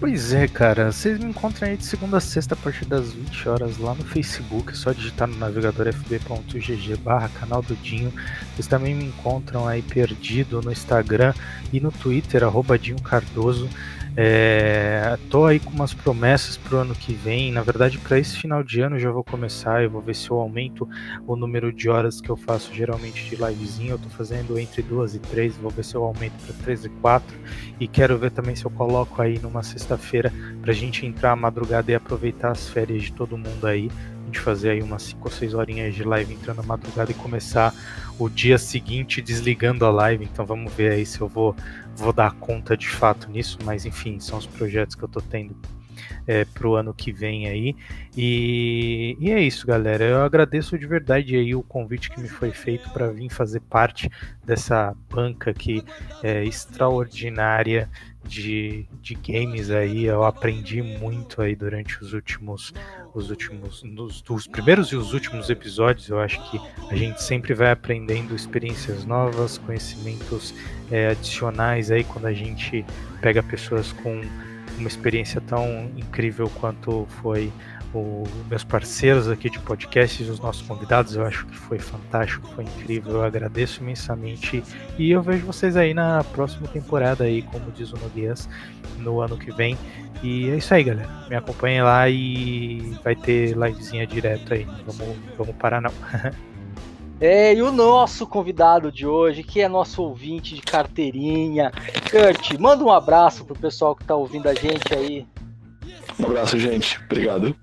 [0.00, 0.92] Pois é, cara.
[0.92, 4.04] Vocês me encontram aí de segunda a sexta a partir das 20 horas lá no
[4.04, 4.70] Facebook.
[4.70, 8.12] É só digitar no navegador fb.gg barra canal do Dinho.
[8.54, 11.34] Vocês também me encontram aí perdido no Instagram
[11.72, 13.68] e no Twitter, arroba Dinho Cardoso.
[14.16, 17.52] É, tô aí com umas promessas pro ano que vem.
[17.52, 19.82] Na verdade, para esse final de ano já vou começar.
[19.82, 20.88] Eu vou ver se eu aumento
[21.26, 23.92] o número de horas que eu faço geralmente de livezinho.
[23.92, 25.56] Eu tô fazendo entre duas e três.
[25.56, 27.36] Vou ver se eu aumento para três e quatro.
[27.78, 31.90] E quero ver também se eu coloco aí numa sexta-feira pra gente entrar à madrugada
[31.90, 33.88] e aproveitar as férias de todo mundo aí
[34.28, 37.74] gente fazer aí umas 5 ou 6 horinhas de live entrando na madrugada e começar
[38.18, 40.24] o dia seguinte desligando a live.
[40.24, 41.56] Então vamos ver aí se eu vou,
[41.98, 43.58] vou dar conta de fato nisso.
[43.64, 45.54] Mas enfim, são os projetos que eu tô tendo
[46.26, 47.74] é, pro ano que vem aí.
[48.16, 50.04] E, e, é isso, galera.
[50.04, 54.10] Eu agradeço de verdade aí o convite que me foi feito para vir fazer parte
[54.44, 55.82] dessa banca aqui
[56.22, 57.88] é, extraordinária
[58.24, 60.04] de, de games aí.
[60.04, 62.72] Eu aprendi muito aí durante os últimos,
[63.14, 66.08] os últimos, nos, os primeiros e os últimos episódios.
[66.08, 70.54] Eu acho que a gente sempre vai aprendendo experiências novas, conhecimentos
[70.90, 72.84] é, adicionais aí quando a gente
[73.20, 74.20] pega pessoas com
[74.78, 77.52] uma experiência tão incrível quanto foi
[77.94, 81.16] o, meus parceiros aqui de podcast e os nossos convidados.
[81.16, 83.12] Eu acho que foi fantástico, foi incrível.
[83.14, 84.62] Eu agradeço imensamente.
[84.98, 88.48] E eu vejo vocês aí na próxima temporada aí, como diz o Noguês,
[88.98, 89.76] no ano que vem.
[90.22, 91.08] E é isso aí, galera.
[91.28, 94.66] Me acompanhem lá e vai ter livezinha direto aí.
[94.86, 95.92] Vamos, vamos parar não.
[97.20, 101.72] É, e o nosso convidado de hoje, que é nosso ouvinte de carteirinha,
[102.08, 105.26] Kurt, manda um abraço pro pessoal que tá ouvindo a gente aí.
[106.16, 106.96] Um abraço, gente.
[107.06, 107.56] Obrigado.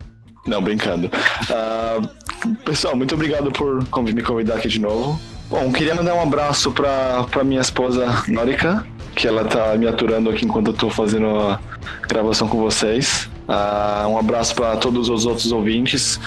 [0.45, 1.09] Não, brincando.
[1.49, 5.19] Uh, pessoal, muito obrigado por me convidar aqui de novo.
[5.49, 10.29] Bom, queria mandar um abraço pra, pra minha esposa Norika, que ela tá me aturando
[10.29, 11.59] aqui enquanto eu tô fazendo a
[12.07, 13.29] gravação com vocês.
[13.47, 16.19] Uh, um abraço para todos os outros ouvintes.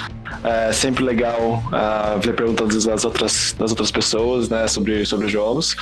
[0.45, 5.77] É sempre legal uh, ver perguntas das outras, das outras pessoas, né, sobre, sobre jogos.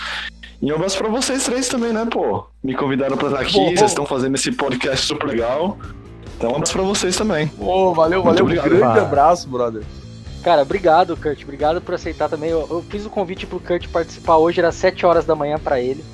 [0.62, 2.46] E um abraço pra vocês três também, né, pô?
[2.64, 5.78] Me convidaram pra estar aqui, vocês estão fazendo esse podcast super legal.
[6.36, 7.48] Então, um abraço pra vocês também.
[7.48, 8.44] Pô, valeu, valeu.
[8.44, 9.82] Um grande abraço, brother.
[10.46, 11.42] Cara, obrigado, Kurt.
[11.42, 12.50] Obrigado por aceitar também.
[12.50, 15.80] Eu, eu, fiz o convite pro Kurt participar hoje, era 7 horas da manhã para
[15.80, 16.04] ele.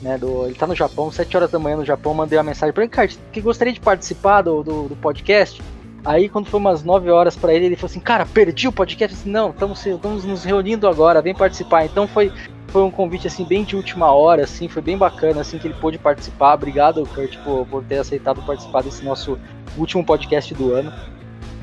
[0.00, 2.72] Né, do, ele tá no Japão, 7 horas da manhã no Japão, mandei uma mensagem
[2.72, 5.62] pra ele, Kurt, que gostaria de participar do, do, do podcast.
[6.04, 9.14] Aí quando foi umas 9 horas para ele, ele falou assim, cara, perdi o podcast.
[9.14, 11.84] Eu disse, não, estamos nos reunindo agora, vem participar.
[11.84, 12.32] Então foi,
[12.74, 15.74] foi um convite assim bem de última hora, assim, foi bem bacana assim que ele
[15.74, 16.54] pôde participar.
[16.54, 19.38] Obrigado, Kurt, por, por ter aceitado participar desse nosso
[19.78, 20.92] último podcast do ano,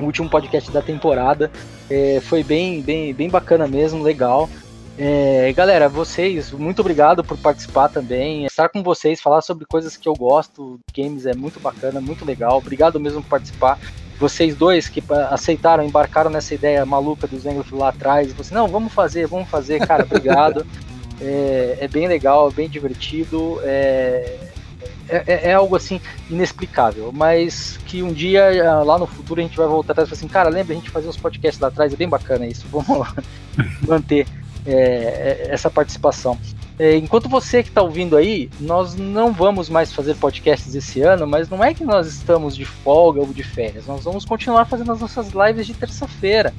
[0.00, 1.50] o último podcast da temporada.
[1.90, 4.48] É, foi bem, bem, bem bacana mesmo, legal.
[4.96, 8.46] É, galera, vocês, muito obrigado por participar também.
[8.46, 12.56] Estar com vocês, falar sobre coisas que eu gosto, games é muito bacana, muito legal.
[12.56, 13.78] Obrigado mesmo por participar
[14.18, 18.68] vocês dois que aceitaram, embarcaram nessa ideia maluca do Zengloff lá atrás, você, assim, não,
[18.68, 20.64] vamos fazer, vamos fazer, cara, obrigado.
[21.22, 24.38] é, é, bem legal, é bem divertido, é,
[25.08, 29.44] é, é, é, algo assim inexplicável, mas que um dia ah, lá no futuro a
[29.44, 31.68] gente vai voltar atrás e falar assim, cara, lembra a gente fazer uns podcasts lá
[31.68, 33.08] atrás, é bem bacana isso, vamos
[33.86, 34.26] manter
[34.66, 36.38] é, é, essa participação.
[36.78, 41.26] É, enquanto você que está ouvindo aí, nós não vamos mais fazer podcasts esse ano,
[41.26, 43.86] mas não é que nós estamos de folga ou de férias.
[43.86, 46.52] Nós vamos continuar fazendo as nossas lives de terça-feira.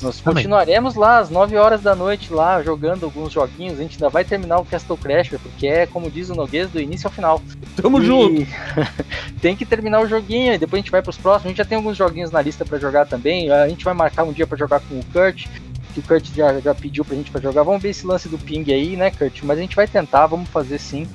[0.00, 3.78] Nós continuaremos lá às 9 horas da noite lá jogando alguns joguinhos.
[3.78, 6.80] A gente ainda vai terminar o Castle Crash, porque é, como diz o Noguês, do
[6.80, 7.42] início ao final.
[7.74, 8.06] Tamo e...
[8.06, 8.46] junto!
[9.42, 11.46] tem que terminar o joguinho e depois a gente vai para os próximos.
[11.46, 13.50] A gente já tem alguns joguinhos na lista para jogar também.
[13.50, 15.46] A gente vai marcar um dia para jogar com o Kurt
[15.94, 17.62] que o Kurt já, já pediu pra gente pra jogar.
[17.62, 19.42] Vamos ver esse lance do ping aí, né, Kurt?
[19.42, 21.06] Mas a gente vai tentar, vamos fazer sim.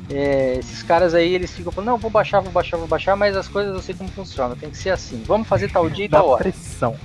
[0.09, 3.35] É, esses caras aí, eles ficam falando, não, vou baixar, vou baixar, vou baixar, mas
[3.35, 5.21] as coisas eu sei como funciona, tem que ser assim.
[5.25, 6.43] Vamos fazer tal dia e tal hora.
[6.43, 6.95] pressão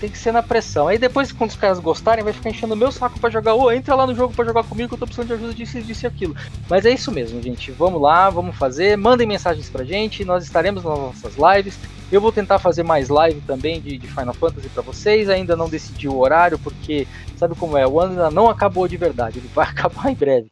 [0.00, 0.88] tem que ser na pressão.
[0.88, 3.54] Aí depois, quando os caras gostarem, vai ficar enchendo o meu saco para jogar.
[3.54, 5.54] Ô, oh, entra lá no jogo para jogar comigo que eu tô precisando de ajuda
[5.54, 6.36] disso, disso e aquilo.
[6.68, 7.70] Mas é isso mesmo, gente.
[7.72, 8.96] Vamos lá, vamos fazer.
[8.96, 10.24] Mandem mensagens pra gente.
[10.24, 11.78] Nós estaremos nas nossas lives.
[12.10, 15.28] Eu vou tentar fazer mais live também de, de Final Fantasy para vocês.
[15.28, 17.86] Ainda não decidi o horário, porque sabe como é?
[17.86, 19.38] O ano ainda não acabou de verdade.
[19.38, 20.50] Ele vai acabar em breve.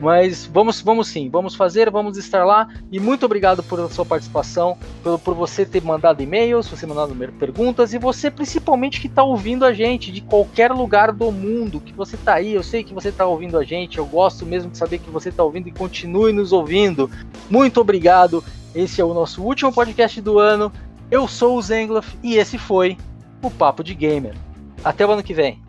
[0.00, 2.68] Mas vamos, vamos sim, vamos fazer, vamos estar lá.
[2.90, 7.92] E muito obrigado por sua participação, por, por você ter mandado e-mails, você mandado perguntas
[7.92, 12.16] e você principalmente que está ouvindo a gente de qualquer lugar do mundo, que você
[12.16, 12.54] está aí.
[12.54, 15.28] Eu sei que você está ouvindo a gente, eu gosto mesmo de saber que você
[15.28, 17.10] está ouvindo e continue nos ouvindo.
[17.50, 18.42] Muito obrigado.
[18.74, 20.72] Esse é o nosso último podcast do ano.
[21.10, 22.96] Eu sou o Zengloff e esse foi
[23.42, 24.34] o Papo de Gamer.
[24.82, 25.60] Até o ano que vem.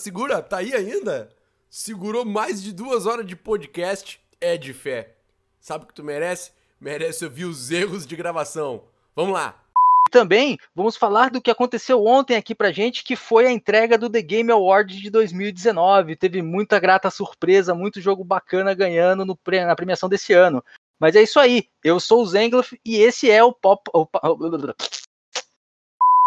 [0.00, 1.30] Segura, tá aí ainda?
[1.68, 5.14] Segurou mais de duas horas de podcast, é de fé.
[5.60, 6.52] Sabe o que tu merece?
[6.80, 8.84] merece ouvir os erros de gravação.
[9.14, 9.62] Vamos lá.
[10.08, 13.98] E também vamos falar do que aconteceu ontem aqui pra gente, que foi a entrega
[13.98, 16.16] do The Game Award de 2019.
[16.16, 20.64] Teve muita grata surpresa, muito jogo bacana ganhando no, pre- na premiação desse ano.
[20.98, 21.68] Mas é isso aí.
[21.84, 23.82] Eu sou o Zengloff e esse é o Pop.
[23.94, 24.06] o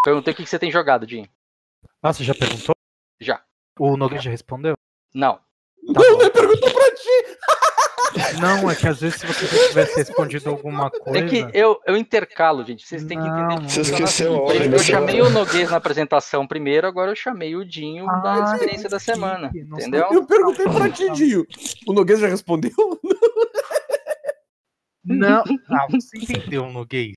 [0.04, 1.28] Perguntei o que que você tem jogado, Jim.
[2.02, 2.76] Ah, você já perguntou?
[3.20, 3.42] Já.
[3.80, 4.76] O Nogueira já respondeu?
[5.14, 5.36] Não.
[5.36, 5.42] Tá
[6.02, 8.40] não, ele perguntou pra ti.
[8.40, 11.20] Não, é que às vezes se você já tivesse respondido alguma coisa.
[11.20, 12.86] É que eu, eu intercalo, gente.
[12.86, 13.66] Vocês têm que entender.
[13.66, 14.44] que Você esqueceu a assim.
[14.46, 18.52] ordem Eu da chamei o Noguês na apresentação primeiro, agora eu chamei o Dinho da
[18.52, 19.52] Ah, experiência da semana.
[19.54, 20.08] Entendeu?
[20.12, 21.46] Eu perguntei pra ti, Dinho.
[21.88, 22.72] O Noguês já respondeu?
[25.04, 27.14] Não, ah, você entendeu, Nogueira.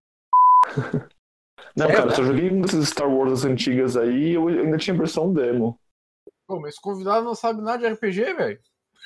[1.77, 4.97] Não, cara, eu só joguei um desses Star Wars antigas aí e eu ainda tinha
[4.97, 5.79] versão demo.
[6.47, 8.59] Pô, mas esse convidado não sabe nada de RPG, velho.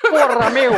[0.02, 0.72] Porra, meu!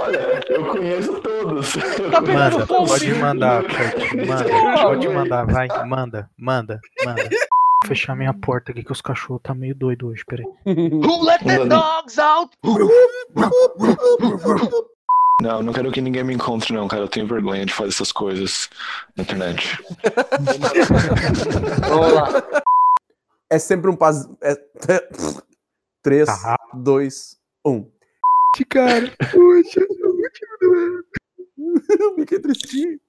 [0.00, 1.72] Olha, eu conheço todos.
[2.10, 4.14] Tá Manda, pode mandar, Kurt.
[4.26, 7.22] Manda, pode mandar, vai, manda, manda, manda.
[7.22, 10.46] Vou fechar minha porta aqui que os cachorros tá meio doido hoje, peraí.
[10.66, 12.56] Who let the dogs out?
[15.40, 17.02] Não, não quero que ninguém me encontre, não, cara.
[17.02, 18.70] Eu tenho vergonha de fazer essas coisas
[19.16, 19.78] na internet.
[21.88, 22.28] Vamos lá.
[23.50, 24.28] É sempre um pas...
[24.42, 24.54] É...
[26.02, 27.90] 3, Tá 2, 1.
[28.70, 29.12] Cara,
[32.16, 33.00] Fiquei tristinho.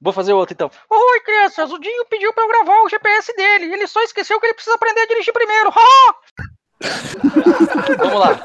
[0.00, 0.70] Vou fazer outro então.
[0.90, 1.70] Oi, crianças.
[1.70, 3.72] O Dinho pediu pra eu gravar o GPS dele.
[3.72, 5.68] Ele só esqueceu que ele precisa aprender a dirigir primeiro.
[5.70, 6.14] Ha!
[7.98, 8.42] Vamos lá.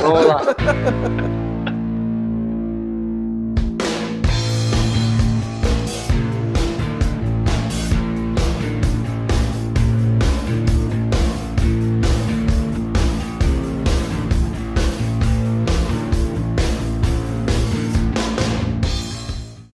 [0.00, 0.40] Vamos lá.